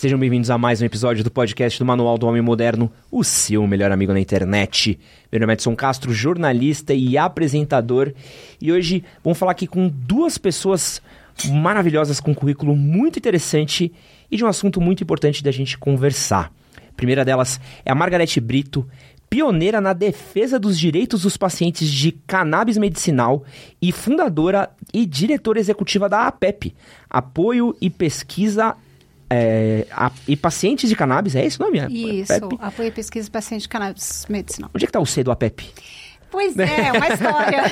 Sejam 0.00 0.18
bem-vindos 0.18 0.48
a 0.48 0.56
mais 0.56 0.80
um 0.80 0.86
episódio 0.86 1.22
do 1.22 1.30
podcast 1.30 1.78
do 1.78 1.84
Manual 1.84 2.16
do 2.16 2.26
Homem 2.26 2.40
Moderno, 2.40 2.90
o 3.10 3.22
seu 3.22 3.66
melhor 3.66 3.92
amigo 3.92 4.14
na 4.14 4.18
internet. 4.18 4.98
Meu 5.30 5.38
nome 5.38 5.52
é 5.52 5.54
Edson 5.56 5.76
Castro, 5.76 6.10
jornalista 6.10 6.94
e 6.94 7.18
apresentador, 7.18 8.10
e 8.58 8.72
hoje 8.72 9.04
vamos 9.22 9.38
falar 9.38 9.52
aqui 9.52 9.66
com 9.66 9.90
duas 9.90 10.38
pessoas 10.38 11.02
maravilhosas 11.50 12.18
com 12.18 12.30
um 12.30 12.34
currículo 12.34 12.74
muito 12.74 13.18
interessante 13.18 13.92
e 14.30 14.38
de 14.38 14.42
um 14.42 14.48
assunto 14.48 14.80
muito 14.80 15.02
importante 15.02 15.44
da 15.44 15.50
gente 15.50 15.76
conversar. 15.76 16.50
A 16.78 16.94
primeira 16.96 17.22
delas 17.22 17.60
é 17.84 17.92
a 17.92 17.94
Margarete 17.94 18.40
Brito, 18.40 18.88
pioneira 19.28 19.82
na 19.82 19.92
defesa 19.92 20.58
dos 20.58 20.78
direitos 20.78 21.24
dos 21.24 21.36
pacientes 21.36 21.90
de 21.90 22.12
cannabis 22.26 22.78
medicinal 22.78 23.44
e 23.82 23.92
fundadora 23.92 24.70
e 24.94 25.04
diretora 25.04 25.60
executiva 25.60 26.08
da 26.08 26.26
APEP, 26.26 26.74
Apoio 27.10 27.76
e 27.82 27.90
Pesquisa 27.90 28.74
é, 29.30 29.86
a, 29.92 30.10
e 30.26 30.36
pacientes 30.36 30.90
de 30.90 30.96
cannabis, 30.96 31.36
é 31.36 31.44
esse 31.44 31.60
o 31.60 31.64
nome? 31.64 31.78
Isso, 31.88 32.32
APEP? 32.32 32.58
apoio 32.60 32.88
e 32.88 32.90
pesquisa 32.90 33.26
de 33.26 33.30
pacientes 33.30 33.62
de 33.62 33.68
cannabis 33.68 34.26
medicinal. 34.28 34.70
Onde 34.74 34.84
é 34.84 34.86
que 34.86 34.90
está 34.90 35.00
o 35.00 35.06
C 35.06 35.22
do 35.22 35.30
APEP? 35.30 35.70
Pois 36.30 36.56
é, 36.58 36.92
uma 36.92 37.08
história. 37.08 37.62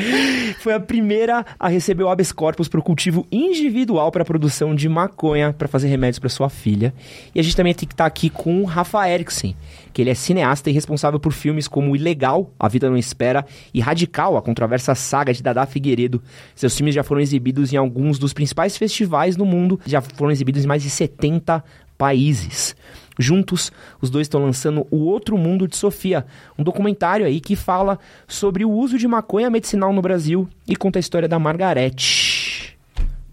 Foi 0.60 0.72
a 0.72 0.80
primeira 0.80 1.44
a 1.58 1.68
receber 1.68 2.04
o 2.04 2.08
habeas 2.08 2.32
corpus 2.32 2.68
para 2.68 2.80
o 2.80 2.82
cultivo 2.82 3.26
individual 3.30 4.10
para 4.10 4.22
a 4.22 4.24
produção 4.24 4.74
de 4.74 4.88
maconha 4.88 5.52
para 5.52 5.68
fazer 5.68 5.88
remédios 5.88 6.18
para 6.18 6.28
sua 6.28 6.48
filha. 6.48 6.94
E 7.34 7.40
a 7.40 7.42
gente 7.42 7.56
também 7.56 7.74
tem 7.74 7.86
que 7.86 7.94
estar 7.94 8.04
tá 8.04 8.08
aqui 8.08 8.30
com 8.30 8.62
o 8.62 8.64
Rafa 8.64 9.08
Eriksen, 9.08 9.56
que 9.92 10.00
ele 10.00 10.10
é 10.10 10.14
cineasta 10.14 10.70
e 10.70 10.72
responsável 10.72 11.18
por 11.18 11.32
filmes 11.32 11.68
como 11.68 11.94
Ilegal, 11.94 12.52
A 12.58 12.68
Vida 12.68 12.88
Não 12.88 12.96
Espera 12.96 13.44
e 13.74 13.80
Radical, 13.80 14.36
a 14.36 14.42
controversa 14.42 14.94
saga 14.94 15.32
de 15.32 15.42
Dada 15.42 15.66
Figueiredo. 15.66 16.22
Seus 16.54 16.76
filmes 16.76 16.94
já 16.94 17.02
foram 17.02 17.20
exibidos 17.20 17.72
em 17.72 17.76
alguns 17.76 18.18
dos 18.18 18.32
principais 18.32 18.76
festivais 18.76 19.36
no 19.36 19.44
mundo, 19.44 19.80
já 19.84 20.00
foram 20.00 20.30
exibidos 20.30 20.64
em 20.64 20.68
mais 20.68 20.82
de 20.82 20.90
70 20.90 21.62
países. 21.98 22.74
Juntos, 23.18 23.70
os 24.00 24.08
dois 24.08 24.26
estão 24.26 24.42
lançando 24.42 24.86
O 24.90 24.98
Outro 24.98 25.36
Mundo 25.36 25.68
de 25.68 25.76
Sofia, 25.76 26.24
um 26.58 26.62
documentário 26.62 27.26
aí 27.26 27.40
que 27.40 27.56
fala 27.56 27.98
sobre 28.26 28.64
o 28.64 28.70
uso 28.70 28.96
de 28.98 29.06
maconha 29.06 29.50
medicinal 29.50 29.92
no 29.92 30.00
Brasil 30.00 30.48
e 30.66 30.76
conta 30.76 30.98
a 30.98 31.00
história 31.00 31.28
da 31.28 31.38
Margarete. 31.38 32.78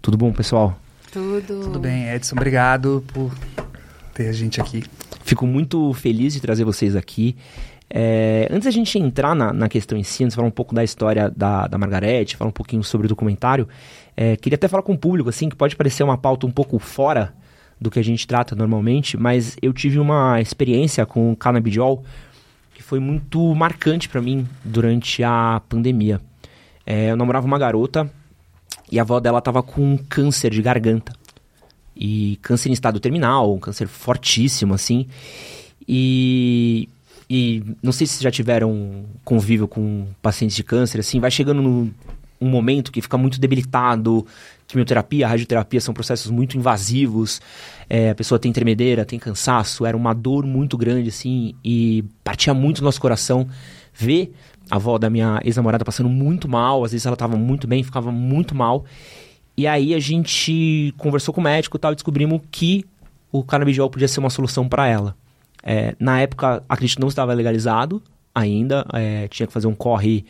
Tudo 0.02 0.16
bom, 0.16 0.32
pessoal? 0.32 0.78
Tudo. 1.12 1.60
Tudo 1.64 1.78
bem, 1.78 2.10
Edson. 2.10 2.36
Obrigado 2.36 3.02
por 3.12 3.32
ter 4.14 4.28
a 4.28 4.32
gente 4.32 4.60
aqui. 4.60 4.84
Fico 5.24 5.46
muito 5.46 5.92
feliz 5.94 6.34
de 6.34 6.40
trazer 6.40 6.64
vocês 6.64 6.96
aqui. 6.96 7.36
É, 7.90 8.46
antes 8.50 8.64
da 8.64 8.70
gente 8.70 8.98
entrar 8.98 9.34
na, 9.34 9.52
na, 9.52 9.68
questão 9.68 9.96
em 9.96 10.02
si, 10.02 10.22
antes 10.22 10.34
de 10.34 10.36
falar 10.36 10.48
um 10.48 10.52
pouco 10.52 10.74
da 10.74 10.84
história 10.84 11.30
da, 11.34 11.66
da 11.66 11.78
Margarete, 11.78 12.36
falar 12.36 12.50
um 12.50 12.52
pouquinho 12.52 12.84
sobre 12.84 13.06
o 13.06 13.08
documentário, 13.08 13.66
é, 14.16 14.36
queria 14.36 14.56
até 14.56 14.68
falar 14.68 14.82
com 14.82 14.92
o 14.92 14.98
público, 14.98 15.28
assim, 15.28 15.48
que 15.48 15.56
pode 15.56 15.74
parecer 15.74 16.02
uma 16.02 16.18
pauta 16.18 16.46
um 16.46 16.50
pouco 16.50 16.78
fora 16.78 17.32
do 17.80 17.90
que 17.90 17.98
a 17.98 18.04
gente 18.04 18.26
trata 18.26 18.54
normalmente, 18.54 19.16
mas 19.16 19.56
eu 19.62 19.72
tive 19.72 19.98
uma 19.98 20.40
experiência 20.40 21.06
com 21.06 21.32
o 21.32 21.36
cannabidiol 21.36 22.04
que 22.74 22.82
foi 22.82 22.98
muito 22.98 23.54
marcante 23.54 24.08
para 24.08 24.20
mim 24.20 24.46
durante 24.64 25.22
a 25.22 25.60
pandemia. 25.68 26.20
É, 26.86 27.10
eu 27.10 27.16
namorava 27.16 27.46
uma 27.46 27.58
garota 27.58 28.10
e 28.90 28.98
a 28.98 29.02
avó 29.02 29.20
dela 29.20 29.40
tava 29.40 29.62
com 29.62 29.98
câncer 30.08 30.50
de 30.50 30.62
garganta. 30.62 31.12
E 31.94 32.38
câncer 32.42 32.68
em 32.68 32.72
estado 32.72 33.00
terminal, 33.00 33.54
um 33.54 33.58
câncer 33.58 33.88
fortíssimo, 33.88 34.74
assim. 34.74 35.06
E, 35.86 36.88
e 37.28 37.62
não 37.82 37.92
sei 37.92 38.06
se 38.06 38.22
já 38.22 38.30
tiveram 38.30 39.04
convívio 39.24 39.66
com 39.66 40.06
pacientes 40.22 40.56
de 40.56 40.62
câncer, 40.62 41.00
assim, 41.00 41.18
vai 41.18 41.30
chegando 41.30 41.60
no, 41.60 41.92
um 42.40 42.48
momento 42.48 42.92
que 42.92 43.02
fica 43.02 43.18
muito 43.18 43.40
debilitado, 43.40 44.26
quimioterapia, 44.68 45.26
radioterapia 45.26 45.80
são 45.80 45.94
processos 45.94 46.30
muito 46.30 46.56
invasivos, 46.56 47.40
é, 47.88 48.10
a 48.10 48.14
pessoa 48.14 48.38
tem 48.38 48.52
tremedeira, 48.52 49.04
tem 49.04 49.18
cansaço, 49.18 49.86
era 49.86 49.96
uma 49.96 50.14
dor 50.14 50.44
muito 50.44 50.76
grande, 50.76 51.08
assim, 51.08 51.54
e 51.64 52.04
partia 52.22 52.52
muito 52.52 52.82
no 52.82 52.84
nosso 52.84 53.00
coração 53.00 53.48
ver 53.94 54.32
a 54.70 54.76
avó 54.76 54.98
da 54.98 55.08
minha 55.08 55.40
ex-namorada 55.42 55.84
passando 55.84 56.10
muito 56.10 56.46
mal, 56.46 56.84
às 56.84 56.92
vezes 56.92 57.06
ela 57.06 57.14
estava 57.14 57.36
muito 57.36 57.66
bem, 57.66 57.82
ficava 57.82 58.12
muito 58.12 58.54
mal, 58.54 58.84
e 59.56 59.66
aí 59.66 59.94
a 59.94 59.98
gente 59.98 60.94
conversou 60.98 61.32
com 61.32 61.40
o 61.40 61.44
médico 61.44 61.78
e 61.78 61.80
tal, 61.80 61.92
e 61.92 61.94
descobrimos 61.94 62.40
que 62.50 62.84
o 63.32 63.42
canabidiol 63.42 63.88
podia 63.88 64.06
ser 64.06 64.20
uma 64.20 64.30
solução 64.30 64.68
para 64.68 64.86
ela. 64.86 65.16
É, 65.62 65.96
na 65.98 66.20
época, 66.20 66.62
acredito 66.68 66.96
que 66.96 67.00
não 67.00 67.08
estava 67.08 67.32
legalizado 67.32 68.02
ainda, 68.34 68.86
é, 68.92 69.26
tinha 69.28 69.46
que 69.46 69.52
fazer 69.52 69.66
um 69.66 69.74
corre 69.74 70.24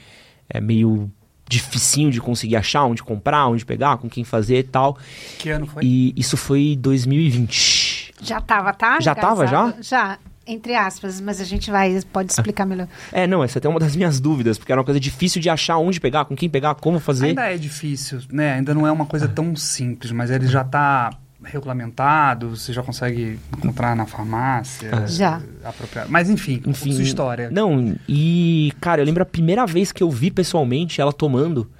é, 0.48 0.60
meio 0.60 1.10
dificinho 1.48 2.10
de 2.10 2.20
conseguir 2.20 2.56
achar, 2.56 2.84
onde 2.84 3.02
comprar, 3.02 3.46
onde 3.46 3.64
pegar, 3.64 3.96
com 3.96 4.08
quem 4.08 4.24
fazer 4.24 4.58
e 4.58 4.62
tal. 4.62 4.98
Que 5.38 5.50
ano 5.50 5.66
foi? 5.66 5.82
E 5.84 6.14
isso 6.16 6.36
foi 6.36 6.76
2020. 6.78 8.14
Já 8.22 8.40
tava, 8.40 8.72
tá? 8.72 9.00
Já 9.00 9.14
tava, 9.14 9.46
já? 9.46 9.74
Já 9.80 10.18
entre 10.48 10.74
aspas, 10.74 11.20
mas 11.20 11.42
a 11.42 11.44
gente 11.44 11.70
vai, 11.70 12.00
pode 12.10 12.32
explicar 12.32 12.64
melhor. 12.64 12.88
É, 13.12 13.26
não, 13.26 13.44
essa 13.44 13.58
é 13.58 13.60
até 13.60 13.68
uma 13.68 13.78
das 13.78 13.94
minhas 13.94 14.18
dúvidas, 14.18 14.56
porque 14.56 14.72
era 14.72 14.80
uma 14.80 14.84
coisa 14.84 14.98
difícil 14.98 15.42
de 15.42 15.50
achar 15.50 15.76
onde 15.76 16.00
pegar, 16.00 16.24
com 16.24 16.34
quem 16.34 16.48
pegar, 16.48 16.74
como 16.76 16.98
fazer. 16.98 17.26
Ainda 17.26 17.52
é 17.52 17.58
difícil, 17.58 18.20
né? 18.30 18.54
Ainda 18.54 18.72
não 18.72 18.86
é 18.86 18.90
uma 18.90 19.04
coisa 19.04 19.28
tão 19.28 19.54
simples, 19.54 20.10
mas 20.10 20.30
ele 20.30 20.46
já 20.46 20.62
está 20.62 21.10
regulamentado, 21.42 22.56
você 22.56 22.72
já 22.72 22.82
consegue 22.82 23.38
encontrar 23.56 23.94
na 23.94 24.06
farmácia. 24.06 24.90
Ah. 24.92 25.06
Já. 25.06 25.40
Apropriado. 25.64 26.10
Mas 26.10 26.28
enfim, 26.28 26.62
enfim, 26.66 26.92
sua 26.92 27.02
história. 27.02 27.50
Não, 27.50 27.96
e, 28.08 28.72
cara, 28.80 29.00
eu 29.00 29.04
lembro 29.04 29.22
a 29.22 29.26
primeira 29.26 29.66
vez 29.66 29.92
que 29.92 30.02
eu 30.02 30.10
vi 30.10 30.30
pessoalmente 30.30 31.00
ela 31.00 31.12
tomando. 31.12 31.70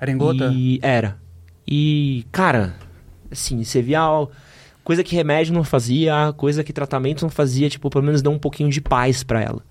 Era 0.00 0.10
em 0.10 0.16
gota? 0.16 0.50
E 0.52 0.78
era. 0.82 1.18
E, 1.66 2.24
cara, 2.32 2.74
assim, 3.30 3.62
você 3.62 3.82
via 3.82 4.00
coisa 4.82 5.04
que 5.04 5.14
remédio 5.14 5.52
não 5.52 5.64
fazia, 5.64 6.32
coisa 6.36 6.64
que 6.64 6.72
tratamento 6.72 7.22
não 7.22 7.30
fazia, 7.30 7.68
tipo, 7.68 7.90
pelo 7.90 8.04
menos 8.04 8.22
deu 8.22 8.32
um 8.32 8.38
pouquinho 8.38 8.70
de 8.70 8.80
paz 8.80 9.22
para 9.22 9.42
ela. 9.42 9.62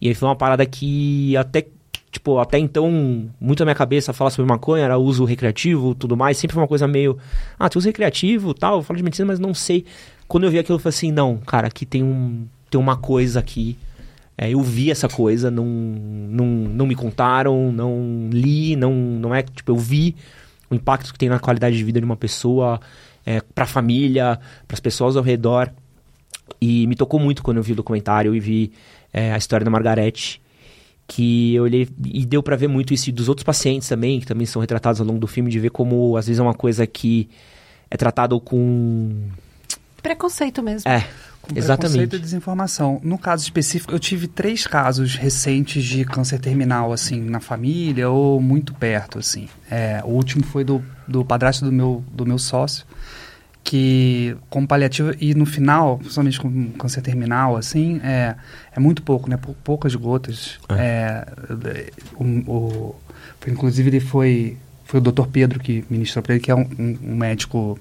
E 0.00 0.08
aí 0.08 0.14
foi 0.14 0.28
uma 0.28 0.36
parada 0.36 0.64
que 0.64 1.36
até 1.36 1.66
tipo, 2.10 2.38
até 2.38 2.58
então, 2.58 3.30
muito 3.40 3.60
na 3.60 3.66
minha 3.66 3.74
cabeça 3.74 4.12
falar 4.12 4.30
sobre 4.30 4.50
maconha 4.50 4.84
era 4.84 4.98
uso 4.98 5.24
recreativo 5.24 5.94
tudo 5.94 6.16
mais. 6.16 6.36
Sempre 6.36 6.54
foi 6.54 6.62
uma 6.62 6.68
coisa 6.68 6.86
meio, 6.88 7.18
ah, 7.58 7.68
tem 7.68 7.78
uso 7.78 7.88
recreativo 7.88 8.52
tal, 8.52 8.82
falo 8.82 8.96
de 8.96 9.04
medicina, 9.04 9.26
mas 9.26 9.38
não 9.38 9.54
sei. 9.54 9.84
Quando 10.26 10.44
eu 10.44 10.50
vi 10.50 10.58
aquilo, 10.58 10.76
eu 10.76 10.80
falei 10.80 10.96
assim, 10.96 11.12
não, 11.12 11.38
cara, 11.38 11.68
aqui 11.68 11.86
tem, 11.86 12.02
um, 12.02 12.46
tem 12.68 12.80
uma 12.80 12.96
coisa 12.96 13.40
aqui. 13.40 13.76
É, 14.36 14.50
eu 14.50 14.62
vi 14.62 14.90
essa 14.90 15.08
coisa, 15.08 15.50
não, 15.50 15.66
não, 15.66 16.46
não 16.46 16.86
me 16.86 16.94
contaram, 16.94 17.70
não 17.70 18.28
li, 18.32 18.74
não, 18.74 18.92
não 18.94 19.34
é, 19.34 19.42
tipo, 19.42 19.70
eu 19.70 19.76
vi 19.76 20.16
o 20.70 20.74
impacto 20.74 21.12
que 21.12 21.18
tem 21.18 21.28
na 21.28 21.38
qualidade 21.38 21.76
de 21.76 21.84
vida 21.84 22.00
de 22.00 22.06
uma 22.06 22.16
pessoa, 22.16 22.80
é, 23.26 23.40
pra 23.54 23.66
família, 23.66 24.40
para 24.66 24.74
as 24.74 24.80
pessoas 24.80 25.16
ao 25.16 25.22
redor. 25.22 25.70
E 26.60 26.86
me 26.86 26.96
tocou 26.96 27.20
muito 27.20 27.42
quando 27.42 27.58
eu 27.58 27.62
vi 27.62 27.72
o 27.72 27.76
documentário 27.76 28.34
e 28.34 28.40
vi 28.40 28.72
é, 29.12 29.32
a 29.32 29.36
história 29.36 29.64
da 29.64 29.70
Margarete 29.70 30.40
que 31.10 31.56
eu 31.56 31.64
olhei 31.64 31.88
e 32.04 32.24
deu 32.24 32.40
para 32.40 32.54
ver 32.54 32.68
muito 32.68 32.94
isso 32.94 33.10
dos 33.10 33.28
outros 33.28 33.42
pacientes 33.42 33.88
também, 33.88 34.20
que 34.20 34.26
também 34.26 34.46
são 34.46 34.60
retratados 34.60 35.00
ao 35.00 35.06
longo 35.06 35.18
do 35.18 35.26
filme, 35.26 35.50
de 35.50 35.58
ver 35.58 35.70
como 35.70 36.16
às 36.16 36.28
vezes 36.28 36.38
é 36.38 36.42
uma 36.42 36.54
coisa 36.54 36.86
que 36.86 37.28
é 37.90 37.96
tratado 37.96 38.40
com 38.40 39.10
preconceito 40.00 40.62
mesmo. 40.62 40.88
É. 40.88 41.04
Com 41.42 41.58
Exatamente. 41.58 41.96
Preconceito 41.96 42.16
e 42.16 42.18
desinformação. 42.20 43.00
No 43.02 43.18
caso 43.18 43.42
específico, 43.42 43.92
eu 43.92 43.98
tive 43.98 44.28
três 44.28 44.68
casos 44.68 45.16
recentes 45.16 45.82
de 45.82 46.04
câncer 46.04 46.38
terminal, 46.38 46.92
assim, 46.92 47.20
na 47.20 47.40
família 47.40 48.08
ou 48.08 48.40
muito 48.40 48.72
perto, 48.72 49.18
assim. 49.18 49.48
É, 49.68 50.00
o 50.04 50.10
último 50.10 50.44
foi 50.44 50.62
do, 50.62 50.80
do 51.08 51.24
padrasto 51.24 51.64
do 51.64 51.72
meu, 51.72 52.04
do 52.12 52.24
meu 52.24 52.38
sócio, 52.38 52.86
que 53.62 54.36
como 54.48 54.66
paliativo 54.66 55.12
e 55.20 55.34
no 55.34 55.46
final, 55.46 55.98
principalmente 55.98 56.40
com 56.40 56.70
câncer 56.72 57.02
terminal, 57.02 57.56
assim, 57.56 58.00
é, 58.02 58.34
é 58.74 58.80
muito 58.80 59.02
pouco, 59.02 59.28
né? 59.28 59.38
Poucas 59.62 59.94
gotas. 59.94 60.58
É. 60.68 61.26
É, 61.64 61.90
o, 62.16 62.24
o, 62.24 62.96
inclusive 63.46 63.90
ele 63.90 64.00
foi 64.00 64.56
foi 64.84 64.98
o 64.98 65.02
Dr. 65.02 65.26
Pedro 65.26 65.60
que 65.60 65.84
ministrou 65.88 66.20
para 66.20 66.34
ele, 66.34 66.42
que 66.42 66.50
é 66.50 66.54
um, 66.54 66.66
um, 66.76 66.98
um, 67.12 67.16
médico 67.16 67.78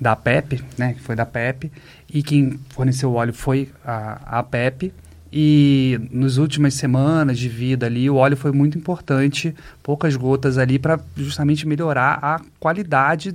da 0.00 0.14
PEP, 0.14 0.62
né? 0.78 0.94
Que 0.94 1.00
foi 1.00 1.16
da 1.16 1.26
PEP 1.26 1.72
e 2.12 2.22
quem 2.22 2.60
forneceu 2.70 3.10
o 3.10 3.14
óleo 3.14 3.32
foi 3.32 3.70
a, 3.84 4.38
a 4.38 4.42
PEP. 4.42 4.92
E 5.32 6.00
nas 6.12 6.36
últimas 6.36 6.74
semanas 6.74 7.36
de 7.36 7.48
vida 7.48 7.86
ali, 7.86 8.08
o 8.08 8.14
óleo 8.14 8.36
foi 8.36 8.52
muito 8.52 8.78
importante, 8.78 9.54
poucas 9.82 10.14
gotas 10.14 10.56
ali 10.56 10.78
para 10.78 11.00
justamente 11.16 11.66
melhorar 11.66 12.20
a 12.22 12.40
qualidade 12.60 13.34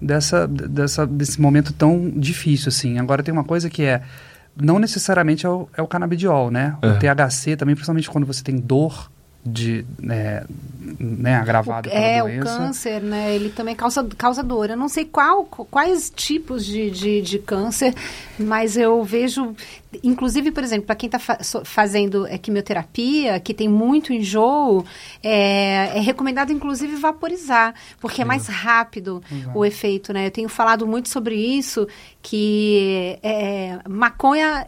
dessa, 0.00 0.46
dessa, 0.46 1.06
desse 1.06 1.40
momento 1.40 1.72
tão 1.72 2.10
difícil, 2.10 2.68
assim. 2.68 2.98
Agora 2.98 3.22
tem 3.22 3.32
uma 3.32 3.44
coisa 3.44 3.70
que 3.70 3.82
é, 3.82 4.02
não 4.56 4.78
necessariamente 4.78 5.46
é 5.46 5.48
o, 5.48 5.68
é 5.76 5.82
o 5.82 5.86
canabidiol, 5.86 6.50
né? 6.50 6.76
O 6.82 6.86
é. 6.86 6.98
THC 6.98 7.56
também, 7.56 7.74
principalmente 7.74 8.10
quando 8.10 8.26
você 8.26 8.42
tem 8.42 8.56
dor 8.56 9.10
de 9.46 9.86
é, 10.10 10.44
né, 10.98 11.36
agravado 11.36 11.88
o, 11.88 11.92
pela 11.92 12.04
é, 12.04 12.20
doença. 12.22 12.40
o 12.40 12.58
câncer, 12.58 13.02
né? 13.02 13.34
Ele 13.34 13.50
também 13.50 13.74
causa, 13.74 14.06
causa 14.16 14.42
dor. 14.42 14.70
Eu 14.70 14.76
não 14.76 14.88
sei 14.88 15.04
qual, 15.04 15.44
quais 15.44 16.10
tipos 16.14 16.64
de, 16.64 16.90
de, 16.90 17.22
de 17.22 17.38
câncer, 17.38 17.94
mas 18.38 18.76
eu 18.76 19.02
vejo, 19.02 19.54
inclusive, 20.02 20.50
por 20.50 20.62
exemplo, 20.62 20.86
para 20.86 20.96
quem 20.96 21.06
está 21.06 21.18
fa 21.18 21.38
fazendo 21.64 22.26
é, 22.26 22.38
quimioterapia, 22.38 23.38
que 23.40 23.54
tem 23.54 23.68
muito 23.68 24.12
enjoo, 24.12 24.84
é, 25.22 25.98
é 25.98 26.00
recomendado, 26.00 26.52
inclusive, 26.52 26.96
vaporizar, 26.96 27.74
porque 28.00 28.20
é, 28.20 28.24
é 28.24 28.26
mais 28.26 28.46
rápido 28.46 29.22
Exato. 29.30 29.58
o 29.58 29.64
efeito, 29.64 30.12
né? 30.12 30.26
Eu 30.26 30.30
tenho 30.30 30.48
falado 30.48 30.86
muito 30.86 31.08
sobre 31.08 31.34
isso, 31.34 31.86
que 32.22 33.18
é, 33.22 33.78
maconha 33.88 34.66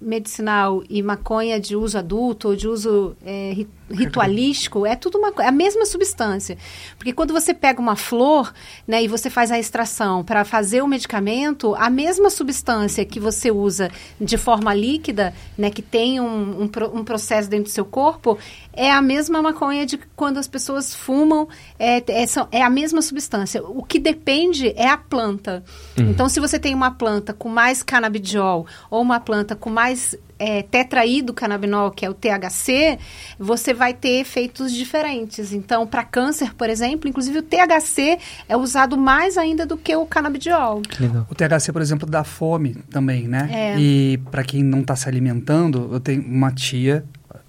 medicinal 0.00 0.82
e 0.88 1.02
maconha 1.02 1.58
de 1.58 1.74
uso 1.74 1.98
adulto 1.98 2.48
ou 2.48 2.56
de 2.56 2.68
uso 2.68 3.16
é, 3.24 3.66
ritualístico 3.90 4.86
é 4.86 4.94
tudo 4.94 5.18
uma, 5.18 5.32
é 5.38 5.48
a 5.48 5.52
mesma 5.52 5.84
substância. 5.86 6.56
Porque 6.96 7.12
quando 7.12 7.32
você 7.32 7.52
pega 7.52 7.80
uma 7.80 7.96
flor 7.96 8.52
né, 8.86 9.02
e 9.02 9.08
você 9.08 9.28
faz 9.28 9.50
a 9.50 9.58
extração 9.58 10.22
para 10.22 10.44
fazer 10.44 10.82
o 10.82 10.86
medicamento, 10.86 11.74
a 11.74 11.90
mesma 11.90 12.30
substância 12.30 13.04
que 13.04 13.18
você 13.18 13.50
usa 13.50 13.90
de 14.20 14.36
forma 14.36 14.72
líquida, 14.74 15.34
né, 15.56 15.70
que 15.70 15.82
tem 15.82 16.20
um, 16.20 16.62
um, 16.62 16.70
um 16.94 17.04
processo 17.04 17.48
dentro 17.48 17.64
do 17.64 17.70
seu 17.70 17.84
corpo, 17.84 18.38
é 18.78 18.92
a 18.92 19.02
mesma 19.02 19.42
maconha 19.42 19.84
de 19.84 19.98
quando 20.14 20.38
as 20.38 20.46
pessoas 20.46 20.94
fumam, 20.94 21.48
é, 21.78 21.98
é, 21.98 22.24
é 22.52 22.62
a 22.62 22.70
mesma 22.70 23.02
substância. 23.02 23.60
O 23.62 23.82
que 23.82 23.98
depende 23.98 24.72
é 24.76 24.88
a 24.88 24.96
planta. 24.96 25.64
Uhum. 25.98 26.10
Então, 26.10 26.28
se 26.28 26.38
você 26.38 26.60
tem 26.60 26.74
uma 26.74 26.92
planta 26.92 27.32
com 27.32 27.48
mais 27.48 27.82
canabidiol 27.82 28.66
ou 28.88 29.02
uma 29.02 29.18
planta 29.18 29.56
com 29.56 29.68
mais 29.68 30.16
é, 30.38 30.62
tetraído 30.62 31.34
canabinol, 31.34 31.90
que 31.90 32.06
é 32.06 32.10
o 32.10 32.14
THC, 32.14 32.98
você 33.36 33.74
vai 33.74 33.92
ter 33.92 34.20
efeitos 34.20 34.72
diferentes. 34.72 35.52
Então, 35.52 35.84
para 35.84 36.04
câncer, 36.04 36.54
por 36.54 36.70
exemplo, 36.70 37.08
inclusive 37.08 37.40
o 37.40 37.42
THC 37.42 38.18
é 38.48 38.56
usado 38.56 38.96
mais 38.96 39.36
ainda 39.36 39.66
do 39.66 39.76
que 39.76 39.94
o 39.96 40.06
canabidiol. 40.06 40.82
O 41.28 41.34
THC, 41.34 41.72
por 41.72 41.82
exemplo, 41.82 42.08
dá 42.08 42.22
fome 42.22 42.76
também, 42.90 43.26
né? 43.26 43.48
É. 43.50 43.80
E 43.80 44.18
para 44.30 44.44
quem 44.44 44.62
não 44.62 44.80
está 44.80 44.94
se 44.94 45.08
alimentando, 45.08 45.88
eu 45.90 45.98
tenho 45.98 46.22
uma 46.22 46.52
tia, 46.52 47.04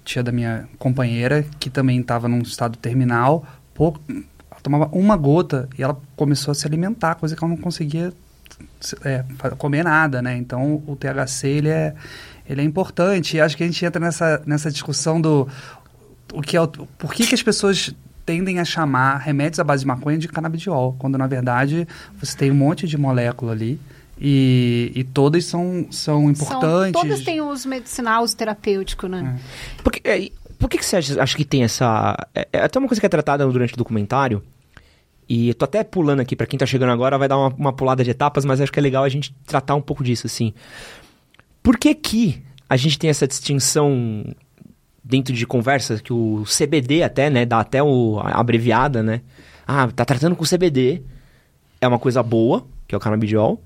tia 0.09 0.23
da 0.23 0.31
minha 0.31 0.67
companheira, 0.79 1.45
que 1.59 1.69
também 1.69 1.99
estava 1.99 2.27
num 2.27 2.39
estado 2.39 2.77
terminal, 2.77 3.45
pouco, 3.75 4.01
ela 4.09 4.59
tomava 4.63 4.89
uma 4.91 5.15
gota 5.15 5.69
e 5.77 5.83
ela 5.83 5.95
começou 6.15 6.51
a 6.51 6.55
se 6.55 6.65
alimentar, 6.65 7.15
coisa 7.15 7.35
que 7.35 7.43
ela 7.43 7.53
não 7.53 7.61
conseguia 7.61 8.11
é, 9.05 9.23
comer 9.57 9.83
nada, 9.83 10.19
né? 10.19 10.35
Então, 10.35 10.81
o 10.87 10.95
THC, 10.95 11.47
ele 11.47 11.69
é 11.69 11.93
ele 12.49 12.61
é 12.61 12.63
importante. 12.63 13.37
E 13.37 13.41
acho 13.41 13.55
que 13.55 13.63
a 13.63 13.67
gente 13.67 13.85
entra 13.85 13.99
nessa, 13.99 14.41
nessa 14.43 14.71
discussão 14.71 15.21
do 15.21 15.47
o 16.33 16.41
que 16.41 16.57
é 16.57 16.61
o, 16.61 16.67
por 16.67 17.13
que, 17.13 17.27
que 17.27 17.35
as 17.35 17.43
pessoas 17.43 17.93
tendem 18.25 18.59
a 18.59 18.65
chamar 18.65 19.17
remédios 19.17 19.59
à 19.59 19.63
base 19.63 19.81
de 19.81 19.87
maconha 19.87 20.17
de 20.17 20.27
canabidiol, 20.27 20.95
quando 20.97 21.17
na 21.17 21.27
verdade 21.27 21.87
você 22.19 22.35
tem 22.35 22.51
um 22.51 22.55
monte 22.55 22.87
de 22.87 22.97
molécula 22.97 23.51
ali. 23.51 23.79
E, 24.21 24.91
e 24.93 25.03
todas 25.03 25.45
são, 25.45 25.87
são 25.89 26.29
importantes. 26.29 26.91
São, 26.91 27.09
todas 27.09 27.21
têm 27.21 27.39
uso 27.41 27.69
medicinal, 27.69 28.23
uso 28.23 28.35
terapêutico, 28.35 29.07
né? 29.07 29.39
É. 29.39 29.81
Por, 29.81 29.93
que, 29.93 30.07
é, 30.07 30.29
por 30.57 30.69
que, 30.69 30.77
que 30.77 30.85
você 30.85 30.97
acha, 30.97 31.23
acha 31.23 31.37
que 31.37 31.45
tem 31.45 31.63
essa. 31.63 32.17
É, 32.35 32.47
é, 32.51 32.59
até 32.61 32.77
uma 32.77 32.87
coisa 32.87 32.99
que 32.99 33.05
é 33.05 33.09
tratada 33.09 33.45
durante 33.47 33.73
o 33.73 33.77
documentário. 33.77 34.43
E 35.27 35.49
eu 35.49 35.53
tô 35.53 35.63
até 35.63 35.83
pulando 35.83 36.19
aqui, 36.21 36.35
para 36.35 36.47
quem 36.47 36.57
tá 36.57 36.65
chegando 36.65 36.91
agora, 36.91 37.17
vai 37.17 37.27
dar 37.27 37.37
uma, 37.37 37.49
uma 37.49 37.71
pulada 37.71 38.03
de 38.03 38.09
etapas, 38.09 38.43
mas 38.43 38.59
acho 38.59 38.71
que 38.71 38.79
é 38.79 38.81
legal 38.81 39.03
a 39.03 39.09
gente 39.09 39.33
tratar 39.45 39.75
um 39.75 39.81
pouco 39.81 40.03
disso, 40.03 40.25
assim. 40.25 40.53
Por 41.61 41.77
que 41.77 41.93
que 41.93 42.43
a 42.67 42.75
gente 42.75 42.97
tem 42.97 43.09
essa 43.09 43.27
distinção 43.27 44.25
dentro 45.03 45.33
de 45.33 45.45
conversas 45.45 46.01
que 46.01 46.11
o 46.11 46.43
CBD 46.45 47.03
até, 47.03 47.29
né, 47.29 47.45
dá 47.45 47.59
até 47.59 47.81
o, 47.81 48.19
a 48.19 48.39
abreviada, 48.39 49.01
né? 49.01 49.21
Ah, 49.67 49.87
tá 49.87 50.03
tratando 50.03 50.35
com 50.35 50.43
CBD, 50.43 51.03
é 51.79 51.87
uma 51.87 51.99
coisa 51.99 52.21
boa, 52.23 52.65
que 52.87 52.95
é 52.95 52.97
o 52.97 53.01
canabidiol, 53.01 53.61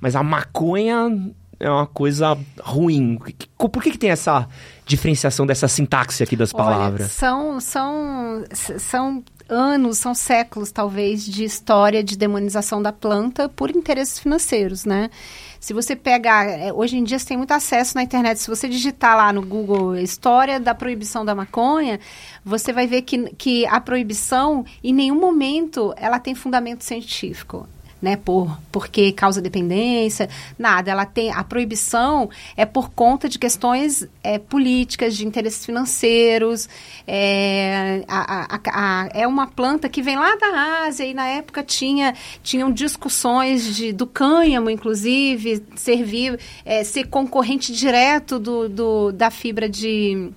mas 0.00 0.16
a 0.16 0.22
maconha 0.22 1.32
é 1.60 1.68
uma 1.68 1.86
coisa 1.86 2.38
ruim. 2.60 3.18
Por 3.56 3.82
que, 3.82 3.90
que 3.90 3.98
tem 3.98 4.10
essa 4.10 4.48
diferenciação 4.86 5.46
dessa 5.46 5.66
sintaxe 5.66 6.22
aqui 6.22 6.36
das 6.36 6.52
palavras? 6.52 7.00
Olha, 7.00 7.08
são, 7.08 7.60
são, 7.60 8.44
são 8.78 9.24
anos, 9.48 9.98
são 9.98 10.14
séculos 10.14 10.70
talvez 10.70 11.24
de 11.24 11.42
história 11.42 12.04
de 12.04 12.16
demonização 12.16 12.80
da 12.80 12.92
planta 12.92 13.48
por 13.48 13.70
interesses 13.70 14.18
financeiros, 14.18 14.84
né? 14.84 15.10
Se 15.58 15.72
você 15.72 15.96
pegar, 15.96 16.46
é, 16.46 16.72
hoje 16.72 16.96
em 16.96 17.02
dia 17.02 17.18
você 17.18 17.26
tem 17.26 17.36
muito 17.36 17.50
acesso 17.50 17.96
na 17.96 18.02
internet, 18.02 18.38
se 18.38 18.48
você 18.48 18.68
digitar 18.68 19.16
lá 19.16 19.32
no 19.32 19.44
Google 19.44 19.96
história 19.96 20.60
da 20.60 20.74
proibição 20.74 21.24
da 21.24 21.34
maconha, 21.34 21.98
você 22.44 22.72
vai 22.72 22.86
ver 22.86 23.02
que, 23.02 23.30
que 23.34 23.66
a 23.66 23.80
proibição, 23.80 24.64
em 24.84 24.94
nenhum 24.94 25.18
momento, 25.18 25.92
ela 25.96 26.20
tem 26.20 26.34
fundamento 26.34 26.84
científico 26.84 27.66
né, 28.00 28.16
por 28.16 28.58
porque 28.70 29.12
causa 29.12 29.40
dependência, 29.40 30.28
nada. 30.58 30.90
Ela 30.90 31.04
tem 31.04 31.30
a 31.32 31.42
proibição 31.42 32.30
é 32.56 32.64
por 32.64 32.90
conta 32.90 33.28
de 33.28 33.38
questões 33.38 34.06
é, 34.22 34.38
políticas, 34.38 35.16
de 35.16 35.26
interesses 35.26 35.64
financeiros. 35.64 36.68
É, 37.06 38.04
a, 38.08 38.54
a, 38.54 38.60
a, 38.66 39.08
é 39.12 39.26
uma 39.26 39.46
planta 39.46 39.88
que 39.88 40.02
vem 40.02 40.16
lá 40.16 40.36
da 40.36 40.86
Ásia 40.86 41.04
e 41.04 41.14
na 41.14 41.26
época 41.26 41.62
tinha 41.62 42.14
tinham 42.42 42.70
discussões 42.70 43.74
de, 43.76 43.92
do 43.92 44.06
cânhamo, 44.06 44.70
inclusive, 44.70 45.62
servir 45.76 46.38
é, 46.64 46.84
ser 46.84 47.08
concorrente 47.08 47.72
direto 47.72 48.38
do, 48.38 48.68
do 48.68 49.12
da 49.12 49.30
fibra 49.30 49.68
de 49.68 50.30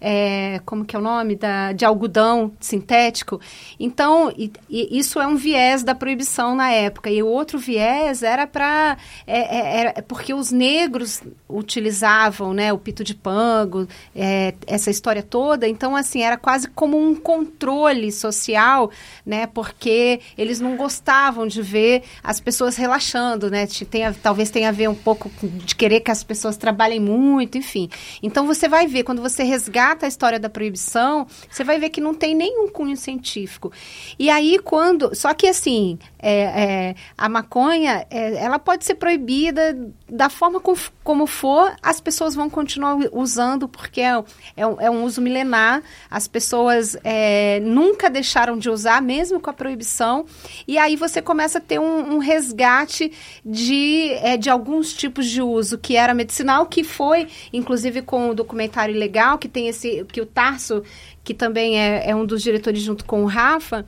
é, 0.00 0.60
como 0.64 0.84
que 0.84 0.94
é 0.94 0.98
o 0.98 1.02
nome, 1.02 1.36
da, 1.36 1.72
de 1.72 1.84
algodão 1.84 2.52
sintético. 2.60 3.40
Então, 3.78 4.32
e, 4.36 4.52
e 4.68 4.98
isso 4.98 5.20
é 5.20 5.26
um 5.26 5.36
viés 5.36 5.82
da 5.82 5.94
proibição 5.94 6.54
na 6.54 6.70
época. 6.70 7.10
E 7.10 7.22
o 7.22 7.26
outro 7.26 7.58
viés 7.58 8.22
era 8.22 8.46
para... 8.46 8.96
É, 9.26 9.98
é, 9.98 10.02
porque 10.02 10.34
os 10.34 10.50
negros 10.50 11.22
utilizavam 11.48 12.52
né, 12.52 12.72
o 12.72 12.78
pito 12.78 13.04
de 13.04 13.14
pango, 13.14 13.86
é, 14.14 14.54
essa 14.66 14.90
história 14.90 15.22
toda. 15.22 15.68
Então, 15.68 15.96
assim, 15.96 16.22
era 16.22 16.36
quase 16.36 16.68
como 16.68 16.98
um 16.98 17.14
controle 17.14 18.10
social, 18.12 18.90
né? 19.24 19.46
Porque 19.46 20.20
eles 20.36 20.60
não 20.60 20.76
gostavam 20.76 21.46
de 21.46 21.62
ver 21.62 22.02
as 22.22 22.40
pessoas 22.40 22.76
relaxando, 22.76 23.50
né? 23.50 23.66
Tem, 23.90 24.12
talvez 24.14 24.50
tenha 24.50 24.68
a 24.68 24.72
ver 24.72 24.88
um 24.88 24.94
pouco 24.94 25.30
de 25.42 25.74
querer 25.74 26.00
que 26.00 26.10
as 26.10 26.22
pessoas 26.24 26.56
trabalhem 26.56 27.00
muito, 27.00 27.58
enfim. 27.58 27.88
Então, 28.22 28.46
você 28.46 28.68
vai 28.68 28.86
ver, 28.86 29.04
quando 29.04 29.22
você 29.22 29.42
resgata 29.42 29.95
resgata 29.96 30.06
a 30.06 30.08
história 30.08 30.38
da 30.38 30.48
proibição, 30.48 31.26
você 31.50 31.64
vai 31.64 31.78
ver 31.78 31.88
que 31.88 32.00
não 32.00 32.14
tem 32.14 32.34
nenhum 32.34 32.68
cunho 32.68 32.96
científico. 32.96 33.72
E 34.18 34.28
aí, 34.28 34.58
quando. 34.58 35.14
Só 35.14 35.32
que, 35.32 35.48
assim, 35.48 35.98
é, 36.18 36.40
é, 36.40 36.94
a 37.16 37.28
maconha, 37.28 38.06
é, 38.10 38.36
ela 38.36 38.58
pode 38.58 38.84
ser 38.84 38.96
proibida 38.96 39.76
da 40.08 40.28
forma 40.28 40.60
com, 40.60 40.74
como 41.02 41.26
for, 41.26 41.74
as 41.82 42.00
pessoas 42.00 42.34
vão 42.34 42.48
continuar 42.48 42.96
usando, 43.12 43.68
porque 43.68 44.00
é, 44.00 44.22
é, 44.56 44.66
um, 44.66 44.80
é 44.80 44.90
um 44.90 45.04
uso 45.04 45.20
milenar. 45.20 45.82
As 46.10 46.28
pessoas 46.28 46.96
é, 47.02 47.60
nunca 47.60 48.10
deixaram 48.10 48.58
de 48.58 48.68
usar, 48.68 49.00
mesmo 49.00 49.40
com 49.40 49.50
a 49.50 49.52
proibição. 49.52 50.26
E 50.68 50.78
aí 50.78 50.96
você 50.96 51.22
começa 51.22 51.58
a 51.58 51.60
ter 51.60 51.78
um, 51.78 52.14
um 52.14 52.18
resgate 52.18 53.12
de, 53.44 54.12
é, 54.14 54.36
de 54.36 54.50
alguns 54.50 54.92
tipos 54.92 55.26
de 55.26 55.42
uso 55.42 55.78
que 55.78 55.96
era 55.96 56.14
medicinal, 56.14 56.66
que 56.66 56.84
foi, 56.84 57.28
inclusive, 57.52 58.02
com 58.02 58.30
o 58.30 58.34
documentário 58.34 58.94
legal, 58.94 59.38
que 59.38 59.48
tem 59.48 59.68
esse. 59.68 59.75
Que 60.12 60.20
o 60.20 60.26
Tarso, 60.26 60.82
que 61.22 61.34
também 61.34 61.78
é, 61.78 62.10
é 62.10 62.14
um 62.14 62.24
dos 62.24 62.42
diretores 62.42 62.80
junto 62.80 63.04
com 63.04 63.22
o 63.22 63.26
Rafa 63.26 63.84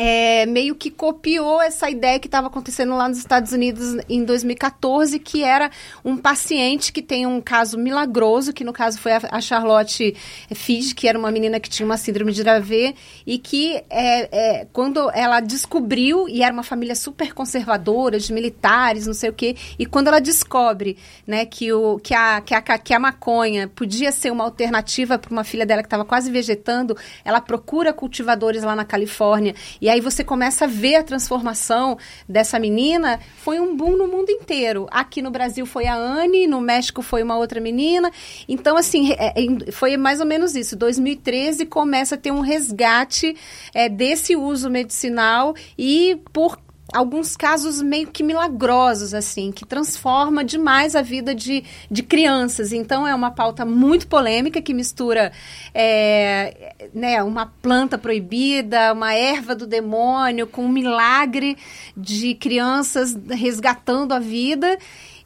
é, 0.00 0.46
meio 0.46 0.76
que 0.76 0.92
copiou 0.92 1.60
essa 1.60 1.90
ideia 1.90 2.20
que 2.20 2.28
estava 2.28 2.46
acontecendo 2.46 2.94
lá 2.94 3.08
nos 3.08 3.18
Estados 3.18 3.50
Unidos 3.50 4.00
em 4.08 4.24
2014, 4.24 5.18
que 5.18 5.42
era 5.42 5.72
um 6.04 6.16
paciente 6.16 6.92
que 6.92 7.02
tem 7.02 7.26
um 7.26 7.40
caso 7.40 7.76
milagroso, 7.76 8.52
que 8.52 8.62
no 8.62 8.72
caso 8.72 9.00
foi 9.00 9.10
a, 9.10 9.40
Charlotte 9.40 10.14
Fidge, 10.54 10.94
que 10.94 11.08
era 11.08 11.18
uma 11.18 11.32
menina 11.32 11.58
que 11.58 11.68
tinha 11.68 11.84
uma 11.84 11.96
síndrome 11.96 12.30
de 12.30 12.44
Dravet, 12.44 12.94
e 13.26 13.38
que 13.38 13.74
é, 13.90 14.60
é, 14.60 14.66
quando 14.72 15.10
ela 15.10 15.40
descobriu, 15.40 16.28
e 16.28 16.44
era 16.44 16.52
uma 16.52 16.62
família 16.62 16.94
super 16.94 17.34
conservadora, 17.34 18.20
de 18.20 18.32
militares, 18.32 19.04
não 19.04 19.14
sei 19.14 19.30
o 19.30 19.32
quê, 19.32 19.56
e 19.80 19.84
quando 19.84 20.06
ela 20.06 20.20
descobre 20.20 20.96
né, 21.26 21.44
que, 21.44 21.72
o, 21.72 21.98
que, 21.98 22.14
a, 22.14 22.40
que, 22.40 22.54
a, 22.54 22.62
que 22.62 22.94
a 22.94 23.00
maconha 23.00 23.66
podia 23.66 24.12
ser 24.12 24.30
uma 24.30 24.44
alternativa 24.44 25.18
para 25.18 25.32
uma 25.32 25.42
filha 25.42 25.66
dela 25.66 25.82
que 25.82 25.86
estava 25.86 26.04
quase 26.04 26.30
vegetando, 26.30 26.96
ela 27.24 27.40
procura 27.40 27.92
cultivadores 27.92 28.62
lá 28.62 28.76
na 28.76 28.84
Califórnia 28.84 29.56
e 29.80 29.87
e 29.88 29.90
aí 29.90 30.02
você 30.02 30.22
começa 30.22 30.66
a 30.66 30.68
ver 30.68 30.96
a 30.96 31.02
transformação 31.02 31.96
dessa 32.28 32.58
menina. 32.58 33.18
Foi 33.38 33.58
um 33.58 33.74
boom 33.74 33.96
no 33.96 34.06
mundo 34.06 34.28
inteiro. 34.28 34.86
Aqui 34.90 35.22
no 35.22 35.30
Brasil 35.30 35.64
foi 35.64 35.86
a 35.86 35.96
Anne, 35.96 36.46
no 36.46 36.60
México 36.60 37.00
foi 37.00 37.22
uma 37.22 37.38
outra 37.38 37.58
menina. 37.58 38.12
Então, 38.46 38.76
assim, 38.76 39.12
é, 39.12 39.32
é, 39.34 39.72
foi 39.72 39.96
mais 39.96 40.20
ou 40.20 40.26
menos 40.26 40.54
isso. 40.54 40.76
2013 40.76 41.64
começa 41.64 42.16
a 42.16 42.18
ter 42.18 42.30
um 42.30 42.40
resgate 42.40 43.34
é, 43.72 43.88
desse 43.88 44.36
uso 44.36 44.68
medicinal 44.68 45.54
e 45.78 46.20
por 46.34 46.58
alguns 46.92 47.36
casos 47.36 47.82
meio 47.82 48.08
que 48.08 48.22
milagrosos, 48.22 49.12
assim, 49.12 49.52
que 49.52 49.66
transforma 49.66 50.44
demais 50.44 50.96
a 50.96 51.02
vida 51.02 51.34
de, 51.34 51.64
de 51.90 52.02
crianças. 52.02 52.72
Então, 52.72 53.06
é 53.06 53.14
uma 53.14 53.30
pauta 53.30 53.64
muito 53.64 54.06
polêmica 54.06 54.62
que 54.62 54.72
mistura 54.72 55.32
é, 55.74 56.74
né, 56.94 57.22
uma 57.22 57.46
planta 57.46 57.98
proibida, 57.98 58.92
uma 58.92 59.14
erva 59.14 59.54
do 59.54 59.66
demônio, 59.66 60.46
com 60.46 60.64
um 60.64 60.68
milagre 60.68 61.56
de 61.96 62.34
crianças 62.34 63.16
resgatando 63.28 64.12
a 64.12 64.18
vida. 64.18 64.78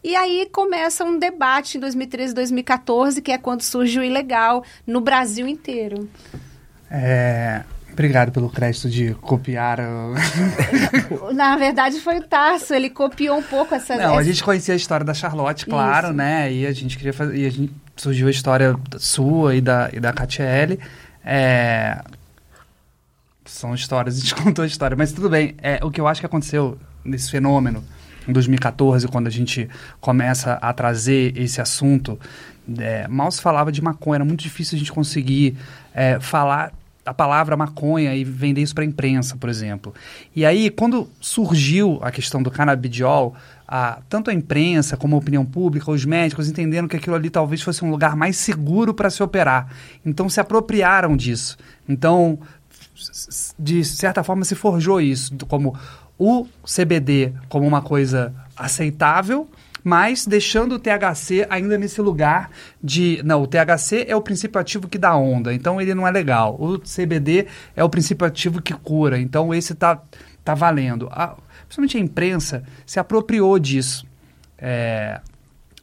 E 0.05 0.17
aí 0.17 0.49
começa 0.51 1.05
um 1.05 1.17
debate 1.17 1.77
em 1.77 1.81
2013, 1.81 2.35
2014, 2.35 3.23
que 3.23 3.31
é 3.31 3.39
quando 3.39 3.63
surge 3.63 4.01
o 4.01 4.03
ilegal 4.03 4.65
no 4.85 5.01
Brasil 5.01 5.47
inteiro. 5.47 6.09
É, 6.91 7.63
Obrigado 7.93 8.33
pelo 8.33 8.49
crédito 8.49 8.89
de 8.89 9.15
copiar. 9.15 9.79
Na 11.35 11.57
verdade, 11.57 12.01
foi 12.01 12.19
o 12.19 12.23
Tarso, 12.23 12.73
ele 12.73 12.89
copiou 12.89 13.39
um 13.39 13.43
pouco 13.43 13.75
essa. 13.75 13.97
Não, 13.97 14.17
a 14.17 14.23
gente 14.23 14.43
conhecia 14.43 14.75
a 14.75 14.77
história 14.77 15.05
da 15.05 15.13
Charlotte, 15.13 15.67
claro, 15.67 16.09
Isso. 16.09 16.17
né? 16.17 16.53
E 16.53 16.67
a 16.67 16.73
gente 16.73 16.97
queria 16.97 17.13
fazer. 17.13 17.37
E 17.37 17.47
a 17.47 17.51
gente 17.51 17.73
surgiu 17.97 18.29
a 18.29 18.31
história 18.31 18.75
sua 18.99 19.55
e 19.55 19.61
da, 19.61 19.91
e 19.93 20.01
da 20.01 20.13
Catiele. 20.13 20.81
É... 21.25 22.03
São 23.45 23.75
histórias, 23.75 24.17
a 24.17 24.21
gente 24.21 24.35
contou 24.43 24.65
a 24.65 24.67
história, 24.67 24.97
mas 24.97 25.13
tudo 25.13 25.29
bem. 25.29 25.55
É, 25.63 25.79
o 25.83 25.91
que 25.91 26.01
eu 26.01 26.07
acho 26.07 26.21
que 26.21 26.27
aconteceu 26.27 26.79
nesse 27.05 27.31
fenômeno 27.31 27.85
em 28.27 28.33
2014, 28.33 29.07
quando 29.09 29.27
a 29.27 29.31
gente 29.31 29.69
começa 30.01 30.55
a 30.55 30.73
trazer 30.73 31.37
esse 31.37 31.61
assunto, 31.61 32.19
é, 32.79 33.07
mal 33.09 33.31
se 33.31 33.43
falava 33.43 33.71
de 33.73 33.83
maconha, 33.83 34.19
era 34.19 34.25
muito 34.25 34.41
difícil 34.41 34.77
a 34.77 34.79
gente 34.79 34.93
conseguir 34.93 35.57
é, 35.93 36.21
falar 36.21 36.73
a 37.05 37.13
palavra 37.13 37.57
maconha 37.57 38.15
e 38.15 38.25
vender 38.25 38.63
isso 38.63 38.75
para 38.75 38.85
a 38.85 38.87
imprensa, 38.87 39.37
por 39.37 39.49
exemplo. 39.49 39.93
E 40.35 40.45
aí, 40.45 40.71
quando 40.71 41.09
surgiu 41.21 41.99
a 42.03 42.11
questão 42.11 42.43
do 42.43 42.51
canabidiol, 42.51 43.35
a, 43.67 43.99
tanto 44.09 44.31
a 44.31 44.35
imprensa 44.35 44.97
como 44.97 45.17
a 45.17 45.19
opinião 45.19 45.45
pública, 45.45 45.91
os 45.91 46.05
médicos 46.05 46.49
entenderam 46.49 46.87
que 46.87 46.97
aquilo 46.97 47.17
ali 47.17 47.29
talvez 47.29 47.61
fosse 47.63 47.85
um 47.85 47.91
lugar 47.91 48.15
mais 48.15 48.37
seguro 48.37 48.95
para 48.95 49.11
se 49.11 49.23
operar. 49.23 49.69
Então, 50.07 50.29
se 50.29 50.41
apropriaram 50.41 51.17
disso. 51.17 51.57
Então, 51.89 52.39
de 53.59 53.85
certa 53.85 54.23
forma, 54.23 54.45
se 54.45 54.55
forjou 54.55 55.01
isso 55.01 55.35
como 55.49 55.77
o 56.19 56.47
CBD 56.65 57.33
como 57.49 57.67
uma 57.67 57.83
coisa 57.83 58.33
aceitável 58.57 59.49
mas 59.85 60.27
deixando 60.27 60.77
o 60.77 60.79
THC 60.79 61.47
ainda 61.51 61.77
nesse 61.77 62.01
lugar 62.01 62.51
de. 62.83 63.21
Não, 63.25 63.43
o 63.43 63.47
THC 63.47 64.07
é 64.09 64.15
o 64.15 64.21
princípio 64.21 64.61
ativo 64.61 64.89
que 64.89 64.99
dá 64.99 65.15
onda, 65.17 65.53
então 65.53 65.81
ele 65.81 65.95
não 65.95 66.07
é 66.07 66.11
legal. 66.11 66.57
O 66.59 66.79
CBD 66.79 67.47
é 67.75 67.83
o 67.83 67.89
princípio 67.89 68.27
ativo 68.27 68.63
que 68.63 68.73
cura, 68.75 69.19
então 69.19 69.53
esse 69.53 69.75
tá, 69.75 70.01
tá 70.45 70.55
valendo. 70.55 71.09
A, 71.11 71.37
principalmente 71.65 71.97
a 71.97 72.01
imprensa 72.01 72.63
se 72.87 73.01
apropriou 73.01 73.59
disso 73.59 74.07
é, 74.59 75.21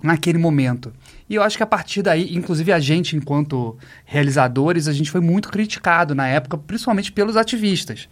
naquele 0.01 0.37
momento. 0.37 0.93
E 1.29 1.35
eu 1.35 1.43
acho 1.43 1.57
que 1.57 1.63
a 1.63 1.67
partir 1.67 2.01
daí, 2.01 2.35
inclusive 2.35 2.71
a 2.71 2.79
gente, 2.79 3.15
enquanto 3.15 3.77
realizadores, 4.05 4.87
a 4.87 4.93
gente 4.93 5.11
foi 5.11 5.21
muito 5.21 5.49
criticado 5.49 6.15
na 6.15 6.27
época, 6.27 6.57
principalmente 6.57 7.11
pelos 7.11 7.35
ativistas. 7.35 8.07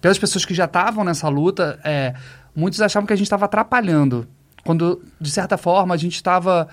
Pelas 0.00 0.18
pessoas 0.18 0.44
que 0.44 0.54
já 0.54 0.64
estavam 0.64 1.04
nessa 1.04 1.28
luta, 1.28 1.78
é, 1.84 2.14
muitos 2.54 2.80
achavam 2.80 3.06
que 3.06 3.12
a 3.12 3.16
gente 3.16 3.26
estava 3.26 3.44
atrapalhando 3.44 4.26
quando, 4.64 5.02
de 5.20 5.30
certa 5.30 5.56
forma, 5.56 5.94
a 5.94 5.96
gente 5.96 6.14
estava 6.14 6.68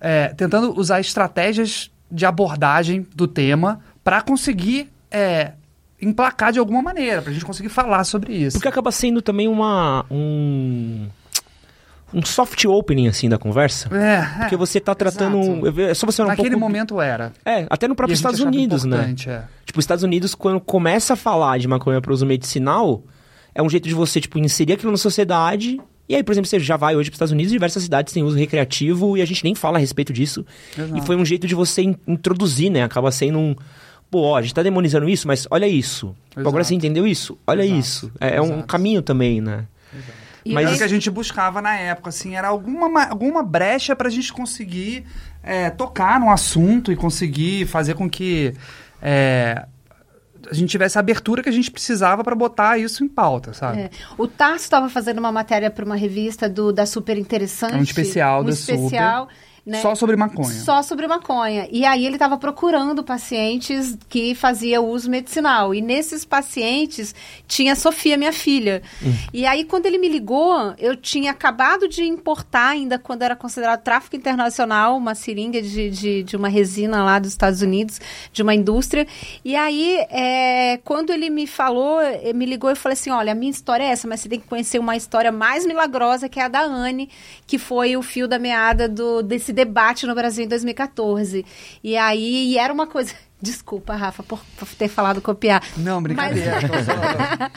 é, 0.00 0.28
tentando 0.28 0.78
usar 0.78 1.00
estratégias 1.00 1.90
de 2.10 2.26
abordagem 2.26 3.06
do 3.14 3.28
tema 3.28 3.80
para 4.02 4.20
conseguir 4.22 4.90
é, 5.10 5.52
emplacar 6.00 6.52
de 6.52 6.58
alguma 6.58 6.82
maneira, 6.82 7.22
para 7.22 7.30
a 7.30 7.34
gente 7.34 7.44
conseguir 7.44 7.68
falar 7.68 8.04
sobre 8.04 8.32
isso. 8.32 8.56
Porque 8.56 8.68
acaba 8.68 8.90
sendo 8.90 9.22
também 9.22 9.46
uma. 9.48 10.04
Um 10.10 11.08
um 12.12 12.24
soft 12.24 12.64
opening, 12.64 13.08
assim, 13.08 13.28
da 13.28 13.38
conversa. 13.38 13.88
É, 13.96 14.14
é 14.14 14.38
Porque 14.40 14.56
você 14.56 14.78
está 14.78 14.94
tratando... 14.94 15.38
Exato. 15.38 15.80
É 15.80 15.94
só 15.94 16.06
você 16.06 16.22
um 16.22 16.26
Naquele 16.26 16.50
pouco... 16.50 16.60
momento 16.60 17.00
era. 17.00 17.32
É, 17.44 17.66
até 17.70 17.86
no 17.86 17.94
próprio 17.94 18.14
Estados 18.14 18.40
Unidos, 18.40 18.84
né? 18.84 19.14
É. 19.26 19.42
Tipo, 19.64 19.78
os 19.78 19.84
Estados 19.84 20.02
Unidos, 20.02 20.34
quando 20.34 20.60
começa 20.60 21.12
a 21.12 21.16
falar 21.16 21.58
de 21.58 21.68
maconha 21.68 22.00
para 22.00 22.12
uso 22.12 22.26
medicinal, 22.26 23.04
é 23.54 23.62
um 23.62 23.68
jeito 23.68 23.88
de 23.88 23.94
você, 23.94 24.20
tipo, 24.20 24.38
inserir 24.38 24.72
aquilo 24.72 24.90
na 24.90 24.98
sociedade 24.98 25.80
e 26.10 26.16
aí, 26.16 26.24
por 26.24 26.32
exemplo, 26.32 26.50
você 26.50 26.58
já 26.58 26.76
vai 26.76 26.96
hoje 26.96 27.08
para 27.08 27.14
os 27.14 27.18
Estados 27.18 27.30
Unidos, 27.30 27.52
diversas 27.52 27.84
cidades 27.84 28.12
têm 28.12 28.24
uso 28.24 28.36
recreativo 28.36 29.16
e 29.16 29.22
a 29.22 29.24
gente 29.24 29.44
nem 29.44 29.54
fala 29.54 29.78
a 29.78 29.80
respeito 29.80 30.12
disso. 30.12 30.44
Exato. 30.76 30.98
E 30.98 31.06
foi 31.06 31.14
um 31.14 31.24
jeito 31.24 31.46
de 31.46 31.54
você 31.54 31.82
in 31.82 31.94
introduzir, 32.04 32.68
né? 32.68 32.82
Acaba 32.82 33.12
sendo 33.12 33.38
um. 33.38 33.54
Pô, 34.10 34.22
ó, 34.22 34.36
a 34.36 34.42
gente 34.42 34.52
tá 34.52 34.60
demonizando 34.60 35.08
isso, 35.08 35.28
mas 35.28 35.46
olha 35.48 35.68
isso. 35.68 36.12
Pô, 36.34 36.48
agora 36.48 36.64
você 36.64 36.74
entendeu 36.74 37.06
isso? 37.06 37.38
Olha 37.46 37.62
Exato. 37.62 37.78
isso. 37.78 38.12
É, 38.18 38.34
é, 38.38 38.42
um 38.42 38.60
caminho 38.60 39.02
também, 39.02 39.40
né? 39.40 39.66
Exato. 39.94 40.18
Mas 40.46 40.74
o 40.74 40.78
que 40.78 40.82
a 40.82 40.88
gente 40.88 41.08
buscava 41.08 41.62
na 41.62 41.76
época, 41.76 42.08
assim, 42.08 42.34
era 42.34 42.48
alguma, 42.48 43.04
alguma 43.04 43.44
brecha 43.44 43.94
para 43.94 44.08
a 44.08 44.10
gente 44.10 44.32
conseguir 44.32 45.04
é, 45.44 45.70
tocar 45.70 46.18
no 46.18 46.28
assunto 46.28 46.90
e 46.90 46.96
conseguir 46.96 47.66
fazer 47.66 47.94
com 47.94 48.10
que 48.10 48.52
é, 49.00 49.64
a 50.50 50.54
gente 50.54 50.68
tivesse 50.70 50.98
a 50.98 51.00
abertura 51.00 51.42
que 51.42 51.48
a 51.48 51.52
gente 51.52 51.70
precisava 51.70 52.24
para 52.24 52.34
botar 52.34 52.76
isso 52.78 53.04
em 53.04 53.08
pauta, 53.08 53.52
sabe? 53.52 53.82
É. 53.82 53.90
O 54.18 54.26
Tarso 54.26 54.64
estava 54.64 54.88
fazendo 54.88 55.18
uma 55.18 55.30
matéria 55.30 55.70
para 55.70 55.84
uma 55.84 55.96
revista 55.96 56.48
do, 56.48 56.72
da 56.72 56.84
Super 56.84 57.16
Interessante. 57.16 57.76
Um 57.76 57.82
especial 57.82 58.42
um 58.42 58.44
da 58.44 58.50
especial. 58.50 59.28
Super 59.28 59.49
né? 59.64 59.80
Só 59.82 59.94
sobre 59.94 60.16
maconha. 60.16 60.48
Só 60.48 60.82
sobre 60.82 61.06
maconha. 61.06 61.68
E 61.70 61.84
aí 61.84 62.06
ele 62.06 62.16
estava 62.16 62.38
procurando 62.38 63.04
pacientes 63.04 63.96
que 64.08 64.34
faziam 64.34 64.86
uso 64.88 65.10
medicinal. 65.10 65.74
E 65.74 65.80
nesses 65.80 66.24
pacientes 66.24 67.14
tinha 67.46 67.74
a 67.74 67.76
Sofia, 67.76 68.16
minha 68.16 68.32
filha. 68.32 68.82
Hum. 69.02 69.12
E 69.32 69.46
aí, 69.46 69.64
quando 69.64 69.86
ele 69.86 69.98
me 69.98 70.08
ligou, 70.08 70.74
eu 70.78 70.96
tinha 70.96 71.30
acabado 71.30 71.88
de 71.88 72.04
importar, 72.04 72.70
ainda 72.70 72.98
quando 72.98 73.22
era 73.22 73.36
considerado 73.36 73.82
tráfico 73.82 74.16
internacional, 74.16 74.96
uma 74.96 75.14
seringa 75.14 75.60
de, 75.60 75.90
de, 75.90 76.22
de 76.22 76.36
uma 76.36 76.48
resina 76.48 77.04
lá 77.04 77.18
dos 77.18 77.30
Estados 77.30 77.62
Unidos, 77.62 78.00
de 78.32 78.42
uma 78.42 78.54
indústria. 78.54 79.06
E 79.44 79.54
aí, 79.54 79.98
é, 80.10 80.78
quando 80.84 81.10
ele 81.10 81.30
me 81.30 81.46
falou, 81.46 81.98
me 82.34 82.46
ligou 82.46 82.70
e 82.70 82.74
falou 82.74 82.94
assim: 82.94 83.10
olha, 83.10 83.32
a 83.32 83.34
minha 83.34 83.50
história 83.50 83.84
é 83.84 83.88
essa, 83.88 84.08
mas 84.08 84.20
você 84.20 84.28
tem 84.28 84.40
que 84.40 84.48
conhecer 84.48 84.78
uma 84.78 84.96
história 84.96 85.30
mais 85.30 85.66
milagrosa, 85.66 86.28
que 86.28 86.40
é 86.40 86.44
a 86.44 86.48
da 86.48 86.62
Anne, 86.62 87.08
que 87.46 87.58
foi 87.58 87.96
o 87.96 88.02
fio 88.02 88.26
da 88.26 88.38
meada 88.38 88.88
do, 88.88 89.22
desse 89.22 89.49
esse 89.50 89.52
debate 89.52 90.06
no 90.06 90.14
Brasil 90.14 90.44
em 90.44 90.48
2014. 90.48 91.44
E 91.82 91.96
aí 91.96 92.52
e 92.52 92.58
era 92.58 92.72
uma 92.72 92.86
coisa. 92.86 93.12
Desculpa, 93.42 93.94
Rafa, 93.94 94.22
por, 94.22 94.38
por 94.58 94.68
ter 94.74 94.88
falado 94.88 95.22
copiar. 95.22 95.62
Não, 95.78 96.02
brincadeira. 96.02 96.58
Mas... 96.68 97.50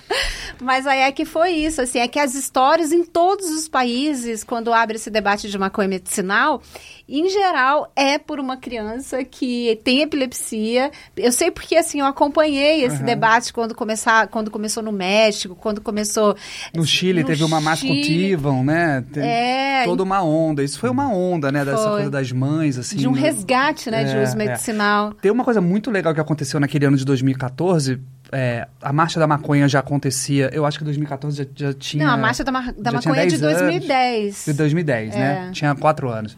Mas 0.62 0.88
aí 0.88 1.00
é 1.00 1.12
que 1.12 1.25
foi 1.25 1.50
isso, 1.51 1.81
assim, 1.81 2.00
é 2.00 2.07
que 2.07 2.19
as 2.19 2.35
histórias 2.35 2.93
em 2.93 3.03
todos 3.03 3.50
os 3.50 3.67
países, 3.67 4.45
quando 4.45 4.73
abre 4.73 4.95
esse 4.95 5.09
debate 5.09 5.50
de 5.50 5.57
maconha 5.57 5.89
medicinal, 5.89 6.62
em 7.20 7.29
geral, 7.29 7.91
é 7.96 8.17
por 8.17 8.39
uma 8.39 8.58
criança 8.58 9.24
que 9.24 9.79
tem 9.84 10.01
epilepsia. 10.01 10.91
Eu 11.15 11.32
sei 11.32 11.51
porque, 11.51 11.75
assim, 11.75 12.00
eu 12.00 12.05
acompanhei 12.08 12.84
esse 12.84 12.98
uhum. 12.98 13.05
debate 13.05 13.53
quando, 13.53 13.75
começar, 13.75 14.27
quando 14.27 14.50
começou 14.50 14.82
no 14.82 14.91
México, 14.91 15.55
quando 15.55 15.79
começou... 15.79 16.36
No 16.74 16.86
Chile 16.86 17.22
no 17.22 17.27
teve 17.27 17.43
uma 17.43 17.62
Mass 17.62 17.82
Cultivam, 17.82 18.63
né? 18.63 19.03
Tem 19.13 19.24
é... 19.24 19.84
Toda 19.86 20.01
uma 20.01 20.24
onda. 20.24 20.63
Isso 20.63 20.79
foi 20.79 20.89
uma 20.89 21.08
onda, 21.08 21.51
né? 21.51 21.63
Dessa 21.63 21.84
foi. 21.84 21.91
coisa 21.91 22.10
das 22.10 22.32
mães, 22.32 22.79
assim. 22.79 22.98
De 22.98 23.08
um 23.08 23.12
né? 23.12 23.22
resgate, 23.22 23.91
né? 23.91 24.01
É, 24.01 24.05
de 24.05 24.17
uso 24.17 24.34
é. 24.34 24.36
medicinal. 24.36 25.10
É. 25.12 25.22
Tem 25.22 25.32
uma 25.32 25.43
coisa 25.43 25.62
muito 25.62 25.91
legal 25.91 26.15
que 26.15 26.20
aconteceu 26.20 26.60
naquele 26.60 26.86
ano 26.86 26.98
de 26.98 27.05
2014, 27.05 28.00
é, 28.32 28.67
a 28.82 28.91
Marcha 28.91 29.20
da 29.20 29.27
Maconha 29.27 29.67
já 29.67 29.79
acontecia, 29.79 30.50
eu 30.51 30.65
acho 30.65 30.79
que 30.79 30.84
2014 30.84 31.38
já, 31.38 31.46
já 31.55 31.74
tinha... 31.74 32.08
Não, 32.08 32.13
a 32.13 32.17
Marcha 32.17 32.43
da, 32.43 32.51
ma 32.51 32.74
da 32.75 32.91
Maconha 32.91 33.22
é 33.22 33.25
de 33.27 33.38
2010. 33.38 34.24
Anos, 34.24 34.46
de 34.46 34.53
2010, 34.53 35.10
né? 35.10 35.15
é. 35.15 35.20
né? 35.20 35.51
Tinha 35.53 35.75
quatro 35.75 36.10
anos. 36.10 36.36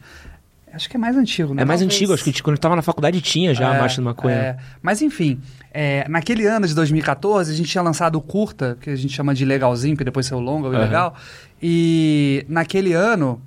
Acho 0.75 0.89
que 0.89 0.97
é 0.97 0.99
mais 0.99 1.15
antigo, 1.15 1.53
né? 1.53 1.61
É 1.61 1.65
mais 1.65 1.79
Talvez. 1.79 1.95
antigo, 1.95 2.13
acho 2.13 2.23
que 2.23 2.43
quando 2.43 2.57
eu 2.57 2.61
tava 2.61 2.75
na 2.75 2.81
faculdade 2.81 3.21
tinha 3.21 3.53
já 3.53 3.71
é, 3.71 3.77
a 3.77 3.79
Marcha 3.79 3.97
da 3.97 4.03
Maconha. 4.03 4.35
É. 4.35 4.57
Mas 4.81 5.01
enfim, 5.01 5.39
é, 5.73 6.05
naquele 6.09 6.45
ano 6.45 6.67
de 6.67 6.75
2014, 6.75 7.53
a 7.53 7.55
gente 7.55 7.69
tinha 7.69 7.81
lançado 7.81 8.17
o 8.17 8.21
curta, 8.21 8.77
que 8.81 8.89
a 8.89 8.95
gente 8.95 9.13
chama 9.13 9.33
de 9.33 9.45
legalzinho, 9.45 9.95
que 9.95 10.03
depois 10.03 10.25
saiu 10.25 10.41
longa, 10.41 10.67
uhum. 10.67 10.77
legal. 10.77 11.15
E 11.63 12.45
naquele 12.49 12.91
ano, 12.91 13.41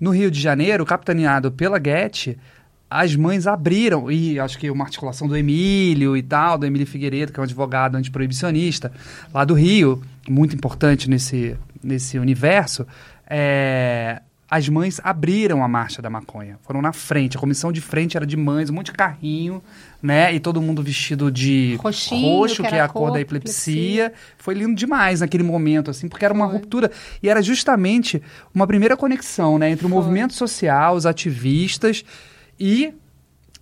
no 0.00 0.10
Rio 0.10 0.30
de 0.30 0.40
Janeiro, 0.40 0.86
capitaneado 0.86 1.52
pela 1.52 1.78
Get, 1.78 2.38
as 2.88 3.14
mães 3.14 3.46
abriram, 3.46 4.10
e 4.10 4.40
acho 4.40 4.58
que 4.58 4.70
uma 4.70 4.84
articulação 4.84 5.28
do 5.28 5.36
Emílio 5.36 6.16
e 6.16 6.22
tal, 6.22 6.56
do 6.56 6.64
Emílio 6.64 6.86
Figueiredo, 6.86 7.30
que 7.30 7.38
é 7.38 7.42
um 7.42 7.44
advogado 7.44 7.94
antiproibicionista, 7.96 8.90
lá 9.34 9.44
do 9.44 9.52
Rio, 9.52 10.02
muito 10.26 10.56
importante 10.56 11.10
nesse, 11.10 11.56
nesse 11.84 12.18
universo, 12.18 12.86
é, 13.28 14.22
as 14.50 14.68
mães 14.68 15.00
abriram 15.04 15.62
a 15.62 15.68
marcha 15.68 16.02
da 16.02 16.10
maconha. 16.10 16.58
Foram 16.62 16.82
na 16.82 16.92
frente. 16.92 17.36
A 17.36 17.40
comissão 17.40 17.70
de 17.70 17.80
frente 17.80 18.16
era 18.16 18.26
de 18.26 18.36
mães, 18.36 18.68
um 18.68 18.74
monte 18.74 18.86
de 18.86 18.92
carrinho, 18.92 19.62
né? 20.02 20.34
E 20.34 20.40
todo 20.40 20.60
mundo 20.60 20.82
vestido 20.82 21.30
de 21.30 21.76
Roxinho, 21.80 22.38
roxo, 22.38 22.62
que, 22.62 22.68
que 22.68 22.74
é 22.74 22.80
a 22.80 22.88
cor, 22.88 23.02
cor 23.02 23.12
da 23.12 23.20
epilepsia. 23.20 24.06
epilepsia. 24.06 24.12
Foi 24.38 24.54
lindo 24.54 24.74
demais 24.74 25.20
naquele 25.20 25.44
momento, 25.44 25.88
assim, 25.88 26.08
porque 26.08 26.24
era 26.24 26.34
uma 26.34 26.46
Foi. 26.46 26.56
ruptura. 26.56 26.90
E 27.22 27.28
era 27.28 27.40
justamente 27.40 28.20
uma 28.52 28.66
primeira 28.66 28.96
conexão, 28.96 29.56
né? 29.56 29.70
Entre 29.70 29.86
o 29.86 29.88
Foi. 29.88 29.96
movimento 29.96 30.34
social, 30.34 30.96
os 30.96 31.06
ativistas 31.06 32.04
e 32.58 32.92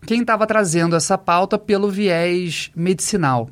quem 0.07 0.23
estava 0.23 0.47
trazendo 0.47 0.97
essa 0.97 1.19
pauta 1.19 1.59
pelo 1.59 1.91
viés 1.91 2.71
medicinal. 2.75 3.51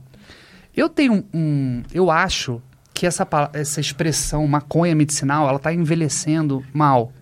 Eu 0.74 0.88
tenho 0.88 1.22
um. 1.34 1.82
Eu 1.92 2.10
acho 2.10 2.62
que 2.94 3.06
essa, 3.06 3.28
essa 3.52 3.78
expressão 3.78 4.46
maconha 4.46 4.94
medicinal, 4.94 5.46
ela 5.46 5.58
está 5.58 5.70
envelhecendo 5.70 6.64
mal. 6.72 7.12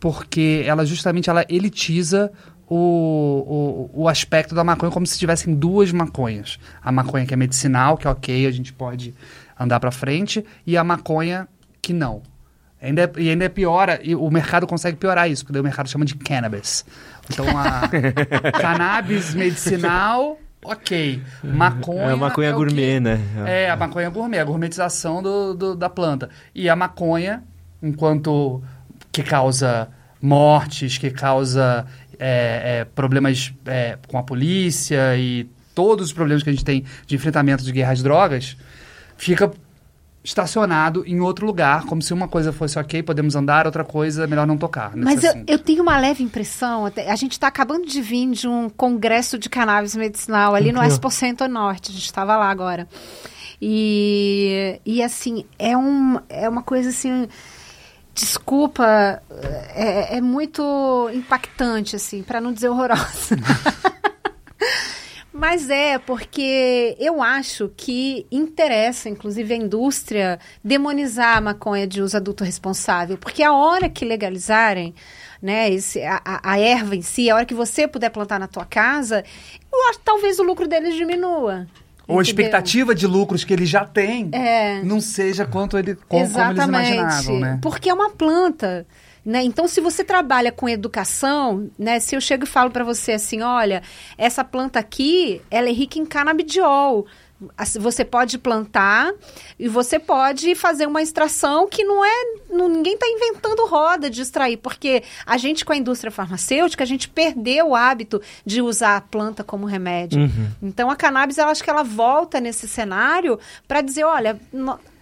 Porque 0.00 0.64
ela 0.66 0.84
justamente 0.84 1.28
ela 1.28 1.44
elitiza 1.48 2.32
o, 2.66 3.90
o, 3.94 4.02
o 4.04 4.08
aspecto 4.08 4.54
da 4.54 4.64
maconha 4.64 4.90
como 4.90 5.06
se 5.06 5.18
tivessem 5.18 5.54
duas 5.54 5.92
maconhas. 5.92 6.58
A 6.82 6.90
maconha 6.90 7.26
que 7.26 7.34
é 7.34 7.36
medicinal, 7.36 7.96
que 7.96 8.06
é 8.06 8.10
ok, 8.10 8.46
a 8.46 8.50
gente 8.50 8.72
pode 8.72 9.14
andar 9.58 9.78
para 9.78 9.90
frente, 9.90 10.44
e 10.66 10.76
a 10.76 10.82
maconha 10.82 11.46
que 11.82 11.92
não. 11.92 12.22
Ainda 12.80 13.02
é, 13.02 13.12
e 13.18 13.28
ainda 13.28 13.44
é 13.44 13.48
piora, 13.48 14.00
e 14.02 14.14
o 14.14 14.30
mercado 14.30 14.66
consegue 14.66 14.96
piorar 14.96 15.30
isso, 15.30 15.44
porque 15.44 15.58
o 15.58 15.62
mercado 15.62 15.88
chama 15.88 16.04
de 16.04 16.14
cannabis. 16.14 16.86
Então, 17.28 17.44
a 17.58 17.88
cannabis 18.58 19.34
medicinal, 19.34 20.38
ok. 20.64 21.22
Maconha. 21.44 22.02
É 22.02 22.12
a 22.12 22.16
maconha 22.16 22.48
é 22.48 22.52
gourmet, 22.52 23.00
né? 23.00 23.20
É, 23.46 23.70
a 23.70 23.76
maconha 23.76 24.08
gourmet, 24.08 24.38
a 24.38 24.44
gourmetização 24.44 25.22
do, 25.22 25.54
do, 25.54 25.76
da 25.76 25.90
planta. 25.90 26.30
E 26.54 26.70
a 26.70 26.76
maconha, 26.76 27.42
enquanto 27.82 28.62
que 29.12 29.22
causa 29.22 29.88
mortes, 30.20 30.98
que 30.98 31.10
causa 31.10 31.86
é, 32.18 32.80
é, 32.80 32.84
problemas 32.84 33.52
é, 33.64 33.98
com 34.08 34.18
a 34.18 34.22
polícia 34.22 35.16
e 35.16 35.48
todos 35.74 36.06
os 36.06 36.12
problemas 36.12 36.42
que 36.42 36.50
a 36.50 36.52
gente 36.52 36.64
tem 36.64 36.84
de 37.06 37.14
enfrentamento 37.14 37.64
de 37.64 37.72
guerra 37.72 37.92
às 37.92 38.02
drogas, 38.02 38.56
fica 39.16 39.50
estacionado 40.22 41.02
em 41.06 41.20
outro 41.20 41.46
lugar, 41.46 41.86
como 41.86 42.02
se 42.02 42.12
uma 42.12 42.28
coisa 42.28 42.52
fosse 42.52 42.78
ok, 42.78 43.02
podemos 43.02 43.34
andar, 43.34 43.64
outra 43.64 43.82
coisa, 43.82 44.26
melhor 44.26 44.46
não 44.46 44.58
tocar. 44.58 44.94
Mas 44.94 45.24
eu, 45.24 45.32
eu, 45.46 45.58
tenho 45.58 45.82
uma 45.82 45.96
leve 45.98 46.22
impressão, 46.22 46.84
a 46.84 47.16
gente 47.16 47.32
está 47.32 47.46
acabando 47.46 47.86
de 47.86 48.02
vir 48.02 48.30
de 48.32 48.46
um 48.46 48.68
congresso 48.68 49.38
de 49.38 49.48
cannabis 49.48 49.96
medicinal 49.96 50.54
ali 50.54 50.72
no 50.72 50.82
Expo 50.82 51.10
Centro 51.10 51.48
Norte, 51.48 51.90
a 51.90 51.94
gente 51.94 52.04
estava 52.04 52.36
lá 52.36 52.50
agora. 52.50 52.86
E, 53.62 54.78
e 54.84 55.02
assim, 55.02 55.44
é, 55.58 55.76
um, 55.76 56.18
é 56.28 56.48
uma 56.48 56.62
coisa 56.62 56.90
assim, 56.90 57.26
desculpa, 58.14 59.22
é, 59.74 60.16
é 60.16 60.20
muito 60.20 61.10
impactante, 61.12 61.96
assim, 61.96 62.22
para 62.22 62.40
não 62.40 62.52
dizer 62.52 62.68
horrorosa. 62.68 63.36
Mas 65.32 65.70
é, 65.70 65.98
porque 65.98 66.96
eu 66.98 67.22
acho 67.22 67.72
que 67.74 68.26
interessa, 68.30 69.08
inclusive, 69.08 69.54
a 69.54 69.56
indústria 69.56 70.38
demonizar 70.62 71.38
a 71.38 71.40
maconha 71.40 71.86
de 71.86 72.02
uso 72.02 72.16
adulto 72.16 72.44
responsável. 72.44 73.16
Porque 73.16 73.42
a 73.42 73.52
hora 73.52 73.88
que 73.88 74.04
legalizarem 74.04 74.94
né, 75.40 75.70
esse, 75.70 76.02
a, 76.02 76.20
a, 76.42 76.58
erva 76.58 76.94
em 76.94 77.00
si, 77.00 77.30
a 77.30 77.36
hora 77.36 77.46
que 77.46 77.54
você 77.54 77.88
puder 77.88 78.10
plantar 78.10 78.38
na 78.38 78.48
tua 78.48 78.66
casa, 78.66 79.24
eu 79.72 79.88
acho, 79.88 80.00
talvez 80.00 80.38
o 80.38 80.42
lucro 80.42 80.68
deles 80.68 80.94
diminua. 80.94 81.66
Ou 82.10 82.18
a 82.18 82.22
expectativa 82.22 82.94
de 82.94 83.06
lucros 83.06 83.44
que 83.44 83.52
ele 83.52 83.66
já 83.66 83.84
tem 83.84 84.30
é. 84.32 84.82
não 84.82 85.00
seja 85.00 85.46
quanto 85.46 85.78
ele, 85.78 85.94
como, 86.08 86.30
como 86.30 86.50
eles 86.50 86.64
imaginavam, 86.64 87.40
né? 87.40 87.58
Porque 87.62 87.88
é 87.88 87.94
uma 87.94 88.10
planta. 88.10 88.86
Né? 89.24 89.42
Então, 89.42 89.68
se 89.68 89.80
você 89.80 90.02
trabalha 90.02 90.50
com 90.50 90.68
educação, 90.68 91.70
né? 91.78 92.00
se 92.00 92.16
eu 92.16 92.20
chego 92.20 92.44
e 92.44 92.46
falo 92.46 92.70
para 92.70 92.84
você 92.84 93.12
assim, 93.12 93.42
olha, 93.42 93.82
essa 94.16 94.42
planta 94.42 94.78
aqui, 94.78 95.42
ela 95.50 95.68
é 95.68 95.72
rica 95.72 95.98
em 95.98 96.06
canabidiol. 96.06 97.06
Você 97.78 98.04
pode 98.04 98.36
plantar 98.36 99.12
e 99.58 99.66
você 99.66 99.98
pode 99.98 100.54
fazer 100.54 100.86
uma 100.86 101.00
extração 101.00 101.66
que 101.66 101.82
não 101.82 102.04
é. 102.04 102.24
Não, 102.50 102.68
ninguém 102.68 102.94
está 102.94 103.06
inventando 103.06 103.66
roda 103.66 104.10
de 104.10 104.20
extrair, 104.20 104.58
porque 104.58 105.02
a 105.24 105.38
gente, 105.38 105.64
com 105.64 105.72
a 105.72 105.76
indústria 105.76 106.10
farmacêutica, 106.10 106.84
a 106.84 106.86
gente 106.86 107.08
perdeu 107.08 107.68
o 107.68 107.74
hábito 107.74 108.20
de 108.44 108.60
usar 108.60 108.96
a 108.96 109.00
planta 109.00 109.42
como 109.42 109.64
remédio. 109.64 110.20
Uhum. 110.20 110.50
Então, 110.62 110.90
a 110.90 110.96
cannabis, 110.96 111.38
eu 111.38 111.46
acho 111.46 111.64
que 111.64 111.70
ela 111.70 111.82
volta 111.82 112.40
nesse 112.40 112.68
cenário 112.68 113.38
para 113.66 113.80
dizer: 113.80 114.04
olha, 114.04 114.38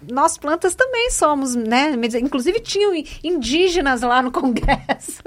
nós 0.02 0.38
plantas 0.38 0.74
também 0.74 1.10
somos, 1.10 1.54
né? 1.54 1.94
Inclusive 2.20 2.60
tinham 2.60 2.92
indígenas 3.22 4.02
lá 4.02 4.22
no 4.22 4.30
Congresso 4.32 5.22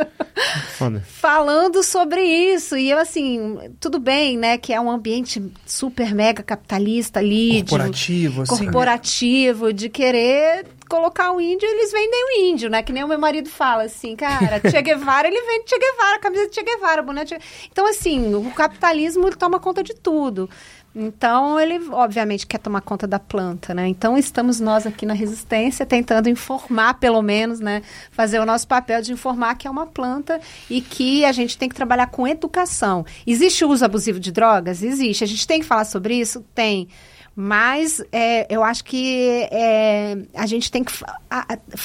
falando 1.03 1.83
sobre 1.83 2.21
isso. 2.21 2.77
E 2.77 2.89
eu, 2.89 2.97
assim, 2.97 3.59
tudo 3.79 3.99
bem, 3.99 4.37
né? 4.37 4.57
Que 4.57 4.73
é 4.73 4.79
um 4.79 4.89
ambiente 4.89 5.43
super 5.65 6.13
mega 6.13 6.41
capitalista 6.41 7.19
ali. 7.19 7.63
Corporativo, 7.63 8.35
de, 8.35 8.41
assim. 8.41 8.63
Corporativo, 8.63 9.73
de 9.73 9.89
querer 9.89 10.65
colocar 10.89 11.31
o 11.31 11.39
índio, 11.39 11.65
eles 11.69 11.89
vendem 11.89 12.25
o 12.25 12.49
índio, 12.49 12.69
né? 12.69 12.83
Que 12.83 12.91
nem 12.91 13.01
o 13.01 13.07
meu 13.07 13.17
marido 13.17 13.49
fala, 13.49 13.83
assim, 13.83 14.13
cara, 14.13 14.59
Che 14.69 14.81
Guevara, 14.81 15.25
ele 15.25 15.41
vende 15.41 15.63
Che 15.65 15.79
Guevara, 15.79 16.19
camisa 16.19 16.47
de 16.47 16.53
Che 16.53 16.63
Guevara, 16.63 17.01
boné 17.01 17.23
de. 17.23 17.37
Então, 17.71 17.87
assim, 17.87 18.35
o 18.35 18.51
capitalismo 18.51 19.29
toma 19.37 19.59
conta 19.59 19.81
de 19.81 19.93
tudo. 19.93 20.49
Então, 20.93 21.57
ele 21.57 21.79
obviamente 21.89 22.45
quer 22.45 22.57
tomar 22.57 22.81
conta 22.81 23.07
da 23.07 23.17
planta, 23.17 23.74
né? 23.74 23.88
Então, 23.88 24.17
estamos 24.17 24.60
nós 24.60 24.86
aqui 24.86 25.05
na 25.05 25.13
Resistência 25.13 25.86
tentando 25.86 26.27
informar, 26.27 26.95
pelo 26.95 27.21
menos, 27.21 27.62
né? 27.62 27.81
Fazer 28.12 28.39
o 28.39 28.45
nosso 28.45 28.67
papel 28.67 29.01
de 29.01 29.13
informar 29.13 29.55
que 29.55 29.67
é 29.67 29.71
uma 29.71 29.88
planta 29.88 30.41
e 30.69 30.81
que 30.81 31.24
a 31.24 31.31
gente 31.31 31.57
tem 31.57 31.69
que 31.69 31.75
trabalhar 31.75 32.07
com 32.07 32.27
educação. 32.27 33.05
Existe 33.25 33.63
o 33.63 33.70
uso 33.70 33.85
abusivo 33.85 34.20
de 34.20 34.33
drogas? 34.33 34.83
Existe. 34.83 35.24
A 35.24 35.27
gente 35.27 35.48
tem 35.48 35.61
que 35.61 35.65
falar 35.65 35.85
sobre 35.85 36.15
isso? 36.15 36.44
Tem. 36.53 36.89
Mas 37.33 38.03
é, 38.11 38.46
eu 38.53 38.61
acho 38.61 38.83
que 38.83 39.48
é, 39.50 40.18
a 40.35 40.46
gente 40.46 40.70
tem 40.70 40.83
que 40.83 40.92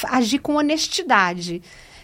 agir 0.09 0.39
com 0.39 0.55
honestidade. 0.55 1.61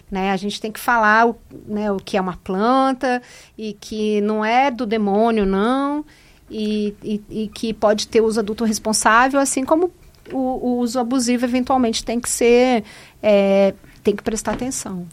Né? 0.09 0.31
A 0.31 0.37
gente 0.37 0.61
tem 0.61 0.71
que 0.71 0.79
falar 0.79 1.27
o, 1.27 1.35
né, 1.67 1.91
o 1.91 1.97
que 1.97 2.15
é 2.15 2.21
uma 2.21 2.37
planta 2.37 3.21
e 3.57 3.73
que 3.73 4.21
não 4.21 4.45
é 4.45 4.71
do 4.71 4.85
demônio, 4.85 5.45
não 5.45 6.05
e, 6.53 6.95
e, 7.03 7.21
e 7.29 7.47
que 7.47 7.73
pode 7.73 8.07
ter 8.07 8.21
uso 8.21 8.39
adulto 8.39 8.63
responsável, 8.63 9.39
assim 9.39 9.65
como 9.65 9.91
o, 10.31 10.37
o 10.37 10.79
uso 10.79 10.99
abusivo 10.99 11.43
eventualmente 11.43 12.05
tem 12.05 12.19
que 12.19 12.29
ser, 12.29 12.83
é, 13.21 13.73
tem 14.03 14.15
que 14.15 14.21
prestar 14.21 14.53
atenção. 14.53 15.07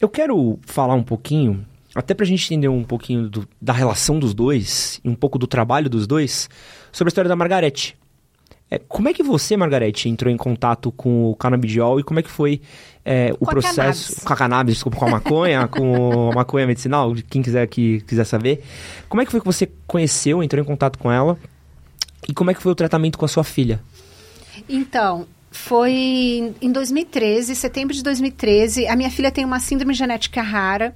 Eu 0.00 0.08
quero 0.08 0.58
falar 0.62 0.94
um 0.94 1.02
pouquinho, 1.02 1.66
até 1.94 2.14
para 2.14 2.24
a 2.24 2.26
gente 2.26 2.46
entender 2.46 2.68
um 2.68 2.82
pouquinho 2.82 3.28
do, 3.28 3.46
da 3.60 3.74
relação 3.74 4.18
dos 4.18 4.32
dois 4.32 5.00
e 5.04 5.08
um 5.08 5.14
pouco 5.14 5.38
do 5.38 5.46
trabalho 5.46 5.90
dos 5.90 6.06
dois, 6.06 6.48
sobre 6.90 7.08
a 7.08 7.10
história 7.10 7.28
da 7.28 7.36
Margarete. 7.36 7.94
É, 8.70 8.78
como 8.78 9.08
é 9.08 9.14
que 9.14 9.22
você, 9.22 9.56
Margarete, 9.56 10.08
entrou 10.08 10.32
em 10.32 10.36
contato 10.36 10.92
com 10.92 11.30
o 11.30 11.36
canabidiol 11.36 11.98
e 11.98 12.02
como 12.02 12.20
é 12.20 12.22
que 12.22 12.30
foi 12.30 12.60
é, 13.04 13.32
o 13.40 13.46
com 13.46 13.46
processo... 13.46 14.20
A 14.22 14.26
com 14.26 14.32
a 14.32 14.36
cannabis, 14.36 14.74
desculpa, 14.74 14.98
com 14.98 15.06
a 15.06 15.10
maconha, 15.10 15.66
com 15.68 16.30
a 16.30 16.34
maconha 16.34 16.66
medicinal, 16.66 17.14
quem 17.30 17.40
quiser, 17.40 17.66
que, 17.66 18.02
quiser 18.02 18.24
saber. 18.24 18.62
Como 19.08 19.22
é 19.22 19.24
que 19.24 19.30
foi 19.30 19.40
que 19.40 19.46
você 19.46 19.70
conheceu, 19.86 20.42
entrou 20.42 20.62
em 20.62 20.66
contato 20.66 20.98
com 20.98 21.10
ela? 21.10 21.38
E 22.28 22.34
como 22.34 22.50
é 22.50 22.54
que 22.54 22.62
foi 22.62 22.72
o 22.72 22.74
tratamento 22.74 23.18
com 23.18 23.24
a 23.24 23.28
sua 23.28 23.44
filha? 23.44 23.80
Então, 24.68 25.26
foi 25.50 26.52
em 26.60 26.70
2013, 26.70 27.54
setembro 27.56 27.94
de 27.94 28.02
2013. 28.02 28.86
A 28.86 28.94
minha 28.94 29.10
filha 29.10 29.30
tem 29.30 29.44
uma 29.44 29.60
síndrome 29.60 29.94
genética 29.94 30.42
rara 30.42 30.94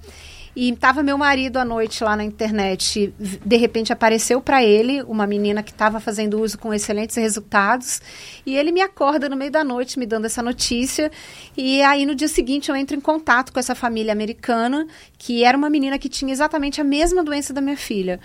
e 0.55 0.71
estava 0.71 1.03
meu 1.03 1.17
marido 1.17 1.57
à 1.57 1.65
noite 1.65 2.05
lá 2.05 2.15
na 2.15 2.25
internet. 2.25 3.13
De 3.19 3.57
repente 3.57 3.93
apareceu 3.93 4.41
para 4.41 4.63
ele 4.63 5.03
uma 5.03 5.27
menina 5.27 5.63
que 5.63 5.71
estava 5.71 5.99
fazendo 5.99 6.41
uso 6.41 6.59
com 6.59 6.75
excelentes 6.75 7.17
resultados. 7.17 8.01
E 8.45 8.57
ele 8.57 8.71
me 8.71 8.81
acorda 8.81 9.29
no 9.29 9.37
meio 9.37 9.51
da 9.51 9.65
noite 9.65 9.99
me 9.99 10.05
dando 10.05 10.27
essa 10.27 10.43
notícia. 10.43 11.11
E 11.57 11.83
aí 11.83 12.05
no 12.05 12.15
dia 12.15 12.29
seguinte 12.29 12.69
eu 12.69 12.77
entro 12.77 12.97
em 12.97 13.01
contato 13.01 13.53
com 13.53 13.59
essa 13.59 13.75
família 13.75 14.13
americana, 14.13 14.87
que 15.19 15.43
era 15.43 15.57
uma 15.57 15.71
menina 15.71 15.99
que 15.99 16.09
tinha 16.09 16.33
exatamente 16.33 16.81
a 16.81 16.85
mesma 16.85 17.25
doença 17.25 17.53
da 17.53 17.61
minha 17.61 17.77
filha 17.77 18.21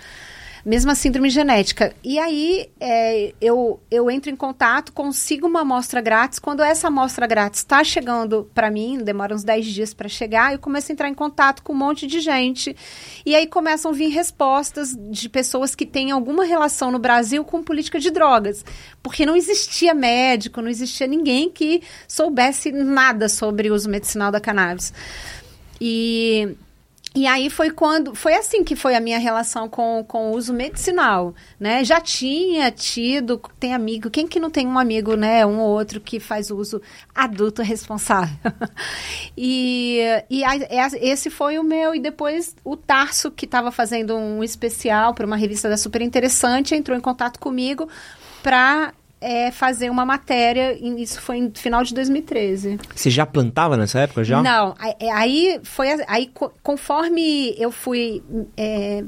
mesma 0.68 0.94
síndrome 0.94 1.30
genética. 1.30 1.94
E 2.04 2.18
aí 2.18 2.68
é, 2.78 3.32
eu, 3.40 3.80
eu 3.90 4.10
entro 4.10 4.30
em 4.30 4.36
contato, 4.36 4.92
consigo 4.92 5.46
uma 5.46 5.62
amostra 5.62 5.98
grátis. 6.02 6.38
Quando 6.38 6.62
essa 6.62 6.88
amostra 6.88 7.26
grátis 7.26 7.60
está 7.60 7.82
chegando 7.82 8.50
para 8.52 8.70
mim, 8.70 8.98
demora 8.98 9.34
uns 9.34 9.42
10 9.42 9.64
dias 9.64 9.94
para 9.94 10.10
chegar, 10.10 10.52
eu 10.52 10.58
começo 10.58 10.90
a 10.90 10.92
entrar 10.92 11.08
em 11.08 11.14
contato 11.14 11.62
com 11.62 11.72
um 11.72 11.76
monte 11.76 12.06
de 12.06 12.20
gente. 12.20 12.76
E 13.24 13.34
aí 13.34 13.46
começam 13.46 13.90
a 13.90 13.94
vir 13.94 14.08
respostas 14.08 14.94
de 14.94 15.28
pessoas 15.30 15.74
que 15.74 15.86
têm 15.86 16.10
alguma 16.10 16.44
relação 16.44 16.90
no 16.90 16.98
Brasil 16.98 17.42
com 17.44 17.62
política 17.62 17.98
de 17.98 18.10
drogas. 18.10 18.62
Porque 19.02 19.24
não 19.24 19.34
existia 19.34 19.94
médico, 19.94 20.60
não 20.60 20.68
existia 20.68 21.06
ninguém 21.06 21.48
que 21.48 21.82
soubesse 22.06 22.70
nada 22.72 23.26
sobre 23.30 23.70
o 23.70 23.74
uso 23.74 23.88
medicinal 23.88 24.30
da 24.30 24.38
cannabis. 24.38 24.92
E 25.80 26.56
e 27.14 27.26
aí 27.26 27.48
foi 27.48 27.70
quando 27.70 28.14
foi 28.14 28.34
assim 28.34 28.62
que 28.62 28.76
foi 28.76 28.94
a 28.94 29.00
minha 29.00 29.18
relação 29.18 29.68
com, 29.68 30.04
com 30.06 30.30
o 30.30 30.36
uso 30.36 30.52
medicinal, 30.52 31.34
né? 31.58 31.82
Já 31.82 32.00
tinha 32.00 32.70
tido, 32.70 33.40
tem 33.58 33.74
amigo, 33.74 34.10
quem 34.10 34.26
que 34.26 34.38
não 34.38 34.50
tem 34.50 34.66
um 34.66 34.78
amigo, 34.78 35.16
né, 35.16 35.44
um 35.44 35.58
ou 35.58 35.70
outro 35.70 36.00
que 36.00 36.20
faz 36.20 36.50
uso 36.50 36.82
adulto 37.14 37.62
responsável. 37.62 38.36
e 39.36 40.00
e 40.28 40.44
aí, 40.44 40.66
esse 41.00 41.30
foi 41.30 41.58
o 41.58 41.64
meu 41.64 41.94
e 41.94 42.00
depois 42.00 42.54
o 42.62 42.76
Tarso 42.76 43.30
que 43.30 43.46
estava 43.46 43.70
fazendo 43.72 44.14
um 44.16 44.44
especial 44.44 45.14
para 45.14 45.26
uma 45.26 45.36
revista 45.36 45.68
da 45.68 45.76
Super 45.76 46.02
Interessante 46.02 46.74
entrou 46.74 46.96
em 46.96 47.00
contato 47.00 47.40
comigo 47.40 47.88
para 48.42 48.92
é, 49.20 49.50
fazer 49.50 49.90
uma 49.90 50.04
matéria, 50.04 50.78
isso 51.00 51.20
foi 51.20 51.40
no 51.40 51.52
final 51.54 51.82
de 51.82 51.92
2013. 51.94 52.78
Você 52.94 53.10
já 53.10 53.26
plantava 53.26 53.76
nessa 53.76 54.00
época, 54.00 54.22
já? 54.22 54.42
Não, 54.42 54.74
é, 55.00 55.10
aí 55.10 55.60
foi, 55.64 55.88
aí 56.06 56.30
conforme 56.62 57.54
eu 57.58 57.72
fui 57.72 58.22
é, 58.56 59.04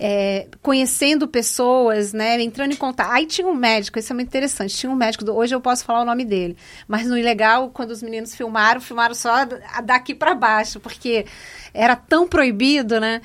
é, 0.00 0.46
conhecendo 0.60 1.28
pessoas, 1.28 2.12
né, 2.12 2.40
entrando 2.42 2.72
em 2.72 2.76
contato, 2.76 3.10
aí 3.10 3.26
tinha 3.26 3.46
um 3.46 3.54
médico, 3.54 3.98
isso 3.98 4.12
é 4.12 4.14
muito 4.14 4.28
interessante, 4.28 4.76
tinha 4.76 4.90
um 4.90 4.96
médico, 4.96 5.30
hoje 5.30 5.54
eu 5.54 5.60
posso 5.60 5.84
falar 5.84 6.02
o 6.02 6.04
nome 6.04 6.24
dele, 6.24 6.56
mas 6.88 7.06
no 7.06 7.16
ilegal, 7.16 7.70
quando 7.70 7.90
os 7.90 8.02
meninos 8.02 8.34
filmaram, 8.34 8.80
filmaram 8.80 9.14
só 9.14 9.46
daqui 9.84 10.14
para 10.14 10.34
baixo, 10.34 10.80
porque 10.80 11.24
era 11.72 11.94
tão 11.94 12.26
proibido, 12.26 12.98
né, 12.98 13.20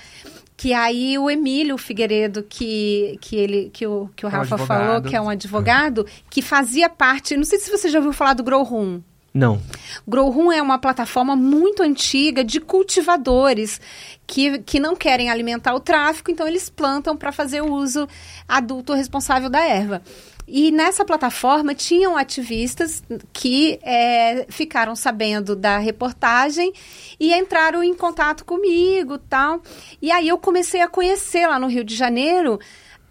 que 0.58 0.74
aí 0.74 1.20
o 1.20 1.30
Emílio 1.30 1.78
Figueiredo, 1.78 2.42
que, 2.42 3.16
que, 3.22 3.36
ele, 3.36 3.70
que, 3.72 3.86
o, 3.86 4.10
que 4.16 4.26
o 4.26 4.28
é 4.28 4.32
Rafa 4.32 4.56
um 4.56 4.66
falou, 4.66 5.02
que 5.04 5.16
é 5.16 5.22
um 5.22 5.30
advogado, 5.30 6.04
que 6.32 6.42
fazia 6.42 6.90
parte. 6.90 7.38
Não 7.38 7.44
sei 7.44 7.60
se 7.60 7.70
você 7.70 7.88
já 7.90 8.00
ouviu 8.00 8.12
falar 8.12 8.34
do 8.34 8.44
Grow 8.44 8.64
Room. 8.64 9.00
Não. 9.32 9.62
Grow 10.08 10.32
Room 10.32 10.52
é 10.52 10.60
uma 10.60 10.80
plataforma 10.80 11.36
muito 11.36 11.84
antiga 11.84 12.44
de 12.44 12.60
cultivadores 12.60 13.80
que, 14.26 14.58
que 14.60 14.80
não 14.80 14.96
querem 14.96 15.30
alimentar 15.30 15.76
o 15.76 15.80
tráfico, 15.80 16.32
então 16.32 16.48
eles 16.48 16.72
plantam 16.72 17.16
para 17.16 17.32
fazer 17.32 17.62
o 17.62 17.72
uso 17.72 18.08
adulto 18.48 18.94
responsável 18.94 19.52
da 19.52 19.64
erva. 19.64 20.02
E 20.48 20.72
nessa 20.72 21.04
plataforma 21.04 21.76
tinham 21.76 22.16
ativistas 22.16 23.04
que 23.34 23.78
é, 23.82 24.46
ficaram 24.50 24.96
sabendo 24.96 25.56
da 25.58 25.78
reportagem 25.78 26.72
e 27.20 27.34
entraram 27.34 27.84
em 27.84 27.94
contato 27.94 28.46
comigo 28.46 29.18
tal. 29.18 29.62
E 30.02 30.10
aí 30.10 30.30
eu 30.30 30.38
comecei 30.38 30.80
a 30.80 30.88
conhecer 30.88 31.46
lá 31.48 31.60
no 31.60 31.68
Rio 31.68 31.84
de 31.84 31.96
Janeiro 31.96 32.60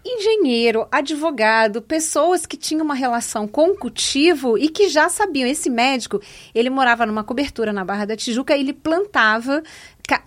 engenheiro, 0.09 0.87
advogado, 0.89 1.81
pessoas 1.81 2.45
que 2.45 2.55
tinham 2.55 2.85
uma 2.85 2.95
relação 2.95 3.45
com 3.45 3.71
o 3.71 3.77
cultivo 3.77 4.57
e 4.57 4.69
que 4.69 4.87
já 4.87 5.09
sabiam. 5.09 5.47
Esse 5.47 5.69
médico, 5.69 6.21
ele 6.55 6.69
morava 6.69 7.05
numa 7.05 7.25
cobertura 7.25 7.73
na 7.73 7.83
Barra 7.83 8.05
da 8.05 8.15
Tijuca, 8.15 8.55
ele 8.55 8.71
plantava 8.73 9.61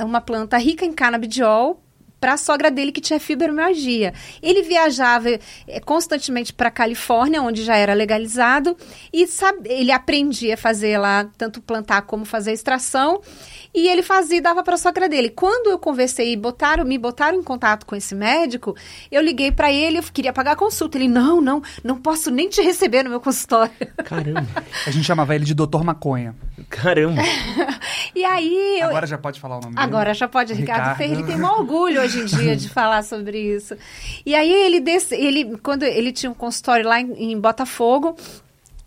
uma 0.05 0.21
planta 0.21 0.59
rica 0.59 0.85
em 0.85 0.93
canabidiol 0.93 1.83
para 2.21 2.35
a 2.35 2.37
sogra 2.37 2.71
dele 2.71 2.93
que 2.93 3.01
tinha 3.01 3.19
fibromialgia. 3.19 4.13
Ele 4.43 4.63
viajava 4.63 5.31
é, 5.31 5.81
constantemente 5.81 6.53
para 6.53 6.69
a 6.69 6.73
Califórnia, 6.73 7.43
onde 7.43 7.65
já 7.65 7.77
era 7.77 7.95
legalizado, 7.95 8.77
e 9.13 9.27
sabe, 9.27 9.69
ele 9.69 9.91
aprendia 9.91 10.55
a 10.55 10.57
fazer 10.57 10.99
lá 10.99 11.29
tanto 11.39 11.63
plantar 11.63 12.03
como 12.03 12.25
fazer 12.25 12.53
extração. 12.53 13.21
E 13.75 13.89
ele 13.89 14.03
fazia 14.03 14.39
e 14.39 14.41
dava 14.41 14.63
para 14.63 14.75
a 14.75 14.79
sogra 14.79 15.09
dele. 15.09 15.31
Quando 15.31 15.71
eu 15.71 15.79
conversei 15.79 16.33
e 16.33 16.37
botaram, 16.37 16.85
me 16.85 16.99
botaram 16.99 17.39
em 17.39 17.43
contato 17.43 17.87
com 17.87 17.95
esse 17.95 18.15
médico, 18.15 18.77
eu 19.11 19.23
liguei 19.23 19.53
para 19.53 19.73
ele, 19.73 19.99
eu 19.99 20.03
queria 20.03 20.33
pagar 20.33 20.53
a 20.53 20.57
consulta. 20.57 20.99
Ele, 20.99 21.09
não, 21.09 21.41
não, 21.41 21.63
não 21.85 21.97
posso 21.97 22.31
nem 22.31 22.49
te 22.49 22.61
receber 22.63 23.05
no 23.05 23.11
meu 23.11 23.21
consultório. 23.21 23.73
Caramba. 24.05 24.47
a 24.87 24.91
gente 24.91 25.05
chamava 25.05 25.35
ele 25.35 25.45
de 25.45 25.55
Doutor 25.55 25.85
Maconha. 25.85 26.35
Caramba. 26.69 27.23
e 28.15 28.25
aí... 28.25 28.81
Eu... 28.81 28.89
Agora 28.89 29.07
já 29.07 29.19
pode 29.19 29.41
falar 29.41 29.59
o 29.59 29.61
nome 29.61 29.75
dele? 29.75 29.87
Agora 29.87 30.15
já 30.15 30.29
pode. 30.29 30.53
Ricardo, 30.53 30.99
Ricardo. 30.99 31.03
Ele 31.03 31.23
tem 31.23 31.41
um 31.41 31.47
orgulho 31.47 32.01
hoje 32.01 32.21
em 32.21 32.25
dia 32.25 32.57
de 32.57 32.69
falar 32.69 33.03
sobre 33.05 33.39
isso. 33.39 33.77
E 34.27 34.35
aí 34.35 34.53
ele, 34.53 34.81
desse, 34.81 35.15
ele 35.15 35.57
quando 35.59 35.85
ele 35.85 36.13
tinha 36.13 36.31
um 36.31 36.35
consultório 36.35 36.87
lá 36.87 37.01
em, 37.01 37.33
em 37.33 37.41
Botafogo, 37.41 38.17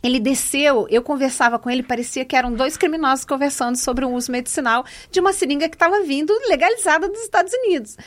ele 0.03 0.19
desceu, 0.19 0.85
eu 0.89 1.01
conversava 1.01 1.57
com 1.57 1.69
ele, 1.69 1.81
parecia 1.81 2.25
que 2.25 2.35
eram 2.35 2.53
dois 2.53 2.75
criminosos 2.75 3.23
conversando 3.23 3.77
sobre 3.77 4.03
o 4.03 4.09
uso 4.09 4.31
medicinal 4.31 4.85
de 5.09 5.21
uma 5.21 5.31
seringa 5.31 5.69
que 5.69 5.75
estava 5.75 6.01
vindo 6.03 6.33
legalizada 6.49 7.07
dos 7.07 7.21
Estados 7.21 7.53
Unidos. 7.53 7.97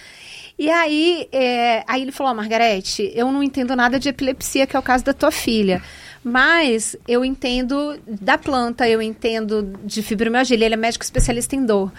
E 0.58 0.70
aí, 0.70 1.26
é, 1.32 1.82
aí 1.86 2.02
ele 2.02 2.12
falou, 2.12 2.32
oh, 2.32 2.36
Margarete, 2.36 3.10
eu 3.14 3.32
não 3.32 3.42
entendo 3.42 3.74
nada 3.74 3.98
de 3.98 4.10
epilepsia, 4.10 4.66
que 4.66 4.76
é 4.76 4.78
o 4.78 4.82
caso 4.82 5.04
da 5.04 5.14
tua 5.14 5.30
filha. 5.30 5.82
Mas 6.22 6.96
eu 7.06 7.24
entendo 7.24 7.98
da 8.06 8.36
planta, 8.36 8.88
eu 8.88 9.00
entendo 9.00 9.78
de 9.84 10.02
fibromialgia. 10.02 10.56
Ele 10.56 10.74
é 10.74 10.76
médico 10.76 11.04
especialista 11.04 11.54
em 11.54 11.64
dor. 11.64 11.92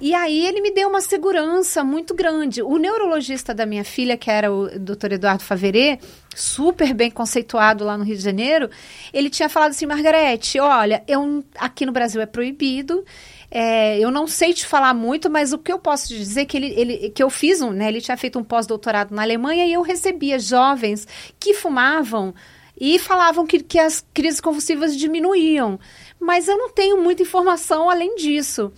E 0.00 0.14
aí 0.14 0.46
ele 0.46 0.60
me 0.60 0.70
deu 0.70 0.88
uma 0.88 1.00
segurança 1.00 1.82
muito 1.82 2.14
grande. 2.14 2.62
O 2.62 2.76
neurologista 2.78 3.52
da 3.52 3.66
minha 3.66 3.82
filha, 3.82 4.16
que 4.16 4.30
era 4.30 4.52
o 4.52 4.68
Dr. 4.78 5.14
Eduardo 5.14 5.42
Faverê, 5.42 5.98
super 6.36 6.94
bem 6.94 7.10
conceituado 7.10 7.84
lá 7.84 7.98
no 7.98 8.04
Rio 8.04 8.16
de 8.16 8.22
Janeiro, 8.22 8.70
ele 9.12 9.28
tinha 9.28 9.48
falado 9.48 9.70
assim, 9.70 9.86
Margarete, 9.86 10.60
olha, 10.60 11.02
eu, 11.08 11.44
aqui 11.56 11.84
no 11.84 11.90
Brasil 11.90 12.20
é 12.20 12.26
proibido. 12.26 13.04
É, 13.50 13.98
eu 13.98 14.12
não 14.12 14.28
sei 14.28 14.54
te 14.54 14.64
falar 14.64 14.94
muito, 14.94 15.28
mas 15.28 15.52
o 15.52 15.58
que 15.58 15.72
eu 15.72 15.80
posso 15.80 16.08
te 16.08 16.16
dizer 16.16 16.42
é 16.42 16.44
que 16.44 16.56
ele, 16.56 16.72
ele 16.76 17.10
que 17.10 17.22
eu 17.22 17.28
fiz 17.28 17.60
um, 17.60 17.72
né? 17.72 17.88
Ele 17.88 18.00
tinha 18.00 18.16
feito 18.16 18.38
um 18.38 18.44
pós-doutorado 18.44 19.12
na 19.12 19.22
Alemanha 19.22 19.66
e 19.66 19.72
eu 19.72 19.82
recebia 19.82 20.38
jovens 20.38 21.08
que 21.40 21.54
fumavam 21.54 22.32
e 22.80 23.00
falavam 23.00 23.44
que, 23.44 23.60
que 23.60 23.80
as 23.80 24.06
crises 24.14 24.40
convulsivas 24.40 24.96
diminuíam. 24.96 25.80
Mas 26.20 26.46
eu 26.46 26.56
não 26.56 26.70
tenho 26.70 27.02
muita 27.02 27.22
informação 27.22 27.90
além 27.90 28.14
disso. 28.14 28.72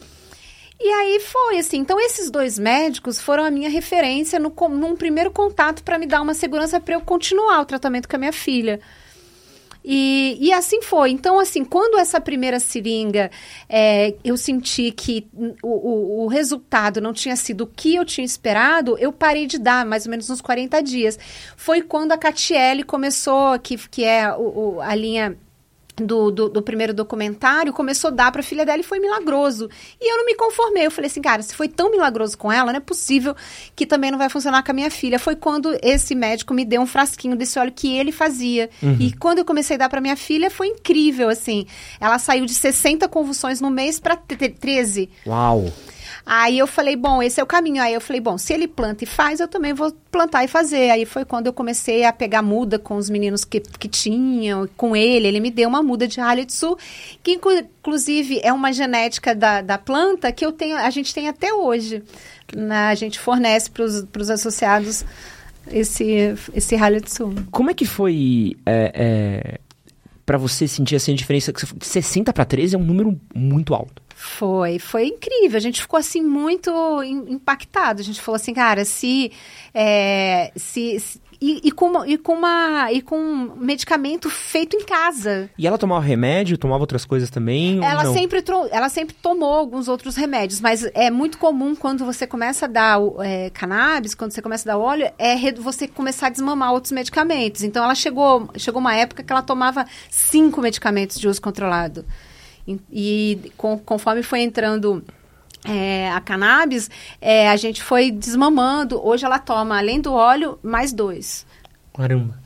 E 0.81 0.89
aí 0.89 1.21
foi 1.21 1.59
assim. 1.59 1.79
Então, 1.79 2.01
esses 2.01 2.31
dois 2.31 2.59
médicos 2.59 3.21
foram 3.21 3.45
a 3.45 3.51
minha 3.51 3.69
referência 3.69 4.39
no, 4.39 4.55
num 4.71 4.97
primeiro 4.97 5.31
contato 5.31 5.85
para 5.85 5.99
me 5.99 6.07
dar 6.07 6.23
uma 6.23 6.33
segurança 6.33 6.81
para 6.81 6.95
eu 6.95 7.03
continuar 7.03 7.61
o 7.61 7.67
tratamento 7.67 8.09
com 8.09 8.17
a 8.17 8.19
minha 8.19 8.33
filha. 8.33 8.81
E, 9.85 10.39
e 10.41 10.53
assim 10.53 10.81
foi. 10.81 11.11
Então, 11.11 11.39
assim, 11.39 11.65
quando 11.65 11.99
essa 11.99 12.21
primeira 12.21 12.59
seringa 12.59 13.31
é, 13.69 14.15
eu 14.25 14.37
senti 14.37 14.91
que 14.91 15.27
o, 15.63 15.69
o, 15.69 16.25
o, 16.25 16.27
resultado 16.29 17.01
não 17.01 17.13
tinha 17.13 17.37
sido 17.37 17.63
o 17.63 17.67
que 17.67 17.95
eu 17.95 18.05
tinha 18.05 18.25
esperado, 18.25 18.97
eu 18.99 19.13
parei 19.13 19.47
de 19.47 19.59
dar, 19.59 19.85
mais 19.85 20.07
ou 20.07 20.11
menos 20.11 20.29
uns 20.31 20.41
40 20.41 20.83
dias. 20.83 21.19
Foi 21.57 21.83
quando 21.83 22.13
a 22.13 22.19
Catiele 22.19 22.85
começou, 22.85 23.59
que, 23.59 23.77
que 23.89 24.05
é 24.05 24.31
o, 24.35 24.81
a 24.81 24.95
linha 24.95 25.37
do, 26.01 26.31
do, 26.31 26.49
do, 26.49 26.63
primeiro 26.63 26.93
documentário, 26.93 27.73
começou 27.73 28.09
a 28.09 28.11
dar 28.11 28.33
para 28.33 28.41
a 28.41 28.45
filha 28.45 28.65
dela 28.65 28.81
e 28.81 28.85
foi 28.85 28.99
milagroso. 28.99 29.69
E 30.01 30.13
eu 30.13 30.19
não 30.19 30.27
me 30.27 30.35
conformei. 30.35 30.87
Eu 30.87 30.91
falei 30.91 31.11
assim, 31.11 31.21
cara, 31.21 31.43
se 31.43 31.55
foi 31.55 31.69
tão 31.69 31.91
milagroso 31.91 32.37
com 32.37 32.51
ela, 32.51 32.73
não 32.73 32.79
é 32.79 32.81
possível 32.81 33.35
que 33.75 33.87
também 33.87 34.11
não 34.11 34.19
vai 34.19 34.29
funcionar 34.29 34.63
com 34.63 34.71
a 34.71 34.75
minha 34.75 34.91
filha. 34.91 35.19
Foi 35.19 35.37
quando 35.37 35.79
esse 35.83 36.15
médico 36.15 36.55
me 36.55 36.65
deu 36.65 36.81
um 36.81 36.87
frasquinho 36.87 37.37
desse 37.37 37.59
óleo 37.59 37.73
que 37.75 37.97
ele 37.97 38.13
fazia. 38.13 38.71
Uhum. 38.83 38.97
E 38.99 39.13
quando 39.13 39.39
eu 39.39 39.45
comecei 39.45 39.77
a 39.77 39.79
dar 39.79 39.89
para 39.89 40.01
minha 40.01 40.17
filha, 40.17 40.51
foi 40.51 40.69
incrível, 40.69 41.29
assim. 41.29 41.67
Ela 42.01 42.19
saiu 42.19 42.47
de 42.47 42.55
60 42.55 43.09
convulsões 43.09 43.61
no 43.61 43.71
mês 43.71 43.99
para 44.01 44.17
13. 44.17 45.11
Uau! 45.27 45.73
Aí 46.33 46.61
eu 46.61 46.67
falei, 46.69 46.95
bom, 46.95 47.21
esse 47.21 47.41
é 47.41 47.43
o 47.43 47.47
caminho. 47.47 47.83
Aí 47.83 47.93
eu 47.93 48.01
falei, 48.01 48.21
bom, 48.21 48.39
se 48.39 48.53
ele 48.53 48.69
planta 48.69 49.03
e 49.03 49.07
faz, 49.07 49.41
eu 49.41 49.49
também 49.49 49.73
vou 49.73 49.91
plantar 50.13 50.45
e 50.45 50.47
fazer. 50.47 50.89
Aí 50.91 51.05
foi 51.05 51.25
quando 51.25 51.49
eu 51.49 51.53
comecei 51.53 52.05
a 52.05 52.13
pegar 52.13 52.41
muda 52.41 52.79
com 52.79 52.95
os 52.95 53.11
meninos 53.11 53.45
que, 53.45 53.59
que 53.59 53.89
tinham, 53.89 54.69
com 54.77 54.95
ele. 54.95 55.27
Ele 55.27 55.41
me 55.41 55.51
deu 55.51 55.69
uma 55.69 55.83
muda 55.83 56.07
de 56.07 56.21
Halitsu, 56.21 56.79
que 57.21 57.33
inclusive 57.33 58.39
é 58.45 58.53
uma 58.53 58.73
genética 58.73 59.35
da, 59.35 59.61
da 59.61 59.77
planta 59.77 60.31
que 60.31 60.47
eu 60.47 60.53
tenho, 60.53 60.77
a 60.77 60.91
gente 60.91 61.13
tem 61.13 61.27
até 61.27 61.53
hoje. 61.53 62.01
Na, 62.55 62.91
a 62.91 62.95
gente 62.95 63.19
fornece 63.19 63.69
para 63.69 63.83
os 63.83 64.31
associados 64.31 65.05
esse, 65.69 66.33
esse 66.55 66.77
Halitsu. 66.77 67.35
Como 67.51 67.73
é 67.73 67.75
que 67.75 67.85
foi... 67.85 68.57
É, 68.65 68.93
é 68.95 69.59
para 70.25 70.39
você 70.39 70.69
sentir 70.69 70.95
assim 70.95 71.13
a 71.13 71.17
diferença? 71.17 71.53
60 71.81 72.33
para 72.33 72.45
13 72.45 72.77
é 72.77 72.79
um 72.79 72.85
número 72.85 73.21
muito 73.35 73.75
alto. 73.75 74.01
Foi, 74.21 74.79
foi 74.79 75.07
incrível. 75.07 75.57
A 75.57 75.61
gente 75.61 75.81
ficou 75.81 75.99
assim 75.99 76.21
muito 76.21 76.71
impactado. 77.03 78.03
A 78.03 78.05
gente 78.05 78.21
falou 78.21 78.37
assim, 78.37 78.53
cara, 78.53 78.85
se, 78.85 79.33
é, 79.73 80.53
se, 80.55 81.01
se 81.01 81.21
e, 81.41 81.69
e, 81.69 81.73
com, 81.73 82.05
e, 82.05 82.19
com 82.19 82.35
uma, 82.35 82.93
e 82.93 83.01
com 83.01 83.17
um 83.19 83.57
medicamento 83.57 84.29
feito 84.29 84.77
em 84.77 84.85
casa. 84.85 85.49
E 85.57 85.67
ela 85.67 85.79
tomava 85.79 86.05
remédio, 86.05 86.59
tomava 86.59 86.83
outras 86.83 87.07
coisas 87.07 87.31
também? 87.31 87.83
Ela 87.83 88.13
sempre, 88.13 88.45
ela 88.71 88.91
sempre 88.91 89.15
tomou 89.15 89.55
alguns 89.55 89.89
outros 89.89 90.17
remédios, 90.17 90.61
mas 90.61 90.85
é 90.93 91.11
muito 91.11 91.39
comum 91.39 91.75
quando 91.75 92.05
você 92.05 92.27
começa 92.27 92.67
a 92.67 92.69
dar 92.69 93.01
é, 93.21 93.49
cannabis, 93.49 94.15
quando 94.15 94.33
você 94.33 94.43
começa 94.43 94.69
a 94.69 94.75
dar 94.75 94.79
óleo, 94.79 95.11
é 95.19 95.53
você 95.53 95.89
começar 95.89 96.27
a 96.27 96.31
desmamar 96.31 96.75
outros 96.75 96.93
medicamentos. 96.93 97.63
Então 97.63 97.83
ela 97.83 97.95
chegou, 97.95 98.51
chegou 98.59 98.81
uma 98.81 98.95
época 98.95 99.23
que 99.23 99.33
ela 99.33 99.43
tomava 99.43 99.87
cinco 100.11 100.61
medicamentos 100.61 101.19
de 101.19 101.27
uso 101.27 101.41
controlado. 101.41 102.05
E, 102.67 103.53
com, 103.57 103.79
conforme 103.79 104.23
foi 104.23 104.41
entrando 104.41 105.03
é, 105.65 106.11
a 106.11 106.21
cannabis, 106.21 106.91
é, 107.21 107.49
a 107.49 107.57
gente 107.57 107.83
foi 107.83 108.11
desmamando. 108.11 109.05
Hoje 109.05 109.25
ela 109.25 109.39
toma, 109.39 109.79
além 109.79 110.01
do 110.01 110.13
óleo, 110.13 110.59
mais 110.63 110.93
dois. 110.93 111.47
Caramba. 111.95 112.39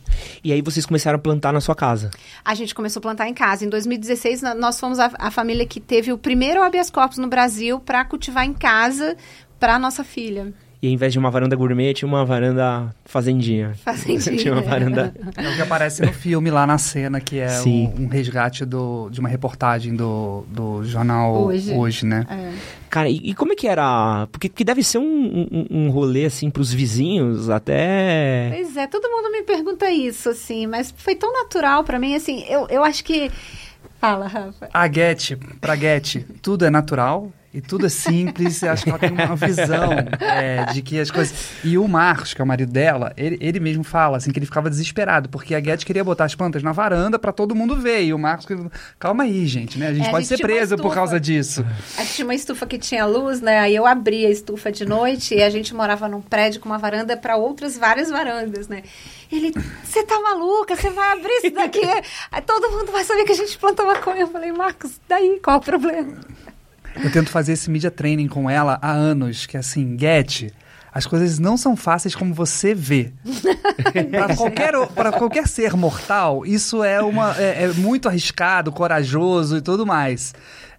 E 0.42 0.52
aí 0.52 0.62
vocês 0.62 0.86
começaram 0.86 1.16
a 1.16 1.20
plantar 1.20 1.52
na 1.52 1.60
sua 1.60 1.74
casa? 1.74 2.10
A 2.44 2.54
gente 2.54 2.74
começou 2.74 3.00
a 3.00 3.02
plantar 3.02 3.28
em 3.28 3.34
casa. 3.34 3.64
Em 3.64 3.68
2016, 3.68 4.42
nós 4.56 4.78
fomos 4.78 4.98
a, 4.98 5.10
a 5.18 5.30
família 5.30 5.66
que 5.66 5.80
teve 5.80 6.12
o 6.12 6.18
primeiro 6.18 6.62
habeas 6.62 6.90
corpus 6.90 7.18
no 7.18 7.28
Brasil 7.28 7.80
para 7.80 8.04
cultivar 8.04 8.44
em 8.44 8.52
casa 8.52 9.16
para 9.58 9.78
nossa 9.78 10.04
filha. 10.04 10.52
E 10.84 10.86
ao 10.86 10.92
invés 10.92 11.14
de 11.14 11.18
uma 11.18 11.30
varanda 11.30 11.56
gourmet, 11.56 11.94
tinha 11.94 12.06
uma 12.06 12.26
varanda 12.26 12.94
fazendinha. 13.06 13.72
Fazendinha. 13.82 14.36
tinha 14.36 14.52
uma 14.52 14.60
varanda. 14.60 15.14
É 15.34 15.48
o 15.48 15.56
que 15.56 15.62
aparece 15.62 16.02
no 16.02 16.12
filme 16.12 16.50
lá 16.50 16.66
na 16.66 16.76
cena, 16.76 17.22
que 17.22 17.38
é 17.38 17.48
Sim. 17.48 17.90
um, 17.98 18.02
um 18.02 18.08
resgate 18.08 18.66
do, 18.66 19.08
de 19.08 19.18
uma 19.18 19.28
reportagem 19.30 19.96
do, 19.96 20.44
do 20.46 20.84
jornal 20.84 21.44
Hoje. 21.46 21.72
hoje, 21.72 22.04
né? 22.04 22.26
É. 22.28 22.52
Cara, 22.90 23.08
e, 23.08 23.16
e 23.30 23.34
como 23.34 23.54
é 23.54 23.56
que 23.56 23.66
era? 23.66 24.28
Porque 24.30 24.46
que 24.46 24.62
deve 24.62 24.82
ser 24.82 24.98
um, 24.98 25.48
um, 25.50 25.66
um 25.70 25.90
rolê, 25.90 26.26
assim, 26.26 26.50
pros 26.50 26.70
vizinhos, 26.70 27.48
até. 27.48 28.50
Pois 28.52 28.76
é, 28.76 28.86
todo 28.86 29.08
mundo 29.08 29.32
me 29.32 29.42
pergunta 29.42 29.90
isso, 29.90 30.28
assim, 30.28 30.66
mas 30.66 30.92
foi 30.94 31.14
tão 31.14 31.32
natural 31.32 31.82
pra 31.82 31.98
mim, 31.98 32.14
assim, 32.14 32.44
eu, 32.46 32.66
eu 32.68 32.84
acho 32.84 33.02
que... 33.02 33.30
Fala, 33.98 34.26
Rafa. 34.26 34.68
A 34.74 34.92
Get, 34.92 35.34
pra 35.62 35.74
Get, 35.76 36.26
tudo 36.42 36.66
é 36.66 36.70
natural 36.70 37.32
e 37.54 37.60
tudo 37.60 37.86
é 37.86 37.88
simples. 37.88 38.62
Acho 38.64 38.82
que 38.82 38.90
ela 38.90 38.98
tem 38.98 39.12
uma 39.12 39.36
visão 39.36 39.92
é, 40.20 40.64
de 40.72 40.82
que 40.82 40.98
as 40.98 41.10
coisas. 41.10 41.52
E 41.62 41.78
o 41.78 41.86
Marcos, 41.86 42.34
que 42.34 42.40
é 42.40 42.44
o 42.44 42.46
marido 42.46 42.72
dela, 42.72 43.12
ele, 43.16 43.38
ele 43.40 43.60
mesmo 43.60 43.84
fala 43.84 44.16
assim 44.16 44.32
que 44.32 44.38
ele 44.40 44.46
ficava 44.46 44.68
desesperado, 44.68 45.28
porque 45.28 45.54
a 45.54 45.62
Get 45.62 45.84
queria 45.84 46.02
botar 46.02 46.24
as 46.24 46.34
plantas 46.34 46.64
na 46.64 46.72
varanda 46.72 47.16
pra 47.16 47.32
todo 47.32 47.54
mundo 47.54 47.76
ver. 47.76 48.02
E 48.02 48.12
o 48.12 48.18
Marcos, 48.18 48.46
calma 48.98 49.22
aí, 49.22 49.46
gente, 49.46 49.78
né? 49.78 49.88
A 49.88 49.94
gente 49.94 50.06
É, 50.06 50.08
a 50.08 50.10
pode 50.10 50.24
gente 50.24 50.36
ser 50.36 50.42
preso 50.42 50.76
por 50.76 50.92
causa 50.92 51.20
disso. 51.20 51.64
A 51.96 52.02
gente 52.02 52.14
tinha 52.14 52.26
uma 52.26 52.34
estufa 52.34 52.66
que 52.66 52.76
tinha 52.76 53.06
luz, 53.06 53.40
né? 53.40 53.60
Aí 53.60 53.76
eu 53.76 53.86
abria 53.86 54.26
a 54.26 54.30
estufa 54.30 54.72
de 54.72 54.84
noite 54.84 55.34
e 55.36 55.42
a 55.42 55.48
gente 55.48 55.72
morava 55.74 56.08
num 56.08 56.20
prédio 56.20 56.60
com 56.60 56.68
uma 56.68 56.78
varanda 56.78 57.16
para 57.16 57.36
outras 57.36 57.78
várias 57.78 58.10
varandas, 58.10 58.66
né? 58.66 58.82
Ele, 59.30 59.52
você 59.84 60.02
tá 60.04 60.20
maluca? 60.20 60.74
Você 60.74 60.90
vai 60.90 61.12
abrir 61.12 61.32
isso 61.44 61.54
daqui? 61.54 61.80
Todo 62.46 62.70
mundo 62.70 62.90
vai 62.90 63.04
saber 63.04 63.24
que 63.24 63.32
a 63.32 63.36
gente 63.36 63.56
plantou 63.58 63.86
maconha. 63.86 64.22
Eu 64.22 64.28
falei, 64.28 64.50
Marcos, 64.52 65.00
daí 65.08 65.40
qual 65.42 65.58
o 65.58 65.60
problema? 65.60 66.18
Eu 67.02 67.10
tento 67.10 67.30
fazer 67.30 67.52
esse 67.52 67.70
media 67.70 67.90
training 67.90 68.28
com 68.28 68.48
ela 68.48 68.78
há 68.80 68.92
anos, 68.92 69.46
que 69.46 69.56
é 69.56 69.60
assim, 69.60 69.96
Get, 69.98 70.52
as 70.92 71.06
coisas 71.06 71.40
não 71.40 71.56
são 71.56 71.74
fáceis 71.74 72.14
como 72.14 72.32
você 72.32 72.72
vê. 72.72 73.12
para 74.10 74.36
qualquer, 74.36 74.86
pra 74.94 75.12
qualquer 75.12 75.48
ser 75.48 75.74
mortal, 75.74 76.46
isso 76.46 76.84
é, 76.84 77.02
uma, 77.02 77.36
é, 77.36 77.64
é 77.64 77.68
muito 77.72 78.08
arriscado, 78.08 78.70
corajoso 78.70 79.56
e 79.56 79.60
tudo 79.60 79.84
mais. 79.84 80.32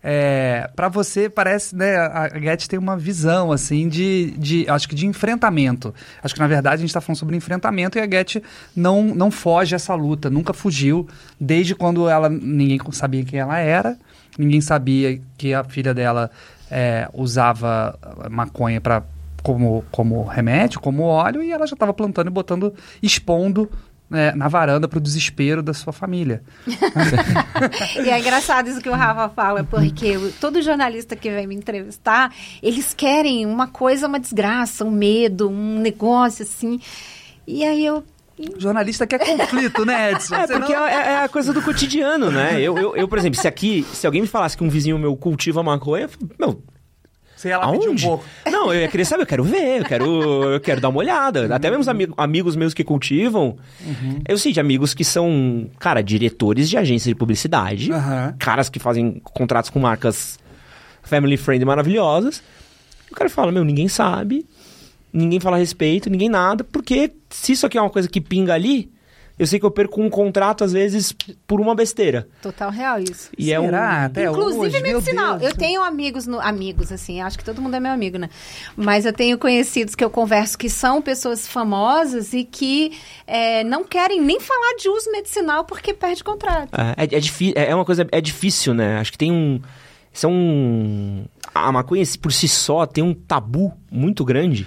É, 0.07 0.69
para 0.75 0.87
você, 0.87 1.27
parece, 1.27 1.75
né, 1.75 1.95
a 1.97 2.29
a 2.31 2.39
Get 2.39 2.67
tem 2.67 2.77
uma 2.77 2.95
visão, 2.95 3.51
assim, 3.51 3.89
de, 3.89 4.35
de, 4.37 4.69
acho 4.69 4.87
que 4.87 4.93
de 4.93 5.07
enfrentamento. 5.07 5.93
Acho 6.23 6.35
que, 6.35 6.39
na 6.39 6.47
verdade, 6.47 6.75
a 6.75 6.77
gente 6.77 6.91
está 6.91 7.01
falando 7.01 7.17
sobre 7.17 7.35
enfrentamento 7.35 7.97
e 7.97 8.01
a 8.01 8.05
Get 8.05 8.35
não, 8.75 9.03
não 9.03 9.31
foge 9.31 9.73
essa 9.73 9.95
luta, 9.95 10.29
nunca 10.29 10.53
fugiu, 10.53 11.07
desde 11.41 11.73
quando 11.73 12.07
ela, 12.07 12.29
ninguém 12.29 12.79
sabia 12.91 13.25
quem 13.25 13.39
ela 13.39 13.57
era, 13.57 13.97
ninguém 14.37 14.61
sabia 14.61 15.21
que 15.37 15.53
a 15.53 15.63
filha 15.63 15.93
dela 15.93 16.29
é, 16.69 17.09
usava 17.13 17.97
maconha 18.29 18.79
para 18.81 19.03
como, 19.43 19.85
como 19.91 20.23
remédio, 20.23 20.79
como 20.79 21.03
óleo, 21.03 21.43
e 21.43 21.51
ela 21.51 21.67
já 21.67 21.73
estava 21.73 21.93
plantando 21.93 22.27
e 22.27 22.31
botando, 22.31 22.73
expondo 23.01 23.69
né, 24.09 24.31
na 24.33 24.47
varanda 24.47 24.87
para 24.87 24.97
o 24.97 25.01
desespero 25.01 25.61
da 25.61 25.73
sua 25.73 25.93
família. 25.93 26.41
E 28.03 28.09
é 28.09 28.19
engraçado 28.19 28.67
isso 28.67 28.81
que 28.81 28.89
o 28.89 28.93
Rafa 28.93 29.29
fala, 29.29 29.63
porque 29.63 30.17
todo 30.41 30.61
jornalista 30.61 31.15
que 31.15 31.29
vem 31.29 31.47
me 31.47 31.55
entrevistar, 31.55 32.33
eles 32.61 32.93
querem 32.93 33.45
uma 33.45 33.67
coisa, 33.67 34.07
uma 34.07 34.19
desgraça, 34.19 34.83
um 34.83 34.91
medo, 34.91 35.49
um 35.49 35.79
negócio 35.79 36.43
assim. 36.43 36.79
E 37.47 37.63
aí 37.63 37.85
eu. 37.85 38.03
O 38.37 38.59
jornalista 38.59 39.07
quer 39.07 39.19
conflito, 39.19 39.85
né, 39.85 40.11
Edson? 40.11 40.35
É, 40.35 40.47
porque 40.47 40.73
não- 40.73 40.85
é, 40.85 40.93
é 41.13 41.23
a 41.23 41.29
coisa 41.29 41.53
do 41.53 41.61
cotidiano, 41.61 42.29
né? 42.29 42.59
Eu, 42.61 42.77
eu, 42.77 42.95
eu, 42.95 43.07
por 43.07 43.17
exemplo, 43.17 43.39
se 43.39 43.47
aqui, 43.47 43.85
se 43.93 44.05
alguém 44.05 44.21
me 44.21 44.27
falasse 44.27 44.57
que 44.57 44.63
um 44.63 44.69
vizinho 44.69 44.99
meu 44.99 45.15
cultiva 45.15 45.63
maconha, 45.63 46.03
eu 46.03 46.09
falo, 46.09 46.29
meu, 46.37 46.63
Você 47.33 47.47
ia 47.47 47.57
lá 47.57 47.71
pedir 47.71 47.85
um 47.87 47.91
aonde? 47.91 48.03
pouco. 48.03 48.25
Não, 48.51 48.73
eu 48.73 48.81
ia 48.81 48.87
querer 48.89 49.05
saber, 49.05 49.23
eu 49.23 49.27
quero 49.27 49.43
ver, 49.45 49.79
eu 49.79 49.85
quero, 49.85 50.05
eu 50.53 50.59
quero 50.59 50.81
dar 50.81 50.89
uma 50.89 50.99
olhada. 50.99 51.53
Até 51.55 51.69
mesmo 51.69 51.81
os 51.81 51.87
ami- 51.87 52.09
amigos 52.17 52.57
meus 52.57 52.73
que 52.73 52.83
cultivam, 52.83 53.55
eu 54.27 54.37
sei 54.37 54.51
de 54.51 54.59
amigos 54.59 54.93
que 54.93 55.05
são, 55.05 55.69
cara, 55.79 56.01
diretores 56.03 56.69
de 56.69 56.75
agências 56.77 57.07
de 57.07 57.15
publicidade, 57.15 57.89
Aham. 57.91 58.35
caras 58.37 58.67
que 58.67 58.79
fazem 58.79 59.21
contratos 59.23 59.69
com 59.69 59.79
marcas 59.79 60.37
family 61.03 61.37
friendly 61.37 61.65
maravilhosas. 61.65 62.43
E 63.09 63.13
o 63.13 63.15
cara 63.15 63.29
fala, 63.29 63.51
meu, 63.51 63.63
ninguém 63.63 63.87
sabe, 63.87 64.45
ninguém 65.15 65.39
fala 65.39 65.55
a 65.55 65.59
respeito, 65.59 66.09
ninguém 66.09 66.29
nada, 66.29 66.63
porque 66.63 67.11
se 67.29 67.53
isso 67.53 67.65
aqui 67.65 67.77
é 67.77 67.81
uma 67.81 67.89
coisa 67.89 68.07
que 68.09 68.19
pinga 68.21 68.53
ali, 68.53 68.91
eu 69.37 69.45
sei 69.45 69.59
que 69.59 69.65
eu 69.65 69.71
perco 69.71 70.01
um 70.01 70.09
contrato, 70.09 70.63
às 70.63 70.71
vezes, 70.71 71.13
por 71.45 71.59
uma 71.59 71.75
besteira. 71.75 72.25
Total 72.41 72.69
real 72.71 72.99
isso. 72.99 73.29
E 73.37 73.51
é 73.51 73.59
um... 73.59 73.65
Será? 73.65 74.05
Até 74.05 74.23
Inclusive 74.29 74.59
hoje, 74.65 74.81
medicinal. 74.81 75.39
Eu 75.41 75.53
tenho 75.53 75.83
amigos, 75.83 76.25
no- 76.25 76.39
amigos, 76.39 76.89
assim, 76.89 77.19
acho 77.19 77.37
que 77.37 77.43
todo 77.43 77.61
mundo 77.61 77.75
é 77.75 77.79
meu 77.81 77.91
amigo, 77.91 78.17
né? 78.17 78.29
Mas 78.77 79.05
eu 79.05 79.11
tenho 79.11 79.37
conhecidos 79.37 79.93
que 79.93 80.03
eu 80.05 80.09
converso 80.09 80.57
que 80.57 80.69
são 80.69 81.01
pessoas 81.01 81.45
famosas 81.45 82.31
e 82.31 82.45
que 82.45 82.93
é, 83.27 83.61
não 83.65 83.83
querem 83.83 84.21
nem 84.21 84.39
falar 84.39 84.75
de 84.79 84.87
uso 84.87 85.11
medicinal 85.11 85.65
porque 85.65 85.93
perde 85.93 86.23
contrato. 86.23 86.69
É, 86.97 87.03
é, 87.03 87.19
difí- 87.19 87.51
é 87.57 87.75
uma 87.75 87.83
coisa, 87.83 88.07
é 88.13 88.21
difícil, 88.21 88.73
né? 88.73 88.99
Acho 88.99 89.11
que 89.11 89.17
tem 89.17 89.33
um. 89.33 89.59
São. 90.13 91.25
A 91.53 91.71
maconha 91.71 92.03
por 92.21 92.31
si 92.31 92.47
só 92.47 92.85
tem 92.85 93.03
um 93.03 93.13
tabu 93.13 93.73
muito 93.91 94.23
grande. 94.25 94.65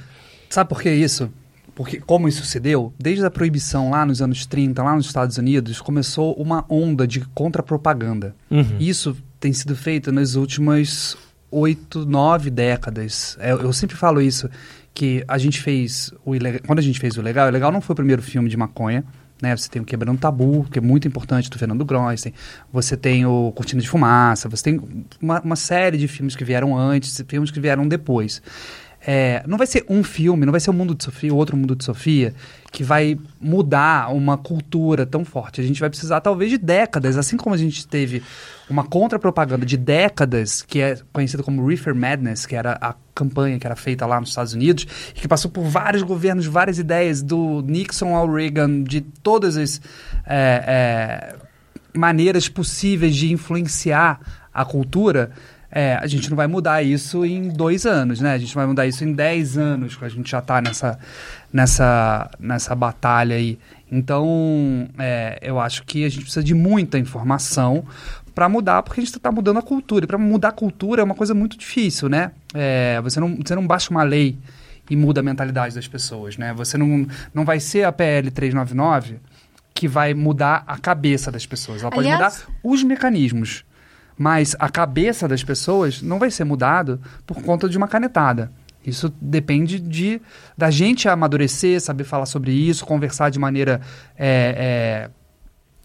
Sabe 0.49 0.69
por 0.69 0.81
que 0.81 0.91
isso? 0.91 1.31
Porque 1.75 2.01
como 2.01 2.29
isso 2.29 2.45
se 2.45 2.59
deu? 2.59 2.93
Desde 2.99 3.25
a 3.25 3.31
proibição 3.31 3.91
lá 3.91 4.05
nos 4.05 4.21
anos 4.21 4.45
30, 4.47 4.83
lá 4.83 4.97
nos 4.97 5.07
Estados 5.07 5.39
Unidos, 5.39 5.81
começou 5.81 6.35
uma 6.35 6.65
onda 6.69 7.07
de 7.07 7.21
contra-propaganda. 7.35 8.35
Uhum. 8.51 8.77
Isso 8.81 9.17
tem 9.39 9.53
sido 9.53 9.77
feito 9.77 10.11
nas 10.11 10.35
últimas 10.35 11.17
oito, 11.51 12.05
nove 12.05 12.51
décadas. 12.51 13.37
É, 13.41 13.53
Eu, 13.53 13.63
eu 13.63 13.73
sempre 13.73 13.97
falo 13.97 14.21
isso, 14.21 14.51
que 14.93 15.25
a 15.29 15.39
gente 15.39 15.61
fez 15.61 16.13
o 16.25 16.35
ilegal. 16.35 16.61
Quando 16.67 16.81
a 16.81 16.83
gente 16.83 16.99
fez 16.99 17.17
o 17.17 17.23
legal, 17.23 17.49
o 17.49 17.51
legal 17.51 17.71
não 17.71 17.81
foi 17.81 17.93
o 17.93 17.97
primeiro 17.97 18.23
filme 18.23 18.49
de 18.49 18.57
maconha. 18.57 19.05
Né? 19.41 19.57
Você 19.57 19.69
tem 19.69 19.81
o 19.81 19.85
Quebrando 19.85 20.19
Tabu, 20.19 20.67
que 20.71 20.81
é 20.81 20.83
muito 20.83 21.07
importante, 21.07 21.49
do 21.49 21.57
Fernando 21.57 21.85
Grossen. 21.85 22.35
Você 22.73 22.97
tem 22.97 23.25
o 23.25 23.53
Cortina 23.55 23.81
de 23.81 23.89
Fumaça. 23.89 24.49
Você 24.49 24.65
tem 24.65 24.81
uma, 25.23 25.41
uma 25.41 25.57
série 25.57 25.97
de 25.97 26.09
filmes 26.09 26.35
que 26.35 26.45
vieram 26.45 26.77
antes 26.77 27.17
e 27.21 27.25
filmes 27.25 27.53
que 27.53 27.61
vieram 27.61 27.87
depois. 27.87 28.43
É, 29.01 29.43
não 29.47 29.57
vai 29.57 29.67
ser 29.67 29.85
um 29.89 30.03
filme, 30.03 30.45
não 30.45 30.51
vai 30.51 30.61
ser 30.61 30.71
o 30.71 30.73
Mundo 30.73 30.95
de 30.95 31.05
Sofia, 31.05 31.33
o 31.33 31.37
outro 31.37 31.57
Mundo 31.57 31.77
de 31.77 31.85
Sofia, 31.85 32.35
que 32.73 32.83
vai 32.83 33.19
mudar 33.41 34.13
uma 34.13 34.37
cultura 34.37 35.07
tão 35.07 35.25
forte. 35.25 35.61
A 35.61 35.65
gente 35.65 35.81
vai 35.81 35.89
precisar, 35.89 36.21
talvez, 36.21 36.51
de 36.51 36.59
décadas, 36.59 37.17
assim 37.17 37.37
como 37.37 37.55
a 37.55 37.59
gente 37.59 37.87
teve 37.87 38.23
uma 38.69 38.85
contra-propaganda 38.85 39.65
de 39.65 39.77
décadas, 39.77 40.63
que 40.63 40.81
é 40.81 40.99
conhecida 41.13 41.43
como 41.43 41.67
Reefer 41.67 41.95
Madness, 41.95 42.45
que 42.45 42.57
era 42.57 42.77
a 42.81 42.95
campanha 43.15 43.59
que 43.59 43.67
era 43.67 43.77
feita 43.77 44.05
lá 44.05 44.21
nos 44.21 44.31
Estados 44.31 44.53
Unidos, 44.53 44.87
e 45.15 45.21
que 45.21 45.29
passou 45.29 45.51
por 45.51 45.65
vários 45.65 46.03
governos, 46.03 46.47
várias 46.47 46.79
ideias, 46.79 47.23
do 47.23 47.63
Nixon 47.63 48.15
ao 48.15 48.31
Reagan, 48.31 48.83
de 48.83 49.01
todas 49.01 49.57
as 49.57 49.81
é, 50.27 51.33
é, 51.37 51.37
maneiras 51.97 52.49
possíveis 52.49 53.15
de 53.17 53.33
influenciar 53.33 54.21
a 54.53 54.65
cultura. 54.65 55.31
É, 55.71 55.97
a 55.97 56.07
gente 56.07 56.31
não 56.31 56.37
vai 56.37 56.47
mudar 56.47 56.83
isso 56.83 57.25
em 57.27 57.49
dois 57.49 57.85
anos, 57.85 58.21
né? 58.21 58.33
A 58.33 58.39
gente 58.39 58.55
vai 58.55 58.67
mudar 58.67 58.87
isso 58.87 59.05
em 59.05 59.13
dez 59.13 59.59
anos, 59.59 59.97
que 59.97 60.05
a 60.05 60.09
gente 60.09 60.31
já 60.31 60.39
está 60.39 60.63
nessa, 60.63 60.99
nessa, 61.53 62.31
nessa 62.41 62.75
batalha 62.75 63.37
aí. 63.37 63.59
Então, 63.91 64.89
é, 64.99 65.39
eu 65.43 65.61
acho 65.61 65.85
que 65.85 66.05
a 66.05 66.09
gente 66.09 66.23
precisa 66.23 66.43
de 66.43 66.55
muita 66.55 66.99
informação 66.99 67.85
para 68.35 68.49
mudar, 68.49 68.83
porque 68.83 69.01
a 69.01 69.05
gente 69.05 69.15
está 69.17 69.31
mudando 69.33 69.59
a 69.59 69.63
cultura. 69.63 70.05
E 70.05 70.09
para 70.09 70.17
mudar 70.19 70.49
a 70.49 70.53
cultura 70.53 71.03
é 71.03 71.05
uma 71.05 71.15
coisa 71.15 71.35
muito 71.35 71.59
difícil, 71.59 72.09
né? 72.09 72.31
É, 72.55 73.01
você, 73.03 73.21
não, 73.21 73.37
você 73.37 73.55
não 73.55 73.67
baixa 73.67 73.91
uma 73.91 74.03
lei 74.03 74.39
e 74.89 74.97
muda 74.97 75.21
a 75.21 75.23
mentalidade 75.23 75.75
das 75.75 75.87
pessoas, 75.87 76.39
né? 76.39 76.55
Você 76.55 76.79
não, 76.79 77.07
não 77.35 77.45
vai 77.45 77.61
ser 77.61 77.85
a 77.85 77.93
PL 77.93 78.31
399 78.31 79.17
que 79.75 79.87
vai 79.87 80.13
mudar 80.15 80.65
a 80.67 80.79
cabeça 80.79 81.31
das 81.31 81.47
pessoas. 81.47 81.83
Ela 81.83 81.91
pode 81.91 82.09
Aliás- 82.09 82.39
mudar 82.47 82.59
os 82.65 82.83
mecanismos. 82.83 83.65
Mas 84.19 84.57
a 84.59 84.69
cabeça 84.69 85.29
das 85.29 85.45
pessoas 85.45 86.03
não 86.03 86.19
vai 86.19 86.31
ser 86.31 86.45
mudado 86.45 87.01
por 87.25 87.41
conta 87.43 87.69
de 87.69 87.79
uma 87.79 87.87
canetada. 87.87 88.51
Isso 88.85 89.13
depende 89.21 89.79
de 89.79 90.21
da 90.57 90.71
gente 90.71 91.09
amadurecer, 91.09 91.81
saber 91.81 92.05
falar 92.05 92.27
sobre 92.27 92.53
isso, 92.53 92.87
conversar 92.87 93.31
de 93.31 93.39
maneira 93.39 93.81
é, 94.17 95.09
é, 95.09 95.11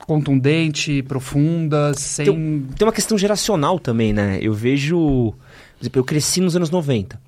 contundente, 0.06 1.04
profunda, 1.04 1.94
sem. 1.94 2.26
Tem 2.78 2.88
uma 2.88 2.94
questão 2.94 3.18
geracional 3.18 3.78
também, 3.78 4.14
né? 4.14 4.40
Eu 4.42 4.54
vejo. 4.54 5.34
Por 5.78 5.84
exemplo, 5.84 6.00
eu 6.00 6.04
cresci 6.04 6.40
nos 6.40 6.56
anos 6.56 6.70
90. 6.70 7.20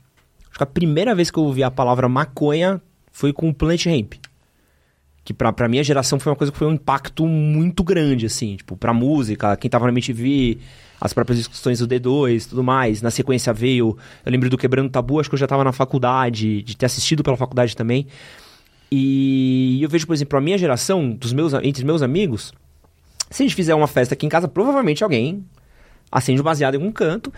Acho 0.49 0.57
que 0.57 0.63
a 0.63 0.67
primeira 0.67 1.13
vez 1.13 1.29
que 1.29 1.37
eu 1.37 1.43
ouvi 1.43 1.63
a 1.63 1.71
palavra 1.71 2.07
maconha 2.07 2.81
foi 3.11 3.33
com 3.33 3.49
o 3.49 3.53
Planet 3.53 3.85
Hemp. 3.87 4.13
Que 5.25 5.33
pra, 5.33 5.51
pra 5.51 5.67
minha 5.67 5.83
geração 5.83 6.19
foi 6.19 6.31
uma 6.31 6.35
coisa 6.35 6.51
que 6.51 6.57
foi 6.57 6.67
um 6.67 6.73
impacto 6.73 7.25
muito 7.25 7.83
grande, 7.83 8.27
assim. 8.27 8.55
Tipo, 8.55 8.77
pra 8.77 8.93
música, 8.93 9.57
quem 9.57 9.69
tava 9.69 9.85
na 9.85 9.91
MTV, 9.91 10.59
as 10.99 11.13
próprias 11.13 11.37
discussões 11.37 11.79
do 11.79 11.87
D2 11.87 12.47
tudo 12.49 12.63
mais. 12.63 13.01
Na 13.01 13.11
sequência 13.11 13.53
veio. 13.53 13.97
Eu 14.25 14.31
lembro 14.31 14.49
do 14.49 14.57
Quebrando 14.57 14.89
Tabu, 14.89 15.19
acho 15.19 15.29
que 15.29 15.35
eu 15.35 15.39
já 15.39 15.47
tava 15.47 15.63
na 15.63 15.71
faculdade, 15.71 16.61
de 16.61 16.77
ter 16.77 16.85
assistido 16.85 17.23
pela 17.23 17.37
faculdade 17.37 17.75
também. 17.75 18.07
E 18.91 19.79
eu 19.81 19.89
vejo, 19.89 20.05
por 20.05 20.13
exemplo, 20.13 20.37
a 20.37 20.41
minha 20.41 20.57
geração, 20.57 21.11
dos 21.11 21.33
meus, 21.33 21.53
entre 21.53 21.83
meus 21.83 22.01
amigos, 22.01 22.53
se 23.29 23.43
a 23.43 23.45
gente 23.45 23.55
fizer 23.55 23.75
uma 23.75 23.87
festa 23.87 24.13
aqui 24.13 24.25
em 24.25 24.29
casa, 24.29 24.47
provavelmente 24.47 25.03
alguém 25.03 25.43
acende 26.11 26.39
um 26.39 26.43
baseado 26.43 26.75
em 26.75 26.77
algum 26.77 26.91
canto. 26.91 27.33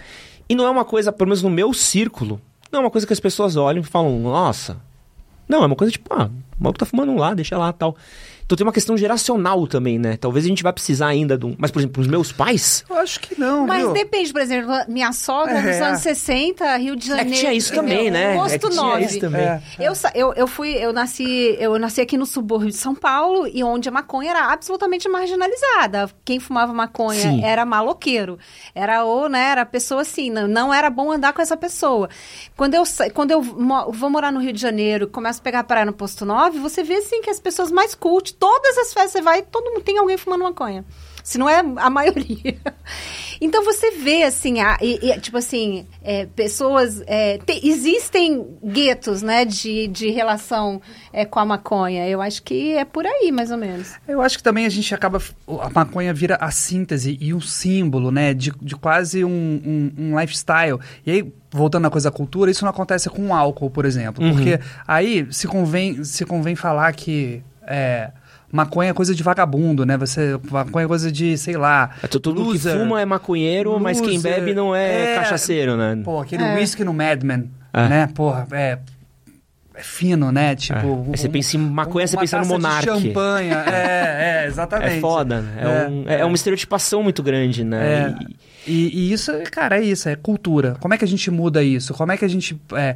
E 0.50 0.56
não 0.56 0.66
é 0.66 0.70
uma 0.70 0.86
coisa, 0.86 1.12
pelo 1.12 1.30
menos 1.30 1.42
no 1.42 1.50
meu 1.50 1.74
círculo, 1.74 2.40
não 2.72 2.80
é 2.80 2.84
uma 2.84 2.92
coisa 2.92 3.08
que 3.08 3.14
as 3.14 3.20
pessoas 3.20 3.56
olham 3.56 3.82
e 3.82 3.84
falam, 3.84 4.20
nossa. 4.20 4.78
Não, 5.48 5.64
é 5.64 5.66
uma 5.66 5.76
coisa 5.76 5.92
tipo, 5.92 6.14
ah, 6.14 6.30
o 6.60 6.64
maluco 6.64 6.80
tá 6.80 6.86
fumando 6.86 7.16
lá, 7.16 7.34
deixa 7.34 7.58
lá 7.58 7.72
tal. 7.72 7.96
Então 8.48 8.56
tem 8.56 8.66
uma 8.66 8.72
questão 8.72 8.96
geracional 8.96 9.68
também, 9.68 10.00
né? 10.00 10.16
Talvez 10.16 10.46
a 10.46 10.48
gente 10.48 10.64
vá 10.64 10.72
precisar 10.72 11.08
ainda 11.08 11.38
de 11.38 11.46
um. 11.46 11.54
Mas, 11.58 11.70
por 11.70 11.80
exemplo, 11.80 12.02
os 12.02 12.08
meus 12.08 12.32
pais. 12.32 12.86
Eu 12.90 12.96
acho 12.96 13.20
que 13.20 13.38
não, 13.38 13.68
Mas 13.68 13.84
viu? 13.84 13.92
depende, 13.92 14.32
por 14.32 14.42
exemplo, 14.42 14.72
minha 14.88 15.12
sogra 15.12 15.58
É. 15.60 15.62
nos 15.62 15.82
anos 15.82 16.00
60, 16.00 16.78
Rio 16.78 16.96
de 16.96 17.08
É 17.08 17.10
Janeiro. 17.10 17.32
que 17.32 17.40
tinha 17.40 17.52
isso 17.54 17.74
também, 17.74 18.10
né? 18.10 18.36
É 18.36 18.38
Posto 18.38 18.70
tinha 18.70 18.82
9. 18.82 19.04
isso 19.06 19.20
também. 19.20 19.42
É. 19.42 19.62
Eu, 19.78 19.92
eu, 20.16 20.34
eu 20.34 20.48
fui, 20.48 20.70
eu 20.78 20.94
nasci, 20.94 21.58
eu 21.60 21.78
nasci 21.78 22.00
aqui 22.00 22.18
no 22.18 22.26
subúrbio 22.26 22.70
de 22.70 22.78
São 22.78 22.96
Paulo 22.96 23.50
e 23.54 23.62
onde 23.66 23.90
a 23.90 23.92
maconha 23.92 24.30
era 24.32 24.54
absolutamente 24.54 25.10
marginalizada. 25.10 26.10
Quem 26.24 26.40
fumava 26.40 26.72
maconha 26.74 27.20
Sim. 27.20 27.44
era 27.44 27.66
maloqueiro. 27.66 28.40
Era 28.74 29.04
ou, 29.04 29.28
né, 29.28 29.50
era 29.52 29.66
pessoa 29.66 30.04
assim, 30.04 30.30
não, 30.30 30.48
não 30.48 30.74
era 30.74 30.90
bom 30.90 31.12
andar 31.12 31.34
com 31.34 31.42
essa 31.42 31.58
pessoa. 31.58 32.08
Quando 32.56 32.76
eu, 32.76 32.84
quando 33.14 33.32
eu 33.32 33.42
vou 33.42 34.10
morar 34.10 34.32
no 34.32 34.40
Rio 34.40 34.54
de 34.54 34.62
Janeiro, 34.62 35.06
começo 35.10 35.42
a 35.42 35.44
pegar 35.44 35.66
praia 35.66 35.86
no 35.86 35.92
posto 35.92 36.24
9, 36.26 36.60
você 36.60 36.82
vê 36.82 36.96
assim 36.96 37.22
que 37.22 37.30
as 37.30 37.42
pessoas 37.42 37.70
mais 37.72 37.94
cult, 37.94 38.37
todas 38.40 38.78
as 38.78 38.94
festas 38.94 39.12
você 39.14 39.22
vai, 39.22 39.42
todo 39.42 39.72
mundo 39.72 39.84
tem 39.84 39.98
alguém 39.98 40.18
fumando 40.18 40.44
maconha. 40.44 40.84
Se 41.24 41.38
não 41.38 41.50
é 41.50 41.60
a 41.60 41.90
maioria. 41.90 42.56
Então 43.42 43.64
você 43.64 43.92
vê, 43.92 44.24
assim, 44.24 44.62
a- 44.62 44.78
e- 44.82 45.00
e, 45.12 45.20
tipo 45.20 45.38
assim, 45.38 45.86
é, 46.02 46.26
pessoas. 46.26 47.04
é, 47.06 47.38
te- 47.38 47.68
existem 47.68 48.48
guetos, 48.64 49.22
né, 49.22 49.44
de, 49.44 49.88
de 49.88 50.10
relação 50.10 50.82
é, 51.12 51.26
com 51.26 51.38
a 51.40 51.46
maconha. 51.46 52.08
Eu 52.08 52.22
acho 52.22 52.42
que 52.44 52.74
é 52.76 52.86
por 52.86 53.06
aí, 53.06 53.30
mais 53.32 53.52
ou 53.52 53.58
menos. 53.58 53.94
Eu 54.08 54.22
acho 54.22 54.38
que 54.38 54.44
também 54.44 54.66
a 54.66 54.70
gente 54.70 54.94
acaba. 54.96 55.22
A 55.62 55.70
maconha 55.70 56.14
vira 56.14 56.36
a 56.40 56.50
síntese 56.50 57.18
e 57.20 57.34
um 57.34 57.42
símbolo, 57.42 58.10
né? 58.10 58.34
De, 58.34 58.52
de 58.62 58.76
quase 58.78 59.24
um, 59.26 59.30
um, 59.30 59.94
um 60.14 60.20
lifestyle. 60.20 60.80
E 61.06 61.12
aí, 61.12 61.34
voltando 61.52 61.88
à 61.88 61.90
coisa 61.90 62.10
da 62.10 62.16
cultura, 62.16 62.50
isso 62.50 62.64
não 62.64 62.72
acontece 62.72 63.10
com 63.10 63.28
o 63.28 63.34
álcool, 63.34 63.70
por 63.70 63.84
exemplo. 63.86 64.24
Uhum. 64.24 64.34
Porque 64.34 64.60
aí 64.88 65.28
se 65.32 65.46
convém, 65.46 66.04
se 66.06 66.26
convém 66.26 66.56
falar 66.56 66.94
que. 66.94 67.44
É, 67.70 68.12
maconha 68.52 68.90
é 68.92 68.94
coisa 68.94 69.14
de 69.14 69.22
vagabundo, 69.24 69.86
né? 69.86 69.98
Você, 69.98 70.40
maconha 70.50 70.86
é 70.86 70.88
coisa 70.88 71.12
de, 71.12 71.38
sei 71.38 71.58
lá. 71.58 71.92
É, 72.02 72.08
todo 72.08 72.30
mundo 72.36 72.46
que 72.48 72.52
loser. 72.54 72.78
fuma 72.80 73.02
é 73.02 73.06
maconheiro, 73.06 73.80
mas 73.80 74.00
quem 74.00 74.14
Loser. 74.16 74.36
bebe 74.40 74.54
não 74.54 74.76
é, 74.76 75.14
É. 75.14 75.16
cachaceiro, 75.16 75.76
né? 75.76 76.00
Pô, 76.04 76.20
aquele 76.22 76.44
É. 76.44 76.56
whisky 76.56 76.84
no 76.84 76.94
Mad 76.94 77.24
Men, 77.24 77.50
É. 77.74 77.88
né? 77.88 78.10
Porra, 78.14 78.48
é, 78.52 78.78
é 79.76 79.82
fino, 79.84 80.32
né? 80.32 80.56
Tipo, 80.56 80.80
É. 80.80 81.12
Aí 81.12 81.18
você 81.18 81.30
pensa 81.30 81.56
em 81.58 81.60
maconha, 81.60 82.08
você 82.08 82.18
pensa 82.18 82.38
no 82.38 82.44
taça 82.44 82.56
de 82.58 82.62
Monark. 82.62 82.86
champanhe. 83.08 83.50
É, 83.68 84.44
é, 84.44 84.48
exatamente. 84.48 84.98
É 84.98 85.00
foda, 85.02 85.42
né? 85.42 85.54
É, 85.58 85.66
É, 85.66 85.88
um- 85.90 86.04
é 86.22 86.26
uma 86.26 86.36
estereotipação 86.36 87.04
muito 87.04 87.22
grande, 87.22 87.64
né? 87.64 88.16
É. 88.20 88.24
E- 88.24 88.48
E, 88.70 88.90
e 89.10 89.14
isso, 89.14 89.32
cara, 89.50 89.78
é 89.80 89.82
isso, 89.82 90.10
é 90.10 90.16
cultura. 90.18 90.76
Como 90.82 90.94
é 90.94 90.98
que 90.98 91.06
a 91.06 91.08
gente 91.08 91.32
muda 91.32 91.64
isso? 91.64 91.94
Como 91.94 92.12
é 92.12 92.18
que 92.18 92.26
a 92.26 92.28
gente. 92.28 92.60
é, 92.76 92.96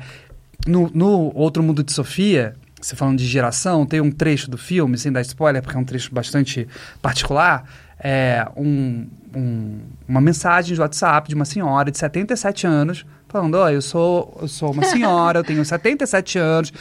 no, 0.68 0.92
no 0.94 1.32
Outro 1.34 1.64
Mundo 1.64 1.82
de 1.82 1.94
Sofia, 1.94 2.56
você 2.88 2.96
falando 2.96 3.18
de 3.18 3.26
geração, 3.26 3.86
tem 3.86 4.02
um 4.02 4.12
trecho 4.12 4.50
do 4.50 4.58
filme, 4.58 4.98
sem 4.98 5.12
dar 5.12 5.22
spoiler, 5.22 5.62
porque 5.62 5.76
é 5.78 5.80
um 5.80 5.84
trecho 5.86 6.14
bastante 6.14 6.68
particular. 7.02 7.64
É 8.04 8.48
um, 8.58 9.08
um- 9.36 9.80
uma 10.08 10.20
mensagem 10.22 10.74
de 10.74 10.82
WhatsApp 10.82 11.30
de 11.30 11.36
uma 11.36 11.46
senhora 11.46 11.92
de 11.92 11.98
77 11.98 12.66
anos, 12.66 13.06
falando: 13.28 13.56
Ó, 13.56 13.70
eu 13.70 13.82
sou, 13.82 14.38
eu 14.42 14.48
sou 14.48 14.72
uma 14.72 14.84
senhora, 14.84 15.40
eu 15.40 15.44
tenho 15.44 15.64
77 15.64 16.40
anos, 16.40 16.74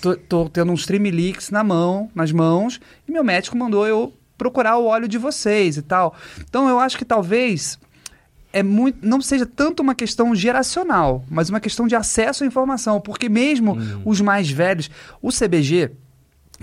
tô, 0.00 0.16
tô 0.16 0.48
tendo 0.48 0.72
uns 0.72 0.86
Trimilix 0.86 1.50
na 1.50 1.62
mão, 1.62 2.10
nas 2.14 2.32
mãos, 2.32 2.80
e 3.06 3.12
meu 3.12 3.22
médico 3.22 3.56
mandou 3.56 3.86
eu 3.86 4.12
procurar 4.38 4.78
o 4.78 4.86
óleo 4.86 5.06
de 5.06 5.18
vocês 5.18 5.76
e 5.76 5.82
tal. 5.82 6.14
Então 6.48 6.66
eu 6.68 6.78
acho 6.78 6.96
que 6.96 7.04
talvez 7.04 7.78
é 8.52 8.62
muito, 8.62 8.98
não 9.06 9.20
seja 9.20 9.46
tanto 9.46 9.80
uma 9.82 9.94
questão 9.94 10.34
geracional, 10.34 11.24
mas 11.30 11.48
uma 11.50 11.60
questão 11.60 11.86
de 11.86 11.94
acesso 11.94 12.44
à 12.44 12.46
informação, 12.46 13.00
porque 13.00 13.28
mesmo 13.28 13.76
os 14.04 14.20
mais 14.20 14.50
velhos, 14.50 14.90
o 15.22 15.30
CBG, 15.30 15.90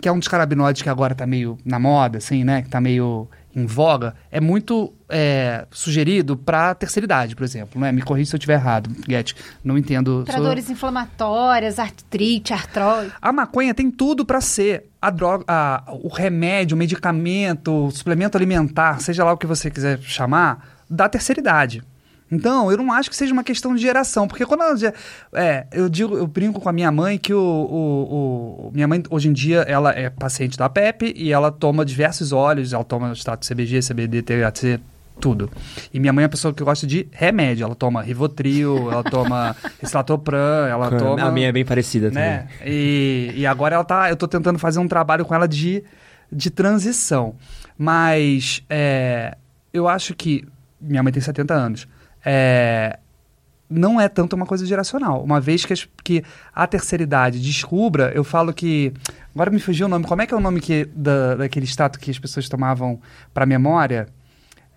que 0.02 0.08
é 0.08 0.12
um 0.12 0.19
dos 0.19 0.28
canabinoides 0.28 0.82
que 0.82 0.89
agora 0.89 1.13
está 1.13 1.26
meio 1.26 1.58
na 1.65 1.80
moda, 1.80 2.17
assim, 2.19 2.43
né, 2.43 2.62
que 2.62 2.67
está 2.67 2.80
meio 2.80 3.28
em 3.56 3.65
voga, 3.65 4.13
é 4.32 4.39
muito 4.39 4.93
é, 5.10 5.65
sugerido 5.71 6.38
para 6.38 6.76
terceira 6.76 7.06
idade, 7.06 7.36
por 7.36 7.43
exemplo, 7.43 7.82
né? 7.82 7.91
Me 7.91 8.04
corrija 8.04 8.30
se 8.30 8.36
eu 8.36 8.38
estiver 8.38 8.54
errado, 8.54 8.91
Guete, 9.08 9.36
não 9.63 9.76
entendo. 9.76 10.21
Para 10.26 10.36
sou- 10.36 10.43
dores 10.45 10.69
inflamatórias, 10.69 11.80
artrite, 11.80 12.54
artrose. 12.54 13.12
a 13.19 13.32
maconha 13.32 13.73
tem 13.73 13.89
tudo 13.89 14.23
para 14.26 14.41
ser 14.41 14.86
a 15.02 15.10
droga, 15.10 15.43
a- 15.47 15.84
o 16.04 16.08
remédio, 16.10 16.76
o 16.76 16.78
medicamento, 16.78 17.88
o 17.88 17.89
suplemento 17.91 18.38
alimentar, 18.38 19.00
seja 19.02 19.23
lá 19.23 19.34
o 19.34 19.38
que 19.38 19.47
você 19.47 19.71
quiser 19.71 20.00
chamar, 20.02 20.76
da 20.89 21.08
terceira 21.10 21.39
idade. 21.41 21.84
Então, 22.30 22.69
eu 22.69 22.76
não 22.78 22.91
acho 22.91 23.10
que 23.10 23.15
seja 23.15 23.32
uma 23.32 23.43
questão 23.43 23.73
de 23.73 23.82
geração, 23.82 24.28
porque 24.28 24.45
quando 24.45 24.62
ela, 24.62 24.76
já- 24.76 24.91
é, 25.34 25.65
eu 25.71 25.88
digo, 25.88 26.17
eu 26.17 26.28
brinco 26.28 26.60
com 26.60 26.67
a 26.67 26.73
minha 26.73 26.91
mãe 26.91 27.17
que 27.17 27.34
o, 27.34 27.39
o- 27.39 28.67
o- 28.67 28.71
minha 28.73 28.86
mãe 28.86 29.02
hoje 29.10 29.30
em 29.30 29.34
dia 29.34 29.62
ela 29.62 29.91
é 29.97 30.10
paciente 30.10 30.58
da 30.58 30.67
PEP 30.67 31.13
e 31.15 31.32
ela 31.32 31.50
toma 31.52 31.86
diversos 31.86 32.34
óleos, 32.34 32.73
ela 32.73 32.84
toma 32.84 33.13
extrato 33.13 33.45
CBG, 33.45 33.80
CBD, 33.82 34.21
THC, 34.23 34.78
tudo. 35.21 35.50
E 35.93 36.02
minha 36.02 36.12
mãe 36.12 36.23
é 36.23 36.26
uma 36.26 36.30
pessoa 36.30 36.54
que 36.54 36.62
gosta 36.62 36.86
de 36.86 37.08
remédio, 37.13 37.63
ela 37.63 37.73
toma 37.76 38.02
Rivotril, 38.02 38.91
ela 38.91 39.04
toma 39.06 39.56
Eslatopram, 39.82 40.67
ela 40.69 40.89
toma 41.00 41.23
A 41.23 41.32
minha 41.32 41.47
é 41.47 41.52
bem 41.54 41.63
parecida 41.63 42.10
também. 42.12 42.28
né? 42.30 42.47
E, 42.65 43.32
e 43.38 43.45
agora 43.47 43.76
ela 43.76 43.86
tá. 43.86 44.10
Eu 44.10 44.17
tô 44.17 44.28
tentando 44.28 44.60
fazer 44.60 44.80
um 44.80 44.88
trabalho 44.88 45.23
com 45.23 45.34
ela 45.34 45.47
de, 45.47 45.82
de 46.30 46.50
transição. 46.52 47.36
Mas 47.78 48.63
é, 48.69 49.38
eu 49.73 49.88
acho 49.88 50.13
que. 50.13 50.45
Minha 50.79 51.01
mãe 51.03 51.11
tem 51.11 51.21
70 51.21 51.53
anos. 51.53 51.87
É, 52.25 52.99
não 53.69 53.99
é 53.99 54.07
tanto 54.07 54.35
uma 54.35 54.45
coisa 54.45 54.65
geracional. 54.65 55.23
Uma 55.23 55.39
vez 55.41 55.65
que, 55.65 55.73
as- 55.73 55.87
que 56.03 56.23
a 56.53 56.65
terceira 56.67 57.03
idade 57.03 57.39
descubra, 57.41 58.11
eu 58.15 58.23
falo 58.23 58.53
que. 58.53 58.93
Agora 59.33 59.51
me 59.51 59.59
fugiu 59.59 59.85
o 59.87 59.89
nome. 59.89 60.05
Como 60.05 60.21
é 60.21 60.25
que 60.27 60.33
é 60.33 60.37
o 60.37 60.39
nome 60.39 60.59
que, 60.59 60.85
da, 60.95 61.35
daquele 61.35 61.65
extrato 61.65 61.99
que 61.99 62.09
as 62.11 62.17
pessoas 62.19 62.47
tomavam 62.49 62.99
para 63.33 63.45
memória? 63.45 64.07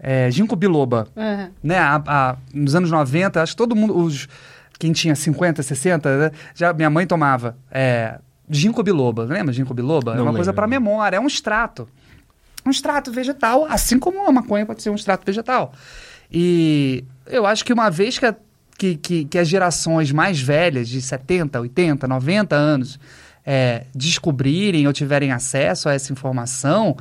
É, 0.03 0.31
ginkgo 0.31 0.57
biloba 0.57 1.09
Uhum. 1.15 1.51
né, 1.63 1.77
a- 1.79 2.03
a- 2.07 2.37
nos 2.55 2.75
anos 2.75 2.91
90, 2.91 3.43
acho 3.43 3.53
que 3.53 3.57
todo 3.59 3.77
mundo, 3.77 3.95
os, 3.99 4.27
quem 4.79 4.93
tinha 4.95 5.15
50, 5.15 5.63
60, 5.63 6.17
né, 6.17 6.31
já 6.55 6.73
minha 6.73 6.89
mãe 6.89 7.07
tomava 7.07 7.55
é, 7.71 8.19
ginkgo 8.49 8.83
biloba, 8.83 9.25
lembra 9.25 9.53
ginkgo 9.53 9.75
biloba? 9.75 10.13
é 10.13 10.17
Não 10.17 10.23
uma 10.23 10.33
coisa 10.33 10.53
lembro. 10.53 10.55
para 10.55 10.67
memória, 10.67 11.17
é 11.19 11.21
um 11.21 11.27
extrato. 11.27 11.87
Um 12.65 12.71
extrato 12.71 13.11
vegetal, 13.13 13.65
assim 13.69 13.99
como 13.99 14.27
a 14.27 14.33
maconha 14.33 14.67
pode 14.67 14.83
ser 14.83 14.91
um 14.91 14.95
extrato 14.95 15.25
vegetal. 15.25 15.73
E 16.31 17.05
eu 17.27 17.47
acho 17.47 17.65
que 17.65 17.73
uma 17.73 17.91
vez 17.91 18.19
que, 18.19 18.27
a- 18.27 18.35
que, 18.79 18.97
que, 18.97 19.25
que 19.25 19.39
as 19.39 19.49
gerações 19.49 20.13
mais 20.13 20.41
velhas, 20.41 20.89
de 20.89 21.01
70, 21.01 21.61
80, 21.61 22.07
90 22.07 22.55
anos, 22.55 22.99
é, 23.45 23.85
descobrirem 23.95 24.87
ou 24.87 24.93
tiverem 24.93 25.33
acesso 25.33 25.89
a 25.89 25.95
essa 25.95 26.13
informação, 26.13 26.97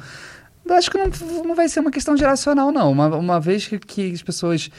eu 0.66 0.76
acho 0.76 0.90
que 0.90 0.98
não, 0.98 1.10
não 1.44 1.56
vai 1.56 1.68
ser 1.68 1.80
uma 1.82 1.92
questão 1.92 2.16
geracional, 2.16 2.72
não. 2.72 2.92
Uma, 2.92 3.08
uma 3.18 3.40
vez 3.40 3.68
que, 3.68 3.78
que 3.80 4.12
as 4.14 4.22
pessoas 4.24 4.70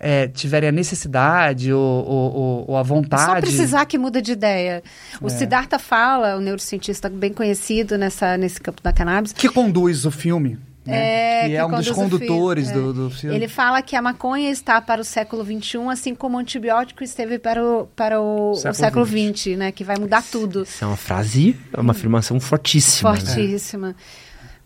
é, 0.00 0.28
tiverem 0.28 0.68
a 0.68 0.72
necessidade 0.72 1.72
ou, 1.72 2.04
ou, 2.06 2.64
ou- 2.68 2.76
a 2.76 2.80
É 2.80 2.84
vontade. 2.84 3.24
só 3.24 3.40
precisar 3.40 3.84
que 3.86 3.98
muda 3.98 4.22
de 4.22 4.32
ideia. 4.32 4.82
O 5.20 5.26
É. 5.26 5.30
Siddhartha 5.30 5.78
fala, 5.78 6.36
o 6.36 6.40
neurocientista 6.40 7.08
bem 7.08 7.32
conhecido 7.32 7.98
nessa, 7.98 8.36
nesse 8.36 8.60
campo 8.60 8.82
da 8.82 8.92
cannabis, 8.92 9.32
Que 9.32 9.48
conduz 9.48 10.04
o 10.04 10.10
filme. 10.10 10.58
Né? 10.86 10.96
É, 10.96 11.42
que 11.42 11.48
que 11.50 11.56
é 11.56 11.64
um 11.66 11.68
dos 11.68 11.76
conduz 11.76 11.90
o 11.90 11.94
filme, 11.94 12.10
condutores 12.28 12.68
é. 12.70 12.72
do, 12.72 12.92
do 12.94 13.10
filme. 13.10 13.36
Ele 13.36 13.46
fala 13.48 13.82
que 13.82 13.94
a 13.94 14.00
maconha 14.00 14.50
está 14.50 14.80
para 14.80 15.02
o 15.02 15.04
século 15.04 15.44
XXI, 15.44 15.78
assim 15.92 16.14
como 16.14 16.38
o 16.38 16.40
antibiótico 16.40 17.04
esteve 17.04 17.38
para 17.38 17.62
o, 17.62 17.86
para 17.94 18.18
o, 18.20 18.52
o 18.52 18.54
século, 18.54 18.74
Século 18.74 19.06
XX, 19.36 19.56
né? 19.58 19.70
Que 19.72 19.84
vai 19.84 19.98
mudar 19.98 20.22
tudo. 20.22 20.62
Isso 20.62 20.82
é 20.82 20.86
uma 20.86 20.96
frase, 20.96 21.54
é 21.74 21.80
uma 21.80 21.90
afirmação 21.90 22.40
fortíssima. 22.40 23.12
né? 23.12 23.94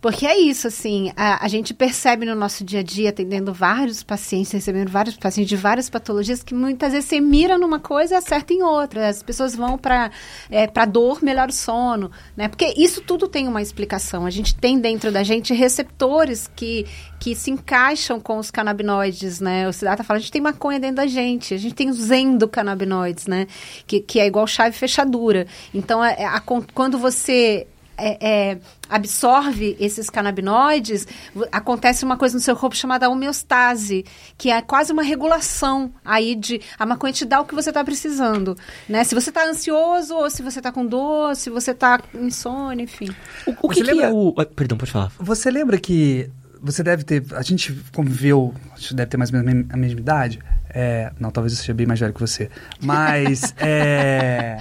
Porque 0.03 0.27
é 0.27 0.37
isso, 0.37 0.67
assim, 0.67 1.13
a, 1.17 1.45
a 1.45 1.47
gente 1.47 1.73
percebe 1.73 2.27
no 2.27 2.35
nosso 2.35 2.65
dia 2.65 2.81
a 2.81 2.83
dia, 2.83 3.11
atendendo 3.11 3.55
vários 3.55 4.03
pacientes, 4.03 4.51
recebendo 4.51 4.91
vários 4.91 5.17
pacientes 5.17 5.49
de 5.49 5.57
várias 5.57 5.89
patologias, 5.89 6.43
que 6.43 6.53
muitas 6.53 6.93
vezes 6.93 7.09
você 7.09 7.21
mira 7.21 7.57
numa 7.57 7.79
coisa 7.79 8.15
e 8.15 8.19
acerta 8.19 8.53
em 8.53 8.65
outra. 8.65 9.09
As 9.09 9.23
pessoas 9.23 9.55
vão 9.55 9.79
para 9.79 10.11
é, 10.51 10.67
para 10.67 10.87
dor, 10.87 11.23
melhora 11.23 11.53
o 11.53 11.55
sono, 11.55 12.11
né? 12.37 12.49
Porque 12.49 12.75
isso 12.77 13.01
tudo 13.01 13.29
tem 13.29 13.47
uma 13.47 13.63
explicação. 13.63 14.27
A 14.27 14.31
gente 14.31 14.57
tem 14.57 14.77
dentro 14.77 15.13
da 15.13 15.23
gente 15.23 15.55
receptores 15.55 16.51
que, 16.57 16.85
que 17.21 17.37
se 17.37 17.53
encaixam 17.53 18.19
com 18.19 18.39
os 18.39 18.51
canabinoides, 18.51 19.39
né? 19.39 19.69
O 19.69 19.73
Siddhartha 19.73 20.03
fala, 20.03 20.17
a 20.17 20.21
gente 20.21 20.33
tem 20.33 20.43
maconha 20.43 20.81
dentro 20.81 20.97
da 20.97 21.07
gente, 21.07 21.55
a 21.55 21.59
gente 21.59 21.77
tem 21.77 21.89
os 21.89 22.11
endocannabinoides, 22.11 23.29
né? 23.29 23.47
Que, 23.87 24.01
que 24.01 24.19
é 24.19 24.27
igual 24.27 24.49
chave 24.49 24.77
fechadura. 24.77 25.47
Então, 25.73 26.05
é, 26.05 26.23
é 26.23 26.27
a 26.27 26.41
quando 26.75 26.99
você 26.99 27.69
é, 28.05 28.19
é, 28.53 28.59
absorve 28.89 29.77
esses 29.79 30.11
canabinoides, 30.11 31.07
acontece 31.51 32.05
uma 32.05 32.17
coisa 32.17 32.35
no 32.35 32.41
seu 32.41 32.57
corpo 32.57 32.75
chamada 32.77 33.09
homeostase, 33.09 34.05
que 34.37 34.51
é 34.51 34.61
quase 34.61 34.93
uma 34.93 35.03
regulação 35.03 35.93
aí 36.05 36.35
de 36.35 36.61
a 36.79 36.85
maconha 36.87 37.13
te 37.13 37.25
dá 37.25 37.41
o 37.41 37.45
que 37.45 37.55
você 37.55 37.71
está 37.71 37.85
precisando, 37.85 38.57
né? 38.89 39.05
Se 39.05 39.15
você 39.15 39.31
está 39.31 39.45
ansioso 39.47 40.15
ou 40.15 40.29
se 40.31 40.43
você 40.43 40.59
está 40.59 40.73
com 40.73 40.85
dor, 40.87 41.37
se 41.37 41.51
você 41.51 41.71
está 41.71 41.99
com 41.99 42.19
insônia, 42.19 42.85
enfim. 42.85 43.15
O, 43.47 43.51
o 43.63 43.69
que, 43.69 43.77
Você 43.79 43.85
que 43.85 43.91
lembra- 43.93 44.07
é 44.07 44.13
o. 44.13 44.35
ah, 44.39 44.45
Perdão, 44.47 44.77
pode 44.79 44.91
falar. 44.91 45.13
Você 45.19 45.51
lembra 45.51 45.79
que 45.79 46.29
você 46.61 46.83
deve 46.83 47.05
ter. 47.05 47.25
A 47.35 47.43
gente 47.43 47.73
conviveu, 47.95 48.55
acho 48.75 48.89
que 48.89 48.95
deve 48.95 49.11
ter 49.11 49.17
mais 49.17 49.33
ou 49.33 49.43
menos 49.43 49.67
a 49.71 49.77
mesma 49.77 50.01
idade. 50.01 50.39
É, 50.75 51.11
não, 51.21 51.31
talvez 51.31 51.53
eu 51.53 51.59
seja 51.61 51.75
bem 51.75 51.87
mais 51.87 52.01
velho 52.01 52.15
que 52.15 52.21
você. 52.21 52.51
Mas, 52.81 53.55
é, 53.61 54.59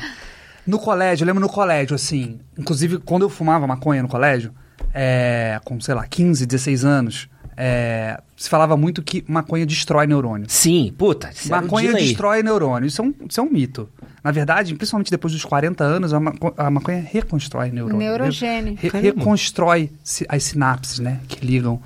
no 0.67 0.78
colégio, 0.80 1.24
eu 1.24 1.28
lembro 1.28 1.41
no 1.41 1.50
colégio, 1.50 1.95
assim, 1.95 2.39
inclusive 2.58 2.97
quando 3.00 3.24
eu 3.24 3.30
fumava 3.30 3.65
maconha 3.67 4.02
no 4.02 4.08
colégio, 4.08 4.52
é, 4.93 5.60
com, 5.63 5.80
sei 5.80 5.93
lá, 5.95 6.06
15, 6.06 6.45
16 6.45 6.86
anos, 6.86 7.30
é, 7.58 8.19
se 8.36 8.50
falava 8.50 8.76
muito 8.76 9.04
que 9.04 9.24
maconha 9.28 9.65
destrói 9.65 10.08
neurônio. 10.08 10.45
Sim, 10.50 10.93
puta. 10.97 11.30
o 11.45 11.50
Maconha 11.50 11.93
destrói 11.93 12.41
neurônio. 12.41 12.88
Isso 12.88 13.02
é, 13.02 13.06
um, 13.06 13.13
isso 13.30 13.39
é 13.39 13.43
um 13.43 13.50
mito. 13.50 13.88
Na 14.24 14.32
verdade, 14.32 14.74
principalmente 14.76 15.12
depois 15.12 15.34
dos 15.34 15.43
40 15.43 15.84
anos, 15.84 16.13
a, 16.13 16.19
maco- 16.19 16.54
a 16.58 16.69
maconha 16.69 17.06
reconstrói 17.08 17.69
neurônio. 17.71 18.00
Neurogênio. 18.00 18.76
Re- 18.80 18.89
reconstrói 19.00 19.91
si- 20.04 20.26
as 20.30 20.43
sinapses, 20.43 21.00
né? 21.00 21.19
Que 21.28 21.45
ligam 21.45 21.82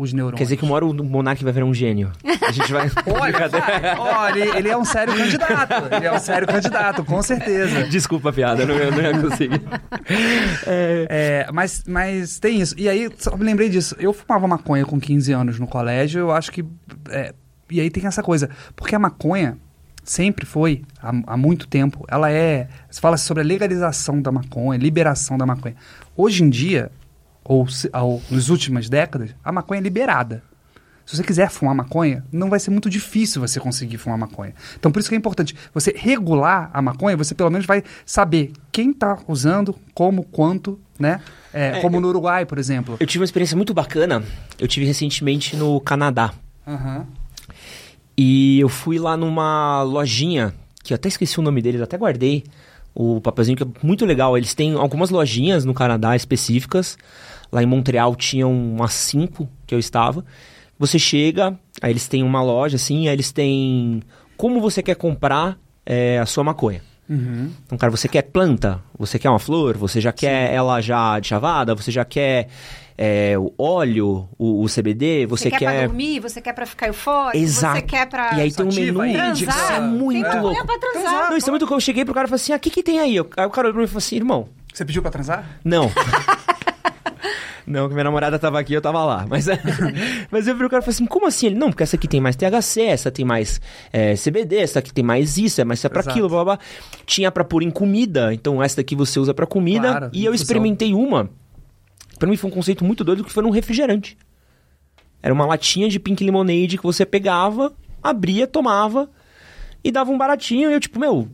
os 0.00 0.14
neurônios. 0.14 0.38
Quer 0.38 0.44
dizer 0.44 0.56
que 0.56 0.64
uma 0.64 0.74
hora 0.74 0.86
o 0.86 0.94
Monark 1.04 1.44
vai 1.44 1.52
virar 1.52 1.66
um 1.66 1.74
gênio. 1.74 2.10
A 2.24 2.50
gente 2.50 2.72
vai. 2.72 2.90
Olha. 3.06 3.50
Olha, 3.98 4.38
ele, 4.40 4.58
ele 4.58 4.68
é 4.70 4.76
um 4.76 4.84
sério 4.84 5.14
candidato. 5.14 5.94
Ele 5.94 6.06
é 6.06 6.12
um 6.12 6.18
sério 6.18 6.48
candidato, 6.48 7.04
com 7.04 7.22
certeza. 7.22 7.86
Desculpa 7.86 8.30
a 8.30 8.32
piada, 8.32 8.64
não, 8.64 8.74
eu 8.74 8.90
não 8.90 9.02
ia 9.02 9.18
conseguir. 9.20 9.60
É, 10.66 11.06
É, 11.20 11.46
mas, 11.52 11.84
mas 11.86 12.38
tem 12.38 12.60
isso. 12.60 12.74
E 12.78 12.88
aí, 12.88 13.10
só 13.18 13.36
me 13.36 13.44
lembrei 13.44 13.68
disso. 13.68 13.94
Eu 13.98 14.12
fumava 14.12 14.48
maconha 14.48 14.86
com 14.86 14.98
15 14.98 15.32
anos 15.32 15.58
no 15.58 15.66
colégio, 15.66 16.20
eu 16.20 16.32
acho 16.32 16.50
que. 16.50 16.64
é, 17.10 17.34
e 17.70 17.78
aí 17.78 17.90
tem 17.90 18.06
essa 18.06 18.22
coisa. 18.22 18.48
Porque 18.74 18.94
a 18.94 18.98
maconha 18.98 19.58
sempre 20.02 20.46
foi, 20.46 20.82
há, 21.02 21.12
há 21.26 21.36
muito 21.36 21.68
tempo, 21.68 22.06
ela 22.08 22.30
é. 22.30 22.68
Se 22.90 23.00
fala 23.00 23.18
sobre 23.18 23.42
a 23.42 23.46
legalização 23.46 24.22
da 24.22 24.32
maconha, 24.32 24.78
liberação 24.78 25.36
da 25.36 25.44
maconha. 25.44 25.76
Hoje 26.16 26.42
em 26.42 26.48
dia, 26.48 26.90
ou, 27.44 27.66
ou 27.94 28.22
nas 28.30 28.48
últimas 28.48 28.88
décadas, 28.88 29.34
a 29.44 29.50
maconha 29.52 29.80
é 29.80 29.82
liberada. 29.82 30.42
Se 31.06 31.16
você 31.16 31.24
quiser 31.24 31.50
fumar 31.50 31.74
maconha, 31.74 32.24
não 32.30 32.48
vai 32.48 32.60
ser 32.60 32.70
muito 32.70 32.88
difícil 32.88 33.40
você 33.40 33.58
conseguir 33.58 33.98
fumar 33.98 34.16
maconha. 34.16 34.54
Então, 34.78 34.92
por 34.92 35.00
isso 35.00 35.08
que 35.08 35.14
é 35.16 35.18
importante 35.18 35.56
você 35.74 35.92
regular 35.96 36.70
a 36.72 36.80
maconha, 36.80 37.16
você 37.16 37.34
pelo 37.34 37.50
menos 37.50 37.66
vai 37.66 37.82
saber 38.06 38.52
quem 38.70 38.90
está 38.92 39.18
usando, 39.26 39.74
como, 39.92 40.22
quanto, 40.22 40.78
né? 40.98 41.20
É, 41.52 41.78
É, 41.78 41.80
como 41.80 41.96
eu- 41.96 42.00
no 42.00 42.08
Uruguai, 42.08 42.46
por 42.46 42.58
exemplo. 42.58 42.96
eu 43.00 43.06
tive 43.08 43.22
uma 43.22 43.24
experiência 43.24 43.56
muito 43.56 43.74
bacana. 43.74 44.22
Eu 44.56 44.68
tive 44.68 44.86
recentemente 44.86 45.56
no 45.56 45.80
Canadá. 45.80 46.32
Aham. 46.64 47.06
E 48.16 48.60
eu 48.60 48.68
fui 48.68 48.98
lá 48.98 49.16
numa 49.16 49.82
lojinha, 49.82 50.54
que 50.84 50.92
eu 50.92 50.94
até 50.94 51.08
esqueci 51.08 51.38
o 51.40 51.42
nome 51.42 51.60
deles, 51.62 51.80
até 51.80 51.96
guardei 51.96 52.44
o 52.94 53.20
papelzinho, 53.20 53.56
que 53.56 53.62
é 53.62 53.66
muito 53.82 54.04
legal. 54.04 54.36
Eles 54.36 54.54
têm 54.54 54.74
algumas 54.74 55.10
lojinhas 55.10 55.64
no 55.64 55.72
Canadá 55.74 56.14
específicas. 56.14 56.98
Lá 57.52 57.62
em 57.62 57.66
Montreal 57.66 58.14
tinham 58.14 58.52
umas 58.52 58.92
cinco 58.92 59.48
que 59.66 59.74
eu 59.74 59.78
estava. 59.78 60.24
Você 60.78 60.98
chega, 60.98 61.58
aí 61.82 61.90
eles 61.92 62.08
têm 62.08 62.22
uma 62.22 62.42
loja 62.42 62.76
assim, 62.76 63.08
aí 63.08 63.14
eles 63.14 63.32
têm 63.32 64.02
como 64.36 64.60
você 64.60 64.82
quer 64.82 64.94
comprar 64.96 65.58
é, 65.84 66.18
a 66.18 66.26
sua 66.26 66.42
maconha. 66.44 66.80
Uhum. 67.08 67.50
Então, 67.66 67.76
cara, 67.76 67.90
você 67.90 68.06
quer 68.08 68.22
planta? 68.22 68.80
Você 68.96 69.18
quer 69.18 69.28
uma 69.28 69.38
flor? 69.40 69.76
Você 69.76 70.00
já 70.00 70.12
quer 70.12 70.52
ela 70.54 70.80
já 70.80 71.18
de 71.18 71.26
chavada? 71.26 71.74
Você 71.74 71.90
já 71.90 72.04
quer 72.04 72.46
é, 72.96 73.36
o 73.36 73.52
óleo, 73.58 74.28
o, 74.38 74.62
o 74.62 74.66
CBD? 74.68 75.26
Você, 75.26 75.50
Você, 75.50 75.56
quer, 75.58 75.72
pra 75.72 75.86
dormir, 75.86 76.20
você 76.20 76.40
quer 76.40 76.52
pra 76.52 76.64
ficar 76.64 76.86
eufórico, 76.86 77.36
Exato. 77.36 77.80
você 77.80 77.82
quer 77.82 78.06
pra... 78.08 78.34
E 78.34 78.40
aí 78.42 78.52
tem 78.52 78.64
um 78.64 78.72
menu. 78.72 79.04
Isso 79.32 79.50
é 79.72 79.80
muito 79.80 80.30
Tem 80.30 80.40
louco. 80.40 80.56
maconha 80.56 80.64
pra 80.64 80.78
transar. 80.78 81.30
Não, 81.30 81.36
isso 81.36 81.48
é 81.48 81.50
muito 81.50 81.62
louco. 81.62 81.74
Eu 81.74 81.80
cheguei 81.80 82.04
pro 82.04 82.14
cara 82.14 82.26
e 82.26 82.30
falei 82.30 82.40
assim: 82.42 82.52
ah, 82.52 82.56
o 82.56 82.60
que, 82.60 82.70
que 82.70 82.82
tem 82.82 83.00
aí? 83.00 83.18
Aí 83.36 83.46
o 83.46 83.50
cara 83.50 83.66
olhou 83.66 83.72
pra 83.72 83.80
mim 83.80 83.84
e 83.84 83.88
falou 83.88 83.98
assim: 83.98 84.16
irmão, 84.16 84.48
Você 84.72 84.84
pediu 84.84 85.02
pra 85.02 85.10
transar? 85.10 85.44
não. 85.64 85.90
Não, 87.70 87.88
que 87.88 87.94
minha 87.94 88.04
namorada 88.04 88.38
tava 88.38 88.58
aqui, 88.58 88.74
eu 88.74 88.80
tava 88.80 89.04
lá. 89.04 89.24
Mas, 89.28 89.46
mas 90.30 90.48
eu 90.48 90.56
vi 90.56 90.64
o 90.64 90.68
cara 90.68 90.82
e 90.82 90.84
falei 90.84 90.94
assim, 90.96 91.06
como 91.06 91.26
assim? 91.26 91.46
Ele, 91.46 91.54
não, 91.54 91.70
porque 91.70 91.84
essa 91.84 91.94
aqui 91.94 92.08
tem 92.08 92.20
mais 92.20 92.34
THC, 92.34 92.82
essa 92.82 93.10
tem 93.10 93.24
mais 93.24 93.60
é, 93.92 94.14
CBD, 94.14 94.56
essa 94.56 94.80
aqui 94.80 94.92
tem 94.92 95.04
mais 95.04 95.38
isso, 95.38 95.60
é 95.60 95.64
mais 95.64 95.78
isso 95.78 95.86
é 95.86 95.90
pra 95.90 96.00
Exato. 96.00 96.10
aquilo, 96.10 96.28
blá, 96.28 96.44
blá, 96.44 96.56
blá. 96.56 96.64
Tinha 97.06 97.30
pra 97.30 97.44
pôr 97.44 97.62
em 97.62 97.70
comida, 97.70 98.34
então 98.34 98.60
essa 98.62 98.78
daqui 98.78 98.96
você 98.96 99.20
usa 99.20 99.32
pra 99.32 99.46
comida. 99.46 99.88
Claro, 99.88 100.10
e 100.12 100.24
eu 100.24 100.34
experimentei 100.34 100.92
uma, 100.92 101.30
pra 102.18 102.28
mim 102.28 102.36
foi 102.36 102.50
um 102.50 102.52
conceito 102.52 102.84
muito 102.84 103.04
doido, 103.04 103.22
que 103.22 103.32
foi 103.32 103.42
num 103.42 103.50
refrigerante. 103.50 104.18
Era 105.22 105.32
uma 105.32 105.46
latinha 105.46 105.88
de 105.88 106.00
Pink 106.00 106.24
Lemonade 106.24 106.76
que 106.76 106.82
você 106.82 107.06
pegava, 107.06 107.72
abria, 108.02 108.46
tomava 108.46 109.08
e 109.84 109.92
dava 109.92 110.10
um 110.10 110.18
baratinho. 110.18 110.70
E 110.70 110.74
eu 110.74 110.80
tipo, 110.80 110.98
meu, 110.98 111.28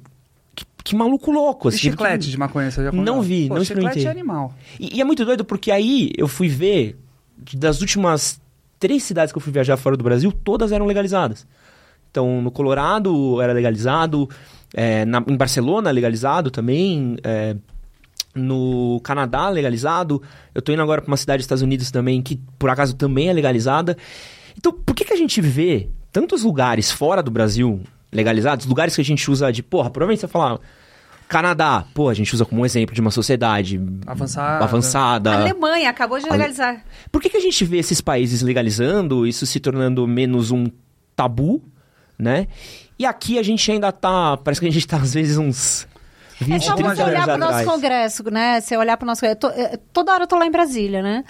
que, 0.91 0.97
maluco 0.97 1.31
louco. 1.31 1.69
E 1.69 1.71
assim, 1.71 1.79
chiclete 1.79 2.27
que- 2.27 2.31
de 2.31 2.39
maconha, 2.39 2.71
você 2.71 2.83
já 2.85 2.91
comeu? 2.91 3.05
Não 3.05 3.21
vi, 3.23 3.49
Pô, 3.49 3.55
não 3.57 3.65
chiclete 3.65 3.99
experimentei. 3.99 4.07
é 4.07 4.11
animal. 4.11 4.55
E, 4.81 4.97
e 4.97 5.01
é 5.01 5.05
muito 5.05 5.25
doido 5.25 5.45
porque 5.45 5.71
aí 5.71 6.11
eu 6.17 6.27
fui 6.29 6.49
ver, 6.49 6.99
das 7.55 7.81
últimas 7.81 8.41
três 8.79 9.03
cidades 9.03 9.33
que 9.33 9.39
eu 9.39 9.43
fui 9.43 9.53
viajar 9.53 9.77
fora 9.77 9.97
do 9.97 10.05
Brasil, 10.05 10.31
todas 10.33 10.73
eram 10.73 10.87
legalizadas. 10.87 11.47
Então, 12.11 12.41
no 12.41 12.51
Colorado 12.51 13.41
era 13.43 13.53
legalizado, 13.53 14.29
é, 14.75 15.05
na- 15.05 15.23
em 15.27 15.37
Barcelona 15.37 15.91
legalizado 15.91 16.51
também, 16.51 17.17
é, 17.23 17.57
no 18.35 19.01
Canadá 19.03 19.49
legalizado. 19.49 20.23
Eu 20.55 20.61
tô 20.63 20.73
indo 20.73 20.83
agora 20.83 21.01
pra 21.01 21.11
uma 21.11 21.17
cidade 21.17 21.39
dos 21.39 21.45
Estados 21.45 21.63
Unidos 21.63 21.91
também, 21.91 22.21
que 22.23 22.41
por 22.59 22.71
acaso 22.71 22.95
também 22.95 23.29
é 23.29 23.33
legalizada. 23.33 23.97
Então, 24.57 24.73
por 24.73 24.95
que, 24.95 25.05
que 25.05 25.13
a 25.13 25.17
gente 25.17 25.41
vê 25.41 25.89
tantos 26.13 26.43
lugares 26.43 26.91
fora 26.91 27.23
do 27.23 27.31
Brasil 27.31 27.81
legalizados, 28.13 28.67
lugares 28.67 28.95
que 28.95 29.01
a 29.01 29.05
gente 29.05 29.31
usa 29.31 29.53
de, 29.53 29.63
porra, 29.63 29.91
provavelmente 29.91 30.21
você 30.21 30.27
vai 30.27 30.33
falar, 30.33 30.61
Canadá, 31.29 31.85
pô, 31.93 32.09
a 32.09 32.15
gente 32.15 32.33
usa 32.33 32.45
como 32.45 32.65
exemplo 32.65 32.95
de 32.95 33.01
uma 33.01 33.11
sociedade 33.11 33.81
Avançada. 34.07 34.65
avançada. 34.65 35.31
A 35.33 35.41
Alemanha 35.41 35.91
acabou 35.91 36.19
de 36.19 36.29
legalizar. 36.29 36.85
Por 37.11 37.21
que, 37.21 37.29
que 37.29 37.37
a 37.37 37.41
gente 37.41 37.65
vê 37.65 37.79
esses 37.79 38.01
países 38.01 38.43
legalizando, 38.43 39.27
isso 39.27 39.45
se 39.45 39.59
tornando 39.59 40.07
menos 40.07 40.53
um 40.53 40.67
tabu, 41.17 41.63
né? 42.17 42.47
E 42.99 43.05
aqui 43.05 43.39
a 43.39 43.43
gente 43.43 43.71
ainda 43.71 43.91
tá, 43.91 44.37
parece 44.37 44.61
que 44.61 44.69
a 44.69 44.73
gente 44.73 44.87
tá 44.87 44.99
às 44.99 45.15
vezes 45.15 45.37
uns 45.37 45.87
20, 46.41 46.55
É 46.55 46.61
só 46.61 46.75
30 46.75 46.95
você 46.95 47.03
olhar 47.03 47.15
anos 47.15 47.25
para 47.25 47.35
o 47.35 47.39
nosso 47.39 47.65
congresso, 47.65 48.31
né? 48.31 48.61
Você 48.61 48.77
olhar 48.77 48.97
para 48.97 49.05
o 49.05 49.07
nosso 49.07 49.23
Toda 49.93 50.13
hora 50.13 50.25
eu 50.25 50.29
tô 50.29 50.37
lá 50.37 50.47
em 50.47 50.51
Brasília, 50.51 51.03
né? 51.03 51.25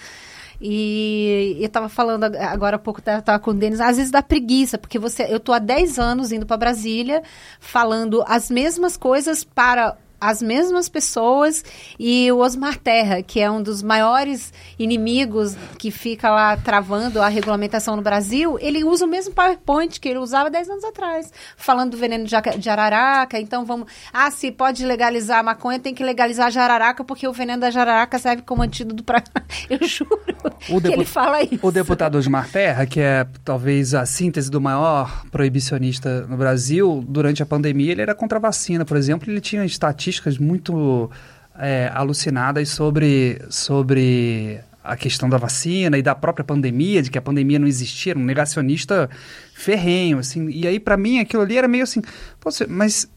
E 0.61 1.57
eu 1.61 1.69
tava 1.69 1.89
falando 1.89 2.25
ag- 2.25 2.37
agora 2.37 2.77
há 2.77 2.79
pouco, 2.79 3.03
tava 3.03 3.21
tava 3.23 3.39
com 3.39 3.51
o 3.51 3.55
Denis, 3.55 3.81
às 3.81 3.97
vezes 3.97 4.11
dá 4.11 4.23
preguiça, 4.23 4.79
porque 4.79 4.99
você, 4.99 5.27
eu 5.29 5.39
tô 5.39 5.53
há 5.53 5.59
10 5.59 5.99
anos 5.99 6.33
indo 6.33 6.47
para 6.47 6.57
Brasília, 6.57 7.23
falando 7.61 8.25
as 8.27 8.51
mesmas 8.51 8.97
coisas 8.97 9.45
para 9.45 9.97
as 10.21 10.41
mesmas 10.41 10.89
pessoas 10.89 11.65
e 11.99 12.31
o 12.33 12.39
Osmar 12.39 12.79
Terra, 12.79 13.23
que 13.23 13.41
é 13.41 13.51
um 13.51 13.63
dos 13.63 13.83
maiores 13.83 14.53
inimigos 14.79 15.55
que 15.79 15.91
fica 15.91 16.31
lá 16.31 16.57
travando 16.57 17.21
a 17.21 17.29
regulamentação 17.29 17.97
no 17.97 18.03
Brasil, 18.03 18.59
ele 18.61 18.83
usa 18.83 19.05
o 19.05 19.09
mesmo 19.09 19.35
PowerPoint 19.35 20.01
que 20.01 20.09
ele 20.09 20.19
usava 20.19 20.51
10 20.51 20.71
anos 20.71 20.85
atrás, 20.85 21.33
falando 21.57 21.93
do 21.93 21.97
veneno 21.97 22.25
de 22.25 22.31
jararaca, 22.61 23.39
então 23.39 23.65
vamos... 23.65 23.89
Ah, 24.13 24.31
se 24.31 24.51
pode 24.51 24.85
legalizar 24.85 25.41
a 25.41 25.43
maconha, 25.43 25.79
tem 25.79 25.95
que 25.95 26.03
legalizar 26.03 26.47
a 26.47 26.51
jararaca, 26.51 27.05
porque 27.05 27.29
o 27.29 27.33
veneno 27.33 27.61
da 27.61 27.71
jararaca 27.71 28.19
serve 28.19 28.43
como 28.43 28.63
antídoto 28.63 29.05
para... 29.05 29.23
Eu 29.69 29.87
juro 29.87 30.21
O 30.69 30.81
que 30.81 30.89
ele 30.89 31.05
fala 31.05 31.43
isso. 31.43 31.59
O 31.63 31.71
deputado 31.71 32.17
Osmar 32.17 32.49
Terra, 32.51 32.87
que 32.87 33.01
é 33.01 33.27
talvez 33.45 33.95
a 33.95 34.07
síntese 34.07 34.51
do 34.51 34.61
maior 34.61 35.25
proibicionista 35.31 36.23
no 36.23 36.37
Brasil, 36.37 37.05
durante 37.07 37.43
a 37.43 37.47
pandemia 37.47 37.93
ele 37.93 38.03
era 38.03 38.15
contra 38.15 38.39
a 38.39 38.41
vacina, 38.41 38.85
por 38.85 38.97
exemplo, 38.97 39.31
ele 39.31 39.41
tinha 39.41 39.65
estatísticas 39.65 40.06
muito 40.39 41.11
é, 41.59 41.91
alucinadas 41.95 42.69
sobre, 42.69 43.41
sobre 43.51 44.61
a 44.85 44.97
questão 44.97 45.29
da 45.29 45.37
vacina 45.37 45.99
e 45.99 46.03
da 46.03 46.15
própria 46.15 46.45
pandemia, 46.45 47.03
de 47.03 47.11
que 47.11 47.19
a 47.19 47.23
pandemia 47.23 47.59
não 47.59 47.67
existia, 47.67 48.17
um 48.17 48.25
negacionista 48.25 49.09
ferrenho, 49.55 50.19
assim. 50.19 50.49
E 50.51 50.67
aí, 50.67 50.79
para 50.79 50.97
mim, 50.97 51.19
aquilo 51.19 51.43
ali 51.43 51.57
era 51.57 51.67
meio 51.67 51.83
assim, 51.85 52.01
"Pô, 52.41 52.51
você- 52.51 52.67
mas 52.67 53.09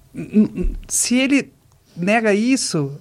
se 0.87 1.15
ele 1.15 1.51
nega 1.95 2.33
isso 2.33 2.99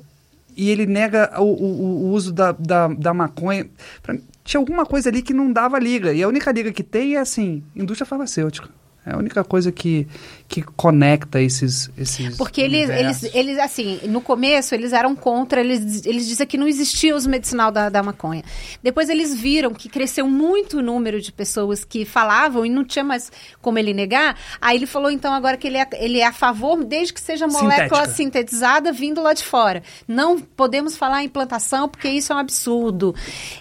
e 0.57 0.71
ele 0.71 0.87
nega 0.87 1.31
o, 1.41 1.45
o- 1.45 1.83
o 2.07 2.11
uso 2.11 2.33
da, 2.33 2.53
da, 2.53 2.89
da 2.89 3.15
maconha. 3.15 3.67
Pra 4.03 4.17
tinha 4.45 4.59
alguma 4.61 4.85
coisa 4.87 5.09
ali 5.11 5.21
que 5.23 5.35
não 5.35 5.53
dava 5.53 5.79
liga. 5.79 6.13
E 6.13 6.23
a 6.23 6.29
única 6.29 6.51
liga 6.51 6.73
que 6.73 6.83
tem 6.83 7.17
é 7.17 7.21
assim, 7.21 7.63
indústria 7.77 8.07
farmacêutica. 8.07 8.69
É 9.07 9.15
a 9.15 9.17
única 9.17 9.43
coisa 9.43 9.73
que, 9.73 10.07
que 10.47 10.61
conecta 10.61 11.41
esses, 11.41 11.91
esses 11.97 12.37
Porque 12.37 12.61
eles, 12.61 12.89
universos. 12.89 13.23
eles, 13.23 13.35
eles, 13.35 13.59
assim, 13.59 14.01
no 14.05 14.21
começo 14.21 14.75
eles 14.75 14.93
eram 14.93 15.17
contra, 15.17 15.61
eles, 15.61 16.05
eles 16.05 16.27
diziam 16.27 16.47
que 16.47 16.59
não 16.59 16.69
existia 16.69 17.17
uso 17.17 17.29
medicinal 17.29 17.71
da, 17.71 17.89
da 17.89 18.03
maconha. 18.03 18.45
Depois 18.83 19.09
eles 19.09 19.35
viram 19.35 19.73
que 19.73 19.89
cresceu 19.89 20.29
muito 20.29 20.79
o 20.79 20.83
número 20.83 21.21
de 21.21 21.33
pessoas 21.33 21.85
que 21.85 22.05
falavam 22.05 22.67
e 22.67 22.69
não 22.69 22.85
tinha 22.85 23.05
mais 23.05 23.33
como 23.63 23.79
ele 23.79 23.95
negar. 23.95 24.39
Aí 24.61 24.77
ele 24.77 24.87
falou, 24.87 25.11
então, 25.11 25.33
agora 25.33 25.57
que 25.57 25.67
ele 25.67 25.79
é, 25.79 25.89
ele 25.95 26.19
é 26.19 26.27
a 26.27 26.33
favor, 26.33 26.85
desde 26.85 27.15
que 27.15 27.21
seja 27.21 27.47
molécula 27.47 28.07
Sintética. 28.07 28.15
sintetizada 28.15 28.93
vindo 28.93 29.23
lá 29.23 29.33
de 29.33 29.45
fora. 29.45 29.83
Não 30.07 30.39
podemos 30.39 30.97
falar 30.97 31.23
em 31.23 31.29
plantação, 31.29 31.89
porque 31.89 32.09
isso 32.09 32.33
é 32.33 32.37
um 32.37 32.39
absurdo. 32.39 33.15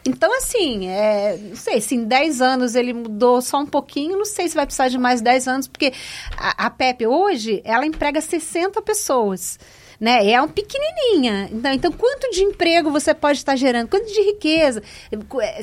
Então, 0.06 0.36
assim, 0.38 0.88
é, 0.88 1.38
não 1.38 1.56
sei, 1.56 1.80
se 1.80 1.96
em 1.96 2.04
10 2.04 2.42
anos 2.42 2.76
ele 2.76 2.92
mudou 2.92 3.42
só 3.42 3.60
um 3.60 3.66
pouquinho, 3.66 4.18
não 4.18 4.26
sei 4.26 4.50
se 4.50 4.56
vai 4.56 4.66
precisar 4.66 4.90
de 4.90 4.98
mais 4.98 5.22
10 5.22 5.37
anos, 5.46 5.68
porque 5.68 5.92
a, 6.38 6.68
a 6.68 6.70
Pepe 6.70 7.06
hoje, 7.06 7.62
ela 7.66 7.86
emprega 7.86 8.22
60 8.22 8.82
pessoas. 8.82 9.60
né? 10.00 10.30
É 10.30 10.42
um 10.42 10.48
pequenininha. 10.48 11.50
Então, 11.52 11.72
então, 11.74 11.92
quanto 11.92 12.30
de 12.32 12.42
emprego 12.44 12.92
você 12.92 13.14
pode 13.14 13.40
estar 13.40 13.56
gerando? 13.56 13.88
Quanto 13.88 14.06
de 14.06 14.22
riqueza? 14.22 14.82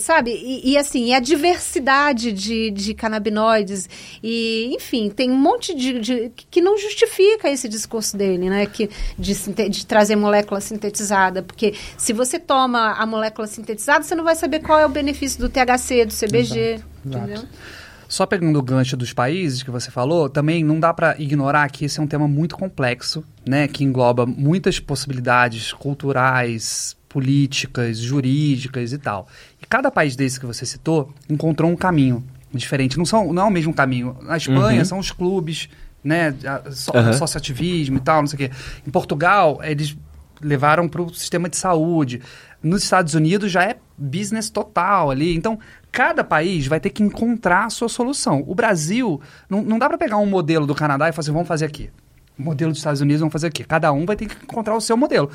Sabe? 0.00 0.32
E, 0.32 0.72
e 0.72 0.78
assim, 0.78 1.06
e 1.06 1.14
a 1.14 1.20
diversidade 1.20 2.32
de, 2.32 2.70
de 2.70 2.94
canabinoides. 2.94 3.88
E, 4.22 4.70
enfim, 4.74 5.08
tem 5.08 5.30
um 5.30 5.36
monte 5.36 5.74
de, 5.74 6.00
de, 6.00 6.32
que 6.50 6.60
não 6.60 6.76
justifica 6.76 7.48
esse 7.48 7.68
discurso 7.68 8.16
dele, 8.16 8.50
né? 8.50 8.66
Que, 8.66 8.90
de, 9.18 9.34
de 9.68 9.86
trazer 9.86 10.16
molécula 10.16 10.60
sintetizada. 10.60 11.42
Porque 11.42 11.74
se 11.96 12.12
você 12.12 12.38
toma 12.38 12.92
a 12.92 13.06
molécula 13.06 13.46
sintetizada, 13.46 14.04
você 14.04 14.14
não 14.14 14.24
vai 14.24 14.34
saber 14.34 14.60
qual 14.60 14.78
é 14.80 14.86
o 14.86 14.88
benefício 14.88 15.38
do 15.38 15.48
THC, 15.48 16.06
do 16.06 16.12
CBG. 16.14 16.60
Exato, 16.60 16.84
entendeu? 17.04 17.34
Exato. 17.36 17.83
Só 18.14 18.26
pegando 18.26 18.56
o 18.56 18.62
gancho 18.62 18.96
dos 18.96 19.12
países 19.12 19.64
que 19.64 19.72
você 19.72 19.90
falou, 19.90 20.28
também 20.28 20.62
não 20.62 20.78
dá 20.78 20.94
para 20.94 21.20
ignorar 21.20 21.68
que 21.68 21.84
esse 21.84 21.98
é 21.98 22.02
um 22.02 22.06
tema 22.06 22.28
muito 22.28 22.56
complexo, 22.56 23.24
né, 23.44 23.66
que 23.66 23.82
engloba 23.82 24.24
muitas 24.24 24.78
possibilidades 24.78 25.72
culturais, 25.72 26.96
políticas, 27.08 27.98
jurídicas 27.98 28.92
e 28.92 28.98
tal. 28.98 29.26
E 29.60 29.66
cada 29.66 29.90
país 29.90 30.14
desse 30.14 30.38
que 30.38 30.46
você 30.46 30.64
citou 30.64 31.12
encontrou 31.28 31.68
um 31.68 31.74
caminho 31.74 32.24
diferente. 32.52 32.96
Não, 32.96 33.04
são, 33.04 33.32
não 33.32 33.42
é 33.42 33.46
o 33.46 33.50
mesmo 33.50 33.74
caminho. 33.74 34.16
Na 34.22 34.36
Espanha 34.36 34.78
uhum. 34.78 34.84
são 34.84 34.98
os 35.00 35.10
clubes, 35.10 35.68
né, 36.04 36.32
so, 36.70 36.92
uhum. 36.94 37.08
associativismo 37.08 37.96
e 37.96 38.00
tal, 38.00 38.20
não 38.20 38.28
sei 38.28 38.46
o 38.46 38.48
quê. 38.48 38.56
Em 38.86 38.92
Portugal, 38.92 39.58
eles 39.60 39.96
levaram 40.40 40.88
para 40.88 41.02
o 41.02 41.12
sistema 41.12 41.48
de 41.48 41.56
saúde. 41.56 42.22
Nos 42.62 42.84
Estados 42.84 43.14
Unidos 43.14 43.50
já 43.50 43.64
é 43.64 43.76
business 43.96 44.50
total 44.50 45.10
ali. 45.10 45.34
Então, 45.34 45.58
cada 45.90 46.24
país 46.24 46.66
vai 46.66 46.80
ter 46.80 46.90
que 46.90 47.02
encontrar 47.02 47.66
a 47.66 47.70
sua 47.70 47.88
solução. 47.88 48.44
O 48.46 48.54
Brasil, 48.54 49.20
não, 49.48 49.62
não 49.62 49.78
dá 49.78 49.88
para 49.88 49.98
pegar 49.98 50.16
um 50.18 50.26
modelo 50.26 50.66
do 50.66 50.74
Canadá 50.74 51.08
e 51.08 51.12
falar 51.12 51.20
assim, 51.20 51.32
vamos 51.32 51.48
fazer 51.48 51.66
aqui. 51.66 51.90
O 52.38 52.42
modelo 52.42 52.72
dos 52.72 52.78
Estados 52.78 53.00
Unidos, 53.00 53.20
vamos 53.20 53.32
fazer 53.32 53.46
aqui. 53.46 53.62
Cada 53.64 53.92
um 53.92 54.04
vai 54.04 54.16
ter 54.16 54.26
que 54.26 54.42
encontrar 54.42 54.74
o 54.74 54.80
seu 54.80 54.96
modelo. 54.96 55.30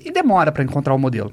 E 0.00 0.12
demora 0.12 0.52
para 0.52 0.62
encontrar 0.62 0.94
o 0.94 0.98
modelo. 0.98 1.32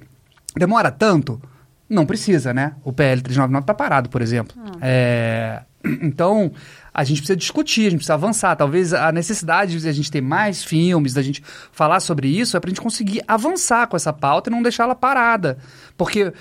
Demora 0.55 0.91
tanto? 0.91 1.41
Não 1.89 2.05
precisa, 2.05 2.53
né? 2.53 2.73
O 2.83 2.91
PL 2.91 3.21
399 3.21 3.63
está 3.63 3.73
parado, 3.73 4.09
por 4.09 4.21
exemplo. 4.21 4.55
Ah. 4.59 4.77
É... 4.81 5.63
Então, 6.01 6.51
a 6.93 7.03
gente 7.03 7.17
precisa 7.17 7.35
discutir, 7.35 7.81
a 7.81 7.89
gente 7.89 7.97
precisa 7.97 8.13
avançar. 8.13 8.55
Talvez 8.55 8.93
a 8.93 9.11
necessidade 9.11 9.77
de 9.77 9.87
a 9.87 9.91
gente 9.91 10.09
ter 10.09 10.21
mais 10.21 10.63
filmes, 10.63 11.13
da 11.13 11.21
gente 11.21 11.43
falar 11.73 11.99
sobre 11.99 12.27
isso, 12.27 12.55
é 12.55 12.59
para 12.59 12.69
a 12.69 12.71
gente 12.71 12.81
conseguir 12.81 13.21
avançar 13.27 13.87
com 13.87 13.97
essa 13.97 14.13
pauta 14.13 14.49
e 14.49 14.53
não 14.53 14.61
deixá-la 14.63 14.95
parada. 14.95 15.57
Porque 15.97 16.31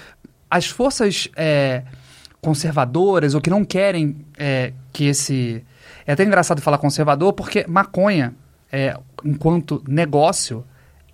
as 0.56 0.66
forças... 0.66 1.28
É 1.36 1.82
conservadoras 2.42 3.34
ou 3.34 3.40
que 3.40 3.48
não 3.48 3.64
querem 3.64 4.16
é, 4.36 4.72
que 4.92 5.04
esse. 5.04 5.64
É 6.04 6.12
até 6.12 6.24
engraçado 6.24 6.60
falar 6.60 6.76
conservador 6.76 7.32
porque 7.32 7.64
maconha, 7.68 8.34
é, 8.70 8.98
enquanto 9.24 9.82
negócio, 9.86 10.64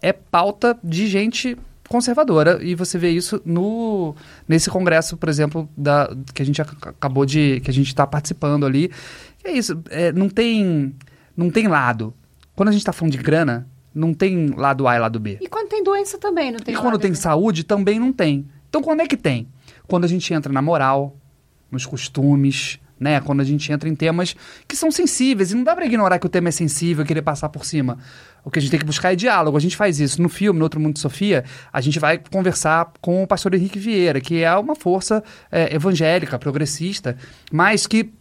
é 0.01 0.13
pauta 0.13 0.77
de 0.83 1.07
gente 1.07 1.57
conservadora 1.87 2.59
e 2.63 2.75
você 2.75 2.99
vê 2.99 3.11
isso 3.11 3.41
no 3.45 4.15
nesse 4.49 4.71
congresso, 4.71 5.17
por 5.19 5.29
exemplo, 5.29 5.69
da 5.77 6.11
que 6.35 6.41
a 6.41 6.45
gente 6.45 6.61
acabou 6.63 7.27
de 7.27 7.61
que 7.61 7.71
a 7.71 7.75
gente 7.75 7.89
está 7.89 8.07
participando 8.07 8.65
ali. 8.65 8.91
É 9.45 9.53
isso, 9.53 9.79
é, 9.91 10.11
não 10.13 10.31
tem 10.31 10.95
não 11.37 11.51
tem 11.51 11.69
lado. 11.69 12.15
Quando 12.57 12.71
a 12.71 12.73
gente 12.73 12.81
está 12.81 12.93
falando 12.93 13.13
de 13.13 13.19
grana, 13.19 13.69
não 13.95 14.15
tem 14.15 14.49
lado 14.49 14.89
A 14.89 14.97
e 14.97 14.99
lado 14.99 15.21
B. 15.21 15.39
E 15.43 15.47
quando 15.47 15.69
tem 15.69 15.85
doença 15.85 16.17
também, 16.17 16.51
não 16.51 16.59
tem. 16.59 16.75
E 16.75 16.79
quando 16.79 16.99
tem 16.99 17.13
saúde 17.13 17.65
também 17.65 18.01
não 18.01 18.13
tem. 18.13 18.49
Então 18.69 18.83
quando 18.83 19.01
é 19.01 19.07
que 19.07 19.17
tem? 19.17 19.49
Quando 19.87 20.05
a 20.05 20.09
gente 20.09 20.33
entra 20.33 20.53
na 20.53 20.63
moral, 20.63 21.17
nos 21.71 21.87
costumes, 21.87 22.79
né? 22.99 23.21
Quando 23.21 23.41
a 23.41 23.45
gente 23.45 23.71
entra 23.73 23.89
em 23.89 23.95
temas 23.95 24.35
que 24.67 24.77
são 24.77 24.91
sensíveis. 24.91 25.53
E 25.53 25.55
não 25.55 25.63
dá 25.63 25.75
para 25.75 25.87
ignorar 25.87 26.19
que 26.19 26.27
o 26.27 26.29
tema 26.29 26.49
é 26.49 26.53
sensível 26.53 27.05
e 27.05 27.07
querer 27.07 27.23
passar 27.23 27.49
por 27.49 27.65
cima. 27.65 27.99
O 28.45 28.51
que 28.51 28.59
a 28.59 28.63
gente 28.63 28.71
tem 28.71 28.81
que 28.81 28.87
buscar 28.87 29.13
é 29.13 29.17
diálogo. 29.17 29.57
A 29.57 29.61
gente 29.61 29.77
faz 29.77 30.01
isso. 30.01 30.21
No 30.21 30.29
filme, 30.29 30.59
no 30.59 30.65
Outro 30.65 30.81
Mundo 30.81 30.95
de 30.95 31.01
Sofia, 31.01 31.45
a 31.73 31.81
gente 31.81 31.99
vai 31.99 32.19
conversar 32.19 32.93
com 33.01 33.23
o 33.23 33.27
pastor 33.27 33.55
Henrique 33.55 33.79
Vieira, 33.79 34.21
que 34.21 34.43
é 34.43 34.55
uma 34.57 34.75
força 34.75 35.23
é, 35.51 35.75
evangélica, 35.75 36.39
progressista, 36.39 37.17
mas 37.53 37.87
que 37.87 38.13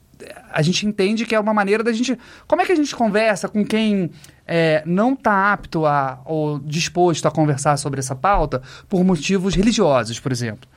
a 0.52 0.62
gente 0.62 0.86
entende 0.86 1.26
que 1.26 1.36
é 1.36 1.40
uma 1.40 1.54
maneira 1.54 1.84
da 1.84 1.92
gente. 1.92 2.18
Como 2.48 2.62
é 2.62 2.66
que 2.66 2.72
a 2.72 2.76
gente 2.76 2.96
conversa 2.96 3.48
com 3.48 3.64
quem 3.64 4.10
é, 4.48 4.82
não 4.86 5.14
está 5.14 5.52
apto 5.52 5.86
a, 5.86 6.22
ou 6.26 6.60
disposto 6.60 7.28
a 7.28 7.32
conversar 7.32 7.78
sobre 7.78 8.00
essa 8.00 8.16
pauta 8.16 8.62
por 8.88 9.04
motivos 9.04 9.54
religiosos, 9.54 10.20
por 10.20 10.32
exemplo? 10.32 10.70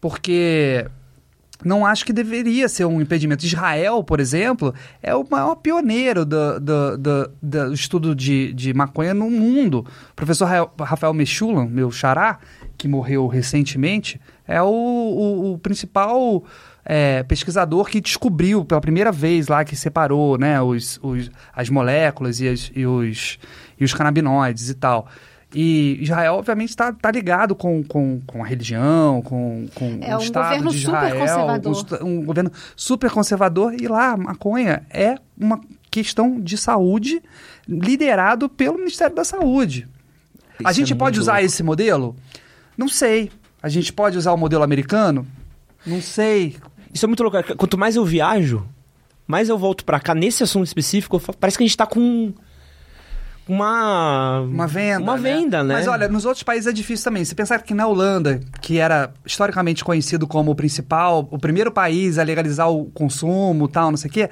Porque 0.00 0.86
não 1.64 1.84
acho 1.84 2.04
que 2.06 2.12
deveria 2.12 2.68
ser 2.68 2.84
um 2.84 3.00
impedimento. 3.00 3.44
Israel, 3.44 4.02
por 4.04 4.20
exemplo, 4.20 4.72
é 5.02 5.14
o 5.14 5.26
maior 5.28 5.56
pioneiro 5.56 6.24
do, 6.24 6.60
do, 6.60 6.96
do, 6.96 7.30
do 7.42 7.74
estudo 7.74 8.14
de, 8.14 8.52
de 8.52 8.72
maconha 8.72 9.12
no 9.12 9.28
mundo. 9.28 9.84
O 10.10 10.14
professor 10.14 10.48
Rafael 10.80 11.12
Mechulam, 11.12 11.68
meu 11.68 11.90
xará, 11.90 12.38
que 12.76 12.86
morreu 12.86 13.26
recentemente, 13.26 14.20
é 14.46 14.62
o, 14.62 14.66
o, 14.66 15.52
o 15.52 15.58
principal 15.58 16.44
é, 16.88 17.22
pesquisador 17.22 17.84
que 17.84 18.00
descobriu 18.00 18.64
pela 18.64 18.80
primeira 18.80 19.12
vez 19.12 19.46
lá, 19.46 19.62
que 19.62 19.76
separou 19.76 20.38
né, 20.38 20.60
os, 20.62 20.98
os, 21.02 21.30
as 21.54 21.68
moléculas 21.68 22.40
e, 22.40 22.48
as, 22.48 22.72
e, 22.74 22.86
os, 22.86 23.38
e 23.78 23.84
os 23.84 23.92
canabinoides 23.92 24.70
e 24.70 24.74
tal. 24.74 25.06
E 25.54 25.98
Israel, 26.00 26.34
obviamente, 26.34 26.70
está 26.70 26.90
tá 26.90 27.10
ligado 27.10 27.54
com, 27.54 27.82
com, 27.84 28.20
com 28.26 28.42
a 28.42 28.46
religião, 28.46 29.20
com, 29.20 29.66
com 29.74 29.98
é 30.00 30.14
o 30.14 30.18
um 30.18 30.22
Estado 30.22 30.68
de 30.68 30.76
Israel. 30.76 31.46
Um, 32.02 32.06
um, 32.06 32.24
governo 32.24 32.50
super 32.74 33.10
conservador. 33.10 33.74
E 33.78 33.86
lá, 33.86 34.12
a 34.12 34.16
maconha 34.16 34.82
é 34.90 35.16
uma 35.38 35.60
questão 35.90 36.40
de 36.40 36.56
saúde 36.56 37.22
liderado 37.66 38.48
pelo 38.48 38.78
Ministério 38.78 39.14
da 39.14 39.24
Saúde. 39.24 39.86
Isso 40.58 40.68
a 40.68 40.72
gente 40.72 40.92
é 40.92 40.96
pode 40.96 41.20
usar 41.20 41.34
louco. 41.34 41.46
esse 41.46 41.62
modelo? 41.62 42.16
Não 42.76 42.88
sei. 42.88 43.30
A 43.62 43.68
gente 43.68 43.92
pode 43.92 44.16
usar 44.16 44.32
o 44.32 44.36
modelo 44.36 44.62
americano? 44.62 45.26
Não 45.86 46.02
sei. 46.02 46.56
Isso 46.92 47.04
é 47.04 47.08
muito 47.08 47.22
louco. 47.22 47.56
Quanto 47.56 47.78
mais 47.78 47.96
eu 47.96 48.04
viajo, 48.04 48.66
mais 49.26 49.48
eu 49.48 49.58
volto 49.58 49.84
para 49.84 50.00
cá. 50.00 50.14
Nesse 50.14 50.42
assunto 50.42 50.66
específico, 50.66 51.20
parece 51.38 51.56
que 51.56 51.64
a 51.64 51.66
gente 51.66 51.72
está 51.72 51.86
com 51.86 52.32
uma 53.48 54.40
uma 54.40 54.66
venda, 54.66 55.02
uma 55.02 55.16
né? 55.16 55.22
venda, 55.22 55.64
né? 55.64 55.74
Mas 55.74 55.88
olha, 55.88 56.06
nos 56.08 56.24
outros 56.24 56.42
países 56.42 56.66
é 56.66 56.72
difícil 56.72 57.04
também. 57.04 57.24
Se 57.24 57.34
pensar 57.34 57.62
que 57.62 57.72
na 57.72 57.86
Holanda, 57.86 58.40
que 58.60 58.78
era 58.78 59.12
historicamente 59.24 59.82
conhecido 59.82 60.26
como 60.26 60.50
o 60.50 60.54
principal, 60.54 61.26
o 61.30 61.38
primeiro 61.38 61.72
país 61.72 62.18
a 62.18 62.22
legalizar 62.22 62.70
o 62.70 62.86
consumo, 62.86 63.66
tal, 63.66 63.90
não 63.90 63.96
sei 63.96 64.10
o 64.10 64.12
quê, 64.12 64.30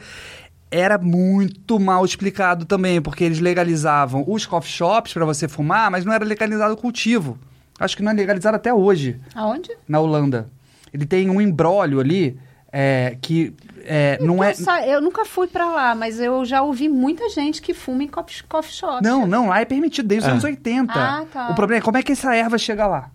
era 0.71 0.99
muito 0.99 1.79
mal 1.81 2.05
explicado 2.05 2.65
também, 2.65 3.01
porque 3.01 3.25
eles 3.25 3.41
legalizavam 3.41 4.25
os 4.27 4.45
coffee 4.45 4.73
shops 4.73 5.13
para 5.15 5.25
você 5.25 5.49
fumar, 5.49 5.91
mas 5.91 6.05
não 6.05 6.13
era 6.13 6.25
legalizado 6.25 6.75
o 6.75 6.77
cultivo. 6.77 7.39
Acho 7.79 7.97
que 7.97 8.03
não 8.03 8.13
é 8.13 8.15
legalizado 8.15 8.57
até 8.57 8.73
hoje. 8.73 9.21
Aonde? 9.35 9.71
Na 9.89 10.01
Holanda. 10.01 10.49
Ele 10.93 11.07
tem 11.07 11.29
um 11.31 11.41
embrólio 11.41 12.01
ali 12.01 12.39
é, 12.73 13.17
que 13.21 13.55
é, 13.85 14.19
não 14.21 14.43
é. 14.43 14.55
Eu 14.87 15.01
nunca 15.01 15.25
fui 15.25 15.47
para 15.47 15.67
lá, 15.67 15.95
mas 15.95 16.21
eu 16.21 16.45
já 16.45 16.63
ouvi 16.63 16.89
muita 16.89 17.29
gente 17.31 17.63
que 17.63 17.73
fuma 17.73 18.03
em 18.03 18.09
coffee, 18.09 18.43
coffee 18.49 18.75
shop. 18.75 19.03
Não, 19.03 19.27
não, 19.27 19.49
lá 19.49 19.61
é 19.61 19.65
permitido 19.65 20.07
desde 20.07 20.27
os 20.27 20.29
é. 20.29 20.33
anos 20.33 20.45
80. 20.45 20.93
Ah, 20.93 21.25
tá. 21.33 21.51
O 21.51 21.55
problema 21.55 21.81
é 21.81 21.83
como 21.83 21.97
é 21.97 22.03
que 22.03 22.13
essa 22.13 22.35
erva 22.35 22.59
chega 22.59 22.87
lá? 22.87 23.11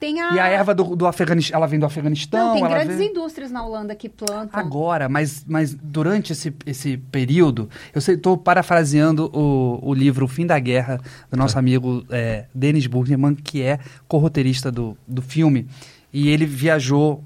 Tem 0.00 0.18
a... 0.18 0.32
E 0.32 0.40
a 0.40 0.46
erva 0.46 0.74
do, 0.74 0.96
do 0.96 1.06
Afeganistão, 1.06 1.58
ela 1.58 1.66
vem 1.66 1.78
do 1.78 1.84
Afeganistão. 1.84 2.48
Não, 2.48 2.54
tem 2.54 2.64
grandes 2.66 2.96
vem... 2.96 3.10
indústrias 3.10 3.50
na 3.50 3.62
Holanda 3.62 3.94
que 3.94 4.08
plantam. 4.08 4.58
Agora, 4.58 5.10
mas, 5.10 5.44
mas 5.46 5.74
durante 5.74 6.32
esse, 6.32 6.54
esse 6.64 6.96
período, 6.96 7.68
eu 7.94 7.98
estou 7.98 8.38
parafraseando 8.38 9.30
o, 9.34 9.78
o 9.82 9.92
livro 9.92 10.24
O 10.24 10.28
Fim 10.28 10.46
da 10.46 10.58
Guerra, 10.58 10.98
do 11.30 11.36
nosso 11.36 11.52
tá. 11.52 11.60
amigo 11.60 12.02
é, 12.08 12.46
Dennis 12.54 12.86
Burgerman, 12.86 13.34
que 13.34 13.60
é 13.60 13.78
corroteirista 14.08 14.72
do, 14.72 14.96
do 15.06 15.20
filme. 15.20 15.68
E 16.12 16.28
ele 16.28 16.44
viajou, 16.44 17.24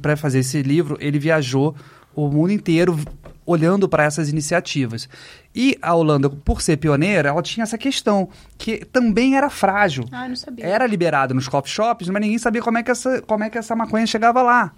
para 0.00 0.16
fazer 0.16 0.40
esse 0.40 0.62
livro, 0.62 0.96
ele 1.00 1.18
viajou 1.18 1.74
o 2.14 2.28
mundo 2.28 2.52
inteiro 2.52 2.98
olhando 3.46 3.88
para 3.88 4.04
essas 4.04 4.28
iniciativas. 4.28 5.08
E 5.54 5.78
a 5.80 5.94
Holanda, 5.94 6.28
por 6.28 6.60
ser 6.60 6.76
pioneira, 6.76 7.28
ela 7.28 7.42
tinha 7.42 7.62
essa 7.62 7.78
questão, 7.78 8.28
que 8.58 8.84
também 8.84 9.36
era 9.36 9.48
frágil. 9.48 10.04
Ah, 10.10 10.28
não 10.28 10.36
sabia. 10.36 10.66
Era 10.66 10.86
liberado 10.86 11.32
nos 11.32 11.48
coffee 11.48 11.72
shops, 11.72 12.08
mas 12.08 12.20
ninguém 12.20 12.38
sabia 12.38 12.60
como 12.60 12.76
é 12.76 12.82
que 12.82 12.90
essa, 12.90 13.22
como 13.22 13.44
é 13.44 13.48
que 13.48 13.56
essa 13.56 13.74
maconha 13.76 14.06
chegava 14.06 14.42
lá. 14.42 14.72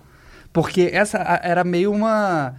Porque 0.53 0.91
essa 0.93 1.19
era 1.43 1.65
meio 1.65 1.91
uma... 1.93 2.55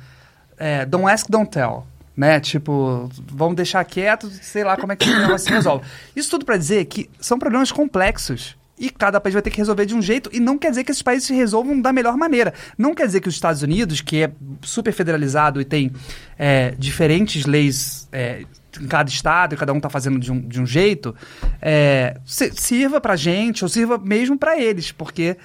É, 0.58 0.86
don't 0.86 1.10
ask, 1.10 1.30
don't 1.30 1.50
tell. 1.50 1.86
Né? 2.18 2.40
Tipo, 2.40 3.10
vamos 3.32 3.56
deixar 3.56 3.84
quieto, 3.86 4.30
sei 4.30 4.64
lá 4.64 4.76
como 4.76 4.92
é 4.92 4.96
que 4.96 5.10
ela 5.10 5.38
se 5.38 5.50
resolve. 5.50 5.86
Isso 6.14 6.30
tudo 6.30 6.44
para 6.44 6.58
dizer 6.58 6.84
que 6.86 7.10
são 7.22 7.40
problemas 7.40 7.72
complexos 7.72 8.59
e 8.80 8.90
cada 8.90 9.20
país 9.20 9.34
vai 9.34 9.42
ter 9.42 9.50
que 9.50 9.58
resolver 9.58 9.86
de 9.86 9.94
um 9.94 10.02
jeito, 10.02 10.30
e 10.34 10.40
não 10.40 10.58
quer 10.58 10.70
dizer 10.70 10.84
que 10.84 10.92
esses 10.92 11.04
países 11.04 11.28
se 11.28 11.34
resolvam 11.34 11.80
da 11.80 11.92
melhor 11.92 12.16
maneira. 12.16 12.54
Não 12.78 12.96
quer 12.96 13.06
dizer 13.06 13.20
que 13.20 13.28
os 13.28 13.36
Estados 13.36 13.62
Unidos, 13.62 14.02
que 14.02 14.24
é 14.24 14.32
super 14.62 14.94
federalizado 14.94 15.60
e 15.60 15.66
tem 15.66 15.92
é, 16.38 16.74
diferentes 16.78 17.46
leis 17.46 18.08
é, 18.12 18.46
em 18.80 18.88
cada 18.88 19.10
estado, 19.10 19.54
e 19.54 19.58
cada 19.58 19.74
um 19.74 19.78
está 19.78 19.90
fazendo 19.90 20.18
de 20.18 20.32
um, 20.32 20.40
de 20.40 20.62
um 20.62 20.66
jeito, 20.66 21.14
é, 21.62 22.18
sirva 22.26 23.02
para 23.02 23.16
gente, 23.16 23.64
ou 23.64 23.70
sirva 23.70 23.98
mesmo 23.98 24.38
para 24.38 24.60
eles, 24.60 24.92
porque... 24.92 25.36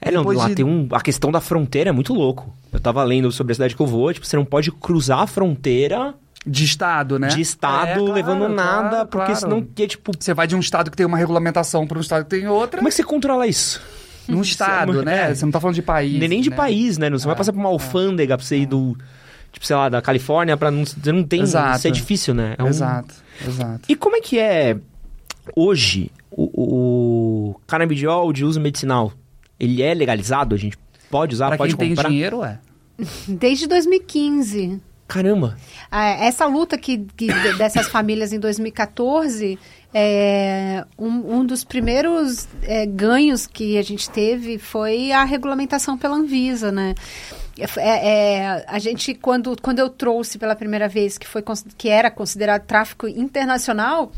É, 0.00 0.10
não, 0.10 0.22
lá 0.24 0.48
de... 0.48 0.54
tem 0.54 0.64
um, 0.64 0.86
a 0.92 1.00
questão 1.00 1.32
da 1.32 1.40
fronteira 1.40 1.90
é 1.90 1.92
muito 1.92 2.12
louco. 2.12 2.54
Eu 2.70 2.76
estava 2.76 3.02
lendo 3.02 3.32
sobre 3.32 3.52
a 3.52 3.54
cidade 3.54 3.74
que 3.74 3.80
eu 3.80 3.86
vou, 3.86 4.12
tipo, 4.12 4.26
você 4.26 4.36
não 4.36 4.44
pode 4.44 4.70
cruzar 4.70 5.20
a 5.20 5.26
fronteira 5.26 6.14
De 6.46 6.64
estado, 6.64 7.18
né? 7.18 7.26
de 7.28 7.40
estado 7.40 7.88
É, 7.88 7.94
claro, 7.94 8.12
levando 8.12 8.48
nada, 8.48 8.88
claro, 8.90 9.08
porque 9.08 9.32
claro. 9.32 9.40
senão 9.40 9.62
que 9.62 9.82
é 9.82 9.86
tipo. 9.88 10.12
Você 10.18 10.32
vai 10.32 10.46
de 10.46 10.54
um 10.54 10.60
estado 10.60 10.90
que 10.90 10.96
tem 10.96 11.04
uma 11.04 11.18
regulamentação 11.18 11.86
para 11.86 11.98
um 11.98 12.00
estado 12.00 12.22
que 12.24 12.30
tem 12.30 12.46
outra. 12.46 12.78
Como 12.78 12.86
é 12.88 12.90
que 12.90 12.94
você 12.96 13.02
controla 13.02 13.46
isso? 13.46 13.80
Num 14.28 14.42
estado, 14.42 15.02
né? 15.04 15.30
É. 15.30 15.34
Você 15.34 15.44
não 15.44 15.52
tá 15.52 15.60
falando 15.60 15.74
de 15.74 15.82
país. 15.82 16.18
Nem, 16.18 16.28
nem 16.28 16.40
de 16.40 16.50
né? 16.50 16.56
país, 16.56 16.98
né? 16.98 17.10
Você 17.10 17.26
vai 17.26 17.34
passar 17.36 17.52
por 17.52 17.58
uma 17.58 17.68
alfândega 17.68 18.36
pra 18.36 18.46
você 18.46 18.58
ir 18.58 18.66
do. 18.66 18.96
Tipo, 19.52 19.66
sei 19.66 19.74
lá, 19.76 19.88
da 19.88 20.00
Califórnia 20.02 20.56
pra 20.56 20.70
não. 20.70 20.84
Você 20.84 21.10
não 21.12 21.24
tem. 21.24 21.40
Exato. 21.42 21.78
Isso 21.78 21.88
é 21.88 21.90
difícil, 21.90 22.34
né? 22.34 22.54
É 22.58 22.62
um- 22.62 22.68
Exato, 22.68 23.14
exato. 23.46 23.80
E 23.88 23.96
como 23.96 24.14
é 24.16 24.20
que 24.20 24.38
é 24.38 24.76
hoje 25.54 26.10
o, 26.30 26.50
o 27.54 27.60
canabidiol 27.66 28.32
de 28.32 28.44
uso 28.44 28.60
medicinal? 28.60 29.12
Ele 29.58 29.82
é 29.82 29.94
legalizado? 29.94 30.54
A 30.54 30.58
gente 30.58 30.76
pode 31.10 31.34
usar, 31.34 31.48
Pra 31.48 31.56
pode 31.58 31.76
quem 31.76 31.88
comprar? 31.90 32.04
tem 32.04 32.12
dinheiro, 32.12 32.44
é. 32.44 32.58
Desde 33.28 33.66
2015. 33.66 34.80
Caramba! 35.08 35.56
Ah, 35.90 36.08
Essa 36.24 36.46
luta 36.46 36.76
que, 36.76 36.98
que 37.16 37.32
de- 37.32 37.52
dessas 37.56 37.86
famílias 37.88 38.32
em 38.32 38.40
2014, 38.40 39.58
é, 39.94 40.84
um, 40.98 41.36
um 41.38 41.44
dos 41.44 41.62
primeiros 41.64 42.48
é, 42.62 42.84
ganhos 42.86 43.46
que 43.46 43.78
a 43.78 43.82
gente 43.82 44.10
teve 44.10 44.58
foi 44.58 45.12
a 45.12 45.22
regulamentação 45.24 45.96
pela 45.96 46.16
Anvisa, 46.16 46.72
né? 46.72 46.94
É, 47.58 47.64
é, 47.78 48.64
a 48.68 48.78
gente, 48.78 49.14
quando, 49.14 49.56
quando 49.62 49.78
eu 49.78 49.88
trouxe 49.88 50.38
pela 50.38 50.54
primeira 50.56 50.88
vez 50.88 51.16
que, 51.16 51.26
foi, 51.26 51.42
que 51.78 51.88
era 51.88 52.10
considerado 52.10 52.66
tráfico 52.66 53.06
internacional, 53.08 54.12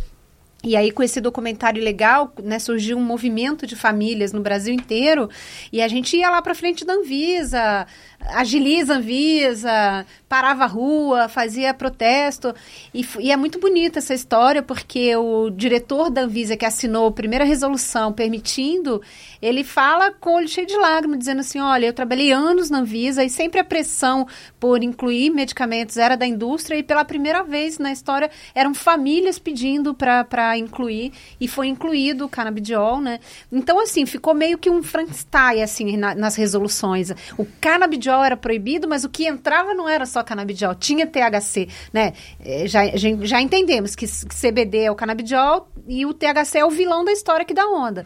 e 0.65 0.75
aí, 0.75 0.91
com 0.91 1.05
esse 1.05 1.21
documentário 1.21 1.81
legal, 1.81 2.33
né, 2.43 2.59
surgiu 2.59 2.99
um 2.99 3.05
movimento 3.05 3.65
de 3.65 3.77
famílias 3.77 4.33
no 4.33 4.41
Brasil 4.41 4.75
inteiro, 4.75 5.31
e 5.73 5.81
a 5.81 5.87
gente 5.87 6.17
ia 6.17 6.29
lá 6.29 6.43
para 6.43 6.53
frente 6.53 6.85
da 6.85 6.95
Anvisa, 6.95 7.87
agiliza 8.21 8.95
a 8.95 8.97
Anvisa, 8.97 10.07
parava 10.29 10.65
a 10.65 10.67
rua, 10.67 11.29
fazia 11.29 11.73
protesto, 11.73 12.55
e, 12.93 13.07
e 13.21 13.31
é 13.33 13.37
muito 13.37 13.59
bonita 13.59 13.99
essa 14.01 14.13
história, 14.13 14.63
porque 14.63 15.15
o 15.17 15.49
diretor 15.51 16.11
da 16.11 16.23
Anvisa, 16.23 16.57
que 16.57 16.65
assinou 16.67 17.07
a 17.09 17.13
primeira 17.13 17.45
resolução 17.45 18.13
permitindo, 18.13 19.01
ele 19.41 19.65
fala 19.65 20.11
com 20.13 20.31
o 20.31 20.35
olho 20.35 20.49
cheio 20.49 20.67
de 20.67 20.77
lágrimas, 20.77 21.19
dizendo 21.19 21.41
assim, 21.41 21.61
olha, 21.61 21.87
eu 21.87 21.93
trabalhei 21.93 22.33
anos 22.33 22.69
na 22.71 22.81
Anvisa, 22.81 23.25
e 23.25 23.31
sempre 23.31 23.61
a 23.61 23.65
pressão 23.65 24.27
por 24.61 24.83
incluir 24.83 25.31
medicamentos 25.31 25.97
era 25.97 26.17
da 26.17 26.27
indústria, 26.27 26.77
e 26.77 26.83
pela 26.83 27.05
primeira 27.05 27.43
vez 27.43 27.79
na 27.79 27.93
história 27.93 28.31
eram 28.55 28.75
famílias 28.75 29.39
pedindo 29.39 29.95
para 29.95 30.59
incluir, 30.59 31.13
e 31.41 31.47
foi 31.49 31.69
incluído 31.69 32.27
o 32.27 32.29
canabidiol, 32.29 33.01
né? 33.01 33.21
Então, 33.51 33.81
assim, 33.81 34.05
ficou 34.05 34.35
meio 34.35 34.59
que 34.59 34.69
um 34.69 34.83
Frankenstein, 34.83 35.63
assim, 35.63 35.97
na- 35.97 36.15
nas 36.15 36.35
resoluções. 36.37 37.11
O 37.39 37.47
canabidiol 37.61 38.08
era 38.23 38.37
proibido, 38.37 38.89
mas 38.89 39.05
o 39.05 39.09
que 39.09 39.27
entrava 39.27 39.75
não 39.75 39.89
era 39.89 40.05
só 40.07 40.23
canabidiol, 40.23 40.75
tinha 40.75 41.07
THC, 41.07 41.69
né? 41.93 42.13
Eh, 42.41 42.67
Já, 42.67 42.81
já, 42.97 43.41
entendemos 43.41 43.95
que 43.95 44.07
CBD 44.07 44.85
é 44.85 44.91
o 44.91 44.95
canabidiol 44.95 45.69
e 45.87 46.05
o 46.07 46.13
THC 46.15 46.59
é 46.59 46.65
o 46.65 46.71
vilão 46.71 47.05
da 47.05 47.13
história 47.13 47.45
que 47.45 47.55
dá 47.55 47.67
onda. 47.67 48.05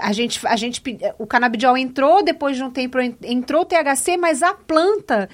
A 0.00 0.12
gente, 0.12 0.46
a 0.46 0.56
gente, 0.56 0.82
o 1.18 1.26
canabidiol 1.26 1.76
entrou, 1.76 2.22
depois 2.22 2.56
de 2.56 2.62
um 2.62 2.70
tempo 2.70 3.00
en- 3.00 3.16
entrou 3.22 3.62
o 3.62 3.64
THC, 3.64 4.16
mas 4.16 4.42
a 4.42 4.52
planta 4.54 5.28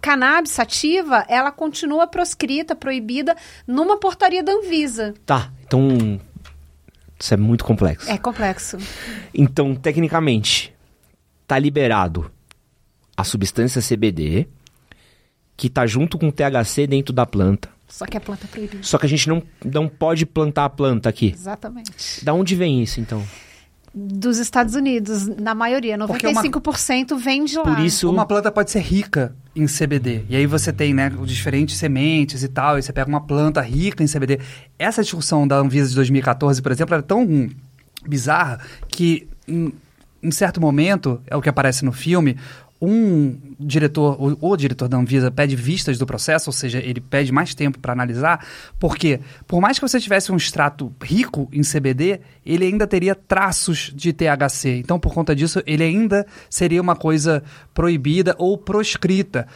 cannabis 0.00 0.50
sativa, 0.52 1.24
ela 1.28 1.50
continua 1.50 2.06
proscrita, 2.06 2.76
proibida 2.76 3.34
numa 3.66 3.96
portaria 3.98 4.42
da 4.42 4.52
Anvisa. 4.52 5.14
Tá, 5.24 5.50
então. 5.66 6.20
Isso 7.18 7.32
é 7.32 7.36
muito 7.36 7.64
complexo. 7.64 8.10
É 8.10 8.18
complexo. 8.18 8.76
Então, 9.32 9.74
tecnicamente, 9.74 10.74
tá 11.46 11.58
liberado 11.58 12.30
a 13.16 13.24
substância 13.24 13.80
CBD, 13.80 14.48
que 15.56 15.68
tá 15.68 15.86
junto 15.86 16.18
com 16.18 16.28
o 16.28 16.32
THC 16.32 16.86
dentro 16.86 17.12
da 17.12 17.24
planta. 17.24 17.68
Só 17.88 18.06
que 18.06 18.16
a 18.16 18.20
planta 18.20 18.44
é 18.44 18.48
proibida. 18.48 18.82
Só 18.82 18.98
que 18.98 19.06
a 19.06 19.08
gente 19.08 19.28
não, 19.28 19.42
não 19.64 19.88
pode 19.88 20.26
plantar 20.26 20.64
a 20.64 20.70
planta 20.70 21.08
aqui. 21.08 21.32
Exatamente. 21.32 22.24
Da 22.24 22.32
onde 22.34 22.56
vem 22.56 22.82
isso, 22.82 23.00
então? 23.00 23.22
Dos 23.96 24.38
Estados 24.38 24.74
Unidos, 24.74 25.28
na 25.28 25.54
maioria, 25.54 25.96
Porque 25.98 26.26
é 26.26 26.30
uma- 26.30 26.42
95% 26.42 27.16
vem 27.16 27.44
de 27.44 27.56
lá. 27.56 27.62
Por 27.62 27.78
isso. 27.78 28.10
Uma 28.10 28.26
planta 28.26 28.50
pode 28.50 28.72
ser 28.72 28.80
rica 28.80 29.36
em 29.54 29.66
CBD. 29.66 30.24
E 30.28 30.34
aí 30.34 30.46
você 30.46 30.72
tem, 30.72 30.92
né, 30.92 31.12
os 31.16 31.30
diferentes 31.30 31.76
sementes 31.76 32.42
e 32.42 32.48
tal, 32.48 32.76
e 32.76 32.82
você 32.82 32.92
pega 32.92 33.08
uma 33.08 33.20
planta 33.20 33.60
rica 33.60 34.02
em 34.02 34.08
CBD. 34.08 34.40
Essa 34.76 35.00
discussão 35.02 35.46
da 35.46 35.56
Anvisa 35.58 35.90
de 35.90 35.94
2014, 35.94 36.60
por 36.60 36.72
exemplo, 36.72 36.94
era 36.94 37.02
tão 37.04 37.48
bizarra 38.04 38.58
que 38.88 39.28
em, 39.46 39.72
em 40.20 40.30
certo 40.32 40.60
momento, 40.60 41.20
é 41.28 41.36
o 41.36 41.40
que 41.40 41.48
aparece 41.48 41.84
no 41.84 41.92
filme, 41.92 42.36
um 42.84 43.38
diretor, 43.58 44.16
o, 44.20 44.50
o 44.50 44.56
diretor 44.56 44.88
da 44.88 44.96
Anvisa 44.96 45.30
pede 45.30 45.56
vistas 45.56 45.98
do 45.98 46.06
processo, 46.06 46.50
ou 46.50 46.52
seja, 46.52 46.78
ele 46.78 47.00
pede 47.00 47.32
mais 47.32 47.54
tempo 47.54 47.78
para 47.78 47.92
analisar, 47.92 48.46
porque 48.78 49.20
por 49.46 49.60
mais 49.60 49.78
que 49.78 49.86
você 49.86 50.00
tivesse 50.00 50.30
um 50.30 50.36
extrato 50.36 50.92
rico 51.02 51.48
em 51.52 51.62
CBD, 51.62 52.20
ele 52.44 52.66
ainda 52.66 52.86
teria 52.86 53.14
traços 53.14 53.92
de 53.94 54.12
THC. 54.12 54.78
Então, 54.78 54.98
por 54.98 55.14
conta 55.14 55.34
disso, 55.34 55.62
ele 55.66 55.82
ainda 55.82 56.26
seria 56.50 56.80
uma 56.80 56.96
coisa 56.96 57.42
proibida 57.72 58.34
ou 58.38 58.58
proscrita. 58.58 59.46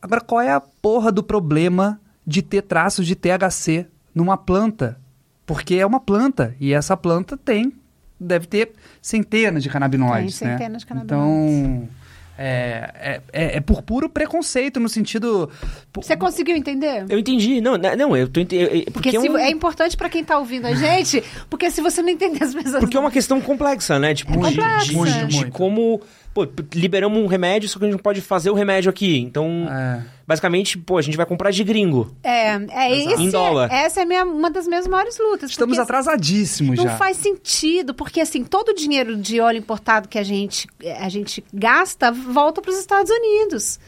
Agora, 0.00 0.20
qual 0.20 0.40
é 0.40 0.52
a 0.52 0.60
porra 0.60 1.12
do 1.12 1.22
problema 1.22 2.00
de 2.26 2.42
ter 2.42 2.62
traços 2.62 3.06
de 3.06 3.14
THC 3.14 3.86
numa 4.14 4.36
planta? 4.36 4.98
Porque 5.44 5.74
é 5.74 5.86
uma 5.86 6.00
planta 6.00 6.54
e 6.58 6.72
essa 6.72 6.96
planta 6.96 7.36
tem, 7.36 7.72
deve 8.18 8.46
ter 8.46 8.72
centenas 9.00 9.62
de 9.62 9.68
canabinoides. 9.68 10.38
Tem 10.38 10.48
né? 10.48 10.56
centenas 10.56 10.82
de 10.82 10.86
canabinoides. 10.86 11.58
Então, 11.58 12.01
é, 12.44 12.90
é, 13.00 13.20
é- 13.32 13.56
é 13.58 13.60
por 13.60 13.82
puro 13.82 14.08
preconceito 14.08 14.80
no 14.80 14.88
sentido. 14.88 15.48
Você 15.94 16.16
conseguiu 16.16 16.56
entender? 16.56 17.04
Eu 17.08 17.18
entendi. 17.18 17.60
Não, 17.60 17.76
né, 17.76 17.94
não, 17.94 18.16
eu 18.16 18.28
tô 18.28 18.40
entendendo. 18.40 18.68
Porque, 18.90 18.90
Porque, 19.12 19.16
é, 19.16 19.20
um- 19.20 19.38
é 19.38 19.50
importante 19.50 19.96
para 19.96 20.08
quem 20.08 20.24
tá 20.24 20.36
ouvindo 20.38 20.66
a 20.66 20.74
gente, 20.74 21.22
porque 21.48 21.70
se 21.70 21.80
você 21.80 22.02
não 22.02 22.08
entender 22.08 22.42
as 22.42 22.52
pessoas. 22.54 22.80
porque 22.80 22.96
é 22.96 23.00
uma 23.00 23.10
questão 23.12 23.40
complexa, 23.40 23.98
né? 23.98 24.12
Tipo, 24.14 24.32
de, 24.32 24.38
complexa. 24.56 24.84
de- 24.86 24.96
muito, 24.96 25.26
de 25.28 25.36
muito. 25.36 25.52
como. 25.52 26.00
Pô, 26.34 26.46
liberamos 26.74 27.18
um 27.18 27.26
remédio, 27.26 27.68
só 27.68 27.78
que 27.78 27.84
a 27.84 27.88
gente 27.88 27.96
não 27.96 28.02
pode 28.02 28.20
fazer 28.22 28.48
o 28.50 28.54
remédio 28.54 28.88
aqui. 28.88 29.18
Então, 29.18 29.66
É. 29.70 30.02
basicamente, 30.26 30.78
pô, 30.78 30.96
a 30.96 31.02
gente 31.02 31.16
vai 31.16 31.26
comprar 31.26 31.50
de 31.50 31.62
gringo. 31.62 32.10
É, 32.22 32.52
é 32.70 32.98
esse, 33.12 33.22
Em 33.22 33.28
dólar. 33.30 33.70
essa 33.70 34.00
é 34.00 34.04
minha, 34.06 34.24
uma 34.24 34.50
das 34.50 34.66
minhas 34.66 34.86
maiores 34.86 35.18
lutas. 35.18 35.50
Estamos 35.50 35.76
porque, 35.76 35.82
atrasadíssimos 35.92 36.76
Não 36.78 36.84
já. 36.84 36.96
faz 36.96 37.18
sentido, 37.18 37.92
porque 37.92 38.20
assim, 38.20 38.44
todo 38.44 38.70
o 38.70 38.74
dinheiro 38.74 39.14
de 39.16 39.40
óleo 39.40 39.58
importado 39.58 40.08
que 40.08 40.18
a 40.18 40.22
gente, 40.22 40.66
a 40.98 41.08
gente 41.10 41.44
gasta 41.52 42.10
volta 42.10 42.62
para 42.62 42.70
os 42.70 42.78
Estados 42.78 43.10
Unidos. 43.10 43.78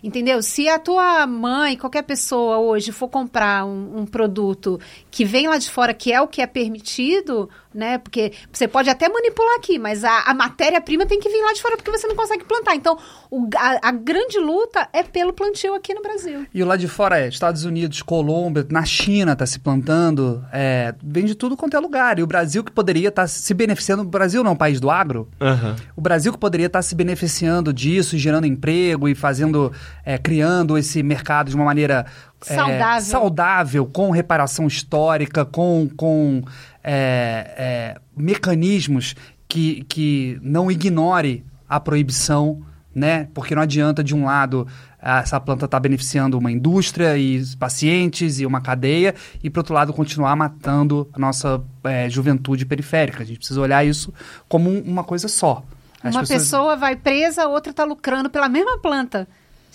Entendeu? 0.00 0.40
Se 0.42 0.68
a 0.68 0.78
tua 0.78 1.26
mãe, 1.26 1.76
qualquer 1.76 2.02
pessoa 2.02 2.58
hoje 2.58 2.92
for 2.92 3.08
comprar 3.08 3.64
um, 3.64 3.98
um 4.00 4.06
produto 4.06 4.78
que 5.10 5.24
vem 5.24 5.48
lá 5.48 5.58
de 5.58 5.68
fora, 5.68 5.92
que 5.92 6.12
é 6.12 6.20
o 6.20 6.28
que 6.28 6.40
é 6.40 6.46
permitido, 6.46 7.50
né? 7.78 7.96
Porque 7.98 8.32
você 8.52 8.66
pode 8.68 8.90
até 8.90 9.08
manipular 9.08 9.54
aqui, 9.56 9.78
mas 9.78 10.04
a, 10.04 10.22
a 10.26 10.34
matéria-prima 10.34 11.06
tem 11.06 11.18
que 11.20 11.28
vir 11.28 11.40
lá 11.42 11.52
de 11.52 11.62
fora 11.62 11.76
porque 11.76 11.90
você 11.90 12.06
não 12.06 12.16
consegue 12.16 12.44
plantar. 12.44 12.74
Então, 12.74 12.98
o- 13.30 13.48
a, 13.56 13.88
a 13.88 13.92
grande 13.92 14.38
luta 14.38 14.88
é 14.92 15.02
pelo 15.02 15.32
plantio 15.32 15.74
aqui 15.74 15.94
no 15.94 16.02
Brasil. 16.02 16.46
E 16.52 16.62
o 16.62 16.66
lá 16.66 16.76
de 16.76 16.88
fora 16.88 17.20
é 17.20 17.28
Estados 17.28 17.64
Unidos, 17.64 18.02
Colômbia, 18.02 18.66
na 18.68 18.84
China 18.84 19.32
está 19.32 19.46
se 19.46 19.58
plantando, 19.60 20.44
é, 20.52 20.94
vem 21.02 21.24
de 21.24 21.34
tudo 21.34 21.56
quanto 21.56 21.76
é 21.76 21.80
lugar. 21.80 22.18
E 22.18 22.22
o 22.22 22.26
Brasil 22.26 22.64
que 22.64 22.72
poderia 22.72 23.08
estar 23.08 23.26
se 23.28 23.54
beneficiando, 23.54 24.02
o 24.02 24.06
Brasil 24.06 24.42
não 24.42 24.50
é 24.50 24.54
um 24.54 24.56
país 24.56 24.80
do 24.80 24.90
agro, 24.90 25.28
Aham. 25.40 25.76
o 25.96 26.00
Brasil 26.00 26.32
que 26.32 26.38
poderia 26.38 26.66
estar 26.66 26.82
se 26.82 26.94
beneficiando 26.96 27.72
disso, 27.72 28.18
gerando 28.18 28.46
emprego 28.46 29.08
e 29.08 29.14
fazendo, 29.14 29.72
é, 30.04 30.18
criando 30.18 30.76
esse 30.76 31.02
mercado 31.02 31.48
de 31.50 31.54
uma 31.56 31.64
maneira 31.64 32.04
é, 32.48 32.54
Saudável. 32.54 33.00
saudável, 33.10 33.86
com 33.86 34.10
reparação 34.10 34.66
histórica, 34.66 35.44
com, 35.44 35.88
com 35.96 36.42
é, 36.82 37.54
é, 37.56 38.00
mecanismos 38.16 39.14
que, 39.48 39.84
que 39.88 40.38
não 40.42 40.70
ignore 40.70 41.44
a 41.68 41.78
proibição, 41.80 42.62
né? 42.94 43.28
Porque 43.34 43.54
não 43.54 43.62
adianta, 43.62 44.02
de 44.02 44.14
um 44.14 44.24
lado, 44.24 44.66
essa 45.00 45.38
planta 45.40 45.64
estar 45.66 45.78
beneficiando 45.80 46.36
uma 46.38 46.50
indústria 46.50 47.16
e 47.16 47.38
os 47.38 47.54
pacientes 47.54 48.40
e 48.40 48.46
uma 48.46 48.60
cadeia, 48.60 49.14
e, 49.42 49.48
por 49.50 49.60
outro 49.60 49.74
lado, 49.74 49.92
continuar 49.92 50.34
matando 50.36 51.08
a 51.12 51.18
nossa 51.18 51.62
é, 51.84 52.08
juventude 52.10 52.64
periférica. 52.66 53.22
A 53.22 53.26
gente 53.26 53.38
precisa 53.38 53.60
olhar 53.60 53.84
isso 53.86 54.12
como 54.48 54.68
um- 54.70 54.80
uma 54.82 55.04
coisa 55.04 55.28
só. 55.28 55.62
As 56.02 56.14
Uma 56.14 56.20
pessoas- 56.22 56.42
pessoa 56.42 56.76
vai 56.76 56.94
presa, 56.96 57.44
a 57.44 57.48
outra 57.48 57.70
está 57.70 57.84
lucrando 57.84 58.30
pela 58.30 58.48
mesma 58.48 58.78
planta. 58.78 59.26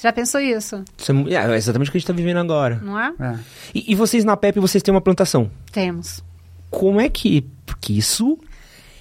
Já 0.02 0.12
pensou 0.12 0.42
isso? 0.42 0.84
Isso 0.98 1.12
é, 1.12 1.14
mu- 1.14 1.28
é 1.30 1.56
exatamente 1.58 1.90
o 1.90 1.92
que 1.92 1.98
a 1.98 2.00
gente 2.00 2.08
tá 2.08 2.14
vivendo 2.14 2.38
agora. 2.40 2.80
Não 2.84 3.00
é? 3.00 3.14
É. 3.20 3.36
E, 3.76 3.92
e 3.92 3.96
vocês 3.96 4.26
na 4.26 4.36
PEP, 4.36 4.60
vocês 4.60 4.82
têm 4.82 4.94
uma 4.94 5.02
plantação. 5.02 5.50
Temos. 5.72 6.24
Como 6.74 7.00
é 7.00 7.08
que. 7.10 7.46
Porque 7.66 7.94
isso. 7.94 8.38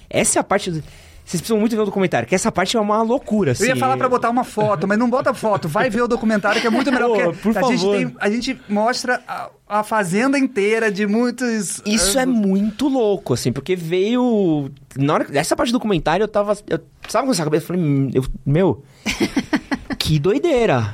Essa 0.09 0.39
é 0.39 0.41
a 0.41 0.43
parte. 0.43 0.69
do- 0.71 0.83
Vocês 1.25 1.39
precisam 1.41 1.57
muito 1.59 1.73
ver 1.75 1.81
o 1.81 1.85
documentário, 1.85 2.27
que 2.27 2.35
essa 2.35 2.51
parte 2.51 2.75
é 2.75 2.79
uma 2.79 3.01
loucura. 3.01 3.53
Eu 3.57 3.65
ia 3.65 3.71
assim. 3.71 3.79
falar 3.79 3.95
pra 3.97 4.09
botar 4.09 4.29
uma 4.29 4.43
foto, 4.43 4.85
mas 4.87 4.97
não 4.99 5.09
bota 5.09 5.33
foto. 5.33 5.67
Vai 5.69 5.89
ver 5.89 6.01
o 6.01 6.07
documentário 6.07 6.59
que 6.61 6.67
é 6.67 6.69
muito 6.69 6.91
melhor. 6.91 7.07
Pô, 7.09 7.31
porque 7.33 7.37
por 7.41 7.57
a, 7.57 7.61
gente 7.71 7.79
favor. 7.79 7.95
tem- 7.97 8.15
a 8.19 8.29
gente 8.29 8.61
mostra 8.69 9.21
a, 9.27 9.49
a 9.67 9.83
fazenda 9.83 10.37
inteira 10.37 10.91
de 10.91 11.07
muitos. 11.07 11.81
Isso 11.85 12.19
é 12.19 12.25
muito 12.25 12.87
louco, 12.89 13.33
assim, 13.33 13.51
porque 13.53 13.75
veio. 13.75 14.69
Na 14.97 15.13
hora 15.13 15.23
dessa 15.25 15.55
parte 15.55 15.69
do 15.71 15.79
documentário, 15.79 16.23
eu 16.25 16.27
tava. 16.27 16.57
Eu 16.69 16.79
sabe 17.07 17.25
com 17.25 17.31
essa 17.31 17.43
cabeça? 17.43 17.63
Eu 17.63 17.67
falei, 17.67 17.81
"Hum, 17.81 18.09
eu- 18.13 18.25
meu, 18.45 18.83
que 19.97 20.19
doideira. 20.19 20.93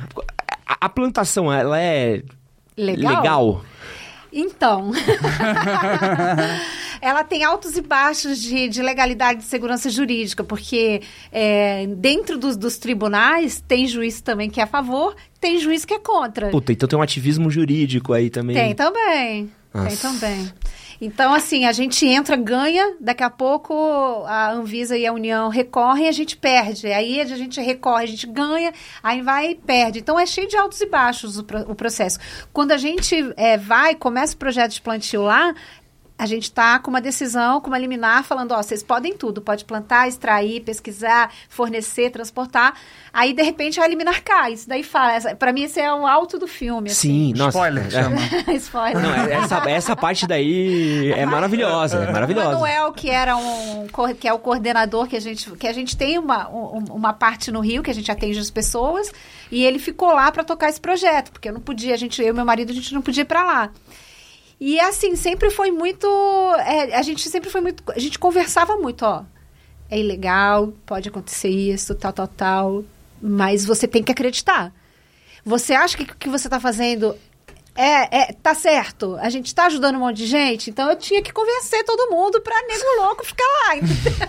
A, 0.66 0.86
a 0.86 0.90
plantação, 0.90 1.52
ela 1.52 1.80
é. 1.80 2.22
Legal? 2.78 3.16
legal? 3.18 3.62
Então. 4.32 4.92
ela 7.02 7.24
tem 7.24 7.44
altos 7.44 7.78
e 7.78 7.82
baixos 7.82 8.40
de, 8.40 8.68
de 8.68 8.82
legalidade 8.82 9.42
e 9.42 9.44
segurança 9.44 9.90
jurídica, 9.90 10.44
porque 10.44 11.02
é, 11.32 11.88
dentro 11.88 12.38
dos, 12.38 12.58
dos, 12.58 12.78
tribunais 12.78 13.64
tem 13.68 13.88
juiz 13.88 14.22
também 14.22 14.50
que 14.50 14.60
é 14.60 14.64
a 14.64 14.68
favor, 14.68 15.16
tem 15.40 15.60
juiz 15.60 15.86
que 15.86 15.94
é 15.94 16.00
contra. 16.00 16.50
Puta, 16.50 16.72
então 16.72 16.88
tem 16.88 17.00
um 17.00 17.02
ativismo 17.02 17.50
jurídico 17.50 18.14
aí 18.14 18.30
também. 18.30 18.56
Tem 18.56 18.76
também. 18.76 19.50
Nossa. 19.74 19.90
Tem 19.90 19.98
também. 19.98 20.52
Então, 21.02 21.34
assim, 21.34 21.66
a 21.66 21.72
gente 21.72 22.06
entra, 22.06 22.36
ganha, 22.36 22.96
daqui 23.00 23.24
a 23.24 23.30
pouco 23.30 23.74
a 24.26 24.52
Anvisa 24.52 24.98
e 24.98 25.06
a 25.06 25.14
União 25.14 25.48
recorrem 25.48 26.10
a 26.10 26.12
gente 26.12 26.36
perde. 26.36 26.88
Aí 26.88 27.22
a 27.22 27.26
gente 27.26 27.62
recorre, 27.62 28.04
a 28.04 28.08
gente 28.08 28.28
ganha, 28.28 28.74
aí 29.02 29.22
vai 29.22 29.52
e 29.52 29.56
perde. 29.56 30.00
Então, 30.00 30.20
é 30.20 30.26
cheio 30.26 30.48
de 30.48 30.58
altos 30.58 30.82
e 30.82 30.86
baixos 30.86 31.38
o, 31.38 31.46
o 31.68 31.76
processo. 31.76 32.20
Quando 32.52 32.72
a 32.72 32.78
gente 32.78 33.16
é, 33.38 33.58
vai, 33.58 33.96
começa 33.96 34.36
o 34.36 34.38
projeto 34.38 34.74
de 34.74 34.82
plantio 34.82 35.22
lá, 35.22 35.56
a 36.20 36.26
gente 36.26 36.44
está 36.44 36.78
com 36.80 36.90
uma 36.90 37.00
decisão, 37.00 37.62
com 37.62 37.70
uma 37.70 37.78
liminar, 37.78 38.26
falando, 38.26 38.52
ó, 38.52 38.62
vocês 38.62 38.84
podem 38.84 39.16
tudo, 39.16 39.42
pode 39.42 39.64
plantar, 39.64 40.06
extrair, 40.06 40.60
pesquisar, 40.60 41.32
fornecer, 41.48 42.12
transportar. 42.12 42.74
Aí, 43.14 43.32
de 43.32 43.42
repente, 43.42 43.80
a 43.80 43.88
liminar 43.88 44.22
cai. 44.22 44.52
Isso 44.52 44.68
daí 44.68 44.84
fala. 44.84 45.34
Para 45.36 45.54
mim, 45.54 45.64
esse 45.64 45.80
é 45.80 45.92
o 45.94 46.06
alto 46.06 46.38
do 46.38 46.46
filme. 46.46 46.90
Assim. 46.90 47.32
Sim, 47.32 47.34
nossa. 47.38 47.58
Spoiler, 47.58 47.86
é. 47.86 47.90
chama. 47.90 48.18
Spoiler. 48.58 49.02
Não, 49.02 49.16
é, 49.16 49.34
essa, 49.34 49.70
essa 49.70 49.96
parte 49.96 50.28
daí 50.28 51.10
é 51.14 51.26
maravilhosa, 51.26 52.04
é 52.04 52.12
maravilhosa. 52.12 52.50
O 52.50 52.52
Manuel, 52.52 52.92
que 52.92 53.10
era 53.10 53.38
um, 53.38 53.88
que 54.20 54.28
é 54.28 54.34
o 54.34 54.40
coordenador, 54.40 55.08
que 55.08 55.16
a 55.16 55.22
gente, 55.22 55.50
que 55.52 55.68
a 55.68 55.74
gente 55.74 55.96
tem 55.96 56.20
uma, 56.20 56.50
uma 56.50 57.14
parte 57.14 57.50
no 57.50 57.62
Rio, 57.62 57.82
que 57.82 57.92
a 57.92 57.96
gente 57.96 58.12
atende 58.12 58.40
as 58.40 58.52
pessoas, 58.52 59.10
e 59.50 59.64
ele 59.64 59.80
ficou 59.80 60.12
lá 60.12 60.30
para 60.34 60.44
tocar 60.44 60.68
esse 60.68 60.82
projeto, 60.82 61.32
porque 61.32 61.48
eu 61.48 61.54
não 61.54 61.62
podia, 61.62 61.94
a 61.94 61.98
gente, 61.98 62.22
eu 62.22 62.28
e 62.28 62.34
meu 62.34 62.44
marido, 62.44 62.72
a 62.72 62.76
gente 62.76 62.94
não 62.94 63.02
podia 63.02 63.22
ir 63.22 63.26
para 63.26 63.46
lá. 63.46 63.72
E 64.60 64.80
assim, 64.80 65.16
sempre 65.16 65.50
foi 65.50 65.72
muito. 65.72 66.06
É, 66.60 66.96
a 66.96 67.02
gente 67.02 67.28
sempre 67.30 67.50
foi 67.50 67.62
muito. 67.62 67.84
A 67.92 68.00
gente 68.00 68.20
conversava 68.20 68.76
muito, 68.76 69.04
ó. 69.06 69.24
É 69.90 69.98
ilegal, 69.98 70.74
pode 70.86 71.10
acontecer 71.10 71.50
isso, 71.50 71.96
tal, 71.96 72.14
tal, 72.14 72.28
tal. 72.28 72.84
Mas 73.22 73.66
você 73.66 73.88
tem 73.88 74.04
que 74.04 74.12
acreditar. 74.12 74.74
Você 75.46 75.74
acha 75.74 75.98
que 75.98 76.04
o 76.04 76.16
que 76.16 76.30
você 76.30 76.48
está 76.48 76.60
fazendo 76.60 77.16
é, 77.82 78.24
é, 78.24 78.34
tá 78.34 78.54
certo, 78.54 79.18
a 79.22 79.30
gente 79.30 79.56
tá 79.56 79.68
ajudando 79.68 79.96
um 79.96 80.00
monte 80.00 80.18
de 80.18 80.26
gente, 80.26 80.70
então 80.70 80.90
eu 80.90 80.98
tinha 80.98 81.22
que 81.22 81.32
convencer 81.32 81.82
todo 81.86 82.12
mundo 82.12 82.42
pra 82.42 82.54
nego 82.68 83.06
louco 83.06 83.26
ficar 83.26 83.46
lá. 83.46 83.78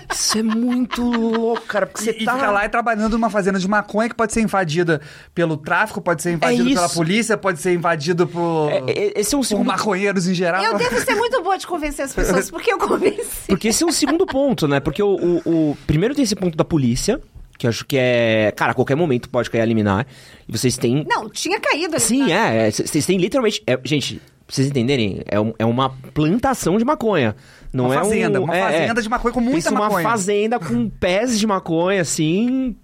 Isso 0.14 0.38
é 0.38 0.42
muito 0.42 1.02
louco, 1.02 1.62
cara, 1.62 1.84
porque 1.84 2.04
você 2.04 2.10
e, 2.12 2.24
tá... 2.24 2.32
E 2.32 2.36
ficar 2.36 2.52
lá 2.52 2.64
e 2.64 2.68
trabalhando 2.68 3.14
numa 3.14 3.28
fazenda 3.28 3.58
de 3.58 3.66
maconha 3.66 4.08
que 4.08 4.14
pode 4.14 4.32
ser 4.32 4.40
invadida 4.40 5.00
pelo 5.34 5.56
tráfico, 5.56 6.00
pode 6.00 6.22
ser 6.22 6.30
invadido 6.30 6.70
é 6.70 6.74
pela 6.74 6.88
polícia, 6.90 7.36
pode 7.36 7.60
ser 7.60 7.74
invadido 7.74 8.24
por, 8.24 8.70
é, 8.70 8.84
é 8.86 9.20
esse 9.20 9.34
é 9.34 9.38
um 9.38 9.42
segundo... 9.42 9.66
por 9.66 9.72
maconheiros 9.72 10.28
em 10.28 10.34
geral. 10.34 10.62
Eu 10.62 10.78
devo 10.78 11.00
ser 11.00 11.16
muito 11.16 11.42
boa 11.42 11.58
de 11.58 11.66
convencer 11.66 12.04
as 12.04 12.14
pessoas, 12.14 12.48
porque 12.48 12.72
eu 12.72 12.78
convenci. 12.78 13.48
Porque 13.48 13.66
esse 13.66 13.82
é 13.82 13.86
um 13.86 13.90
segundo 13.90 14.26
ponto, 14.26 14.68
né? 14.68 14.78
Porque 14.78 15.02
o, 15.02 15.40
o, 15.44 15.70
o 15.70 15.78
primeiro 15.88 16.14
tem 16.14 16.22
esse 16.22 16.36
ponto 16.36 16.56
da 16.56 16.64
polícia, 16.64 17.20
que 17.60 17.66
eu 17.66 17.68
acho 17.68 17.84
que 17.84 17.98
é. 17.98 18.50
Cara, 18.56 18.72
a 18.72 18.74
qualquer 18.74 18.96
momento 18.96 19.28
pode 19.28 19.50
cair 19.50 19.60
a 19.60 19.66
liminar. 19.66 20.06
E 20.48 20.50
vocês 20.50 20.78
têm. 20.78 21.04
Não, 21.06 21.28
tinha 21.28 21.60
caído 21.60 21.94
ali. 21.94 22.02
Sim, 22.02 22.32
é. 22.32 22.70
Vocês 22.70 23.04
têm 23.04 23.18
literalmente. 23.18 23.62
É, 23.66 23.78
gente, 23.84 24.14
pra 24.46 24.54
vocês 24.54 24.66
entenderem, 24.66 25.20
é, 25.26 25.38
um, 25.38 25.52
é 25.58 25.66
uma 25.66 25.90
plantação 26.14 26.78
de 26.78 26.86
maconha. 26.86 27.36
Não 27.70 27.84
uma 27.84 27.94
é 27.94 27.98
fazenda, 27.98 28.40
um, 28.40 28.44
uma 28.44 28.56
é, 28.56 28.62
fazenda 28.62 29.02
de 29.02 29.08
maconha 29.10 29.34
com 29.34 29.40
muita 29.42 29.70
maconha. 29.70 29.90
uma 29.90 30.02
fazenda 30.02 30.58
com 30.58 30.88
pés 30.98 31.38
de 31.38 31.46
maconha, 31.46 32.00
assim. 32.00 32.74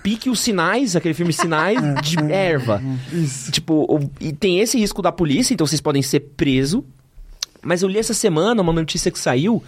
Pique 0.00 0.30
os 0.30 0.38
sinais, 0.38 0.94
aquele 0.94 1.12
filme 1.12 1.32
Sinais 1.32 1.78
de 2.00 2.16
erva. 2.32 2.80
Isso. 3.12 3.50
Tipo, 3.50 4.08
e 4.20 4.32
tem 4.32 4.60
esse 4.60 4.78
risco 4.78 5.02
da 5.02 5.10
polícia, 5.10 5.52
então 5.52 5.66
vocês 5.66 5.80
podem 5.80 6.02
ser 6.02 6.20
presos. 6.36 6.84
Mas 7.62 7.82
eu 7.82 7.88
li 7.88 7.98
essa 7.98 8.14
semana 8.14 8.62
uma 8.62 8.72
notícia 8.72 9.10
que 9.10 9.18
saiu 9.18 9.62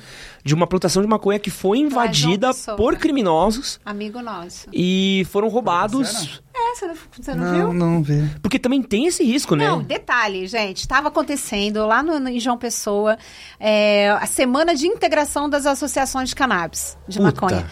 de 0.44 0.54
uma 0.54 0.66
plantação 0.66 1.02
de 1.02 1.08
maconha 1.08 1.38
que 1.38 1.50
foi 1.50 1.78
invadida 1.78 2.50
por 2.76 2.96
criminosos. 2.96 3.78
Amigo 3.84 4.20
nosso. 4.20 4.66
E 4.72 5.26
foram 5.30 5.48
roubados. 5.48 6.40
É, 6.54 6.74
você 6.74 6.86
não, 6.86 6.94
você 7.12 7.34
não, 7.34 7.44
não 7.44 7.54
viu? 7.54 7.72
Não 7.72 8.02
vi. 8.02 8.30
Porque 8.40 8.58
também 8.58 8.82
tem 8.82 9.06
esse 9.06 9.22
risco, 9.24 9.54
né? 9.54 9.66
Não, 9.66 9.82
detalhe, 9.82 10.46
gente. 10.46 10.78
Estava 10.78 11.08
acontecendo 11.08 11.86
lá 11.86 12.02
no, 12.02 12.28
em 12.28 12.40
João 12.40 12.58
Pessoa 12.58 13.16
é, 13.60 14.10
a 14.10 14.26
semana 14.26 14.74
de 14.74 14.86
integração 14.86 15.48
das 15.48 15.66
associações 15.66 16.30
de 16.30 16.34
cannabis, 16.34 16.96
de 17.06 17.18
Puta. 17.18 17.40
maconha. 17.42 17.70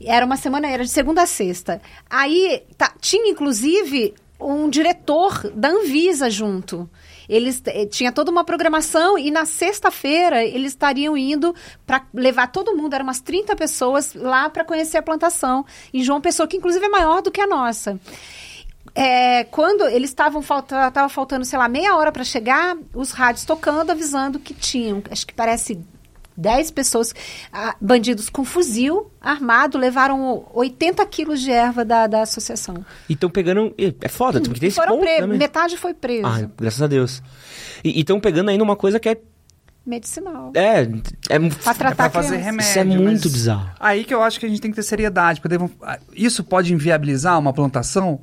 Era 0.00 0.26
uma 0.26 0.36
semana, 0.36 0.68
era 0.68 0.84
de 0.84 0.90
segunda 0.90 1.22
a 1.22 1.26
sexta. 1.26 1.80
Aí 2.08 2.62
tá, 2.76 2.92
tinha, 3.00 3.30
inclusive, 3.30 4.14
um 4.40 4.68
diretor 4.68 5.50
da 5.54 5.68
Anvisa 5.68 6.28
junto. 6.30 6.88
Eles 7.28 7.62
eh, 7.66 7.86
tinha 7.86 8.12
toda 8.12 8.30
uma 8.30 8.44
programação 8.44 9.18
e 9.18 9.30
na 9.30 9.44
sexta-feira 9.44 10.44
eles 10.44 10.72
estariam 10.72 11.16
indo 11.16 11.54
para 11.86 12.04
levar 12.12 12.48
todo 12.48 12.76
mundo, 12.76 12.94
eram 12.94 13.04
umas 13.04 13.20
30 13.20 13.54
pessoas 13.56 14.14
lá 14.14 14.48
para 14.48 14.64
conhecer 14.64 14.98
a 14.98 15.02
plantação 15.02 15.64
em 15.92 16.02
João 16.02 16.20
Pessoa, 16.20 16.46
que 16.46 16.56
inclusive 16.56 16.84
é 16.84 16.88
maior 16.88 17.22
do 17.22 17.30
que 17.30 17.40
a 17.40 17.46
nossa. 17.46 17.98
É, 18.94 19.44
quando 19.44 19.86
eles 19.88 20.08
estavam 20.08 20.40
faltando, 20.40 21.08
faltando, 21.10 21.44
sei 21.44 21.58
lá, 21.58 21.68
meia 21.68 21.94
hora 21.96 22.10
para 22.10 22.24
chegar, 22.24 22.76
os 22.94 23.10
rádios 23.10 23.44
tocando, 23.44 23.90
avisando 23.90 24.38
que 24.38 24.54
tinham, 24.54 25.02
acho 25.10 25.26
que 25.26 25.34
parece 25.34 25.78
10 26.36 26.70
pessoas, 26.70 27.14
ah, 27.52 27.74
bandidos 27.80 28.28
com 28.28 28.44
fuzil 28.44 29.10
armado, 29.20 29.78
levaram 29.78 30.46
80 30.52 31.04
quilos 31.06 31.40
de 31.40 31.50
erva 31.50 31.84
da, 31.84 32.06
da 32.06 32.22
associação. 32.22 32.84
E 33.08 33.14
estão 33.14 33.30
pegando. 33.30 33.74
É 34.00 34.08
foda, 34.08 34.40
porque 34.40 34.60
tem 34.60 34.68
esse 34.68 34.76
Foram 34.76 34.94
ponto 34.96 35.04
pre... 35.04 35.16
também. 35.18 35.38
Metade 35.38 35.76
foi 35.76 35.94
preso. 35.94 36.26
Ah, 36.26 36.48
graças 36.58 36.82
a 36.82 36.86
Deus. 36.86 37.22
E 37.82 37.98
estão 38.00 38.20
pegando 38.20 38.50
ainda 38.50 38.62
uma 38.62 38.76
coisa 38.76 39.00
que 39.00 39.08
é. 39.08 39.16
Medicinal. 39.84 40.50
É, 40.56 40.80
é, 41.30 41.38
Pra 41.62 41.72
tratar 41.72 42.06
é 42.06 42.08
pra 42.08 42.10
fazer 42.10 42.28
criança. 42.30 42.44
remédio. 42.44 42.68
isso 42.70 42.78
é 42.80 42.84
muito 42.84 43.30
bizarro. 43.30 43.70
Aí 43.78 44.02
que 44.04 44.12
eu 44.12 44.20
acho 44.20 44.40
que 44.40 44.44
a 44.46 44.48
gente 44.48 44.60
tem 44.60 44.70
que 44.72 44.74
ter 44.76 44.82
seriedade. 44.82 45.40
Porque 45.40 45.56
vão- 45.56 45.70
isso 46.12 46.42
pode 46.42 46.72
inviabilizar 46.72 47.38
uma 47.38 47.52
plantação? 47.52 48.20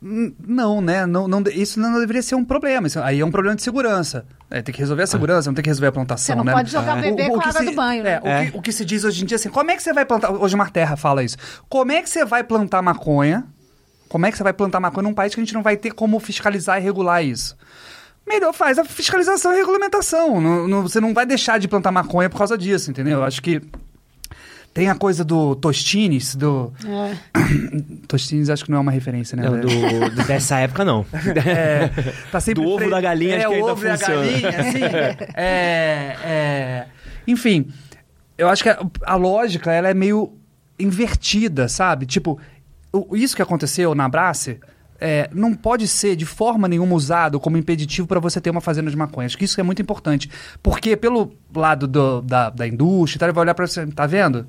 Não, 0.00 0.80
né? 0.80 1.06
Não, 1.06 1.26
não, 1.26 1.42
isso 1.52 1.80
não 1.80 1.98
deveria 1.98 2.22
ser 2.22 2.34
um 2.36 2.44
problema. 2.44 2.86
Isso 2.86 3.00
aí 3.00 3.18
é 3.20 3.24
um 3.24 3.30
problema 3.30 3.56
de 3.56 3.62
segurança. 3.62 4.24
É, 4.50 4.62
tem 4.62 4.72
que 4.72 4.80
resolver 4.80 5.02
a 5.02 5.06
segurança, 5.06 5.50
não 5.50 5.54
tem 5.54 5.62
que 5.62 5.68
resolver 5.70 5.88
a 5.88 5.92
plantação, 5.92 6.34
Você 6.34 6.36
não 6.36 6.44
né? 6.44 6.52
pode 6.52 6.70
jogar 6.70 6.96
o 6.98 7.00
bebê 7.00 7.28
com 7.28 7.36
a 7.40 7.42
que 7.42 7.48
água 7.48 7.60
se- 7.60 7.66
do 7.66 7.72
banho, 7.74 8.04
né? 8.04 8.12
é, 8.12 8.20
o, 8.22 8.26
É. 8.28 8.46
que, 8.50 8.56
o 8.58 8.62
que 8.62 8.72
se 8.72 8.84
diz 8.84 9.02
hoje 9.04 9.22
em 9.22 9.26
dia 9.26 9.34
é 9.34 9.38
assim, 9.38 9.48
como 9.50 9.70
é 9.70 9.76
que 9.76 9.82
você 9.82 9.92
vai 9.92 10.04
plantar... 10.04 10.30
Hoje 10.30 10.54
Mar 10.56 10.70
Terra 10.70 10.96
fala 10.96 11.22
isso. 11.24 11.36
Como 11.68 11.90
é 11.92 12.00
que 12.00 12.08
você 12.08 12.24
vai 12.24 12.44
plantar 12.44 12.80
maconha? 12.80 13.44
Como 14.08 14.24
é 14.24 14.30
que 14.30 14.36
você 14.38 14.44
vai 14.44 14.52
plantar 14.52 14.78
maconha 14.80 15.02
num 15.02 15.14
país 15.14 15.34
que 15.34 15.40
a 15.40 15.44
gente 15.44 15.52
não 15.52 15.62
vai 15.62 15.76
ter 15.76 15.90
como 15.90 16.18
fiscalizar 16.20 16.78
e 16.78 16.80
regular 16.82 17.22
isso? 17.24 17.56
Melhor 18.26 18.52
faz 18.52 18.78
a 18.78 18.84
fiscalização 18.84 19.52
e 19.52 19.56
regulamentação. 19.56 20.40
Não- 20.40 20.68
não- 20.68 20.82
você 20.82 21.00
não 21.00 21.12
vai 21.12 21.26
deixar 21.26 21.58
de 21.58 21.66
plantar 21.66 21.90
maconha 21.90 22.30
por 22.30 22.38
causa 22.38 22.56
disso, 22.56 22.90
entendeu? 22.90 23.18
Eu 23.18 23.24
acho 23.24 23.42
que 23.42 23.60
tem 24.78 24.88
a 24.88 24.94
coisa 24.94 25.24
do 25.24 25.56
Tostines, 25.56 26.36
do... 26.36 26.72
É. 26.86 27.16
Tostines 28.06 28.48
acho 28.48 28.64
que 28.64 28.70
não 28.70 28.78
é 28.78 28.80
uma 28.80 28.92
referência, 28.92 29.34
né? 29.36 29.42
Não, 29.42 29.58
do, 29.60 30.24
dessa 30.24 30.58
época, 30.60 30.84
não. 30.84 31.04
É, 31.44 31.88
tá 32.30 32.38
sempre 32.38 32.62
Do 32.62 32.68
ovo 32.70 32.78
fre- 32.78 32.90
da 32.90 33.00
galinha, 33.00 33.34
é, 33.34 33.38
acho 33.38 33.48
que 33.48 33.52
o 33.54 33.56
ainda 33.56 33.72
ovo 33.72 33.88
a 33.88 33.96
funciona. 33.98 34.14
galinha, 34.24 34.48
assim. 34.60 34.82
é, 35.34 36.16
é, 36.24 36.86
enfim, 37.26 37.66
eu 38.36 38.48
acho 38.48 38.62
que 38.62 38.68
a, 38.68 38.78
a 39.04 39.16
lógica 39.16 39.72
ela 39.72 39.88
é 39.88 39.94
meio 39.94 40.32
invertida, 40.78 41.68
sabe? 41.68 42.06
Tipo, 42.06 42.38
o- 42.92 43.16
isso 43.16 43.34
que 43.34 43.42
aconteceu 43.42 43.94
na 43.96 44.08
Brace 44.08 44.58
é, 45.00 45.28
não 45.32 45.54
pode 45.54 45.86
ser 45.88 46.14
de 46.16 46.24
forma 46.26 46.66
nenhuma 46.68 46.94
usado 46.94 47.38
como 47.40 47.56
impeditivo 47.56 48.06
para 48.06 48.20
você 48.20 48.40
ter 48.40 48.50
uma 48.50 48.60
fazenda 48.60 48.90
de 48.90 48.96
maconha. 48.96 49.26
Acho 49.26 49.36
que 49.38 49.44
isso 49.44 49.60
é 49.60 49.62
muito 49.64 49.82
importante. 49.82 50.30
Porque 50.62 50.96
pelo 50.96 51.32
lado 51.54 51.86
do- 51.88 52.20
da, 52.22 52.48
da 52.50 52.66
indústria, 52.66 53.26
ele 53.26 53.32
vai 53.32 53.42
olhar 53.42 53.54
para 53.54 53.66
você, 53.66 53.84
tá 53.88 54.06
vendo? 54.06 54.46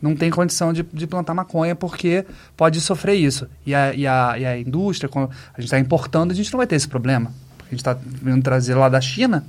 Não 0.00 0.14
tem 0.14 0.30
condição 0.30 0.72
de, 0.72 0.82
de 0.92 1.06
plantar 1.06 1.32
maconha 1.34 1.74
porque 1.74 2.24
pode 2.56 2.80
sofrer 2.80 3.14
isso. 3.14 3.46
E 3.64 3.74
a, 3.74 3.94
e 3.94 4.06
a, 4.06 4.34
e 4.38 4.44
a 4.46 4.58
indústria, 4.58 5.08
quando 5.08 5.30
a 5.54 5.60
gente 5.60 5.64
está 5.68 5.78
importando, 5.78 6.32
a 6.32 6.34
gente 6.34 6.52
não 6.52 6.58
vai 6.58 6.66
ter 6.66 6.76
esse 6.76 6.86
problema. 6.88 7.32
Porque 7.56 7.68
a 7.68 7.70
gente 7.70 7.80
está 7.80 7.94
vindo 7.94 8.42
trazer 8.42 8.74
lá 8.74 8.88
da 8.88 9.00
China. 9.00 9.44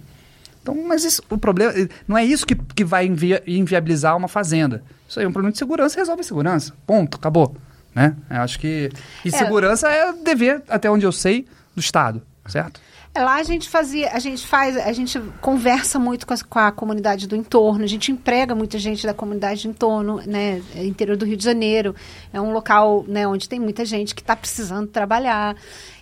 Então, 0.61 0.75
mas 0.87 1.03
isso, 1.03 1.21
o 1.29 1.37
problema 1.37 1.73
não 2.07 2.17
é 2.17 2.25
isso 2.25 2.45
que, 2.45 2.55
que 2.55 2.83
vai 2.83 3.05
invi- 3.05 3.41
inviabilizar 3.45 4.15
uma 4.17 4.27
fazenda. 4.27 4.83
Isso 5.07 5.19
aí 5.19 5.25
é 5.25 5.29
um 5.29 5.31
problema 5.31 5.51
de 5.51 5.57
segurança, 5.57 5.97
resolve 5.97 6.21
a 6.21 6.23
segurança. 6.23 6.73
Ponto, 6.85 7.15
acabou. 7.17 7.55
Né? 7.95 8.15
Eu 8.29 8.41
acho 8.41 8.59
que. 8.59 8.89
E 9.25 9.29
É. 9.29 9.31
segurança 9.31 9.87
é 9.89 10.13
dever, 10.13 10.61
até 10.69 10.89
onde 10.89 11.05
eu 11.05 11.11
sei, 11.11 11.47
do 11.75 11.79
Estado, 11.79 12.21
certo? 12.47 12.79
É, 13.17 13.23
Lá 13.23 13.35
a 13.35 13.43
gente 13.43 13.67
fazia, 13.67 14.11
a 14.11 14.19
gente 14.19 14.45
faz, 14.45 14.77
a 14.77 14.91
gente 14.93 15.19
conversa 15.41 15.97
muito 15.97 16.25
com, 16.27 16.33
as- 16.33 16.43
com 16.43 16.59
a 16.59 16.71
comunidade 16.71 17.27
do 17.27 17.35
entorno, 17.35 17.83
a 17.83 17.87
gente 17.87 18.11
emprega 18.11 18.53
muita 18.53 18.77
gente 18.77 19.05
da 19.05 19.13
comunidade 19.13 19.63
do 19.63 19.69
entorno, 19.71 20.21
né, 20.25 20.61
interior 20.75 21.17
do 21.17 21.25
Rio 21.25 21.35
de 21.37 21.43
Janeiro. 21.43 21.95
É 22.31 22.39
um 22.39 22.51
local, 22.51 23.03
né, 23.07 23.27
onde 23.27 23.49
tem 23.49 23.59
muita 23.59 23.83
gente 23.85 24.13
que 24.13 24.21
está 24.21 24.35
precisando 24.35 24.87
trabalhar. 24.87 25.55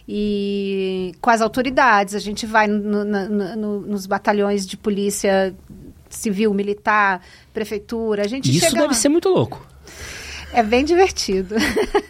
E 0.08 1.14
com 1.22 1.30
as 1.30 1.42
autoridades, 1.42 2.14
a 2.14 2.20
gente 2.20 2.46
vai 2.46 2.68
no- 2.68 3.04
no- 3.04 3.56
no- 3.56 3.80
nos 3.82 4.06
batalhões 4.06 4.66
de 4.68 4.78
polícia 4.78 5.56
civil, 6.10 6.54
militar, 6.54 7.22
prefeitura, 7.54 8.24
a 8.24 8.28
gente 8.28 8.50
Isso 8.52 8.60
chega 8.60 8.74
deve 8.74 8.88
lá. 8.88 8.94
ser 8.94 9.10
muito 9.10 9.30
louco. 9.30 9.66
É 10.54 10.64
bem 10.64 10.86
divertido. 10.86 11.56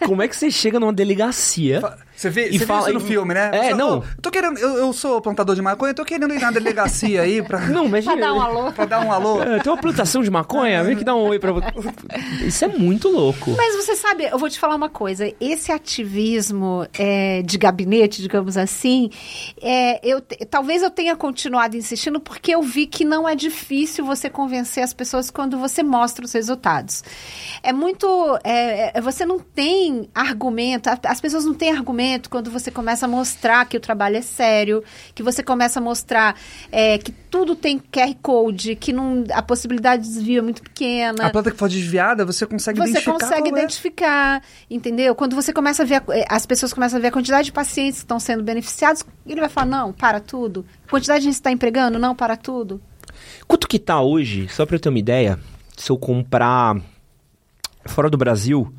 Como 0.05 0.21
é 0.21 0.27
que 0.27 0.35
você 0.35 0.51
chega 0.51 0.79
numa 0.79 0.93
delegacia 0.93 1.81
Você 2.16 2.30
vê, 2.30 2.49
E 2.49 2.57
você 2.59 2.66
fala- 2.66 2.84
vê 2.86 2.91
isso 2.91 2.99
no 2.99 3.05
e- 3.05 3.07
filme, 3.07 3.34
né? 3.34 3.51
É, 3.53 3.74
não. 3.74 3.99
"Ô, 3.99 4.03
tô 4.22 4.32
querendo, 4.32 4.57
eu, 4.57 4.78
eu 4.78 4.93
sou 4.93 5.20
plantador 5.22 5.53
de 5.55 5.61
maconha, 5.61 5.91
eu 5.91 5.95
tô 5.95 6.05
querendo 6.05 6.34
ir 6.34 6.39
na 6.39 6.49
delegacia 6.51 7.22
aí 7.24 7.41
pra, 7.43 7.59
Não, 7.68 7.89
mas 7.89 8.05
Pra 8.05 8.16
dar 8.16 8.34
um 8.34 8.41
alô. 8.41 8.72
pra 8.74 8.86
dar 8.86 9.05
um 9.05 9.11
alô. 9.11 9.43
É, 9.43 9.59
tem 9.59 9.72
uma 9.72 9.80
plantação 9.82 10.24
de 10.24 10.32
maconha, 10.32 10.84
vem 10.84 10.95
que 10.95 11.03
dá 11.03 11.13
um 11.13 11.24
oi 11.28 11.39
pra 11.39 11.51
você. 11.51 11.68
Isso 12.45 12.63
é 12.63 12.68
muito 12.70 13.09
louco. 13.09 13.51
Mas 13.57 13.76
você 13.76 13.95
sabe, 13.95 14.24
eu 14.26 14.38
vou 14.39 14.49
te 14.49 14.57
falar 14.59 14.76
uma 14.76 14.89
coisa. 14.89 15.30
Esse 15.41 15.72
ativismo 15.72 16.88
é, 16.97 17.41
de 17.41 17.57
gabinete, 17.57 18.22
digamos 18.22 18.55
assim, 18.57 19.09
é, 19.61 19.99
eu, 20.07 20.22
talvez 20.49 20.82
eu 20.84 20.89
tenha 20.89 21.16
continuado 21.16 21.76
insistindo 21.76 22.20
porque 22.20 22.51
eu 22.55 22.61
vi 22.61 22.86
que 22.88 23.03
não 23.03 23.28
é 23.28 23.36
difícil 23.36 24.05
você 24.05 24.30
convencer 24.30 24.84
as 24.84 24.93
pessoas 24.93 25.30
quando 25.30 25.57
você 25.57 25.84
mostra 25.84 26.24
os 26.24 26.32
resultados. 26.32 27.03
É 27.61 27.74
muito. 27.74 28.07
é, 28.43 28.97
é, 28.97 29.01
você 29.01 29.26
não 29.26 29.39
tem 29.39 30.09
argumento, 30.13 30.89
as 31.03 31.20
pessoas 31.20 31.43
não 31.43 31.53
têm 31.53 31.72
argumento 31.72 32.04
quando 32.29 32.49
você 32.51 32.69
começa 32.71 33.05
a 33.05 33.09
mostrar 33.09 33.65
que 33.65 33.75
o 33.77 33.79
trabalho 33.79 34.17
é 34.17 34.21
sério, 34.21 34.83
que 35.13 35.21
você 35.23 35.41
começa 35.43 35.79
a 35.79 35.81
mostrar 35.81 36.35
é, 36.71 36.97
que 36.97 37.11
tudo 37.11 37.55
tem 37.55 37.79
QR 37.79 38.13
Code, 38.21 38.75
que 38.75 38.91
não, 38.93 39.23
a 39.33 39.41
possibilidade 39.41 40.03
de 40.03 40.09
desvio 40.09 40.39
é 40.39 40.41
muito 40.41 40.61
pequena 40.61 41.27
A 41.27 41.29
planta 41.29 41.51
que 41.51 41.57
for 41.57 41.69
desviada, 41.69 42.23
você 42.25 42.45
consegue 42.45 42.79
você 42.79 42.89
identificar 42.91 43.13
consegue 43.13 43.41
qual 43.49 43.55
é. 43.55 43.59
identificar, 43.59 44.43
entendeu? 44.69 45.15
Quando 45.15 45.35
você 45.35 45.51
começa 45.51 45.83
a 45.83 45.85
ver, 45.85 45.95
a- 45.95 46.03
eh, 46.17 46.25
as 46.29 46.45
pessoas 46.45 46.73
começam 46.73 46.97
a 46.97 47.01
ver 47.01 47.07
a 47.07 47.11
quantidade 47.11 47.45
de 47.45 47.51
pacientes 47.51 47.99
que 47.99 48.05
estão 48.05 48.19
sendo 48.19 48.43
beneficiados, 48.43 49.03
ele 49.25 49.39
vai 49.39 49.49
falar, 49.49 49.67
não, 49.67 49.91
para 49.93 50.19
tudo. 50.19 50.65
Quantidade 50.89 51.19
de 51.19 51.25
gente 51.25 51.35
está 51.35 51.51
empregando, 51.51 51.97
não, 51.99 52.15
para 52.15 52.35
tudo. 52.37 52.81
Quanto 53.47 53.67
que 53.67 53.79
tá 53.79 54.01
hoje, 54.01 54.47
só 54.49 54.65
pra 54.65 54.75
eu 54.75 54.79
ter 54.79 54.89
uma 54.89 54.99
ideia, 54.99 55.39
se 55.77 55.89
eu 55.91 55.97
comprar 55.97 56.75
fora 57.85 58.09
do 58.09 58.17
Brasil 58.17 58.73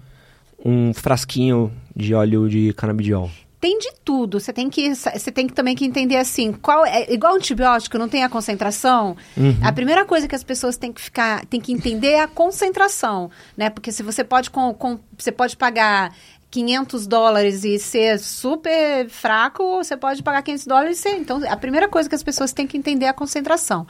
um 0.65 0.93
frasquinho 0.93 1.73
de 1.97 2.15
óleo 2.15 2.49
de 2.49 2.73
canabidiol? 2.75 3.31
Tem 3.59 3.79
de 3.79 3.91
tudo. 4.05 4.39
Você 4.39 4.53
tem 4.53 4.69
que, 4.69 4.95
você 4.95 5.33
tem 5.33 5.47
que 5.47 5.55
também 5.55 5.75
que 5.75 5.85
entender 5.85 6.19
assim, 6.19 6.53
qual 6.53 6.85
é 6.85 7.11
igual 7.13 7.35
antibiótico, 7.35 7.97
não 7.97 8.07
tem 8.09 8.23
a 8.23 8.29
concentração. 8.29 9.17
A 9.63 9.73
primeira 9.73 10.05
coisa 10.05 10.29
que 10.29 10.35
as 10.35 10.45
pessoas 10.45 10.77
têm 10.77 10.93
que 10.93 11.01
ficar, 11.01 11.45
tem 11.47 11.59
que 11.61 11.73
entender 11.73 12.09
é 12.13 12.21
a 12.23 12.29
concentração, 12.29 13.31
né? 13.57 13.71
Porque 13.71 13.91
se 13.91 14.03
você 14.03 14.23
pode 14.23 14.51
com, 14.51 14.75
com- 14.75 15.01
você 15.19 15.33
pode 15.33 15.57
pagar 15.57 16.15
500 16.51 17.07
dólares 17.07 17.65
e 17.65 17.79
ser 17.79 18.19
super 18.21 19.09
fraco, 19.09 19.63
ou 19.63 19.83
você 19.83 19.97
pode 19.97 20.23
pagar 20.23 20.43
500 20.43 20.67
dólares 20.67 20.99
e 20.99 21.03
ser. 21.03 21.17
Então, 21.17 21.41
a 21.49 21.57
primeira 21.57 21.89
coisa 21.89 22.09
que 22.11 22.15
as 22.15 22.23
pessoas 22.23 22.53
têm 22.53 22.67
que 22.67 22.77
entender 22.77 23.07
é 23.07 23.09
a 23.09 23.15
concentração. 23.15 23.87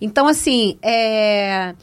Então, 0.00 0.26
assim, 0.26 0.78
é, 0.82 1.74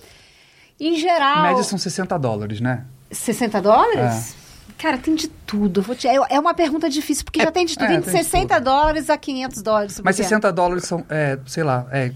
em 0.80 0.96
Em 0.96 0.98
geral. 1.00 1.44
média 1.44 1.64
são 1.64 1.78
60 1.78 2.18
dólares, 2.18 2.60
né? 2.60 2.86
60 3.12 3.62
dólares? 3.62 4.36
Cara, 4.82 4.98
tem 4.98 5.14
de 5.14 5.28
tudo. 5.28 5.84
Te- 5.96 6.08
É 6.08 6.16
é 6.30 6.40
uma 6.40 6.54
pergunta 6.54 6.90
difícil, 6.90 7.26
porque 7.26 7.42
já 7.42 7.52
tem 7.52 7.66
de 7.66 7.74
tudo. 7.76 7.86
é, 7.86 7.88
Tem 7.90 8.00
de 8.00 8.06
tem 8.06 8.14
de 8.16 8.24
60 8.24 8.56
tudo. 8.56 8.64
dólares 8.64 9.10
a 9.10 9.18
500 9.18 9.62
dólares. 9.62 10.02
Mas 10.04 10.16
bobear. 10.16 10.30
60 10.30 10.52
dólares 10.54 10.84
são, 10.86 11.06
é, 11.10 11.38
sei 11.46 11.64
lá, 11.64 11.86
é 11.92 12.12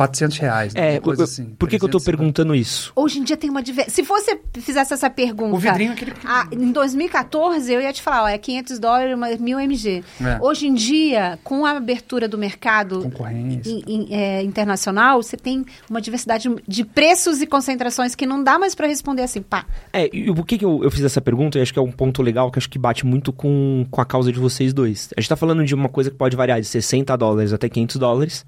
400 0.00 0.38
reais. 0.38 0.74
né? 0.74 0.94
É, 0.96 1.00
coisa 1.00 1.22
eu- 1.22 1.24
assim. 1.24 1.44
por 1.58 1.68
que, 1.68 1.78
que 1.78 1.84
eu 1.84 1.88
tô 1.88 1.98
350. 1.98 2.04
perguntando 2.16 2.54
isso? 2.54 2.92
Hoje 2.96 3.18
em 3.18 3.24
dia 3.24 3.36
tem 3.36 3.50
uma 3.50 3.62
diversidade. 3.62 3.94
Se 3.94 4.02
você 4.02 4.38
fizesse 4.60 4.94
essa 4.94 5.10
pergunta. 5.10 5.54
O 5.54 5.58
vidrinho 5.58 5.90
é 5.90 5.92
aquele 5.94 6.12
ah, 6.24 6.46
em 6.50 6.72
2014, 6.72 7.72
eu 7.72 7.80
ia 7.80 7.92
te 7.92 8.00
falar, 8.00 8.24
ó, 8.24 8.28
é 8.28 8.38
500 8.38 8.78
dólares, 8.78 9.14
uma- 9.14 9.28
1000 9.36 9.58
mg. 9.60 10.02
É. 10.20 10.38
Hoje 10.40 10.66
em 10.66 10.74
dia, 10.74 11.38
com 11.44 11.66
a 11.66 11.72
abertura 11.72 12.26
do 12.28 12.38
mercado 12.38 13.02
Concorrência. 13.02 13.70
in- 13.70 13.82
in- 13.86 14.08
é, 14.10 14.42
internacional, 14.42 15.22
você 15.22 15.36
tem 15.36 15.64
uma 15.88 16.00
diversidade 16.00 16.48
de 16.66 16.84
preços 16.84 17.42
e 17.42 17.46
concentrações 17.46 18.14
que 18.14 18.24
não 18.26 18.42
dá 18.42 18.58
mais 18.58 18.74
para 18.74 18.86
responder 18.86 19.22
assim, 19.22 19.42
pá. 19.42 19.66
É, 19.92 20.08
e 20.14 20.32
por 20.34 20.46
que, 20.46 20.56
que 20.58 20.64
eu, 20.64 20.82
eu 20.82 20.90
fiz 20.90 21.04
essa 21.04 21.20
pergunta? 21.20 21.58
E 21.58 21.62
acho 21.62 21.72
que 21.72 21.78
é 21.78 21.82
um 21.82 21.92
ponto 21.92 22.22
legal 22.22 22.50
que 22.50 22.58
acho 22.58 22.68
que 22.70 22.78
bate 22.78 23.04
muito 23.04 23.32
com, 23.32 23.86
com 23.90 24.00
a 24.00 24.04
causa 24.04 24.32
de 24.32 24.38
vocês 24.38 24.72
dois. 24.72 25.10
A 25.16 25.20
gente 25.20 25.28
tá 25.28 25.36
falando 25.36 25.64
de 25.64 25.74
uma 25.74 25.88
coisa 25.88 26.10
que 26.10 26.16
pode 26.16 26.36
variar 26.36 26.60
de 26.60 26.66
60 26.66 27.16
dólares 27.16 27.52
até 27.52 27.68
500 27.68 27.96
dólares, 27.96 28.46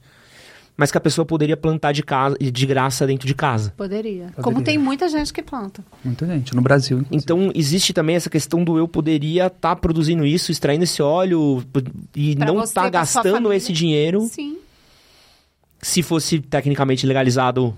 mas 0.76 0.90
que 0.90 0.96
a 0.98 1.00
pessoa 1.00 1.24
poderia 1.24 1.56
plantar 1.56 1.92
de, 1.92 2.02
casa, 2.02 2.36
de 2.38 2.66
graça 2.66 3.06
dentro 3.06 3.26
de 3.26 3.34
casa. 3.34 3.72
Poderia. 3.76 4.24
Poderia. 4.26 4.42
Como 4.42 4.62
tem 4.62 4.78
muita 4.78 5.08
gente 5.08 5.32
que 5.32 5.42
planta. 5.42 5.84
Muita 6.04 6.26
gente, 6.26 6.54
no 6.56 6.62
Brasil. 6.62 6.98
inclusive. 6.98 7.22
Então, 7.22 7.52
existe 7.54 7.92
também 7.92 8.16
essa 8.16 8.30
questão 8.30 8.64
do 8.64 8.76
eu 8.78 8.88
poderia 8.88 9.46
estar 9.48 9.76
produzindo 9.76 10.24
isso, 10.24 10.50
extraindo 10.50 10.84
esse 10.84 11.02
óleo 11.02 11.62
e 12.16 12.34
Pra 12.36 12.46
não 12.46 12.62
estar 12.62 12.80
sua 12.82 12.90
gastando 12.90 13.52
esse 13.52 13.72
dinheiro 13.72 14.22
Sim. 14.22 14.56
se 15.80 16.02
fosse 16.02 16.40
tecnicamente 16.40 17.06
legalizado. 17.06 17.76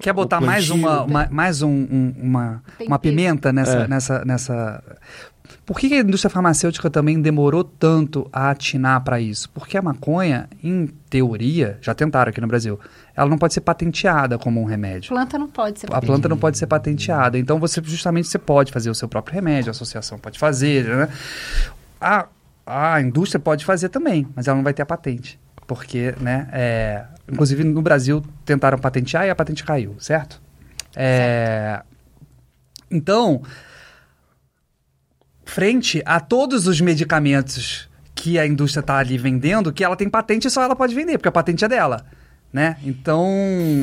Quer 0.00 0.12
botar 0.14 0.40
mais 0.40 0.70
uma, 0.70 1.02
uma- 1.02 1.28
mais 1.30 1.60
um- 1.62 1.68
um- 1.68 2.14
uma, 2.18 2.62
uma 2.86 2.98
pimenta 2.98 3.52
nessa, 3.52 3.78
É. 3.82 3.88
nessa, 3.88 4.24
nessa. 4.24 4.82
Por 5.64 5.78
que 5.78 5.94
a 5.94 6.00
indústria 6.00 6.28
farmacêutica 6.28 6.90
também 6.90 7.20
demorou 7.20 7.62
tanto 7.62 8.28
a 8.32 8.50
atinar 8.50 9.02
para 9.04 9.20
isso? 9.20 9.48
Porque 9.50 9.76
a 9.76 9.82
maconha, 9.82 10.48
em 10.62 10.88
teoria, 11.08 11.78
já 11.80 11.94
tentaram 11.94 12.30
aqui 12.30 12.40
no 12.40 12.48
Brasil, 12.48 12.80
ela 13.14 13.30
não 13.30 13.38
pode 13.38 13.54
ser 13.54 13.60
patenteada 13.60 14.36
como 14.38 14.60
um 14.60 14.64
remédio. 14.64 15.10
Planta 15.10 15.38
não 15.38 15.48
pode 15.48 15.78
ser 15.78 15.88
A 15.92 16.00
planta 16.00 16.28
não 16.28 16.36
pode 16.36 16.58
ser 16.58 16.66
patenteada. 16.66 17.38
Então 17.38 17.60
você 17.60 17.80
justamente 17.84 18.26
você 18.26 18.38
pode 18.38 18.72
fazer 18.72 18.90
o 18.90 18.94
seu 18.94 19.08
próprio 19.08 19.34
remédio, 19.34 19.70
a 19.70 19.72
associação 19.72 20.18
pode 20.18 20.36
fazer, 20.36 20.84
né? 20.84 21.08
A, 22.00 22.26
a 22.66 23.00
indústria 23.00 23.38
pode 23.38 23.64
fazer 23.64 23.88
também, 23.88 24.26
mas 24.34 24.48
ela 24.48 24.56
não 24.56 24.64
vai 24.64 24.74
ter 24.74 24.82
a 24.82 24.86
patente. 24.86 25.38
Porque, 25.64 26.12
né, 26.20 26.48
é, 26.52 27.04
inclusive 27.30 27.62
no 27.62 27.80
Brasil 27.80 28.20
tentaram 28.44 28.78
patentear 28.78 29.26
e 29.26 29.30
a 29.30 29.34
patente 29.34 29.62
caiu, 29.62 29.94
certo? 30.00 30.42
É, 30.96 31.82
então, 32.90 33.42
frente 35.52 36.02
a 36.06 36.18
todos 36.18 36.66
os 36.66 36.80
medicamentos 36.80 37.86
que 38.14 38.38
a 38.38 38.46
indústria 38.46 38.80
está 38.80 38.96
ali 38.96 39.18
vendendo, 39.18 39.70
que 39.70 39.84
ela 39.84 39.94
tem 39.94 40.08
patente 40.08 40.48
só 40.48 40.62
ela 40.62 40.74
pode 40.74 40.94
vender, 40.94 41.18
porque 41.18 41.28
a 41.28 41.32
patente 41.32 41.62
é 41.62 41.68
dela, 41.68 42.06
né? 42.50 42.78
Então... 42.82 43.26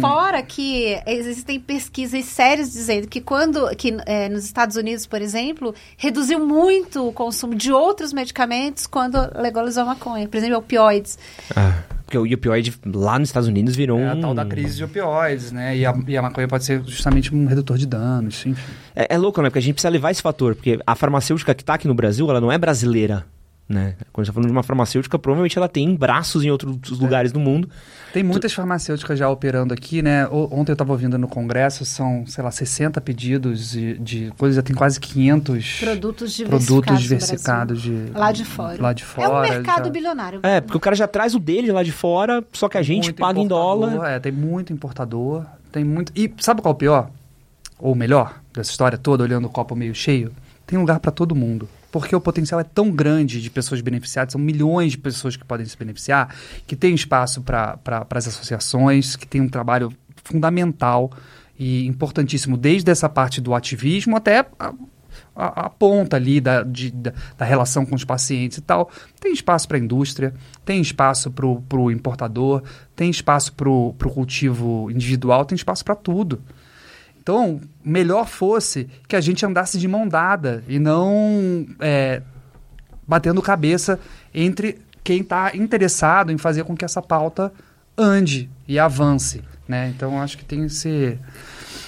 Fora 0.01 0.41
que 0.41 0.99
existem 1.05 1.59
pesquisas 1.59 2.25
sérias 2.25 2.71
dizendo 2.71 3.07
que 3.07 3.21
quando, 3.21 3.69
que 3.75 3.95
é, 4.07 4.27
nos 4.29 4.45
Estados 4.45 4.77
Unidos, 4.77 5.05
por 5.05 5.21
exemplo, 5.21 5.75
reduziu 5.95 6.43
muito 6.43 7.07
o 7.07 7.13
consumo 7.13 7.53
de 7.53 7.71
outros 7.71 8.13
medicamentos 8.13 8.87
quando 8.87 9.17
legalizou 9.39 9.83
a 9.83 9.87
maconha. 9.87 10.27
Por 10.27 10.37
exemplo, 10.37 10.57
opioides. 10.57 11.19
Porque 12.09 12.17
o 12.17 12.35
opioide 12.35 12.73
lá 12.87 13.19
nos 13.19 13.29
Estados 13.29 13.47
Unidos 13.47 13.75
virou 13.75 13.99
É 13.99 14.09
a 14.09 14.13
um... 14.15 14.19
tal 14.21 14.33
da 14.33 14.43
crise 14.43 14.77
de 14.77 14.83
opioides, 14.83 15.51
né? 15.51 15.77
E 15.77 15.85
a, 15.85 15.95
e 16.07 16.17
a 16.17 16.21
maconha 16.23 16.47
pode 16.47 16.65
ser 16.65 16.81
justamente 16.83 17.33
um 17.33 17.45
redutor 17.45 17.77
de 17.77 17.85
danos, 17.85 18.43
enfim. 18.47 18.55
É, 18.95 19.13
é 19.13 19.17
louco, 19.17 19.39
né? 19.43 19.49
Porque 19.49 19.59
a 19.59 19.61
gente 19.61 19.75
precisa 19.75 19.91
levar 19.91 20.09
esse 20.09 20.21
fator. 20.21 20.55
Porque 20.55 20.79
a 20.87 20.95
farmacêutica 20.95 21.53
que 21.53 21.63
tá 21.63 21.75
aqui 21.75 21.87
no 21.87 21.93
Brasil, 21.93 22.27
ela 22.27 22.41
não 22.41 22.51
é 22.51 22.57
brasileira, 22.57 23.27
né? 23.69 23.93
Quando 24.11 24.23
a 24.23 24.25
gente 24.25 24.27
tá 24.27 24.33
falando 24.33 24.47
de 24.47 24.51
uma 24.51 24.63
farmacêutica, 24.63 25.19
provavelmente 25.19 25.55
ela 25.57 25.69
tem 25.69 25.95
braços 25.95 26.43
em 26.43 26.49
outros 26.49 26.99
lugares 26.99 27.31
do 27.31 27.39
mundo. 27.39 27.69
Tem 28.11 28.23
muitas 28.23 28.51
farmacêuticas 28.51 29.19
já 29.19 29.29
operando 29.29 29.71
aqui, 29.73 30.01
né? 30.01 30.27
Ontem 30.29 30.71
eu 30.71 30.73
estava 30.73 30.91
ouvindo 30.91 31.15
no 31.19 31.27
congresso, 31.27 31.85
são, 31.85 32.25
sei 32.25 32.43
lá, 32.43 32.49
60 32.49 32.99
pedidos 32.99 33.69
de, 33.69 33.99
de 33.99 34.33
coisa, 34.37 34.55
já 34.55 34.61
tem 34.63 34.75
quase 34.75 34.99
500 34.99 35.79
Produtos 35.79 36.33
diversificados. 36.33 36.65
produtos 36.65 36.99
diversificados 37.01 37.81
de. 37.83 38.11
Lá 38.15 38.31
de 38.31 38.43
fora. 38.45 38.81
Lá 38.81 38.93
de 38.93 39.03
É 39.03 39.05
fora. 39.05 39.47
um 39.47 39.51
mercado 39.51 39.85
já- 39.85 39.91
bilionário. 39.91 40.39
É, 40.41 40.59
porque 40.59 40.77
o 40.77 40.79
cara 40.79 40.95
já 40.95 41.07
traz 41.07 41.35
o 41.35 41.39
dele 41.39 41.71
lá 41.71 41.83
de 41.83 41.91
fora, 41.91 42.43
só 42.51 42.67
que 42.67 42.77
a 42.77 42.81
gente 42.81 43.05
muito 43.05 43.19
paga 43.19 43.39
em 43.39 43.47
dólar. 43.47 44.09
É, 44.09 44.19
tem 44.19 44.31
muito 44.31 44.73
importador, 44.73 45.45
tem 45.71 45.83
muito... 45.83 46.11
E 46.15 46.33
sabe 46.39 46.61
qual 46.63 46.71
é 46.71 46.75
o 46.75 46.77
pior? 46.77 47.11
Ou 47.77 47.93
melhor 47.93 48.39
dessa 48.51 48.71
história 48.71 48.97
toda, 48.97 49.23
olhando 49.23 49.45
o 49.45 49.49
copo 49.49 49.75
meio 49.75 49.93
cheio? 49.93 50.31
Tem 50.65 50.77
lugar 50.79 50.99
para 50.99 51.11
todo 51.11 51.35
mundo. 51.35 51.69
Porque 51.91 52.15
o 52.15 52.21
potencial 52.21 52.59
é 52.59 52.63
tão 52.63 52.91
grande 52.91 53.41
de 53.41 53.49
pessoas 53.49 53.81
beneficiadas, 53.81 54.33
são 54.33 54.41
milhões 54.41 54.91
de 54.91 54.97
pessoas 54.97 55.35
que 55.35 55.43
podem 55.43 55.65
se 55.65 55.75
beneficiar, 55.77 56.35
que 56.67 56.75
tem 56.75 56.93
espaço 56.93 57.41
para 57.41 57.79
as 58.11 58.27
associações, 58.27 59.15
que 59.15 59.25
tem 59.27 59.41
um 59.41 59.49
trabalho 59.49 59.91
fundamental 60.23 61.11
e 61.57 61.85
importantíssimo, 61.87 62.55
desde 62.55 62.91
essa 62.91 63.09
parte 63.09 63.41
do 63.41 63.53
ativismo 63.55 64.15
até 64.15 64.45
a, 64.59 64.73
a- 65.35 65.65
a 65.65 65.69
ponta 65.69 66.15
ali 66.15 66.39
da, 66.39 66.61
de- 66.63 66.91
da, 66.91 67.11
da 67.37 67.43
relação 67.45 67.85
com 67.85 67.95
os 67.95 68.05
pacientes 68.05 68.59
e 68.59 68.61
tal. 68.61 68.89
Tem 69.19 69.33
espaço 69.33 69.67
para 69.67 69.77
a 69.77 69.79
indústria, 69.79 70.33
tem 70.63 70.79
espaço 70.79 71.31
para 71.31 71.45
o 71.45 71.91
importador, 71.91 72.61
tem 72.95 73.09
espaço 73.09 73.53
para 73.53 73.67
o 73.69 73.93
cultivo 74.13 74.89
individual, 74.91 75.43
tem 75.43 75.55
espaço 75.55 75.83
para 75.83 75.95
tudo. 75.95 76.41
Então, 77.29 77.61
melhor 77.85 78.27
fosse 78.27 78.87
que 79.07 79.15
a 79.15 79.21
gente 79.21 79.45
andasse 79.45 79.77
de 79.77 79.87
mão 79.87 80.07
dada 80.07 80.63
e 80.67 80.79
não 80.79 81.63
é, 81.79 82.23
batendo 83.07 83.39
cabeça 83.39 83.99
entre 84.33 84.79
quem 85.03 85.21
está 85.21 85.55
interessado 85.55 86.31
em 86.31 86.39
fazer 86.39 86.63
com 86.63 86.75
que 86.75 86.83
essa 86.83 87.03
pauta 87.03 87.53
ande 87.95 88.49
e 88.67 88.79
avance. 88.79 89.43
Né? 89.67 89.93
Então, 89.95 90.19
acho 90.19 90.39
que 90.39 90.43
tem 90.43 90.63
esse, 90.65 91.19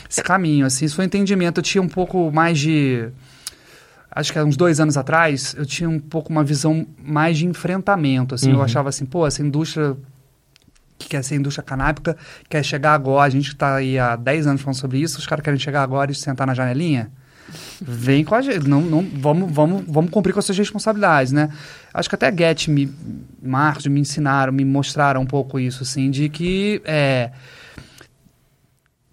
esse 0.07 0.21
caminho. 0.21 0.67
Assim, 0.67 0.85
isso 0.85 0.95
foi 0.95 1.05
um 1.05 1.07
entendimento. 1.07 1.57
Eu 1.57 1.63
tinha 1.63 1.81
um 1.81 1.89
pouco 1.89 2.31
mais 2.31 2.59
de. 2.59 3.09
Acho 4.11 4.31
que 4.31 4.37
há 4.37 4.43
uns 4.45 4.55
dois 4.55 4.79
anos 4.79 4.95
atrás, 4.95 5.55
eu 5.57 5.65
tinha 5.65 5.89
um 5.89 5.97
pouco 5.97 6.29
uma 6.29 6.43
visão 6.43 6.85
mais 7.03 7.35
de 7.39 7.47
enfrentamento. 7.47 8.35
Assim, 8.35 8.51
Eu 8.51 8.57
Uhum. 8.57 8.61
achava 8.63 8.89
assim, 8.89 9.05
pô, 9.07 9.25
essa 9.25 9.41
indústria 9.41 9.97
que 11.01 11.09
quer 11.09 11.23
ser 11.23 11.35
indústria 11.35 11.63
canábica, 11.63 12.15
quer 12.49 12.63
chegar 12.63 12.93
agora, 12.93 13.27
a 13.27 13.29
gente 13.29 13.49
está 13.49 13.75
aí 13.75 13.97
há 13.97 14.15
10 14.15 14.47
anos 14.47 14.61
falando 14.61 14.77
sobre 14.77 14.99
isso, 14.99 15.17
os 15.19 15.27
caras 15.27 15.43
querem 15.43 15.59
chegar 15.59 15.83
agora 15.83 16.11
e 16.11 16.15
sentar 16.15 16.47
na 16.47 16.53
janelinha. 16.53 17.11
Vem 17.81 18.23
com 18.23 18.33
a 18.33 18.41
gente. 18.41 18.67
Não, 18.67 18.79
não, 18.79 19.05
vamos, 19.15 19.51
vamos, 19.51 19.83
vamos 19.87 20.11
cumprir 20.11 20.31
com 20.31 20.39
as 20.39 20.45
suas 20.45 20.57
responsabilidades, 20.57 21.33
né? 21.33 21.49
Acho 21.93 22.07
que 22.07 22.15
até 22.15 22.27
a 22.27 22.31
Get, 22.31 22.69
me, 22.69 22.89
Marcos 23.41 23.85
me 23.87 23.99
ensinaram, 23.99 24.53
me 24.53 24.63
mostraram 24.63 25.21
um 25.21 25.25
pouco 25.25 25.59
isso, 25.59 25.83
assim, 25.83 26.09
de 26.09 26.29
que 26.29 26.81
é, 26.85 27.31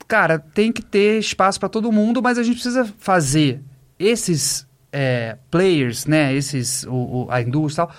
cara, 0.08 0.38
tem 0.38 0.72
que 0.72 0.82
ter 0.82 1.18
espaço 1.18 1.60
para 1.60 1.68
todo 1.68 1.92
mundo, 1.92 2.22
mas 2.22 2.38
a 2.38 2.42
gente 2.42 2.54
precisa 2.54 2.88
fazer 2.98 3.60
esses 3.98 4.66
é, 4.90 5.36
players, 5.50 6.06
né, 6.06 6.34
esses, 6.34 6.84
o, 6.84 7.26
o, 7.26 7.26
a 7.30 7.42
indústria 7.42 7.86
tal, 7.86 7.94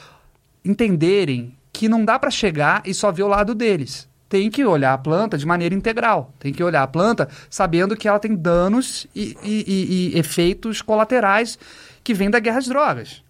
entenderem 0.66 1.56
que 1.80 1.88
não 1.88 2.04
dá 2.04 2.20
para 2.20 2.30
chegar 2.30 2.84
e 2.86 2.94
só 2.94 3.10
ver 3.10 3.24
o 3.24 3.28
lado 3.30 3.56
deles. 3.56 4.06
Tem 4.28 4.52
que 4.52 4.66
olhar 4.66 4.94
a 4.94 4.98
planta 4.98 5.38
de 5.38 5.46
maneira 5.46 5.74
integral. 5.74 6.34
Tem 6.38 6.52
que 6.52 6.62
olhar 6.62 6.84
a 6.84 6.88
planta 6.88 7.30
sabendo 7.50 7.96
que 7.96 8.06
ela 8.06 8.20
tem 8.20 8.36
danos 8.36 9.08
e, 9.16 9.38
e, 9.42 9.64
e, 9.66 10.14
e 10.14 10.20
efeitos 10.20 10.82
colaterais 10.82 11.58
que 12.04 12.14
vêm 12.14 12.30
da 12.30 12.38
guerra 12.38 12.58
às 12.58 12.68
drogas. 12.68 13.24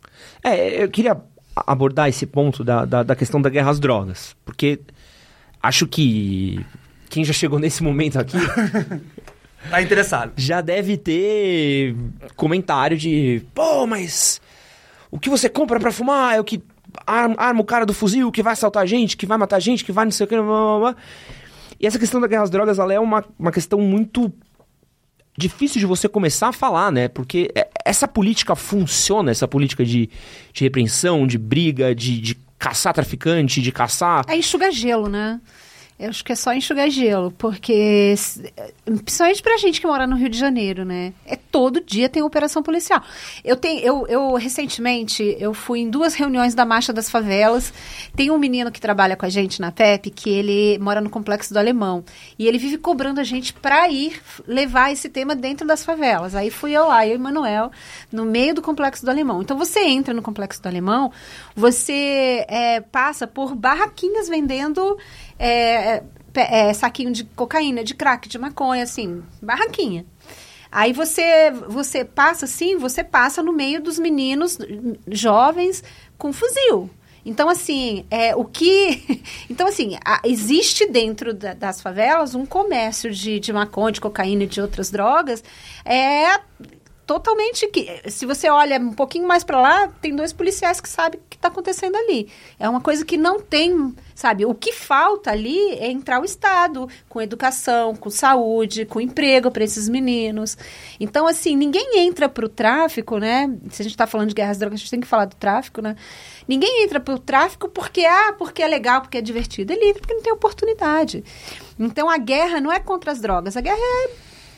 É, 0.43 0.83
eu 0.83 0.89
queria 0.89 1.15
abordar 1.55 2.09
esse 2.09 2.25
ponto 2.25 2.63
da, 2.63 2.85
da, 2.85 3.03
da 3.03 3.15
questão 3.15 3.39
da 3.39 3.51
guerra 3.51 3.69
às 3.69 3.79
drogas, 3.79 4.35
porque 4.43 4.79
acho 5.61 5.85
que 5.85 6.65
quem 7.07 7.23
já 7.23 7.33
chegou 7.33 7.59
nesse 7.59 7.83
momento 7.83 8.17
aqui 8.17 8.37
Tá 9.69 9.79
interessado. 9.79 10.31
já 10.35 10.59
deve 10.59 10.97
ter 10.97 11.95
comentário 12.35 12.97
de, 12.97 13.43
pô, 13.53 13.85
mas 13.85 14.41
o 15.11 15.19
que 15.19 15.29
você 15.29 15.47
compra 15.47 15.79
pra 15.79 15.91
fumar 15.91 16.35
é 16.35 16.39
o 16.39 16.43
que 16.43 16.63
arma, 17.05 17.35
arma 17.37 17.61
o 17.61 17.65
cara 17.65 17.85
do 17.85 17.93
fuzil, 17.93 18.31
que 18.31 18.43
vai 18.43 18.53
assaltar 18.53 18.83
a 18.83 18.85
gente, 18.85 19.17
que 19.17 19.25
vai 19.25 19.37
matar 19.37 19.57
a 19.57 19.59
gente, 19.59 19.83
que 19.83 19.91
vai 19.91 20.05
não 20.05 20.11
sei 20.11 20.25
o 20.25 20.27
que, 20.27 20.35
blá, 20.35 20.45
blá, 20.45 20.79
blá. 20.79 20.95
E 21.79 21.87
essa 21.87 21.97
questão 21.97 22.19
da 22.19 22.27
guerra 22.27 22.43
às 22.43 22.49
drogas, 22.49 22.77
ela 22.79 22.93
é 22.93 22.99
uma, 22.99 23.23
uma 23.37 23.51
questão 23.51 23.79
muito 23.79 24.31
difícil 25.37 25.79
de 25.79 25.85
você 25.85 26.09
começar 26.09 26.49
a 26.49 26.53
falar, 26.53 26.91
né? 26.91 27.07
Porque 27.07 27.49
é- 27.55 27.69
essa 27.85 28.07
política 28.07 28.55
funciona, 28.55 29.31
essa 29.31 29.47
política 29.47 29.85
de, 29.85 30.09
de 30.51 30.63
repreensão, 30.63 31.25
de 31.25 31.37
briga, 31.37 31.95
de, 31.95 32.19
de 32.19 32.35
caçar 32.57 32.93
traficante, 32.93 33.61
de 33.61 33.71
caçar... 33.71 34.25
É 34.27 34.35
enxugar 34.35 34.71
gelo, 34.71 35.07
né? 35.07 35.39
Eu 35.99 36.09
acho 36.09 36.23
que 36.23 36.31
é 36.31 36.35
só 36.35 36.53
enxugar 36.53 36.89
gelo, 36.89 37.29
porque 37.37 38.15
principalmente 38.85 39.43
pra 39.43 39.57
gente 39.57 39.81
que 39.81 39.87
mora 39.87 40.07
no 40.07 40.15
Rio 40.15 40.29
de 40.29 40.37
Janeiro, 40.37 40.85
né? 40.85 41.11
É 41.25 41.35
todo 41.35 41.83
dia 41.83 42.07
tem 42.07 42.23
operação 42.23 42.63
policial. 42.63 43.03
Eu 43.43 43.57
tenho, 43.57 43.81
eu, 43.81 44.07
eu 44.07 44.33
recentemente 44.35 45.35
eu 45.37 45.53
fui 45.53 45.79
em 45.79 45.89
duas 45.89 46.13
reuniões 46.13 46.55
da 46.55 46.63
Marcha 46.63 46.93
das 46.93 47.09
Favelas. 47.09 47.73
Tem 48.15 48.31
um 48.31 48.37
menino 48.37 48.71
que 48.71 48.79
trabalha 48.79 49.17
com 49.17 49.25
a 49.25 49.29
gente 49.29 49.59
na 49.59 49.73
PEP 49.73 50.09
que 50.09 50.29
ele 50.29 50.79
mora 50.79 51.01
no 51.01 51.09
complexo 51.09 51.53
do 51.53 51.59
Alemão 51.59 52.05
e 52.37 52.47
ele 52.47 52.57
vive 52.57 52.77
cobrando 52.77 53.19
a 53.19 53.23
gente 53.25 53.51
pra 53.51 53.89
ir 53.89 54.21
levar 54.47 54.93
esse 54.93 55.09
tema 55.09 55.35
dentro 55.35 55.67
das 55.67 55.83
favelas. 55.83 56.33
Aí 56.33 56.49
fui 56.49 56.71
eu 56.71 56.87
lá, 56.87 57.05
eu 57.05 57.15
e 57.15 57.17
o 57.17 57.19
Manuel, 57.19 57.71
no 58.09 58.23
meio 58.23 58.55
do 58.55 58.61
complexo 58.61 59.03
do 59.03 59.11
Alemão. 59.11 59.41
Então 59.41 59.57
você 59.57 59.81
entra 59.81 60.13
no 60.13 60.21
complexo 60.21 60.61
do 60.61 60.67
Alemão, 60.67 61.11
você 61.53 62.45
é, 62.47 62.79
passa 62.79 63.27
por 63.27 63.53
barraquinhas 63.53 64.29
vendendo 64.29 64.97
é, 65.39 66.03
é, 66.35 66.73
saquinho 66.73 67.11
de 67.11 67.23
cocaína, 67.23 67.83
de 67.83 67.95
crack, 67.95 68.27
de 68.29 68.37
maconha, 68.37 68.83
assim, 68.83 69.23
barraquinha. 69.41 70.05
Aí 70.71 70.93
você 70.93 71.49
você 71.67 72.05
passa 72.05 72.45
assim, 72.45 72.77
você 72.77 73.03
passa 73.03 73.41
no 73.41 73.51
meio 73.51 73.81
dos 73.81 73.97
meninos 73.97 74.57
jovens 75.07 75.83
com 76.17 76.31
fuzil. 76.31 76.89
Então, 77.25 77.49
assim, 77.49 78.05
é, 78.09 78.35
o 78.35 78.45
que. 78.45 79.21
Então, 79.49 79.67
assim, 79.67 79.97
a- 80.05 80.21
existe 80.23 80.87
dentro 80.87 81.33
da- 81.33 81.53
das 81.53 81.81
favelas 81.81 82.33
um 82.35 82.45
comércio 82.45 83.11
de, 83.11 83.39
de 83.39 83.51
maconha, 83.51 83.91
de 83.91 83.99
cocaína 84.01 84.43
e 84.43 84.47
de 84.47 84.61
outras 84.61 84.89
drogas. 84.91 85.43
É 85.83 86.39
totalmente 87.09 87.65
que 87.69 87.89
se 88.11 88.23
você 88.23 88.47
olha 88.51 88.79
um 88.79 88.93
pouquinho 88.93 89.27
mais 89.27 89.43
para 89.43 89.59
lá 89.59 89.87
tem 89.99 90.15
dois 90.15 90.31
policiais 90.31 90.79
que 90.79 90.87
sabem 90.87 91.19
o 91.19 91.23
que 91.27 91.37
está 91.37 91.47
acontecendo 91.47 91.95
ali. 91.95 92.29
É 92.59 92.69
uma 92.69 92.81
coisa 92.81 93.03
que 93.03 93.17
não 93.17 93.39
tem 93.39 93.95
sabe? 94.13 94.45
O 94.45 94.53
que 94.53 94.71
falta 94.71 95.31
ali 95.31 95.71
é 95.71 95.89
entrar 95.89 96.21
o 96.21 96.23
estado 96.23 96.87
com 97.07 97.19
educação 97.19 97.95
com 97.95 98.11
saúde 98.11 98.85
com 98.85 99.01
emprego 99.01 99.49
para 99.49 99.63
esses 99.63 99.89
meninos. 99.89 100.55
Então 100.99 101.25
assim 101.25 101.55
ninguém 101.55 101.97
entra 101.97 102.29
para 102.29 102.45
o 102.45 102.49
tráfico 102.49 103.17
né? 103.17 103.57
Se 103.71 103.81
a 103.81 103.83
gente 103.83 103.93
está 103.93 104.05
falando 104.05 104.27
de 104.27 104.35
guerras 104.35 104.59
drogas 104.59 104.79
a 104.79 104.81
gente 104.81 104.91
tem 104.91 105.01
que 105.01 105.07
falar 105.07 105.25
do 105.25 105.35
tráfico 105.35 105.81
né? 105.81 105.95
Ninguém 106.47 106.83
entra 106.83 106.99
para 106.99 107.15
o 107.15 107.17
tráfico 107.17 107.67
porque 107.69 108.05
ah 108.05 108.35
porque 108.37 108.61
é 108.61 108.67
legal 108.67 109.01
porque 109.01 109.17
é 109.17 109.21
divertido. 109.21 109.73
Ele 109.73 109.85
entra 109.85 110.01
porque 110.01 110.13
não 110.13 110.21
tem 110.21 110.31
oportunidade. 110.31 111.23
Então 111.79 112.07
a 112.07 112.19
guerra 112.19 112.61
não 112.61 112.71
é 112.71 112.79
contra 112.79 113.11
as 113.11 113.19
drogas. 113.19 113.57
A 113.57 113.61
guerra 113.61 113.79
é, 113.81 114.09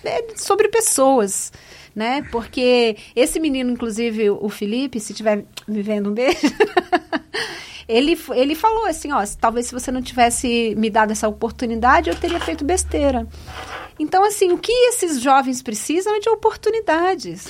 é 0.03 0.25
sobre 0.35 0.67
pessoas 0.67 1.49
né? 1.95 2.21
Porque 2.31 2.97
esse 3.15 3.39
menino, 3.39 3.71
inclusive, 3.71 4.29
o 4.29 4.49
Felipe, 4.49 4.99
se 4.99 5.11
estiver 5.11 5.45
me 5.67 5.81
vendo 5.81 6.09
um 6.09 6.13
beijo, 6.13 6.37
ele, 7.87 8.17
ele 8.33 8.55
falou 8.55 8.85
assim, 8.85 9.11
ó, 9.11 9.23
talvez 9.39 9.67
se 9.67 9.73
você 9.73 9.91
não 9.91 10.01
tivesse 10.01 10.73
me 10.77 10.89
dado 10.89 11.11
essa 11.11 11.27
oportunidade, 11.27 12.09
eu 12.09 12.15
teria 12.15 12.39
feito 12.39 12.63
besteira. 12.63 13.27
Então, 13.99 14.23
assim, 14.25 14.51
o 14.51 14.57
que 14.57 14.71
esses 14.71 15.21
jovens 15.21 15.61
precisam 15.61 16.15
é 16.15 16.19
de 16.19 16.29
oportunidades. 16.29 17.47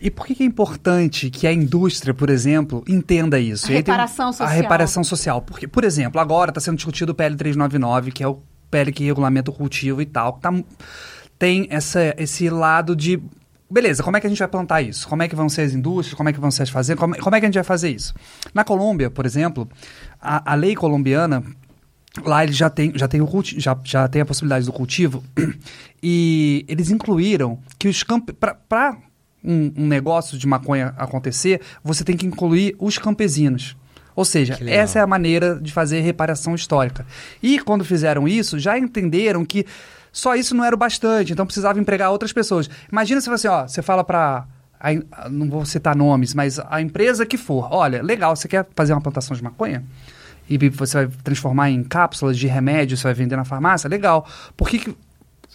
E 0.00 0.10
por 0.10 0.26
que, 0.26 0.42
é 0.42 0.46
importante 0.46 1.30
que 1.30 1.46
a 1.46 1.52
indústria, 1.52 2.12
por 2.12 2.28
exemplo, 2.28 2.82
entenda 2.88 3.38
isso? 3.38 3.66
A 3.66 3.74
reparação 3.74 4.32
social. 4.32 4.48
A 4.48 4.52
reparação 4.52 5.04
social. 5.04 5.42
Porque, 5.42 5.68
por 5.68 5.84
exemplo, 5.84 6.20
agora 6.20 6.50
está 6.50 6.60
sendo 6.60 6.74
discutido 6.74 7.12
o 7.12 7.14
PL 7.14 7.36
399, 7.36 8.10
que 8.10 8.24
é 8.24 8.26
o 8.26 8.42
PL 8.68 8.90
que 8.90 9.04
regulamenta 9.04 9.52
o 9.52 9.54
cultivo 9.54 10.02
e 10.02 10.06
tal. 10.06 10.32
Tá, 10.32 10.52
tem 11.38 11.68
essa, 11.70 12.14
esse 12.18 12.50
lado 12.50 12.96
de. 12.96 13.22
Beleza, 13.72 14.02
como 14.02 14.18
é 14.18 14.20
que 14.20 14.26
a 14.26 14.30
gente 14.30 14.38
vai 14.38 14.48
plantar 14.48 14.82
isso? 14.82 15.08
Como 15.08 15.22
é 15.22 15.28
que 15.28 15.34
vão 15.34 15.48
ser 15.48 15.62
as 15.62 15.72
indústrias? 15.72 16.14
Como 16.14 16.28
é 16.28 16.32
que 16.32 16.38
vão 16.38 16.50
ser 16.50 16.64
as 16.64 16.68
fazendas? 16.68 17.00
Como, 17.00 17.16
como 17.16 17.34
é 17.34 17.40
que 17.40 17.46
a 17.46 17.48
gente 17.48 17.54
vai 17.54 17.64
fazer 17.64 17.88
isso? 17.88 18.12
Na 18.52 18.64
Colômbia, 18.64 19.10
por 19.10 19.24
exemplo, 19.24 19.66
a, 20.20 20.52
a 20.52 20.54
lei 20.54 20.74
colombiana 20.74 21.42
Lá 22.22 22.44
eles 22.44 22.56
já 22.56 22.68
tem, 22.68 22.92
já 22.94 23.08
tem, 23.08 23.22
o 23.22 23.26
culti 23.26 23.58
já, 23.58 23.74
já 23.84 24.06
tem 24.06 24.20
a 24.20 24.26
possibilidade 24.26 24.66
do 24.66 24.72
cultivo 24.72 25.24
e 26.02 26.62
eles 26.68 26.90
incluíram 26.90 27.58
que 27.78 27.88
os 27.88 28.02
campos. 28.02 28.34
Para 28.38 28.98
um, 29.42 29.72
um 29.74 29.86
negócio 29.86 30.36
de 30.36 30.46
maconha 30.46 30.92
acontecer, 30.98 31.62
você 31.82 32.04
tem 32.04 32.14
que 32.14 32.26
incluir 32.26 32.76
os 32.78 32.98
campesinos. 32.98 33.74
Ou 34.14 34.26
seja, 34.26 34.58
essa 34.66 34.98
é 34.98 35.02
a 35.02 35.06
maneira 35.06 35.58
de 35.58 35.72
fazer 35.72 36.00
reparação 36.00 36.54
histórica. 36.54 37.06
E 37.42 37.58
quando 37.58 37.82
fizeram 37.82 38.28
isso, 38.28 38.58
já 38.58 38.78
entenderam 38.78 39.42
que 39.42 39.64
só 40.12 40.34
isso 40.36 40.54
não 40.54 40.64
era 40.64 40.74
o 40.74 40.78
bastante, 40.78 41.32
então 41.32 41.46
precisava 41.46 41.80
empregar 41.80 42.10
outras 42.10 42.32
pessoas. 42.32 42.68
Imagina 42.90 43.20
se 43.20 43.28
você, 43.30 43.48
ó, 43.48 43.66
você 43.66 43.80
fala 43.82 44.04
para 44.04 44.46
não 45.30 45.48
vou 45.48 45.64
citar 45.64 45.94
nomes, 45.94 46.34
mas 46.34 46.58
a 46.58 46.80
empresa 46.80 47.24
que 47.24 47.36
for, 47.38 47.68
olha, 47.72 48.02
legal, 48.02 48.34
você 48.34 48.48
quer 48.48 48.66
fazer 48.74 48.92
uma 48.92 49.00
plantação 49.00 49.36
de 49.36 49.42
maconha? 49.42 49.84
E 50.50 50.58
você 50.70 51.06
vai 51.06 51.16
transformar 51.22 51.70
em 51.70 51.84
cápsulas 51.84 52.36
de 52.36 52.48
remédio, 52.48 52.96
você 52.96 53.04
vai 53.04 53.14
vender 53.14 53.36
na 53.36 53.44
farmácia? 53.44 53.88
Legal. 53.88 54.26
Por 54.56 54.68
que, 54.68 54.80
que 54.80 54.96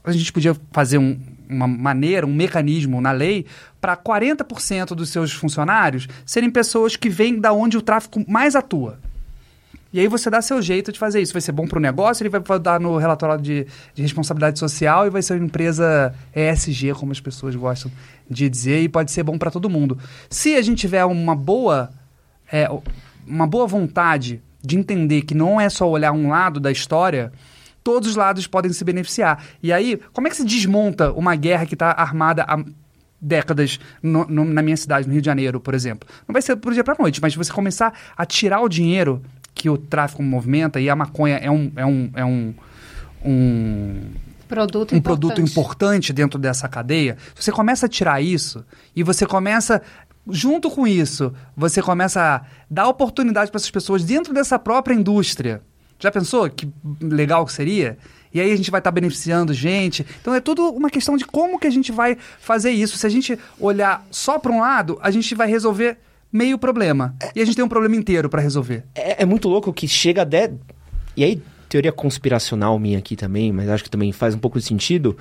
a 0.06 0.12
gente 0.14 0.32
podia 0.32 0.56
fazer 0.72 0.98
um- 0.98 1.20
uma 1.50 1.68
maneira, 1.68 2.26
um 2.26 2.34
mecanismo 2.34 3.00
na 3.02 3.12
lei 3.12 3.46
para 3.82 3.96
40% 3.98 4.96
dos 4.96 5.10
seus 5.10 5.32
funcionários 5.34 6.08
serem 6.26 6.50
pessoas 6.50 6.96
que 6.96 7.10
vêm 7.10 7.40
da 7.40 7.52
onde 7.54 7.78
o 7.78 7.82
tráfico 7.82 8.24
mais 8.30 8.56
atua? 8.56 8.98
E 9.94 10.00
aí 10.00 10.08
você 10.08 10.30
dá 10.30 10.42
seu 10.42 10.62
jeito 10.62 10.92
de 10.92 11.00
fazer 11.00 11.22
isso. 11.22 11.34
Vai 11.34 11.42
ser 11.42 11.52
bom 11.52 11.66
para 11.68 11.78
o 11.78 11.82
negócio, 11.82 12.22
ele 12.24 12.30
vai 12.30 12.42
dar 12.60 12.80
no 12.80 12.98
relatório 12.98 13.42
de, 13.42 13.66
de 13.94 14.02
responsabilidade 14.02 14.60
social 14.60 15.08
e 15.08 15.10
vai 15.10 15.22
ser 15.22 15.34
uma 15.36 15.46
empresa 15.46 16.14
ESG, 16.36 16.94
como 16.94 17.12
as 17.12 17.20
pessoas 17.20 17.56
gostam 17.56 17.92
de 18.30 18.50
dizer, 18.50 18.82
e 18.82 18.90
pode 18.90 19.12
ser 19.12 19.24
bom 19.24 19.38
para 19.38 19.50
todo 19.50 19.70
mundo. 19.70 19.98
Se 20.30 20.56
a 20.56 20.62
gente 20.62 20.80
tiver 20.80 21.06
uma 21.06 21.36
boa, 21.36 21.90
é, 22.52 22.68
uma 23.26 23.48
boa 23.48 23.66
vontade 23.66 24.42
de 24.62 24.78
entender 24.78 25.22
que 25.22 25.34
não 25.34 25.60
é 25.62 25.70
só 25.70 25.90
olhar 25.90 26.12
um 26.12 26.28
lado 26.30 26.60
da 26.60 26.72
história, 26.72 27.32
todos 27.84 28.10
os 28.10 28.16
lados 28.18 28.46
podem 28.48 28.74
se 28.74 28.84
beneficiar. 28.84 29.42
E 29.64 29.72
aí, 29.72 29.98
como 30.12 30.28
é 30.28 30.30
que 30.30 30.36
se 30.36 30.44
desmonta 30.44 31.14
uma 31.14 31.36
guerra 31.36 31.66
que 31.66 31.76
está 31.76 31.92
armada 31.92 32.44
há 32.46 32.62
décadas 33.20 33.80
no- 34.04 34.26
no- 34.28 34.46
na 34.46 34.62
minha 34.62 34.78
cidade, 34.78 35.08
no 35.08 35.14
Rio 35.14 35.22
de 35.22 35.26
Janeiro, 35.26 35.60
por 35.60 35.74
exemplo? 35.74 36.08
Não 36.28 36.34
vai 36.34 36.42
ser 36.42 36.56
pro 36.58 36.74
dia 36.74 36.84
para 36.84 36.96
noite, 37.00 37.22
mas 37.22 37.34
você 37.36 37.52
começar 37.52 37.94
a 38.16 38.26
tirar 38.26 38.60
o 38.62 38.68
dinheiro 38.68 39.22
que 39.58 39.70
o 39.70 39.78
tráfico 39.78 40.22
movimenta 40.22 40.80
e 40.80 40.90
a 40.90 40.96
maconha 40.96 41.38
é 41.38 41.50
um, 41.50 41.72
é 41.76 41.86
um, 41.86 42.12
é 42.16 42.26
um, 42.26 42.54
um 43.26 44.02
Produto 44.48 44.94
um 44.94 44.98
importante. 44.98 45.02
produto 45.04 45.42
importante 45.42 46.14
dentro 46.14 46.40
dessa 46.40 46.70
cadeia, 46.70 47.18
você 47.36 47.52
começa 47.52 47.86
a 47.86 47.90
tirar 47.90 48.22
isso 48.22 48.64
e 48.96 49.04
você 49.04 49.26
começa, 49.26 49.82
junto 50.30 50.72
com 50.72 50.88
isso, 50.88 51.34
você 51.56 51.82
começa 51.82 52.22
a 52.22 52.42
dar 52.70 52.88
oportunidade 52.88 53.52
para 53.52 53.58
essas 53.58 53.70
pessoas 53.70 54.06
dentro 54.06 54.34
dessa 54.34 54.58
própria 54.58 54.96
indústria. 54.96 55.62
Já 56.00 56.10
pensou 56.12 56.50
que 56.50 56.72
legal 57.02 57.46
que 57.46 57.52
seria? 57.52 57.98
E 58.34 58.40
aí 58.40 58.52
a 58.52 58.56
gente 58.56 58.72
vai 58.72 58.80
estar 58.80 58.92
beneficiando 58.92 59.54
gente. 59.54 60.06
Então 60.22 60.34
é 60.34 60.40
tudo 60.40 60.70
uma 60.70 60.90
questão 60.90 61.18
de 61.18 61.26
como 61.26 61.60
que 61.60 61.68
a 61.68 61.72
gente 61.72 61.92
vai 61.92 62.18
fazer 62.40 62.72
isso. 62.72 62.98
Se 62.98 63.06
a 63.06 63.10
gente 63.10 63.38
olhar 63.60 64.06
só 64.12 64.40
para 64.40 64.52
um 64.52 64.62
lado, 64.62 64.98
a 65.02 65.12
gente 65.12 65.36
vai 65.36 65.50
resolver 65.50 65.98
meio 66.32 66.58
problema. 66.58 67.16
E 67.36 67.42
a 67.42 67.46
gente 67.46 67.56
tem 67.56 67.66
um 67.66 67.70
problema 67.70 67.96
inteiro 67.96 68.30
para 68.30 68.42
resolver. 68.42 68.84
É, 68.94 69.24
é 69.24 69.26
muito 69.26 69.48
louco 69.48 69.74
que 69.74 69.88
chega 69.88 70.22
até. 70.22 70.52
E 71.16 71.24
aí, 71.24 71.42
teoria 71.68 71.92
conspiracional 71.92 72.78
minha 72.80 72.98
aqui 72.98 73.16
também, 73.16 73.52
mas 73.52 73.70
acho 73.70 73.84
que 73.84 73.90
também 73.90 74.12
faz 74.12 74.36
um 74.36 74.40
pouco 74.40 74.60
de 74.60 74.66
sentido. 74.66 75.18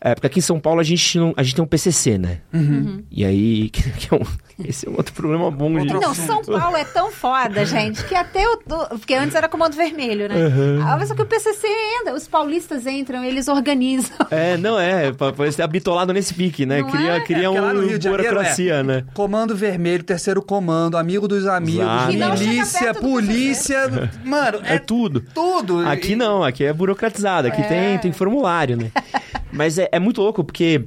É, 0.00 0.14
porque 0.14 0.26
aqui 0.26 0.38
em 0.38 0.42
São 0.42 0.60
Paulo 0.60 0.80
a 0.80 0.84
gente, 0.84 1.18
não, 1.18 1.32
a 1.36 1.42
gente 1.42 1.54
tem 1.56 1.64
um 1.64 1.66
PCC, 1.68 2.18
né? 2.18 2.38
Uhum. 2.52 3.02
E 3.10 3.24
aí, 3.24 3.68
que, 3.70 3.82
que 3.90 4.14
é 4.14 4.16
um, 4.16 4.22
esse 4.64 4.86
é 4.86 4.90
um 4.90 4.94
outro 4.96 5.12
problema 5.12 5.50
bom. 5.50 5.70
de- 5.72 5.78
Outro 5.92 6.00
Não, 6.00 6.14
São 6.14 6.42
Paulo 6.44 6.76
é 6.76 6.84
tão 6.84 7.10
foda, 7.10 7.64
gente, 7.64 8.04
que 8.04 8.14
até 8.14 8.44
o. 8.48 8.58
Porque 8.98 9.14
antes 9.14 9.34
era 9.34 9.48
comando 9.48 9.74
vermelho, 9.74 10.28
né? 10.28 10.34
Uhum. 10.36 10.82
Ah, 10.86 10.96
Mas 10.98 11.08
só 11.08 11.14
que 11.14 11.22
o 11.22 11.26
PCC 11.26 11.66
entra, 12.00 12.14
os 12.14 12.26
paulistas 12.28 12.86
entram, 12.86 13.24
eles 13.24 13.48
organizam. 13.48 14.16
É, 14.30 14.56
não 14.56 14.78
é, 14.78 15.12
pa- 15.12 15.32
parece 15.32 15.56
ter 15.56 15.62
habitolado 15.64 16.12
nesse 16.12 16.32
pique, 16.34 16.64
né? 16.66 16.80
Não 16.80 16.90
Queria, 16.90 17.12
é? 17.16 17.20
queria 17.20 17.44
É, 17.44 17.48
porque 17.48 17.60
lá 17.60 17.72
no 17.74 17.80
um 17.80 17.86
Rio 17.86 17.98
de 17.98 18.04
Janeiro, 18.04 18.28
burocracia, 18.34 18.74
é. 18.74 18.82
né? 18.82 19.04
Comando 19.14 19.56
Vermelho, 19.56 20.02
Terceiro 20.04 20.42
Comando, 20.42 20.96
Amigo 20.96 21.26
dos 21.28 21.46
Amigos, 21.46 21.82
Exato. 21.84 22.38
Milícia, 22.38 22.92
do 22.92 23.00
polícia. 23.00 24.10
Mano, 24.24 24.60
É, 24.64 24.74
é, 24.74 24.78
tudo. 24.78 25.20
tudo. 25.34 25.86
Aqui 25.88 26.14
não, 26.16 26.42
aqui 26.44 26.64
é 26.64 26.72
burocratizado, 26.72 27.48
aqui 27.48 27.60
É. 27.62 27.64
tem, 27.64 27.98
tem 27.98 28.12
formulário, 28.12 28.76
né? 28.76 28.90
Mas 29.50 29.78
é, 29.78 29.87
é 29.92 29.98
muito 29.98 30.20
louco 30.20 30.42
porque 30.44 30.84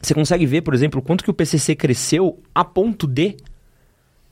você 0.00 0.14
consegue 0.14 0.46
ver, 0.46 0.62
por 0.62 0.74
exemplo, 0.74 1.00
o 1.00 1.02
quanto 1.02 1.24
que 1.24 1.30
o 1.30 1.34
PCC 1.34 1.74
cresceu 1.74 2.40
a 2.54 2.64
ponto 2.64 3.06
de. 3.06 3.36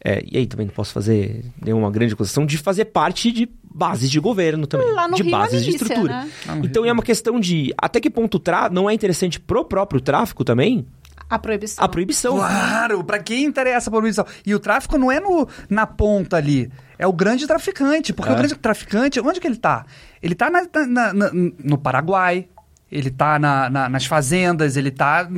é, 0.04 0.22
e 0.30 0.38
aí 0.38 0.46
também 0.46 0.66
não 0.66 0.74
posso 0.74 0.92
fazer 0.92 1.44
nenhuma 1.60 1.90
grande 1.90 2.12
acusação 2.14 2.46
de 2.46 2.56
fazer 2.58 2.86
parte 2.86 3.32
de 3.32 3.48
bases 3.74 4.10
de 4.10 4.18
governo 4.20 4.66
também. 4.66 4.90
Lá 4.92 5.08
no 5.08 5.16
de 5.16 5.22
Rio 5.22 5.34
é 5.34 5.38
bases 5.38 5.60
de 5.64 5.66
milícia, 5.66 5.84
estrutura. 5.84 6.14
né? 6.22 6.30
Então 6.64 6.82
Rio. 6.84 6.90
é 6.90 6.92
uma 6.92 7.02
questão 7.02 7.38
de 7.40 7.74
até 7.76 8.00
que 8.00 8.08
ponto 8.08 8.38
tra 8.38 8.68
não 8.70 8.88
é 8.88 8.94
interessante 8.94 9.38
pro 9.40 9.64
próprio 9.64 10.00
tráfico 10.00 10.44
também 10.44 10.86
A 11.28 11.38
proibição. 11.38 11.84
a 11.84 11.88
proibição. 11.88 12.36
Claro, 12.36 13.02
pra 13.04 13.18
quem 13.18 13.44
interessa 13.44 13.90
a 13.90 13.92
proibição. 13.92 14.24
E 14.46 14.54
o 14.54 14.60
tráfico 14.60 14.96
não 14.96 15.10
é 15.12 15.18
no, 15.20 15.46
na 15.68 15.86
ponta 15.86 16.36
ali. 16.36 16.70
É 16.98 17.06
o 17.06 17.12
grande 17.12 17.46
traficante. 17.46 18.12
Porque 18.14 18.30
É. 18.30 18.32
o 18.32 18.36
grande 18.36 18.54
traficante, 18.54 19.20
onde 19.20 19.40
que 19.40 19.46
ele 19.46 19.56
tá? 19.56 19.84
Ele 20.22 20.34
tá 20.34 20.48
na- 20.48 20.62
na- 20.86 21.12
na- 21.12 21.30
no 21.32 21.76
Paraguai. 21.76 22.48
Ele 22.96 23.10
tá 23.10 23.38
na- 23.38 23.68
na- 23.68 23.88
nas 23.88 24.06
fazendas, 24.06 24.76
ele 24.76 24.90
tá. 24.90 25.28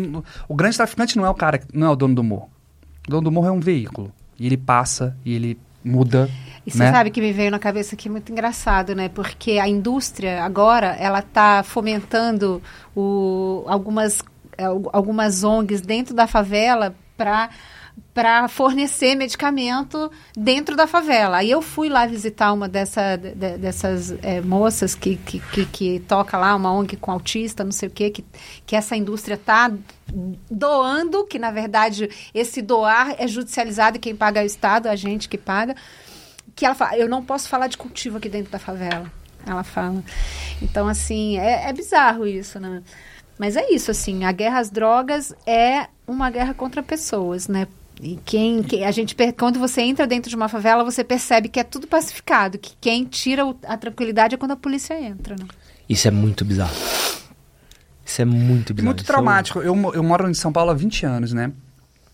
O 0.49 0.55
grande 0.55 0.77
traficante 0.77 1.17
não 1.17 1.27
é 1.27 1.31
o 1.31 1.35
cara, 1.35 1.61
não 1.75 1.87
é 1.89 1.91
o 1.91 1.97
dono 1.97 2.15
do 2.15 2.23
morro. 2.23 2.49
O 3.07 3.11
dono 3.11 3.23
do 3.23 3.33
morro 3.33 3.49
é 3.49 3.53
um 3.53 3.61
veículo. 3.61 4.13
E 4.39 4.47
ele 4.47 4.57
passa 4.57 5.17
e 5.25 5.35
ele 5.35 5.59
muda. 5.85 6.29
E 6.67 6.71
você 6.71 6.79
né? 6.85 6.93
sabe 6.93 7.11
que 7.11 7.21
me 7.21 7.33
veio 7.33 7.51
na 7.51 7.59
cabeça 7.59 7.95
aqui 7.95 8.09
muito 8.09 8.31
engraçado, 8.31 8.95
né? 8.95 9.09
Porque 9.09 9.53
a 9.59 9.67
indústria 9.69 10.45
agora 10.45 10.89
ela 10.99 11.19
está 11.21 11.63
fomentando 11.63 12.63
o, 12.95 13.65
algumas, 13.67 14.23
al- 14.59 14.91
algumas 14.93 15.43
ONGs 15.43 15.81
dentro 15.81 16.15
da 16.15 16.27
favela 16.27 16.95
para 17.17 17.49
para 18.15 18.49
fornecer 18.49 19.15
medicamento 19.15 20.11
dentro 20.37 20.77
da 20.77 20.87
favela. 20.87 21.39
Aí 21.39 21.51
eu 21.51 21.63
fui 21.63 21.89
lá 21.89 22.07
visitar 22.07 22.53
uma 22.53 22.69
dessa, 22.69 23.17
de- 23.17 23.35
dessas 23.59 24.11
eh, 24.23 24.41
moças 24.41 24.95
que, 24.95 25.17
que, 25.17 25.41
que, 25.41 25.65
que 25.67 26.01
toca 26.01 26.37
lá, 26.39 26.55
uma 26.55 26.73
ONG 26.73 26.97
com 26.97 27.11
autista, 27.13 27.65
não 27.65 27.73
sei 27.73 27.89
o 27.89 27.93
quê, 27.93 28.11
que, 28.11 28.25
que 28.67 28.77
essa 28.77 28.97
indústria 28.97 29.35
está 29.35 29.71
doando, 30.51 31.25
que 31.27 31.39
na 31.39 31.51
verdade 31.51 32.09
esse 32.35 32.63
doar 32.63 33.15
é 33.19 33.27
judicializado 33.27 33.97
e 33.97 34.01
quem 34.01 34.15
paga 34.17 34.41
é 34.41 34.45
o 34.45 34.47
Estado, 34.47 34.87
a 34.89 34.97
gente 34.97 35.29
que 35.29 35.39
paga 35.39 35.75
que 36.55 36.67
ela 36.67 36.75
fala, 36.75 36.97
eu 36.97 37.09
não 37.09 37.25
posso 37.25 37.49
falar 37.49 37.69
de 37.69 37.77
cultivo 37.77 38.17
aqui 38.19 38.29
dentro 38.29 38.51
da 38.51 38.59
favela. 38.59 39.11
Ela 39.47 39.63
fala. 39.63 40.03
Então, 40.61 40.89
assim, 40.89 41.39
é, 41.39 41.69
é 41.69 41.73
bizarro 41.73 42.27
isso, 42.27 42.59
né? 42.59 42.83
Mas 43.39 43.55
é 43.57 43.71
isso, 43.73 43.93
assim, 43.93 44.25
a 44.25 44.33
guerra 44.33 44.59
às 44.59 44.69
drogas 44.69 45.33
é 45.47 45.87
uma 46.07 46.29
guerra 46.29 46.53
contra 46.53 46.83
pessoas, 46.83 47.47
né? 47.47 47.69
E 48.01 48.19
quem, 48.25 48.63
quem- 48.63 48.85
a 48.85 48.91
gente 48.91 49.17
quando 49.37 49.59
você 49.59 49.81
entra 49.83 50.07
dentro 50.07 50.31
de 50.31 50.37
uma 50.37 50.49
favela, 50.49 50.85
você 50.85 51.03
percebe 51.03 51.49
que 51.49 51.59
é 51.59 51.65
tudo 51.65 51.87
pacificado, 51.87 52.59
que 52.59 52.73
quem 52.81 53.05
tira 53.05 53.45
o- 53.47 53.57
a 53.67 53.77
tranquilidade 53.77 54.35
é 54.35 54.39
quando 54.39 54.53
a 54.53 54.57
polícia 54.57 55.01
entra, 55.01 55.35
né? 55.37 55.47
Isso 55.89 56.07
é 56.07 56.11
muito 56.11 56.45
bizarro. 56.45 56.75
Isso 58.05 58.23
é 58.23 58.25
muito 58.25 58.73
bizarro. 58.73 58.87
muito 58.95 59.05
traumático. 59.05 59.59
Eu, 59.61 59.75
eu 59.95 60.03
moro 60.03 60.31
em 60.31 60.35
São 60.35 60.53
Paulo 60.53 60.71
há 60.71 60.75
20 60.75 61.05
anos, 61.05 61.33
né? 61.33 61.53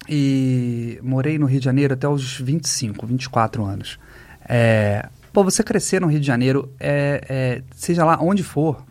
E 0.09 0.99
morei 1.03 1.39
no 1.39 1.47
Rio 1.47 1.59
de 1.61 1.65
Janeiro 1.65 1.95
até 1.95 2.09
os 2.09 2.39
25, 2.39 3.07
24 3.07 3.65
anos. 3.65 3.99
É, 4.47 5.09
pô, 5.33 5.43
você 5.43 5.63
crescer 5.63 6.01
no 6.01 6.07
Rio 6.09 6.21
de 6.21 6.27
Janeiro, 6.27 6.71
é, 6.79 7.25
é, 7.29 7.63
seja 7.75 8.05
lá 8.05 8.19
onde 8.21 8.43
for. 8.43 8.85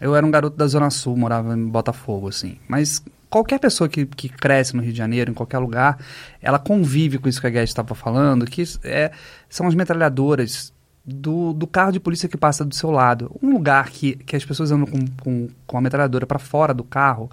Eu 0.00 0.14
era 0.14 0.24
um 0.24 0.30
garoto 0.30 0.56
da 0.56 0.66
Zona 0.66 0.90
Sul, 0.90 1.16
morava 1.16 1.54
em 1.56 1.66
Botafogo, 1.68 2.28
assim. 2.28 2.56
Mas 2.68 3.02
qualquer 3.34 3.58
pessoa 3.58 3.88
que, 3.88 4.06
que 4.06 4.28
cresce 4.28 4.76
no 4.76 4.80
Rio 4.80 4.92
de 4.92 4.98
Janeiro, 4.98 5.28
em 5.28 5.34
qualquer 5.34 5.58
lugar, 5.58 5.98
ela 6.40 6.56
convive 6.56 7.18
com 7.18 7.28
isso 7.28 7.40
que 7.40 7.48
a 7.48 7.50
Guedes 7.50 7.70
estava 7.70 7.92
falando, 7.92 8.46
que 8.46 8.62
é, 8.84 9.10
são 9.48 9.66
as 9.66 9.74
metralhadoras 9.74 10.72
do, 11.04 11.52
do 11.52 11.66
carro 11.66 11.90
de 11.90 11.98
polícia 11.98 12.28
que 12.28 12.36
passa 12.36 12.64
do 12.64 12.72
seu 12.72 12.92
lado. 12.92 13.34
Um 13.42 13.50
lugar 13.50 13.90
que, 13.90 14.14
que 14.14 14.36
as 14.36 14.44
pessoas 14.44 14.70
andam 14.70 14.86
com, 14.86 15.04
com, 15.20 15.48
com 15.66 15.78
a 15.78 15.80
metralhadora 15.80 16.24
para 16.24 16.38
fora 16.38 16.72
do 16.72 16.84
carro 16.84 17.28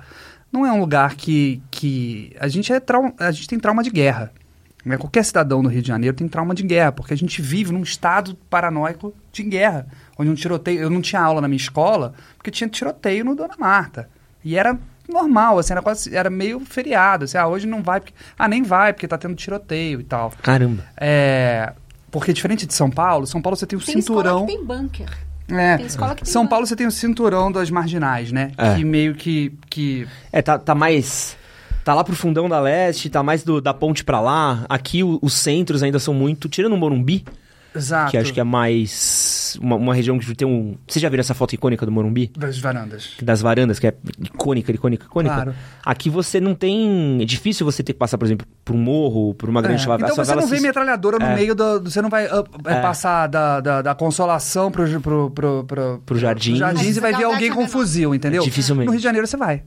não 0.52 0.66
é 0.66 0.72
um 0.72 0.80
lugar 0.80 1.14
que, 1.14 1.62
que 1.70 2.36
a 2.40 2.48
gente 2.48 2.74
é 2.74 2.80
trau- 2.80 3.14
a 3.20 3.32
gente 3.32 3.48
tem 3.48 3.60
trauma 3.60 3.84
de 3.84 3.92
guerra. 3.92 4.32
Né? 4.84 4.98
Qualquer 4.98 5.24
cidadão 5.24 5.62
no 5.62 5.70
Rio 5.70 5.84
de 5.84 5.88
Janeiro 5.88 6.18
tem 6.18 6.28
trauma 6.28 6.56
de 6.56 6.64
guerra, 6.64 6.92
porque 6.92 7.14
a 7.14 7.18
gente 7.18 7.44
vive 7.44 7.72
num 7.72 7.84
estado 7.84 8.36
paranoico 8.50 9.14
de 9.32 9.44
guerra, 9.44 9.86
onde 10.18 10.32
um 10.32 10.34
tiroteio, 10.34 10.80
eu 10.80 10.90
não 10.90 11.00
tinha 11.00 11.22
aula 11.22 11.42
na 11.42 11.48
minha 11.48 11.58
escola, 11.58 12.16
porque 12.38 12.50
tinha 12.50 12.68
tiroteio 12.68 13.24
no 13.24 13.36
Dona 13.36 13.56
Marta. 13.60 14.10
E 14.44 14.58
era 14.58 14.80
normal, 15.12 15.60
assim, 15.60 15.74
era, 15.74 15.82
quase, 15.82 16.16
era 16.16 16.30
meio 16.30 16.60
feriado, 16.62 17.26
assim, 17.26 17.38
ah, 17.38 17.48
hoje 17.48 17.68
não 17.68 17.84
vai, 17.84 18.00
porque, 18.00 18.14
ah, 18.40 18.48
nem 18.48 18.64
vai, 18.64 18.94
porque 18.94 19.08
tá 19.08 19.18
tendo 19.18 19.36
tiroteio 19.36 20.00
e 20.00 20.04
tal. 20.04 20.32
Caramba. 20.42 20.84
É, 21.00 21.74
porque 22.10 22.34
diferente 22.34 22.66
de 22.66 22.74
São 22.74 22.90
Paulo, 22.90 23.28
São 23.28 23.42
Paulo 23.42 23.56
você 23.56 23.66
tem 23.68 23.78
o 23.78 23.82
Tem 23.82 23.96
cinturão. 24.02 24.46
escola 24.46 24.48
que 24.48 24.54
tem 24.58 24.66
bunker. 24.66 25.10
É. 25.50 25.78
Tem 25.78 25.86
escola 25.86 26.16
que 26.16 26.24
tem 26.24 26.32
São 26.32 26.44
bunker. 26.44 26.50
Paulo 26.50 26.66
você 26.68 26.76
tem 26.76 26.88
o 26.88 26.92
cinturão 26.92 27.52
das 27.52 27.70
marginais, 27.70 28.32
né? 28.32 28.52
É. 28.58 28.76
Que 28.76 28.84
meio 28.86 29.14
que, 29.16 29.54
que 29.70 30.08
É, 30.32 30.42
tá, 30.42 30.58
tá 30.58 30.74
mais. 30.74 31.36
Tá 31.84 31.94
lá 31.96 32.04
pro 32.04 32.16
fundão 32.16 32.48
da 32.48 32.60
leste, 32.60 33.10
tá 33.10 33.24
mais 33.24 33.44
do- 33.44 33.60
da 33.60 33.74
ponte 33.74 34.04
pra 34.04 34.20
lá. 34.22 34.66
Aqui 34.70 35.04
o- 35.04 35.18
os 35.22 35.34
centros 35.34 35.82
ainda 35.84 35.98
são 36.00 36.14
muito. 36.14 36.48
Tirando 36.48 36.74
o 36.74 36.78
Morumbi, 36.78 37.26
Exato. 37.76 38.12
que 38.12 38.18
acho 38.18 38.34
que 38.34 38.40
é 38.40 38.44
mais. 38.44 39.58
Uma, 39.62 39.76
uma 39.76 39.94
região 39.94 40.18
que 40.20 40.36
tem 40.36 40.48
um. 40.48 40.76
Você 40.88 41.00
já 41.00 41.10
viu 41.10 41.20
essa 41.20 41.34
foto 41.34 41.54
icônica 41.54 41.86
do 41.86 41.92
Morumbi? 41.92 42.32
Das 42.38 42.58
varandas. 42.60 43.12
Das 43.22 43.42
varandas, 43.42 43.80
que 43.80 43.88
é 43.88 43.94
icônica, 44.22 44.72
icônica, 44.72 45.06
icônica. 45.06 45.36
Claro. 45.36 45.56
Aqui 45.86 46.10
você 46.10 46.40
não 46.40 46.54
tem. 46.54 47.22
É 47.22 47.26
difícil 47.26 47.66
você 47.66 47.82
ter 47.84 47.94
que 47.94 48.00
passar, 48.00 48.18
por 48.18 48.26
exemplo, 48.26 48.46
por 48.64 48.76
um 48.76 48.80
morro, 48.80 49.34
por 49.34 49.50
uma 49.50 49.62
grande 49.62 49.82
É. 49.90 49.96
Então 49.96 50.16
você 50.16 50.36
não 50.36 50.48
vê 50.48 50.58
se- 50.58 50.64
metralhadora 50.64 51.18
no 51.18 51.26
É. 51.26 51.36
meio 51.36 51.56
do, 51.56 51.82
Você 51.82 52.02
não 52.02 52.10
vai 52.10 52.26
ah, 52.28 52.44
é, 52.66 52.82
passar 52.82 53.28
da, 53.28 53.60
da, 53.60 53.82
da 53.82 53.96
consolação 53.96 54.72
pro, 54.72 55.00
pro, 55.02 55.30
pro, 55.32 55.64
pro, 55.66 56.02
Pro 56.06 56.18
Jardim. 56.20 56.56
jardins 56.56 56.86
Mas 56.88 56.98
e 56.98 57.00
vai 57.00 57.14
ver 57.14 57.24
alguém 57.24 57.52
com 57.52 57.62
não. 57.62 57.68
fuzil, 57.68 58.14
entendeu? 58.14 58.44
Dificilmente. 58.44 58.86
No 58.86 58.92
Rio 58.92 59.00
de 59.00 59.04
Janeiro 59.04 59.28
você 59.28 59.38
vai. 59.38 59.64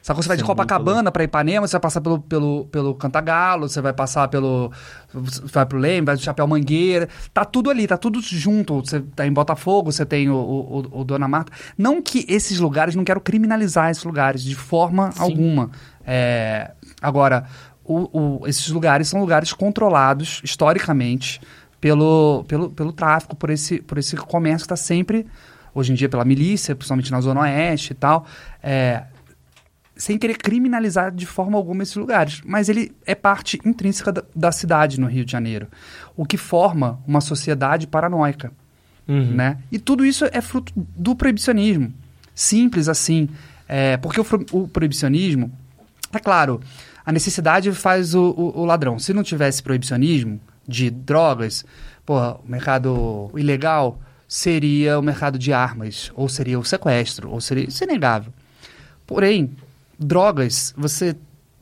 Sacou? 0.00 0.22
Você 0.22 0.28
vai 0.28 0.36
de 0.36 0.44
Copacabana 0.44 1.10
pra 1.12 1.24
Ipanema, 1.24 1.66
você 1.66 1.72
vai 1.72 1.80
passar 1.80 2.00
pelo, 2.00 2.20
pelo, 2.20 2.64
pelo 2.66 2.94
Cantagalo, 2.94 3.68
você 3.68 3.80
vai 3.80 3.92
passar 3.92 4.28
pelo. 4.28 4.72
Vai 5.12 5.66
pro 5.66 5.78
Leme, 5.78 6.06
vai 6.06 6.16
do 6.16 6.22
Chapéu 6.22 6.46
Mangueira. 6.46 7.08
Tá 7.34 7.44
tudo 7.44 7.68
ali, 7.70 7.86
tá 7.86 7.96
tudo 7.96 8.20
junto. 8.22 8.80
Você 8.80 9.00
tá 9.00 9.26
em 9.26 9.32
Botafogo, 9.32 9.90
você 9.92 10.06
tem 10.06 10.30
o, 10.30 10.34
o, 10.36 11.00
o- 11.00 11.04
Dona 11.04 11.26
Marta. 11.28 11.52
Não 11.76 12.00
que 12.00 12.24
esses 12.28 12.58
lugares, 12.58 12.94
não 12.94 13.04
quero 13.04 13.20
criminalizar 13.20 13.90
esses 13.90 14.04
lugares 14.04 14.42
de 14.42 14.54
forma 14.54 15.10
Sim. 15.12 15.22
alguma. 15.22 15.70
É, 16.06 16.70
agora, 17.02 17.44
o- 17.84 18.46
esses 18.46 18.68
lugares 18.68 19.08
são 19.08 19.20
lugares 19.20 19.52
controlados 19.52 20.40
historicamente 20.44 21.40
pelo, 21.80 22.44
pelo, 22.48 22.70
pelo 22.70 22.92
tráfico, 22.92 23.36
por 23.36 23.50
esse, 23.50 23.80
por 23.82 23.98
esse 23.98 24.16
comércio 24.16 24.66
que 24.66 24.72
está 24.72 24.76
sempre, 24.76 25.26
hoje 25.74 25.92
em 25.92 25.94
dia, 25.94 26.08
pela 26.08 26.24
milícia, 26.24 26.74
principalmente 26.74 27.10
na 27.10 27.20
Zona 27.20 27.40
Oeste 27.42 27.92
e 27.92 27.94
tal. 27.94 28.24
É, 28.62 29.04
sem 29.98 30.16
querer 30.16 30.38
criminalizar 30.38 31.12
de 31.12 31.26
forma 31.26 31.58
alguma 31.58 31.82
esses 31.82 31.96
lugares. 31.96 32.40
Mas 32.46 32.68
ele 32.70 32.92
é 33.04 33.14
parte 33.14 33.58
intrínseca 33.64 34.10
da, 34.12 34.22
da 34.34 34.50
cidade 34.52 34.98
no 34.98 35.06
Rio 35.08 35.24
de 35.24 35.32
Janeiro. 35.32 35.66
O 36.16 36.24
que 36.24 36.36
forma 36.38 36.98
uma 37.06 37.20
sociedade 37.20 37.86
paranoica. 37.86 38.50
Uhum. 39.08 39.32
Né? 39.34 39.58
E 39.72 39.78
tudo 39.78 40.06
isso 40.06 40.24
é 40.30 40.40
fruto 40.40 40.72
do 40.76 41.14
proibicionismo. 41.16 41.92
Simples 42.34 42.88
assim. 42.88 43.28
É, 43.68 43.96
porque 43.96 44.20
o, 44.20 44.26
o 44.52 44.68
proibicionismo, 44.68 45.52
é 46.12 46.18
claro, 46.18 46.60
a 47.04 47.10
necessidade 47.12 47.70
faz 47.72 48.14
o, 48.14 48.30
o- 48.30 48.60
o 48.60 48.64
ladrão. 48.64 48.98
Se 48.98 49.12
não 49.12 49.22
tivesse 49.22 49.62
proibicionismo 49.62 50.40
de 50.66 50.90
drogas, 50.90 51.64
porra, 52.06 52.36
o 52.36 52.48
mercado 52.48 53.30
ilegal 53.36 54.00
seria 54.28 54.98
o 54.98 55.02
mercado 55.02 55.38
de 55.38 55.52
armas, 55.52 56.12
ou 56.14 56.28
seria 56.28 56.58
o 56.58 56.64
sequestro, 56.64 57.30
ou 57.30 57.40
seria. 57.40 57.64
Isso 57.68 57.82
é 57.82 57.86
inegável. 57.86 58.32
Porém, 59.06 59.50
drogas, 59.98 60.74
você 60.76 61.16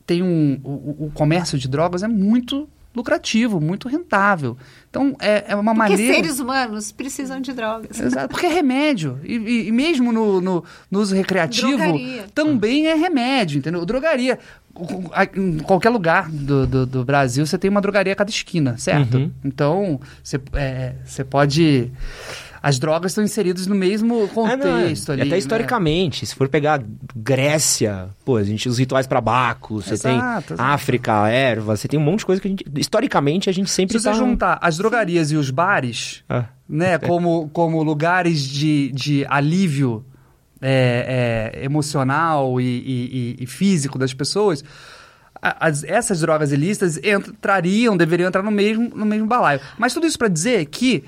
tem 0.07 0.23
um. 0.23 0.61
O, 0.63 1.07
o- 1.07 1.11
comércio 1.15 1.59
de 1.59 1.69
drogas 1.69 2.03
é 2.03 2.09
muito 2.09 2.69
lucrativo, 2.95 3.61
muito 3.61 3.89
rentável. 3.89 4.57
Então, 4.89 5.15
é, 5.21 5.45
é 5.49 5.55
uma 5.55 5.75
Porque 5.75 5.91
maneira. 5.91 6.15
seres 6.15 6.41
humanos 6.41 6.93
precisam 6.93 7.41
de 7.41 7.53
drogas. 7.53 8.01
Exato, 8.01 8.29
porque 8.29 8.47
é 8.47 8.49
remédio. 8.49 9.19
E, 9.23 9.35
e- 9.37 9.67
e 9.69 9.73
mesmo 9.73 10.13
no, 10.13 10.41
no, 10.41 10.65
no 10.91 11.01
uso 11.01 11.15
recreativo, 11.15 11.77
Drogaria. 11.77 12.25
também 12.35 12.87
é 12.87 12.95
remédio, 12.95 13.59
entendeu? 13.59 13.85
Drogaria. 13.85 14.39
Em 15.35 15.59
qualquer 15.59 15.89
lugar 15.91 16.31
do, 16.31 16.67
do, 16.67 16.87
do 16.87 17.05
Brasil, 17.05 17.45
você 17.47 17.57
tem 17.59 17.71
uma 17.71 17.81
drogaria 17.81 18.13
a 18.13 18.17
cada 18.17 18.31
esquina, 18.31 18.77
certo? 18.77 19.17
Uhum. 19.17 19.31
Então, 19.45 20.01
você 20.23 20.39
é, 20.55 20.95
você 21.05 21.25
pode 21.25 21.91
as 22.69 22.81
drogas 22.81 23.13
estão 23.13 23.23
inseridas 23.23 23.69
no 23.69 23.77
mesmo 23.77 24.27
contexto 24.29 25.11
ah, 25.11 25.13
ali. 25.13 25.23
Até 25.23 25.31
né? 25.31 25.39
historicamente, 25.39 26.27
se 26.27 26.35
for 26.35 26.49
pegar 26.49 26.83
Grécia, 27.15 28.09
pô, 28.25 28.37
a 28.39 28.43
gente 28.43 28.69
os 28.69 28.77
rituais 28.79 29.07
para 29.07 29.21
Baco, 29.21 29.81
você 29.81 29.97
tem 29.97 30.17
Exato, 30.17 30.55
exato. 30.55 30.63
África, 30.73 31.29
erva, 31.29 31.77
você 31.77 31.87
tem 31.87 32.01
um 32.01 32.03
monte 32.03 32.21
de 32.21 32.27
coisa 32.27 32.43
que 32.43 32.49
a 32.49 32.51
gente 32.51 32.65
historicamente 32.77 33.49
a 33.49 33.53
gente 33.53 33.71
sempre 33.71 33.97
Se 33.97 34.03
você 34.03 34.11
tá 34.11 34.17
juntar 34.17 34.59
as 34.61 34.77
drogarias 34.79 35.31
e 35.31 35.37
os 35.37 35.49
bares, 35.51 36.25
Ah. 36.29 36.47
né, 36.69 36.99
como, 37.07 37.49
como 37.51 37.83
lugares 37.85 38.41
de, 38.43 38.91
de 38.93 39.25
alívio 39.29 40.05
é, 40.61 41.53
é, 41.61 41.65
emocional 41.65 42.61
e, 42.61 42.65
e- 42.65 43.37
e- 43.41 43.47
físico 43.47 43.97
das 43.97 44.13
pessoas, 44.13 44.65
as- 45.41 45.85
essas 45.85 46.19
drogas 46.21 46.51
ilícitas 46.51 46.99
entrariam, 46.99 47.97
deveriam 47.97 48.27
entrar 48.27 48.43
no 48.43 48.51
mesmo, 48.51 48.91
no 48.93 49.07
mesmo 49.07 49.27
balaio. 49.27 49.61
Mas 49.79 49.95
tudo 49.95 50.07
isso 50.07 50.19
para 50.19 50.27
dizer 50.29 50.65
que 50.67 51.05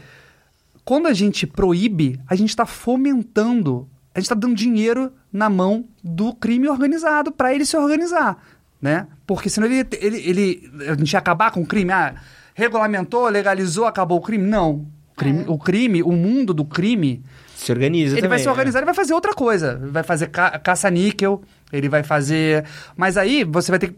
quando 0.88 1.06
a 1.06 1.12
gente 1.12 1.46
proíbe, 1.46 2.18
a 2.26 2.34
gente 2.34 2.48
está 2.48 2.64
fomentando, 2.64 3.86
a 4.14 4.18
gente 4.18 4.24
está 4.24 4.34
dando 4.34 4.54
dinheiro 4.54 5.12
na 5.30 5.50
mão 5.50 5.84
do 6.02 6.32
crime 6.32 6.66
organizado 6.66 7.30
para 7.30 7.54
ele 7.54 7.66
se 7.66 7.76
organizar, 7.76 8.42
né? 8.80 9.06
Porque 9.26 9.50
senão 9.50 9.66
ele, 9.66 9.86
ele, 10.00 10.16
ele 10.16 10.70
a 10.88 10.94
gente 10.94 11.12
ia 11.12 11.18
acabar 11.18 11.50
com 11.50 11.60
o 11.60 11.66
crime, 11.66 11.92
ah, 11.92 12.14
regulamentou, 12.54 13.28
legalizou, 13.28 13.84
acabou 13.84 14.16
o 14.16 14.22
crime? 14.22 14.46
Não. 14.46 14.86
O 15.12 15.14
crime, 15.14 15.44
o, 15.46 15.58
crime 15.58 16.02
o 16.02 16.12
mundo 16.12 16.54
do 16.54 16.64
crime, 16.64 17.22
se 17.54 17.70
organiza 17.70 18.14
ele 18.14 18.22
também. 18.22 18.30
vai 18.30 18.38
se 18.38 18.48
organizar, 18.48 18.78
ele 18.78 18.86
vai 18.86 18.94
fazer 18.94 19.12
outra 19.12 19.34
coisa. 19.34 19.78
Vai 19.92 20.02
fazer 20.02 20.28
ca- 20.28 20.58
caça-níquel, 20.58 21.42
ele 21.70 21.90
vai 21.90 22.02
fazer... 22.02 22.64
Mas 22.96 23.18
aí 23.18 23.44
você 23.44 23.70
vai 23.70 23.78
ter 23.78 23.88
que 23.88 23.96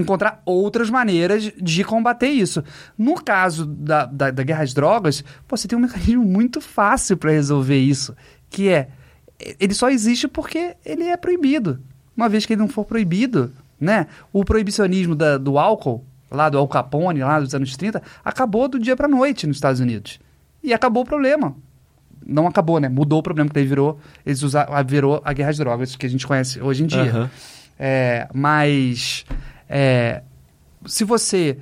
encontrar 0.00 0.40
outras 0.44 0.90
maneiras 0.90 1.52
de 1.60 1.84
combater 1.84 2.28
isso. 2.28 2.62
No 2.96 3.14
caso 3.14 3.66
da, 3.66 4.04
da, 4.06 4.30
da 4.30 4.42
guerra 4.42 4.62
às 4.62 4.72
drogas, 4.74 5.22
pô, 5.46 5.56
você 5.56 5.66
tem 5.68 5.76
um 5.78 5.82
mecanismo 5.82 6.24
muito 6.24 6.60
fácil 6.60 7.16
para 7.16 7.30
resolver 7.32 7.78
isso, 7.78 8.14
que 8.50 8.68
é... 8.68 8.88
Ele 9.60 9.72
só 9.74 9.88
existe 9.88 10.26
porque 10.26 10.74
ele 10.84 11.04
é 11.04 11.16
proibido. 11.16 11.80
Uma 12.16 12.28
vez 12.28 12.44
que 12.44 12.52
ele 12.54 12.60
não 12.60 12.68
for 12.68 12.84
proibido, 12.84 13.52
né? 13.80 14.08
O 14.32 14.44
proibicionismo 14.44 15.14
da- 15.14 15.38
do 15.38 15.58
álcool, 15.58 16.04
lá 16.28 16.48
do 16.48 16.58
Al 16.58 16.66
Capone, 16.66 17.20
lá 17.20 17.38
dos 17.38 17.54
anos 17.54 17.76
30, 17.76 18.02
acabou 18.24 18.66
do 18.66 18.78
dia 18.80 18.96
para 18.96 19.06
noite 19.06 19.46
nos 19.46 19.56
Estados 19.58 19.80
Unidos. 19.80 20.18
E 20.62 20.72
acabou 20.74 21.02
o 21.04 21.06
problema 21.06 21.54
não 22.26 22.46
acabou, 22.46 22.78
né? 22.78 22.90
Mudou 22.90 23.20
o 23.20 23.22
problema, 23.22 23.48
que 23.48 23.54
daí 23.54 23.64
virou, 23.64 23.98
eles 24.26 24.42
usaram, 24.42 24.74
virou 24.84 25.22
a 25.24 25.32
guerra 25.32 25.48
às 25.48 25.56
drogas 25.56 25.96
que 25.96 26.04
a 26.04 26.10
gente 26.10 26.26
conhece 26.26 26.60
hoje 26.60 26.82
em 26.82 26.86
dia. 26.86 27.00
Aham. 27.10 27.30
É, 27.78 28.28
mas 28.34 29.24
é, 29.68 30.22
se 30.86 31.04
você 31.04 31.58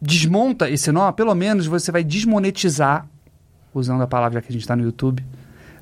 desmonta 0.00 0.70
esse 0.70 0.92
nó, 0.92 1.10
pelo 1.12 1.34
menos 1.34 1.66
você 1.66 1.90
vai 1.90 2.04
desmonetizar, 2.04 3.06
usando 3.74 4.02
a 4.02 4.06
palavra 4.06 4.40
que 4.40 4.48
a 4.48 4.52
gente 4.52 4.62
está 4.62 4.76
no 4.76 4.82
YouTube, 4.82 5.24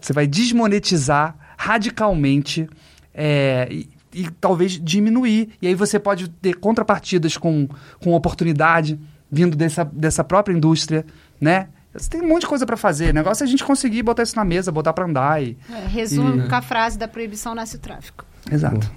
você 0.01 0.13
vai 0.13 0.27
desmonetizar 0.27 1.37
radicalmente 1.57 2.69
é, 3.13 3.69
e, 3.71 3.89
e 4.13 4.31
talvez 4.41 4.73
diminuir. 4.73 5.51
E 5.61 5.67
aí 5.67 5.75
você 5.75 5.99
pode 5.99 6.29
ter 6.29 6.55
contrapartidas 6.55 7.37
com, 7.37 7.69
com 8.03 8.13
oportunidade 8.15 8.99
vindo 9.31 9.57
dessa, 9.57 9.85
dessa 9.85 10.23
própria 10.23 10.55
indústria, 10.55 11.05
né? 11.41 11.69
Você 11.93 12.11
tem 12.11 12.21
um 12.21 12.29
monte 12.29 12.43
de 12.43 12.47
coisa 12.47 12.67
para 12.67 12.77
fazer. 12.77 13.11
O 13.11 13.15
negócio 13.15 13.43
é 13.43 13.47
a 13.47 13.49
gente 13.49 13.65
conseguir 13.65 14.03
botar 14.03 14.23
isso 14.23 14.37
na 14.37 14.45
mesa, 14.45 14.71
botar 14.71 14.93
para 14.93 15.07
andar 15.07 15.43
e... 15.43 15.57
É, 15.71 15.87
resumo 15.87 16.43
E- 16.45 16.49
com 16.49 16.55
a 16.55 16.61
frase 16.61 16.99
da 16.99 17.09
proibição 17.09 17.55
nasce 17.55 17.77
o 17.77 17.79
tráfico. 17.79 18.25
Exato. 18.51 18.91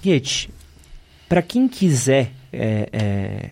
Guete, 0.00 0.48
para 1.30 1.42
quem 1.42 1.68
quiser 1.68 2.32
é, 2.52 2.88
é, 2.92 3.50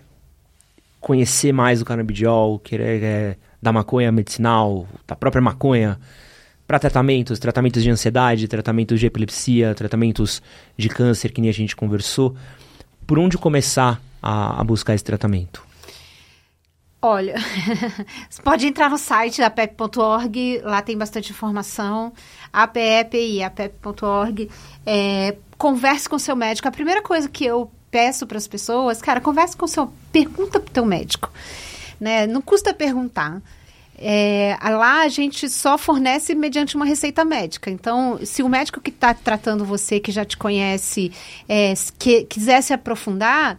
conhecer 1.01 1.53
mais 1.53 1.81
o 1.81 1.85
canabidiol, 1.85 2.59
querer 2.59 3.05
é, 3.05 3.37
da 3.63 3.73
maconha 3.73 4.11
medicinal, 4.11 4.85
da 5.07 5.15
própria 5.15 5.41
maconha, 5.41 5.97
para 6.67 6.81
tratamentos, 6.81 7.39
tratamentos 7.39 7.81
de 7.81 7.89
ansiedade, 7.89 8.49
tratamentos 8.49 8.99
de 8.99 9.07
epilepsia, 9.07 9.77
tratamentos 9.77 10.43
de 10.77 10.89
câncer, 10.89 11.31
que 11.31 11.41
nem 11.41 11.51
a 11.51 11.55
gente 11.55 11.77
conversou, 11.77 12.35
por 13.07 13.17
onde 13.17 13.39
começar 13.39 14.03
a, 14.21 14.61
a 14.61 14.65
buscar 14.65 14.97
esse 14.97 15.05
tratamento? 15.05 15.65
Olha, 17.01 17.37
você 18.29 18.43
pode 18.43 18.67
entrar 18.67 18.91
no 18.91 18.99
site 18.99 19.41
apep.org, 19.41 20.63
lá 20.65 20.83
tem 20.83 20.99
bastante 20.99 21.31
informação, 21.31 22.13
APEP, 22.53 23.41
apep.org. 23.41 24.51
É, 24.85 25.37
converse 25.59 26.09
com 26.09 26.19
seu 26.19 26.37
médico. 26.37 26.69
A 26.69 26.73
primeira 26.73 27.03
coisa 27.03 27.29
que 27.29 27.45
eu 27.45 27.71
peço 27.91 28.27
para 28.27 28.39
as 28.39 28.47
pessoas, 28.47 29.03
cara, 29.03 29.21
converse 29.21 29.57
com 29.57 29.67
seu, 29.67 29.93
pergunta 30.13 30.61
pro 30.61 30.73
teu 30.73 30.85
médico, 30.87 31.31
né? 32.01 32.27
Não 32.27 32.41
custa 32.41 32.73
perguntar. 32.73 33.43
É, 34.01 34.57
lá 34.63 35.03
a 35.03 35.09
gente 35.09 35.49
só 35.49 35.77
fornece 35.77 36.33
mediante 36.33 36.77
uma 36.77 36.85
receita 36.85 37.25
médica. 37.25 37.69
Então, 37.69 38.21
se 38.25 38.45
o 38.45 38.49
médico 38.49 38.81
que 38.81 38.91
está 38.91 39.13
tratando 39.13 39.65
você, 39.65 39.99
que 39.99 40.13
já 40.13 40.25
te 40.25 40.37
conhece, 40.37 41.11
é, 41.49 41.75
que, 41.99 42.25
quiser 42.25 42.63
se 42.63 42.73
aprofundar, 42.73 43.59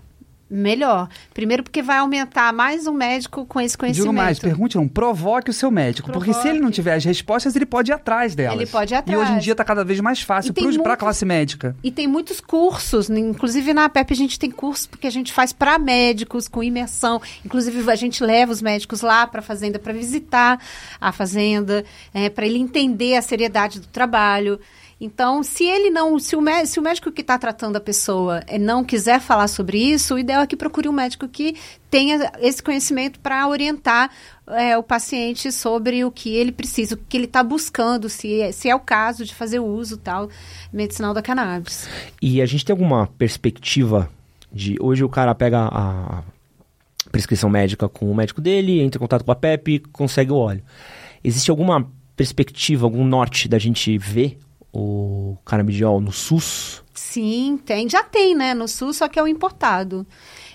melhor. 0.49 1.07
Primeiro 1.33 1.61
porque 1.63 1.81
vai 1.81 1.97
aumentar 1.99 2.51
mais 2.51 2.87
um 2.87 2.93
médico 2.93 3.45
com 3.45 3.61
esse 3.61 3.77
conhecimento. 3.77 4.09
Digo 4.09 4.13
mais, 4.15 4.39
pergunte 4.39 4.75
não, 4.75 4.87
provoque 4.87 5.49
o 5.49 5.53
seu 5.53 5.69
médico. 5.69 6.11
Porque 6.11 6.33
se 6.33 6.39
ele 6.39 6.53
não 6.53 6.53
Provoque. 6.69 6.75
tiver 6.75 6.93
as 6.95 7.05
respostas, 7.05 7.55
ele 7.55 7.65
pode 7.65 7.91
ir 7.91 7.93
atrás 7.93 8.33
delas. 8.33 8.55
Ele 8.55 8.65
pode 8.65 8.93
ir 8.93 8.95
E 8.95 8.97
atrás. 8.97 9.19
hoje 9.21 9.31
em 9.33 9.37
dia 9.39 9.51
está 9.53 9.63
cada 9.63 9.83
vez 9.83 9.99
mais 9.99 10.21
fácil 10.21 10.53
E 10.57 10.79
para 10.79 10.93
a 10.93 10.97
classe 10.97 11.25
médica. 11.25 11.75
E 11.83 11.91
tem 11.91 12.07
muitos 12.07 12.39
cursos, 12.41 13.09
né? 13.09 13.19
inclusive 13.19 13.73
na 13.73 13.85
APEP 13.85 14.13
a 14.13 14.15
gente 14.15 14.39
tem 14.39 14.49
cursos 14.49 14.87
porque 14.87 15.07
a 15.07 15.11
gente 15.11 15.31
faz 15.31 15.53
para 15.53 15.77
médicos 15.77 16.47
com 16.47 16.63
imersão. 16.63 17.21
Inclusive 17.45 17.89
a 17.91 17.95
gente 17.95 18.23
leva 18.23 18.51
os 18.51 18.61
médicos 18.61 19.01
lá 19.01 19.27
para 19.27 19.39
a 19.39 19.43
fazenda 19.43 19.77
para 19.77 19.93
visitar 19.93 20.59
a 20.99 21.11
fazenda, 21.11 21.85
para 22.33 22.45
ele 22.45 22.57
entender 22.57 23.15
a 23.15 23.21
seriedade 23.21 23.79
do 23.79 23.87
trabalho. 23.87 24.59
Então, 25.01 25.41
se 25.43 25.63
ele 25.63 25.89
não, 25.89 26.19
se 26.19 26.35
o, 26.35 26.41
se 26.65 26.77
o 26.77 26.83
médico 26.83 27.09
que 27.09 27.21
está 27.21 27.37
tratando 27.37 27.77
a 27.77 27.79
pessoa 27.79 28.43
eh, 28.47 28.59
não 28.59 28.83
quiser 28.83 29.21
falar 29.21 29.47
sobre 29.47 29.77
isso, 29.77 30.15
o 30.15 30.19
ideal 30.19 30.41
é 30.41 30.47
que 30.47 30.57
procure 30.57 30.89
um 30.89 30.91
médico 30.91 31.25
que 31.25 31.55
tenha 31.89 32.29
esse 32.39 32.61
conhecimento 32.61 33.17
para 33.21 33.47
orientar 33.47 34.11
eh, 34.47 34.77
o 34.77 34.83
paciente 34.83 35.53
sobre 35.53 36.03
o 36.03 36.11
que 36.11 36.35
ele 36.35 36.51
precisa, 36.51 36.95
o 36.95 36.97
que 36.97 37.15
ele 37.15 37.25
está 37.25 37.41
buscando, 37.41 38.09
se 38.09 38.41
é, 38.41 38.51
se 38.51 38.67
é 38.69 38.75
o 38.75 38.79
caso 38.79 39.23
de 39.23 39.33
fazer 39.33 39.59
uso 39.59 39.95
tal 39.95 40.29
medicinal 40.71 41.13
da 41.13 41.21
cannabis. 41.21 41.87
E 42.21 42.41
a 42.41 42.45
gente 42.45 42.65
tem 42.65 42.73
alguma 42.73 43.07
perspectiva 43.07 44.09
de. 44.51 44.75
Hoje 44.81 45.05
o 45.05 45.09
cara 45.09 45.33
pega 45.33 45.69
a 45.71 46.23
prescrição 47.09 47.49
médica 47.49 47.87
com 47.87 48.11
o 48.11 48.15
médico 48.15 48.41
dele, 48.41 48.81
entra 48.81 48.97
em 48.97 49.01
contato 49.01 49.23
com 49.23 49.31
a 49.31 49.35
PEP, 49.35 49.79
consegue 49.93 50.33
o 50.33 50.35
óleo. 50.35 50.61
Existe 51.23 51.49
alguma 51.49 51.89
perspectiva, 52.17 52.85
algum 52.85 53.05
norte 53.05 53.47
da 53.47 53.57
gente 53.57 53.97
ver 53.97 54.37
o 54.71 55.37
canabidiol 55.45 55.99
no 55.99 56.11
SUS? 56.11 56.83
Sim, 56.93 57.59
tem. 57.65 57.89
Já 57.89 58.03
tem, 58.03 58.35
né? 58.35 58.53
No 58.53 58.67
SUS, 58.67 58.97
só 58.97 59.07
que 59.07 59.17
é 59.17 59.23
o 59.23 59.27
importado. 59.27 60.05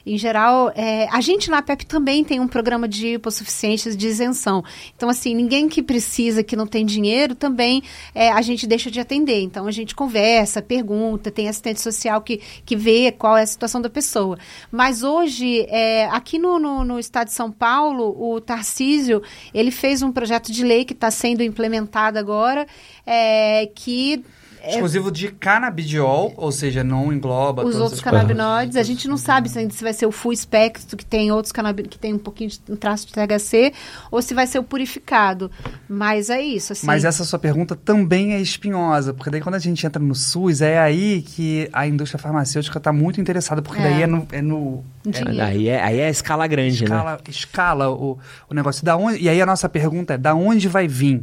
Em 0.06 0.18
geral, 0.18 0.70
é, 0.74 1.08
a 1.10 1.20
gente 1.20 1.50
na 1.50 1.62
PEP 1.62 1.86
também 1.86 2.22
tem 2.22 2.38
um 2.38 2.46
programa 2.46 2.86
de 2.86 3.14
hipossuficiências 3.14 3.96
de 3.96 4.06
isenção. 4.06 4.62
Então, 4.94 5.08
assim, 5.08 5.34
ninguém 5.34 5.66
que 5.66 5.82
precisa, 5.82 6.42
que 6.42 6.54
não 6.54 6.66
tem 6.66 6.84
dinheiro, 6.84 7.34
também 7.34 7.82
é, 8.14 8.30
a 8.30 8.42
gente 8.42 8.66
deixa 8.66 8.90
de 8.90 9.00
atender. 9.00 9.40
Então, 9.40 9.66
a 9.66 9.70
gente 9.70 9.94
conversa, 9.94 10.60
pergunta, 10.60 11.30
tem 11.30 11.48
assistente 11.48 11.80
social 11.80 12.20
que, 12.20 12.40
que 12.66 12.76
vê 12.76 13.12
qual 13.12 13.36
é 13.36 13.42
a 13.42 13.46
situação 13.46 13.80
da 13.80 13.88
pessoa. 13.88 14.38
Mas 14.70 15.02
hoje, 15.02 15.66
é, 15.70 16.06
aqui 16.06 16.38
no, 16.38 16.58
no, 16.58 16.84
no 16.84 16.98
estado 16.98 17.28
de 17.28 17.32
São 17.32 17.50
Paulo, 17.50 18.14
o 18.18 18.40
Tarcísio, 18.40 19.22
ele 19.54 19.70
fez 19.70 20.02
um 20.02 20.12
projeto 20.12 20.52
de 20.52 20.64
lei 20.64 20.84
que 20.84 20.92
está 20.92 21.10
sendo 21.10 21.42
implementado 21.42 22.18
agora, 22.18 22.66
é, 23.06 23.70
que 23.74 24.22
Exclusivo 24.68 25.10
de 25.10 25.28
canabidiol, 25.30 26.32
ou 26.36 26.52
seja, 26.52 26.82
não 26.84 27.12
engloba 27.12 27.64
os 27.64 27.76
outros 27.76 28.00
canabinoides. 28.00 28.76
A 28.76 28.82
gente 28.82 29.08
não 29.08 29.16
sabe 29.16 29.48
se 29.48 29.58
ainda 29.58 29.72
se 29.72 29.82
vai 29.82 29.92
ser 29.92 30.06
o 30.06 30.12
full 30.12 30.32
espectro, 30.32 30.96
que 30.96 31.04
tem 31.04 31.30
outros 31.30 31.52
canabinoides 31.52 31.94
que 31.94 31.98
tem 31.98 32.14
um 32.14 32.18
pouquinho 32.18 32.50
de 32.50 32.60
um 32.70 32.76
traço 32.76 33.06
de 33.06 33.12
THC, 33.12 33.72
ou 34.10 34.22
se 34.22 34.34
vai 34.34 34.46
ser 34.46 34.58
o 34.58 34.62
purificado. 34.62 35.50
Mas 35.88 36.30
é 36.30 36.40
isso, 36.40 36.72
assim. 36.72 36.86
Mas 36.86 37.04
essa 37.04 37.24
sua 37.24 37.38
pergunta 37.38 37.76
também 37.76 38.34
é 38.34 38.40
espinhosa, 38.40 39.12
porque 39.12 39.30
daí 39.30 39.40
quando 39.40 39.56
a 39.56 39.58
gente 39.58 39.86
entra 39.86 40.02
no 40.02 40.14
SUS, 40.14 40.60
é 40.60 40.78
aí 40.78 41.22
que 41.22 41.68
a 41.72 41.86
indústria 41.86 42.18
farmacêutica 42.18 42.78
está 42.78 42.92
muito 42.92 43.20
interessada, 43.20 43.60
porque 43.62 43.80
É. 43.80 43.84
daí 43.90 44.02
é 44.02 44.06
no, 44.06 44.26
é 44.32 44.42
no 44.42 44.84
Dinheiro. 45.04 45.42
Aí 45.42 45.68
é, 45.68 45.82
aí 45.82 45.98
é 45.98 46.06
a 46.06 46.10
escala 46.10 46.46
grande, 46.46 46.80
né? 46.80 46.84
escala, 46.84 47.20
escala 47.28 47.90
o, 47.90 48.18
o 48.48 48.54
negócio. 48.54 48.84
Da 48.84 48.96
onde, 48.96 49.18
e 49.20 49.28
aí 49.28 49.40
a 49.40 49.46
nossa 49.46 49.68
pergunta 49.68 50.14
é, 50.14 50.18
da 50.18 50.34
onde 50.34 50.66
vai 50.68 50.88
vir? 50.88 51.22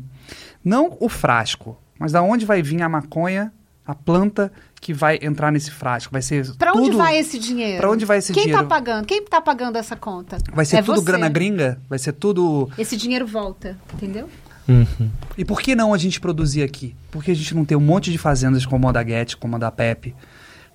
Não 0.63 0.95
o 0.99 1.09
frasco, 1.09 1.77
mas 2.01 2.11
da 2.11 2.21
onde 2.21 2.45
vai 2.45 2.61
vir 2.63 2.81
a 2.81 2.89
maconha, 2.89 3.53
a 3.85 3.93
planta 3.95 4.51
que 4.81 4.93
vai 4.93 5.19
entrar 5.21 5.51
nesse 5.51 5.69
frasco? 5.71 6.11
Vai 6.11 6.21
ser 6.21 6.53
Pra 6.55 6.73
onde 6.73 6.91
vai 6.97 7.17
esse 7.17 7.37
dinheiro? 7.37 7.77
Pra 7.77 7.91
onde 7.91 8.03
vai 8.05 8.17
esse 8.17 8.33
Quem 8.33 8.43
dinheiro? 8.43 8.63
tá 8.63 8.67
pagando? 8.67 9.05
Quem 9.05 9.23
tá 9.23 9.39
pagando 9.39 9.77
essa 9.77 9.95
conta? 9.95 10.37
Vai 10.53 10.65
ser 10.65 10.77
É 10.77 10.81
tudo 10.81 10.99
você. 10.99 11.05
grana 11.05 11.29
gringa? 11.29 11.79
Vai 11.87 11.99
ser 11.99 12.13
tudo... 12.13 12.69
Esse 12.77 12.97
dinheiro 12.97 13.27
volta, 13.27 13.77
entendeu? 13.93 14.27
Uhum. 14.67 15.09
E 15.37 15.43
por 15.45 15.61
que 15.61 15.75
não 15.75 15.93
a 15.93 15.97
gente 15.97 16.19
produzir 16.19 16.63
aqui? 16.63 16.95
Por 17.11 17.23
que 17.23 17.31
a 17.31 17.35
gente 17.35 17.53
não 17.53 17.63
tem 17.65 17.77
um 17.77 17.81
monte 17.81 18.11
de 18.11 18.17
fazendas 18.17 18.65
como 18.65 18.87
a 18.87 18.91
da 18.91 19.03
Get, 19.03 19.35
como 19.35 19.55
a 19.55 19.59
da 19.59 19.71
Pep, 19.71 20.15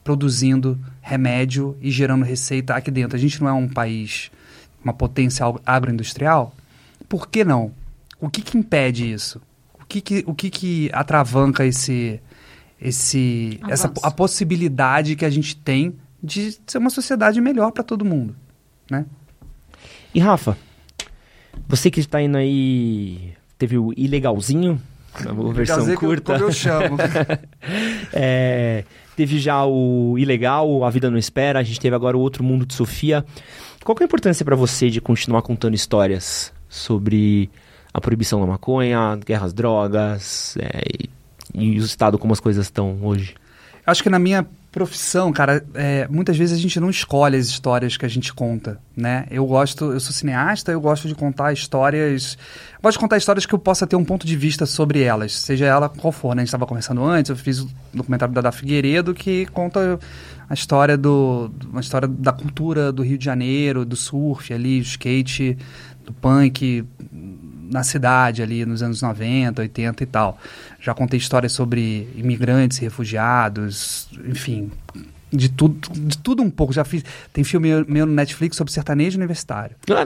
produzindo 0.05 0.79
remédio 1.01 1.77
e 1.81 1.91
gerando 1.91 2.25
receita 2.25 2.75
aqui 2.75 2.91
dentro? 2.91 3.17
A 3.17 3.21
gente 3.21 3.41
não 3.41 3.49
é 3.49 3.53
um 3.53 3.69
país, 3.69 4.31
uma 4.85 4.93
potência 4.93 5.45
ag- 5.47 5.61
agroindustrial? 5.67 6.55
Por 7.09 7.29
que 7.29 7.45
não? 7.45 7.73
O 8.21 8.29
que, 8.29 8.41
que 8.43 8.57
impede 8.59 9.11
isso? 9.11 9.41
Que 10.01 10.23
que, 10.23 10.25
o 10.27 10.35
que 10.35 10.51
que 10.51 10.91
atravanca 10.93 11.65
esse, 11.67 12.21
esse, 12.81 13.61
essa, 13.69 13.93
a 14.03 14.11
possibilidade 14.11 15.17
que 15.17 15.25
a 15.25 15.31
gente 15.31 15.57
tem 15.57 15.95
de 16.23 16.57
ser 16.67 16.79
uma 16.79 16.91
sociedade 16.91 17.41
melhor 17.41 17.71
para 17.73 17.83
todo 17.85 18.05
mundo, 18.05 18.35
né? 18.91 19.05
E 20.15 20.21
Rafa, 20.21 20.57
você 21.69 21.91
que 21.91 22.01
está 22.01 22.21
indo 22.23 22.37
aí, 22.37 23.33
teve 23.59 23.77
o 23.79 23.93
ilegalzinho, 23.97 24.81
a 25.15 25.19
versão 25.19 25.53
Legalzinho 25.53 25.99
que 25.99 26.05
eu- 26.05 26.09
curta. 26.09 26.33
como 26.35 26.45
eu 26.47 26.53
chamo. 26.53 26.97
É, 28.13 28.85
teve 29.17 29.39
já 29.39 29.65
o 29.65 30.17
Ilegal, 30.19 30.85
A 30.85 30.91
Vida 30.91 31.11
Não 31.11 31.19
Espera, 31.19 31.59
a 31.59 31.63
gente 31.63 31.81
teve 31.81 31.95
agora 31.97 32.17
o 32.17 32.21
Outro 32.21 32.45
Mundo 32.45 32.65
de 32.65 32.75
Sofia. 32.75 33.25
Qual 33.85 33.95
que 33.95 34.03
é 34.03 34.05
a 34.05 34.07
importância 34.07 34.45
para 34.45 34.55
você 34.57 34.89
de 34.89 35.01
continuar 35.01 35.43
contando 35.43 35.75
histórias 35.75 36.53
sobre 36.69 37.51
a 37.97 38.01
proibição 38.01 38.41
da 38.41 38.47
maconha, 38.47 39.19
guerras 39.25 39.55
drogas 39.55 40.55
é, 40.61 40.83
e, 41.01 41.11
e 41.55 41.81
o 41.81 41.85
estado 41.85 42.19
como 42.19 42.31
as 42.35 42.41
coisas 42.41 42.67
estão 42.67 42.99
hoje? 43.03 43.35
Acho 43.87 44.03
que 44.03 44.11
na 44.11 44.19
minha 44.19 44.47
profissão, 44.71 45.33
cara, 45.33 45.65
é, 45.73 46.07
muitas 46.07 46.37
vezes 46.37 46.59
a 46.59 46.61
gente 46.61 46.79
não 46.79 46.91
escolhe 46.91 47.39
as 47.39 47.47
histórias 47.47 47.97
que 47.97 48.05
a 48.05 48.09
gente 48.09 48.35
conta, 48.35 48.79
né? 48.95 49.27
Eu 49.31 49.47
gosto, 49.47 49.93
eu 49.93 49.99
sou 49.99 50.13
cineasta, 50.13 50.73
eu 50.73 50.81
gosto 50.81 51.09
de 51.09 51.15
contar 51.15 51.55
histórias, 51.55 52.37
gosto 52.83 52.99
de 52.99 53.01
contar 53.01 53.17
histórias 53.17 53.47
que 53.47 53.55
eu 53.55 53.59
possa 53.59 53.87
ter 53.87 53.97
um 53.97 54.05
ponto 54.05 54.27
de 54.27 54.37
vista 54.37 54.67
sobre 54.67 55.01
elas, 55.01 55.33
seja 55.33 55.65
ela 55.65 55.89
qual 55.89 56.13
for, 56.13 56.35
né? 56.35 56.43
A 56.43 56.45
gente 56.45 56.49
estava 56.49 56.67
conversando 56.67 57.03
antes, 57.03 57.31
eu 57.31 57.37
fiz 57.37 57.61
o 57.61 57.71
documentário 57.95 58.35
da 58.35 58.43
Da 58.43 58.53
Figueiredo 58.53 59.15
que 59.15 59.47
conta 59.47 59.99
a 60.51 60.53
história 60.53 60.99
do, 60.99 61.51
uma 61.71 61.81
história 61.81 62.07
da 62.07 62.33
cultura 62.33 62.93
do 62.93 63.03
Rio 63.03 63.17
de 63.17 63.25
Janeiro, 63.25 63.87
do 63.87 63.97
surf 63.97 64.53
ali, 64.53 64.81
do 64.81 64.87
skate, 64.87 65.57
do 66.05 66.13
punk 66.13 66.85
na 67.71 67.83
cidade 67.83 68.43
ali 68.43 68.65
nos 68.65 68.83
anos 68.83 69.03
90, 69.03 69.63
80 69.63 70.03
e 70.03 70.07
tal. 70.07 70.39
Já 70.81 70.95
contei 70.95 71.19
histórias 71.19 71.53
sobre 71.53 72.09
imigrantes, 72.17 72.79
refugiados, 72.79 74.09
enfim, 74.27 74.71
de 75.33 75.49
tudo, 75.49 75.89
de 75.93 76.19
tudo 76.19 76.43
um 76.43 76.51
pouco. 76.51 76.73
Já 76.73 76.85
fiz, 76.85 77.05
tem 77.33 77.43
filme 77.45 77.85
meu 77.89 78.07
no 78.07 78.13
Netflix 78.13 78.57
sobre 78.57 78.73
sertanejo 78.73 79.17
universitário. 79.19 79.77
Pra 79.85 80.05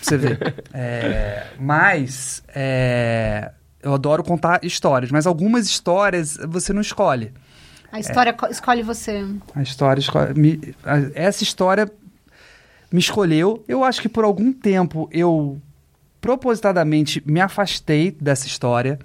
você 0.00 0.16
ver. 0.16 0.62
É, 0.72 1.46
mas 1.58 2.42
é, 2.54 3.50
eu 3.82 3.94
adoro 3.94 4.22
contar 4.22 4.60
histórias, 4.64 5.10
mas 5.10 5.26
algumas 5.26 5.66
histórias 5.66 6.36
você 6.48 6.72
não 6.72 6.80
escolhe. 6.82 7.32
A 7.90 8.00
história 8.00 8.32
co- 8.32 8.46
escolhe 8.46 8.82
você. 8.82 9.22
A 9.54 9.62
história 9.62 10.00
escolhe, 10.00 10.32
me- 10.38 10.74
a- 10.84 11.10
essa 11.14 11.42
história 11.42 11.90
me 12.90 12.98
escolheu. 13.00 13.62
Eu 13.68 13.84
acho 13.84 14.00
que 14.00 14.08
por 14.08 14.24
algum 14.24 14.52
tempo 14.52 15.08
eu 15.12 15.60
propositadamente 16.22 17.22
me 17.26 17.40
afastei 17.40 18.16
dessa 18.18 18.46
história, 18.46 18.98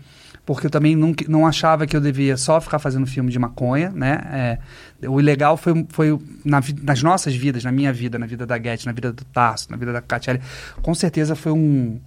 porque 0.45 0.67
eu 0.67 0.69
também 0.71 0.95
não, 0.95 1.13
não 1.27 1.45
achava 1.45 1.85
que 1.85 1.93
eu 1.97 1.99
devia 1.99 2.37
só 2.37 2.61
ficar 2.61 2.79
fazendo 2.79 3.05
filme 3.05 3.29
de 3.29 3.37
maconha, 3.37 3.89
né? 3.89 4.59
É, 5.01 5.07
o 5.07 5.19
ilegal 5.19 5.57
foi, 5.57 5.85
foi 5.89 6.17
na 6.45 6.61
nas 6.81 7.03
nossas 7.03 7.35
vidas, 7.35 7.65
na 7.65 7.71
minha 7.71 7.91
vida, 7.91 8.17
na 8.17 8.25
vida 8.25 8.45
da 8.45 8.55
Getty, 8.57 8.85
na 8.85 8.93
vida 8.93 9.11
do 9.11 9.25
Tarso, 9.25 9.69
na 9.69 9.75
vida 9.75 9.91
da 9.91 10.01
Catiele, 10.01 10.39
com 10.81 10.95
certeza 10.95 11.35
foi 11.35 11.51
um 11.51 11.99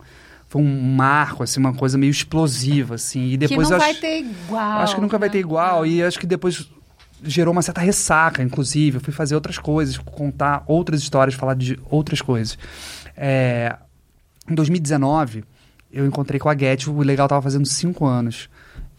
foi 0.49 0.62
um 0.62 0.93
marco, 0.97 1.43
assim, 1.45 1.61
uma 1.61 1.74
coisa 1.74 1.97
meio 1.99 2.11
explosiva, 2.11 2.95
assim. 2.97 3.28
E 3.28 3.37
depois 3.37 3.69
que 3.69 3.73
não 3.73 3.78
vai 3.78 3.91
acho- 3.93 4.01
ter 4.01 4.19
igual. 4.20 4.78
Acho 4.81 4.95
que 4.97 5.01
nunca 5.01 5.19
vai 5.19 5.28
né? 5.28 5.32
ter 5.35 5.39
igual. 5.39 5.87
E 5.87 6.03
acho 6.03 6.19
que 6.19 6.27
depois 6.27 6.69
gerou 7.23 7.53
uma 7.53 7.62
certa 7.62 7.81
ressaca, 7.81 8.43
inclusive. 8.43 8.97
Eu 8.97 9.01
fui 9.01 9.12
fazer 9.12 9.37
outras 9.37 9.59
coisas, 9.59 9.97
contar 9.99 10.65
outras 10.66 11.03
histórias, 11.03 11.35
falar 11.37 11.55
de 11.55 11.78
outras 11.89 12.20
coisas. 12.20 12.59
É, 13.16 13.77
em 14.51 14.55
2019, 14.55 15.44
eu 15.93 16.06
encontrei 16.06 16.39
com 16.39 16.48
a 16.48 16.56
Getty, 16.56 16.90
o 16.90 16.98
Legal 17.01 17.27
estava 17.27 17.43
fazendo 17.43 17.66
cinco 17.66 18.06
anos. 18.06 18.48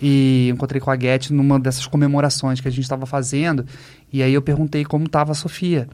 E 0.02 0.48
eu 0.50 0.56
encontrei 0.56 0.82
com 0.82 0.90
a 0.90 0.98
Getty 0.98 1.32
numa 1.32 1.60
dessas 1.60 1.86
comemorações 1.86 2.60
que 2.60 2.68
a 2.68 2.72
gente 2.72 2.84
estava 2.84 3.06
fazendo. 3.06 3.66
E 4.12 4.24
aí 4.24 4.34
eu 4.34 4.42
perguntei 4.42 4.84
como 4.84 5.06
estava 5.06 5.32
a 5.32 5.36
Sofia. 5.36 5.88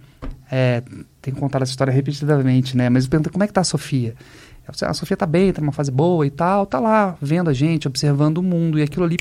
É, 0.50 0.82
tem 1.22 1.34
que 1.34 1.40
contar 1.40 1.62
essa 1.62 1.72
história 1.72 1.92
repetidamente, 1.92 2.78
né? 2.78 2.90
Mas 2.90 3.04
eu 3.04 3.10
perguntei 3.10 3.32
como 3.32 3.44
é 3.44 3.48
que 3.48 3.54
tá 3.54 3.62
a 3.62 3.66
Sofia. 3.66 4.16
Ela 4.64 4.72
disse, 4.72 4.86
"Ah, 4.86 4.92
a 4.92 4.94
Sofia 4.94 5.18
tá 5.18 5.26
bem, 5.26 5.52
tá 5.52 5.62
numa 5.62 5.74
fase 5.74 5.92
boa 5.92 6.26
e 6.26 6.30
tal, 6.30 6.66
tá 6.66 6.80
lá 6.80 7.18
vendo 7.22 7.50
a 7.50 7.54
gente, 7.54 7.88
observando 7.88 8.38
o 8.38 8.44
mundo. 8.44 8.80
E 8.80 8.82
aquilo 8.82 9.06
ali 9.06 9.18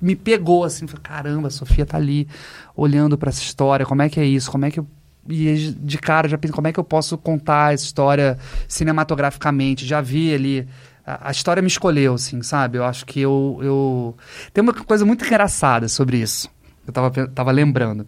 me 0.00 0.14
pegou 0.14 0.64
assim, 0.64 0.86
falei, 0.86 1.02
caramba, 1.02 1.48
a 1.48 1.50
Sofia 1.50 1.84
tá 1.84 1.96
ali 1.96 2.28
olhando 2.76 3.18
para 3.18 3.30
essa 3.30 3.42
história, 3.42 3.84
como 3.84 4.02
é 4.02 4.08
que 4.08 4.20
é 4.20 4.24
isso? 4.24 4.50
Como 4.50 4.64
é 4.64 4.70
que 4.70 4.78
eu 4.78 4.86
e 5.28 5.72
de 5.78 5.98
cara 5.98 6.28
já 6.28 6.38
pensei, 6.38 6.54
como 6.54 6.68
é 6.68 6.72
que 6.72 6.80
eu 6.80 6.84
posso 6.84 7.18
contar 7.18 7.74
essa 7.74 7.84
história 7.84 8.38
cinematograficamente? 8.66 9.84
Já 9.84 10.00
vi 10.00 10.32
ali 10.32 10.68
a, 11.08 11.28
a 11.28 11.30
história 11.30 11.62
me 11.62 11.68
escolheu, 11.68 12.14
assim, 12.14 12.42
sabe? 12.42 12.76
Eu 12.76 12.84
acho 12.84 13.06
que 13.06 13.20
eu, 13.20 13.58
eu 13.62 14.16
tem 14.52 14.62
uma 14.62 14.74
coisa 14.74 15.06
muito 15.06 15.24
engraçada 15.24 15.88
sobre 15.88 16.18
isso. 16.18 16.50
Eu 16.86 16.92
tava, 16.92 17.28
tava 17.28 17.50
lembrando. 17.50 18.06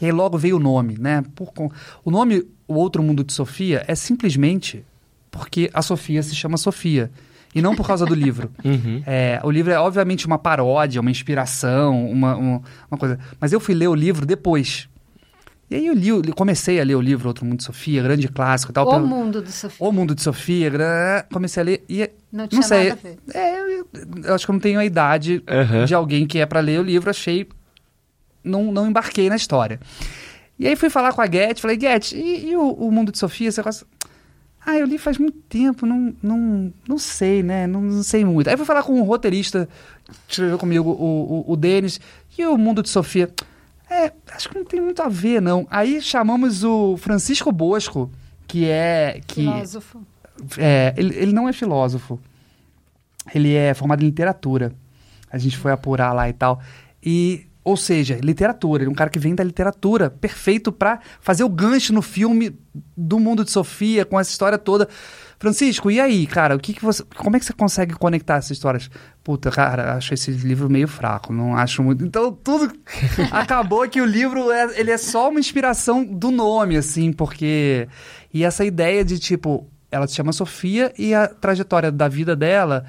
E 0.00 0.06
aí 0.06 0.12
logo 0.12 0.36
veio 0.36 0.56
o 0.56 0.60
nome, 0.60 0.96
né? 0.98 1.22
Por 1.34 1.52
o 2.04 2.10
nome 2.10 2.44
O 2.66 2.74
Outro 2.74 3.02
Mundo 3.02 3.22
de 3.22 3.32
Sofia 3.32 3.84
é 3.86 3.94
simplesmente 3.94 4.84
porque 5.30 5.70
a 5.72 5.82
Sofia 5.82 6.22
se 6.22 6.34
chama 6.34 6.56
Sofia. 6.56 7.10
E 7.54 7.62
não 7.62 7.76
por 7.76 7.86
causa 7.86 8.04
do 8.04 8.14
livro. 8.14 8.50
Uhum. 8.64 9.02
É, 9.06 9.40
o 9.44 9.50
livro 9.50 9.72
é 9.72 9.78
obviamente 9.78 10.26
uma 10.26 10.38
paródia, 10.38 11.00
uma 11.00 11.10
inspiração, 11.10 12.10
uma, 12.10 12.34
uma, 12.34 12.62
uma 12.90 12.98
coisa. 12.98 13.18
Mas 13.38 13.52
eu 13.52 13.60
fui 13.60 13.74
ler 13.74 13.88
o 13.88 13.94
livro 13.94 14.26
depois. 14.26 14.88
E 15.70 15.76
aí 15.76 15.86
eu 15.86 15.94
li, 15.94 16.12
o- 16.12 16.22
comecei 16.34 16.78
a 16.80 16.84
ler 16.84 16.94
o 16.94 17.00
livro 17.00 17.26
Outro 17.28 17.44
Mundo 17.44 17.58
de 17.58 17.64
Sofia, 17.64 18.02
grande 18.02 18.28
clássico 18.28 18.70
e 18.70 18.74
tal. 18.74 18.86
O 18.86 18.90
pelo- 18.90 19.06
mundo 19.06 19.40
do 19.42 19.50
Sofia. 19.50 19.86
o 19.86 19.92
Mundo 19.92 20.14
de 20.14 20.22
Sofia, 20.22 20.70
comecei 21.32 21.62
a 21.62 21.64
ler 21.64 21.84
e 21.88 22.10
Não 22.30 22.46
tinha 22.46 22.60
não 22.60 22.68
sei. 22.68 22.88
nada 22.90 23.00
a 23.00 23.08
ver. 23.08 23.18
É, 23.32 23.60
eu, 23.80 23.86
eu 24.24 24.34
acho 24.34 24.44
que 24.44 24.50
eu 24.50 24.54
não 24.54 24.60
tenho 24.60 24.78
a 24.78 24.84
idade 24.84 25.42
Aham. 25.48 25.84
de 25.86 25.94
alguém 25.94 26.26
que 26.26 26.38
é 26.38 26.46
pra 26.46 26.60
ler 26.60 26.80
o 26.80 26.82
livro, 26.82 27.08
achei. 27.10 27.48
Não, 28.42 28.70
não 28.70 28.86
embarquei 28.86 29.28
na 29.30 29.36
história. 29.36 29.80
E 30.58 30.68
aí 30.68 30.76
fui 30.76 30.90
falar 30.90 31.12
com 31.12 31.20
a 31.22 31.26
Getty, 31.26 31.60
falei, 31.60 31.80
Getty, 31.80 32.14
e, 32.16 32.50
e 32.50 32.56
o, 32.56 32.70
o 32.72 32.92
Mundo 32.92 33.10
de 33.10 33.18
Sofia? 33.18 33.50
Você 33.50 33.62
gosta? 33.62 33.86
Ah, 34.66 34.76
eu 34.78 34.86
li 34.86 34.96
faz 34.98 35.18
muito 35.18 35.36
tempo, 35.48 35.84
não, 35.84 36.14
não, 36.22 36.72
não 36.88 36.96
sei, 36.98 37.42
né? 37.42 37.66
Não, 37.66 37.80
não 37.82 38.02
sei 38.02 38.24
muito. 38.24 38.48
Aí 38.48 38.56
fui 38.56 38.64
falar 38.64 38.82
com 38.82 38.98
o 39.00 39.04
roteirista, 39.04 39.68
que 40.26 40.32
escreveu 40.32 40.58
comigo, 40.58 40.88
o, 40.90 41.44
o, 41.48 41.52
o 41.52 41.56
Denis, 41.56 42.00
e 42.38 42.46
o 42.46 42.56
Mundo 42.56 42.82
de 42.82 42.88
Sofia? 42.88 43.30
É, 43.94 44.12
acho 44.32 44.48
que 44.48 44.58
não 44.58 44.64
tem 44.64 44.80
muito 44.80 45.00
a 45.00 45.08
ver, 45.08 45.40
não. 45.40 45.66
Aí 45.70 46.00
chamamos 46.02 46.64
o 46.64 46.96
Francisco 46.96 47.52
Bosco, 47.52 48.10
que 48.46 48.68
é. 48.68 49.20
Que, 49.24 49.42
Filósofo. 49.42 50.02
é, 50.58 50.92
ele, 50.96 51.14
ele 51.16 51.32
não 51.32 51.48
é 51.48 51.52
filósofo. 51.52 52.18
Ele 53.32 53.54
é 53.54 53.72
formado 53.72 54.02
em 54.02 54.06
literatura. 54.06 54.72
A 55.30 55.38
gente 55.38 55.56
foi 55.56 55.70
apurar 55.70 56.12
lá 56.12 56.28
e 56.28 56.32
tal. 56.32 56.60
E, 57.02 57.46
ou 57.62 57.76
seja, 57.76 58.18
literatura. 58.20 58.82
Ele 58.82 58.90
é 58.90 58.92
um 58.92 58.96
cara 58.96 59.10
que 59.10 59.18
vem 59.18 59.34
da 59.34 59.44
literatura, 59.44 60.10
perfeito 60.10 60.72
pra 60.72 60.98
fazer 61.20 61.44
o 61.44 61.48
gancho 61.48 61.92
no 61.92 62.02
filme 62.02 62.58
do 62.96 63.20
mundo 63.20 63.44
de 63.44 63.50
Sofia, 63.52 64.04
com 64.04 64.18
essa 64.18 64.30
história 64.30 64.58
toda. 64.58 64.88
Francisco, 65.44 65.90
e 65.90 66.00
aí, 66.00 66.26
cara, 66.26 66.56
o 66.56 66.58
que, 66.58 66.72
que 66.72 66.82
você. 66.82 67.04
Como 67.16 67.36
é 67.36 67.38
que 67.38 67.44
você 67.44 67.52
consegue 67.52 67.92
conectar 67.92 68.36
essas 68.36 68.52
histórias? 68.52 68.90
Puta, 69.22 69.50
cara, 69.50 69.94
acho 69.94 70.14
esse 70.14 70.30
livro 70.30 70.70
meio 70.70 70.88
fraco, 70.88 71.34
não 71.34 71.54
acho 71.54 71.82
muito. 71.82 72.02
Então, 72.02 72.32
tudo. 72.32 72.72
Acabou 73.30 73.86
que 73.86 74.00
o 74.00 74.06
livro 74.06 74.50
é, 74.50 74.80
ele 74.80 74.90
é 74.90 74.96
só 74.96 75.28
uma 75.28 75.38
inspiração 75.38 76.02
do 76.02 76.30
nome, 76.30 76.78
assim, 76.78 77.12
porque. 77.12 77.86
E 78.32 78.42
essa 78.42 78.64
ideia 78.64 79.04
de, 79.04 79.18
tipo, 79.18 79.68
ela 79.90 80.06
se 80.06 80.14
chama 80.14 80.32
Sofia 80.32 80.90
e 80.98 81.12
a 81.12 81.28
trajetória 81.28 81.92
da 81.92 82.08
vida 82.08 82.34
dela 82.34 82.86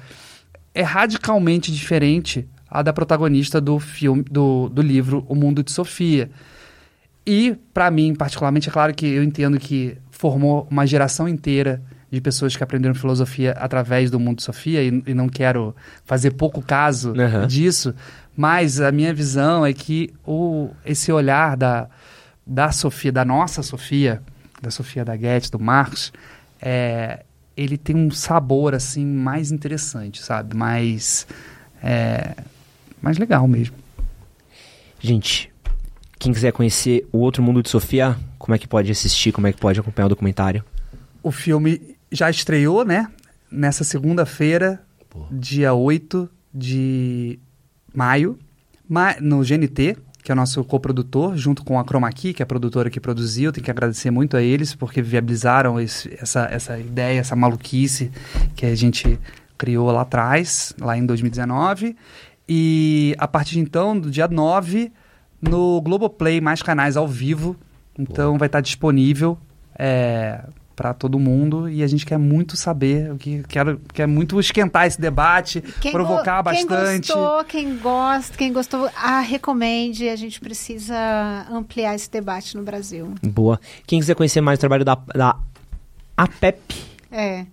é 0.74 0.82
radicalmente 0.82 1.70
diferente 1.70 2.48
a 2.70 2.80
da 2.80 2.92
protagonista 2.92 3.60
do 3.60 3.78
filme, 3.78 4.22
do, 4.22 4.70
do 4.70 4.80
livro 4.80 5.26
O 5.28 5.34
Mundo 5.34 5.62
de 5.62 5.70
Sofia. 5.72 6.30
E, 7.26 7.54
pra 7.74 7.90
mim, 7.90 8.14
particularmente, 8.14 8.70
é 8.70 8.72
claro 8.72 8.94
que 8.94 9.06
eu 9.06 9.22
entendo 9.22 9.58
que 9.58 9.98
formou 10.10 10.66
uma 10.70 10.86
geração 10.86 11.28
inteira 11.28 11.82
de 12.16 12.20
pessoas 12.22 12.56
que 12.56 12.64
aprenderam 12.64 12.94
filosofia 12.94 13.52
através 13.52 14.10
do 14.10 14.18
Mundo 14.18 14.38
de 14.38 14.42
Sofia 14.42 14.82
e, 14.82 15.02
e 15.06 15.14
não 15.14 15.28
quero 15.28 15.76
fazer 16.04 16.32
pouco 16.32 16.62
caso 16.62 17.12
Aham. 17.18 17.46
disso, 17.46 17.94
mas 18.34 18.80
a 18.80 18.90
minha 18.90 19.12
visão 19.12 19.64
é 19.64 19.72
que 19.72 20.12
o, 20.26 20.70
esse 20.84 21.12
olhar 21.12 21.56
da, 21.56 21.88
da 22.46 22.72
Sofia, 22.72 23.12
da 23.12 23.24
nossa 23.24 23.62
Sofia, 23.62 24.22
da 24.62 24.70
Sofia 24.70 25.04
da 25.04 25.14
Goethe, 25.14 25.50
do 25.50 25.58
Marx, 25.58 26.10
é, 26.60 27.22
ele 27.54 27.76
tem 27.76 27.94
um 27.94 28.10
sabor 28.10 28.74
assim 28.74 29.04
mais 29.04 29.52
interessante, 29.52 30.22
sabe? 30.22 30.56
Mais, 30.56 31.26
é, 31.82 32.34
mais 33.00 33.18
legal 33.18 33.46
mesmo. 33.46 33.76
Gente, 35.00 35.52
quem 36.18 36.32
quiser 36.32 36.52
conhecer 36.52 37.06
o 37.12 37.18
Outro 37.18 37.42
Mundo 37.42 37.62
de 37.62 37.68
Sofia, 37.68 38.16
como 38.38 38.54
é 38.54 38.58
que 38.58 38.66
pode 38.66 38.90
assistir, 38.90 39.32
como 39.32 39.46
é 39.46 39.52
que 39.52 39.60
pode 39.60 39.78
acompanhar 39.78 40.06
o 40.06 40.08
documentário? 40.08 40.64
O 41.22 41.30
filme 41.30 41.95
já 42.10 42.28
estreou, 42.30 42.84
né? 42.84 43.08
Nessa 43.50 43.84
segunda-feira, 43.84 44.80
dia 45.30 45.72
8 45.74 46.28
de 46.52 47.38
maio, 47.94 48.38
ma- 48.88 49.16
no 49.20 49.42
GNT, 49.42 49.96
que 50.22 50.32
é 50.32 50.34
o 50.34 50.36
nosso 50.36 50.62
coprodutor, 50.64 51.36
junto 51.36 51.64
com 51.64 51.78
a 51.78 51.84
Chroma 51.84 52.10
Key, 52.10 52.34
que 52.34 52.42
é 52.42 52.44
a 52.44 52.46
produtora 52.46 52.90
que 52.90 52.98
produziu. 53.00 53.52
Tenho 53.52 53.64
que 53.64 53.70
agradecer 53.70 54.10
muito 54.10 54.36
a 54.36 54.42
eles, 54.42 54.74
porque 54.74 55.00
viabilizaram 55.00 55.80
esse- 55.80 56.12
essa, 56.20 56.48
essa 56.50 56.78
ideia, 56.78 57.20
essa 57.20 57.36
maluquice 57.36 58.10
que 58.56 58.66
a 58.66 58.74
gente 58.74 59.18
criou 59.56 59.90
lá 59.90 60.02
atrás, 60.02 60.74
lá 60.80 60.98
em 60.98 61.06
2019. 61.06 61.96
E 62.48 63.14
a 63.18 63.26
partir 63.28 63.54
de 63.54 63.60
então, 63.60 63.98
do 63.98 64.10
dia 64.10 64.26
9, 64.28 64.92
no 65.40 65.80
Globoplay, 65.80 66.40
mais 66.40 66.62
canais 66.62 66.96
ao 66.96 67.06
vivo. 67.06 67.56
Então 67.98 68.36
vai 68.36 68.46
estar 68.46 68.60
disponível 68.60 69.38
é, 69.78 70.44
para 70.76 70.92
todo 70.92 71.18
mundo 71.18 71.68
e 71.70 71.82
a 71.82 71.86
gente 71.86 72.04
quer 72.04 72.18
muito 72.18 72.54
saber, 72.54 73.10
o 73.10 73.16
que 73.16 73.42
quero, 73.48 73.80
quer 73.94 74.06
muito 74.06 74.38
esquentar 74.38 74.86
esse 74.86 75.00
debate, 75.00 75.62
Quem 75.80 75.90
provocar 75.90 76.42
go- 76.42 76.50
bastante. 76.50 77.06
Quem 77.10 77.16
gostou, 77.16 77.44
quem 77.44 77.76
gosta, 77.78 78.36
quem 78.36 78.52
gostou, 78.52 78.90
ah, 78.94 79.20
recomende. 79.20 80.06
A 80.08 80.16
gente 80.16 80.38
precisa 80.38 80.94
ampliar 81.50 81.94
esse 81.94 82.10
debate 82.10 82.56
no 82.56 82.62
Brasil. 82.62 83.14
Boa. 83.22 83.58
Quem 83.86 83.98
quiser 84.00 84.14
conhecer 84.14 84.42
mais 84.42 84.58
o 84.58 84.60
trabalho 84.60 84.84
da, 84.84 84.94
da 85.14 85.36
APEP, 86.16 86.74
É. 87.10 87.46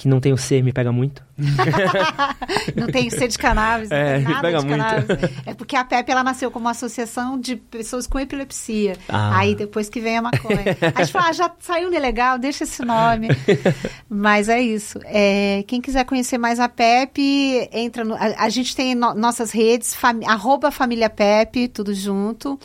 que 0.00 0.08
não 0.08 0.18
tem 0.18 0.32
o 0.32 0.36
C, 0.38 0.62
me 0.62 0.72
pega 0.72 0.90
muito. 0.90 1.22
Não 2.74 2.86
tem 2.86 3.10
C 3.10 3.28
de 3.28 3.36
cannabis, 3.38 3.90
não 3.90 3.96
É, 3.96 4.14
tem 4.16 4.24
me 4.26 4.32
nada 4.32 4.40
pega 4.40 4.58
de 4.60 4.66
muito. 4.66 4.78
cannabis. 4.82 5.30
É 5.46 5.54
porque 5.54 5.76
a 5.76 5.84
PEP 5.84 6.10
ela 6.10 6.22
nasceu 6.24 6.50
como 6.50 6.64
uma 6.64 6.70
associação 6.70 7.38
de 7.38 7.56
pessoas 7.56 8.06
com 8.06 8.18
epilepsia. 8.18 8.96
Ah. 9.08 9.38
Aí 9.38 9.54
depois 9.54 9.88
que 9.90 10.00
vem 10.00 10.16
a 10.16 10.22
maconha. 10.22 10.76
A 10.94 11.02
gente 11.02 11.12
fala, 11.12 11.28
ah, 11.28 11.32
já 11.32 11.50
saiu 11.60 11.92
ilegal, 11.92 12.38
deixa 12.38 12.64
esse 12.64 12.82
nome. 12.82 13.28
Mas 14.08 14.48
é 14.48 14.60
isso. 14.60 14.98
É, 15.04 15.62
quem 15.66 15.80
quiser 15.82 16.04
conhecer 16.04 16.38
mais 16.38 16.58
a 16.60 16.68
PEP, 16.68 17.68
entra 17.72 18.02
no. 18.04 18.14
A, 18.14 18.44
a 18.44 18.48
gente 18.48 18.74
tem 18.74 18.94
no- 18.94 19.14
nossas 19.14 19.50
redes, 19.50 19.94
fami, 19.94 20.24
arroba 20.26 20.70
família 20.70 21.10
PEP, 21.10 21.68
tudo 21.68 21.92
junto. 21.94 22.58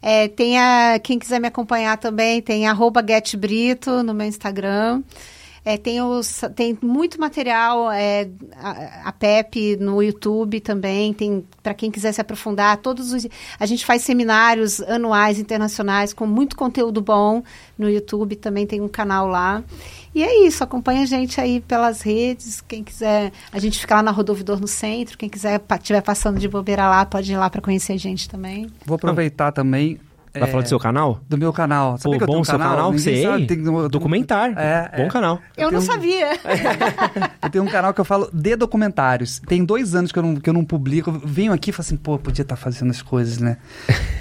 É, 0.00 0.28
tem 0.28 0.58
a, 0.60 1.00
quem 1.02 1.18
quiser 1.18 1.40
me 1.40 1.48
acompanhar 1.48 1.96
também, 1.98 2.40
tem 2.40 2.68
arroba 2.68 3.04
getbrito 3.06 4.02
no 4.04 4.14
meu 4.14 4.26
Instagram. 4.28 5.02
É, 5.68 5.76
tem, 5.76 6.00
os, 6.00 6.40
tem 6.56 6.78
muito 6.80 7.20
material, 7.20 7.92
é, 7.92 8.26
a, 8.56 9.10
a 9.10 9.12
PEP 9.12 9.76
no 9.76 10.02
YouTube 10.02 10.60
também, 10.60 11.12
tem 11.12 11.44
para 11.62 11.74
quem 11.74 11.90
quiser 11.90 12.10
se 12.12 12.22
aprofundar, 12.22 12.78
todos 12.78 13.12
os, 13.12 13.26
a 13.60 13.66
gente 13.66 13.84
faz 13.84 14.00
seminários 14.00 14.80
anuais 14.80 15.38
internacionais 15.38 16.14
com 16.14 16.24
muito 16.24 16.56
conteúdo 16.56 17.02
bom 17.02 17.42
no 17.76 17.86
YouTube, 17.86 18.34
também 18.36 18.66
tem 18.66 18.80
um 18.80 18.88
canal 18.88 19.26
lá. 19.26 19.62
E 20.14 20.22
é 20.22 20.46
isso, 20.46 20.64
acompanha 20.64 21.02
a 21.02 21.06
gente 21.06 21.38
aí 21.38 21.60
pelas 21.60 22.00
redes, 22.00 22.62
quem 22.62 22.82
quiser, 22.82 23.30
a 23.52 23.58
gente 23.58 23.78
fica 23.78 23.96
lá 23.96 24.02
na 24.02 24.10
Rodovidor 24.10 24.58
no 24.58 24.66
centro, 24.66 25.18
quem 25.18 25.28
quiser 25.28 25.60
estiver 25.70 26.00
passando 26.00 26.38
de 26.38 26.48
bobeira 26.48 26.88
lá, 26.88 27.04
pode 27.04 27.30
ir 27.30 27.36
lá 27.36 27.50
para 27.50 27.60
conhecer 27.60 27.92
a 27.92 27.98
gente 27.98 28.26
também. 28.26 28.70
Vou 28.86 28.94
aproveitar 28.94 29.52
também. 29.52 30.00
Vai 30.40 30.50
falar 30.50 30.62
do 30.62 30.68
seu 30.68 30.78
canal? 30.78 31.20
do 31.28 31.36
meu 31.38 31.52
canal. 31.52 31.92
Pô, 31.92 31.98
Sabia 31.98 32.18
que 32.18 32.24
eu 32.24 32.26
tenho 32.26 32.36
bom 32.38 32.42
um 32.42 32.44
seu 32.44 32.58
canal, 32.58 32.92
Ninguém 32.92 32.98
sei. 33.14 33.22
sabe, 33.22 33.46
tem 33.46 33.68
um- 33.68 33.88
Documentário. 33.88 34.58
É, 34.58 34.90
bom 34.96 35.02
é. 35.04 35.08
canal. 35.08 35.40
Eu 35.56 35.70
não 35.70 35.80
tenho 35.80 35.82
um- 35.82 35.94
sabia. 35.94 36.28
Eu 37.42 37.50
tenho 37.50 37.64
um 37.64 37.68
canal 37.68 37.94
que 37.94 38.00
eu 38.00 38.04
falo 38.04 38.28
de 38.32 38.56
documentários. 38.56 39.40
Tem 39.46 39.64
dois 39.64 39.94
anos 39.94 40.12
que 40.12 40.18
eu 40.18 40.22
não, 40.22 40.36
que 40.36 40.48
eu 40.50 40.52
não 40.52 40.64
publico. 40.64 41.08
Eu 41.10 41.20
venho 41.24 41.52
aqui 41.52 41.70
e 41.70 41.72
falo 41.72 41.80
assim, 41.82 41.96
pô, 41.96 42.18
podia 42.18 42.42
estar 42.42 42.56
fazendo 42.56 42.90
as 42.90 43.00
coisas, 43.00 43.38
né? 43.38 43.56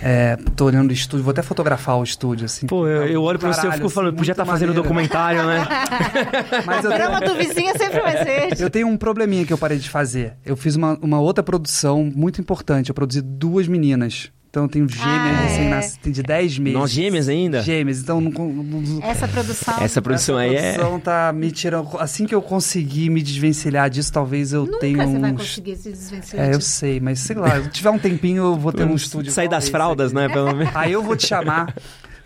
É, 0.02 0.38
tô 0.56 0.66
olhando 0.66 0.90
o 0.92 0.94
estúdio, 0.94 1.24
vou 1.24 1.32
até 1.32 1.42
fotografar 1.42 1.98
o 1.98 2.04
estúdio, 2.04 2.46
assim. 2.46 2.68
Pô, 2.68 2.88
eu, 2.88 3.06
eu 3.08 3.22
olho 3.24 3.38
pra 3.38 3.52
você 3.52 3.68
e 3.68 3.72
fico 3.74 3.90
falando, 3.90 4.10
assim, 4.12 4.18
podia 4.18 4.32
estar 4.32 4.44
muito 4.46 4.54
fazendo 4.54 4.70
maneiro. 4.70 4.84
documentário, 4.84 5.46
né? 5.46 5.68
Mas 6.66 6.86
eu 6.86 6.92
Programa 6.92 7.20
tenho, 7.20 7.32
do 7.34 7.38
vizinho 7.38 7.78
sempre 7.78 8.00
vai 8.02 8.24
ser. 8.24 8.62
eu 8.62 8.70
tenho 8.70 8.88
um 8.88 8.96
probleminha 8.98 9.46
que 9.46 9.52
eu 9.52 9.58
parei 9.58 9.78
de 9.78 9.90
fazer. 9.90 10.34
Eu 10.46 10.56
fiz 10.56 10.76
uma, 10.76 10.98
uma 11.02 11.20
outra 11.20 11.44
produção 11.44 12.10
muito 12.16 12.40
importante. 12.40 12.90
Eu 12.90 12.96
produzi 12.96 13.22
duas 13.22 13.68
meninas. 13.68 14.32
Então 14.58 14.66
eu 14.66 14.70
tenho 14.70 14.90
gêmeas, 14.90 15.38
Ah, 15.40 15.46
assim, 15.46 15.62
é. 15.66 15.70
nas- 15.70 15.98
tem 15.98 16.12
de 16.12 16.24
10 16.24 16.58
meses. 16.58 16.80
Nós 16.80 16.90
gêmeas 16.90 17.30
ainda? 17.30 17.62
Gêmeas, 17.62 18.00
então 18.02 18.20
não, 18.20 18.32
não- 18.32 19.04
Essa 19.04 19.28
produção. 19.28 19.76
Essa 19.80 20.02
produção 20.02 20.36
aí 20.36 20.56
Essa 20.56 20.66
é... 20.66 20.74
produção 20.74 21.00
tá 21.00 21.32
me 21.32 21.52
tirando. 21.52 21.90
Assim 22.00 22.26
que 22.26 22.34
eu 22.34 22.42
conseguir 22.42 23.12
me 23.12 23.22
desvencilhar 23.22 23.88
disso, 23.88 24.12
talvez 24.12 24.54
eu 24.54 24.66
Nunca 24.66 24.80
tenha 24.80 25.06
você 25.06 25.20
vai 25.20 25.32
uns. 25.32 25.38
conseguir 25.42 25.76
se 25.76 25.92
desvencilhar 25.92 26.50
É, 26.50 26.56
eu 26.56 26.60
sei, 26.62 27.00
mas 27.00 27.20
sei 27.20 27.36
lá, 27.36 27.62
se 27.62 27.70
tiver 27.70 27.92
um 27.92 28.00
tempinho, 28.00 28.44
eu 28.46 28.56
vou 28.58 28.74
ter 28.74 28.84
um 28.84 28.96
estúdio. 28.96 29.32
Sair 29.32 29.48
das 29.48 29.70
fraldas, 29.70 30.08
aqui. 30.12 30.16
né? 30.28 30.28
Pelo 30.34 30.56
menos. 30.56 30.76
Aí 30.76 30.92
eu 30.94 31.04
vou 31.04 31.16
te 31.16 31.28
chamar, 31.28 31.76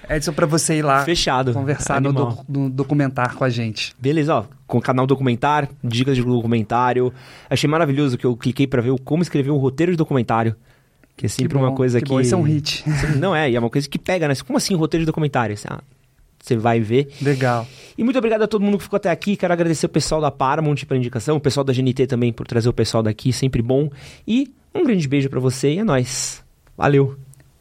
Edson, 0.09 0.31
pra 0.31 0.45
você 0.45 0.75
ir 0.77 0.83
lá 0.83 1.03
Fechado. 1.03 1.51
conversar 1.51 1.99
no, 1.99 2.13
docu- 2.13 2.45
no 2.47 2.69
documentar 2.69 3.35
com 3.35 3.43
a 3.43 3.49
gente. 3.49 3.93
Beleza, 3.99 4.35
ó, 4.35 4.45
com 4.65 4.77
o 4.77 4.81
canal 4.81 5.05
documentário, 5.05 5.67
dicas 5.83 6.15
de 6.15 6.23
documentário. 6.23 7.13
Achei 7.49 7.69
maravilhoso 7.69 8.17
que 8.17 8.25
eu 8.25 8.37
cliquei 8.37 8.67
pra 8.67 8.81
ver 8.81 8.97
como 9.03 9.21
escrever 9.21 9.51
um 9.51 9.57
roteiro 9.57 9.91
de 9.91 9.97
documentário. 9.97 10.55
Que 11.15 11.25
é 11.25 11.29
sempre 11.29 11.49
Que 11.49 11.55
bom, 11.55 11.67
uma 11.67 11.75
coisa 11.75 11.99
que 11.99 12.05
que. 12.05 12.11
bom, 12.11 12.19
esse 12.19 12.33
é 12.33 12.37
um 12.37 12.41
hit. 12.41 12.83
Não 13.19 13.35
é, 13.35 13.49
e 13.49 13.55
é 13.55 13.59
uma 13.59 13.69
coisa 13.69 13.87
que 13.87 13.99
pega, 13.99 14.27
né? 14.27 14.35
Como 14.45 14.57
assim 14.57 14.75
roteiro 14.75 15.03
de 15.03 15.05
documentário? 15.05 15.55
Você, 15.55 15.67
ah, 15.69 15.81
você 16.39 16.57
vai 16.57 16.79
ver. 16.79 17.09
Legal. 17.21 17.67
E 17.97 18.03
muito 18.03 18.17
obrigado 18.17 18.41
a 18.41 18.47
todo 18.47 18.63
mundo 18.63 18.77
que 18.77 18.83
ficou 18.83 18.97
até 18.97 19.09
aqui. 19.09 19.35
Quero 19.35 19.53
agradecer 19.53 19.85
o 19.85 19.89
pessoal 19.89 20.19
da 20.19 20.31
Paramount 20.31 20.77
pela 20.87 20.97
indicação, 20.97 21.37
o 21.37 21.39
pessoal 21.39 21.63
da 21.63 21.73
GNT 21.73 22.07
também 22.07 22.33
por 22.33 22.47
trazer 22.47 22.69
o 22.69 22.73
pessoal 22.73 23.03
daqui, 23.03 23.31
sempre 23.31 23.61
bom. 23.61 23.89
E 24.27 24.51
um 24.73 24.83
grande 24.83 25.07
beijo 25.07 25.29
pra 25.29 25.39
você 25.39 25.73
e 25.73 25.79
é 25.79 25.83
nóis. 25.83 26.43
Valeu! 26.77 27.15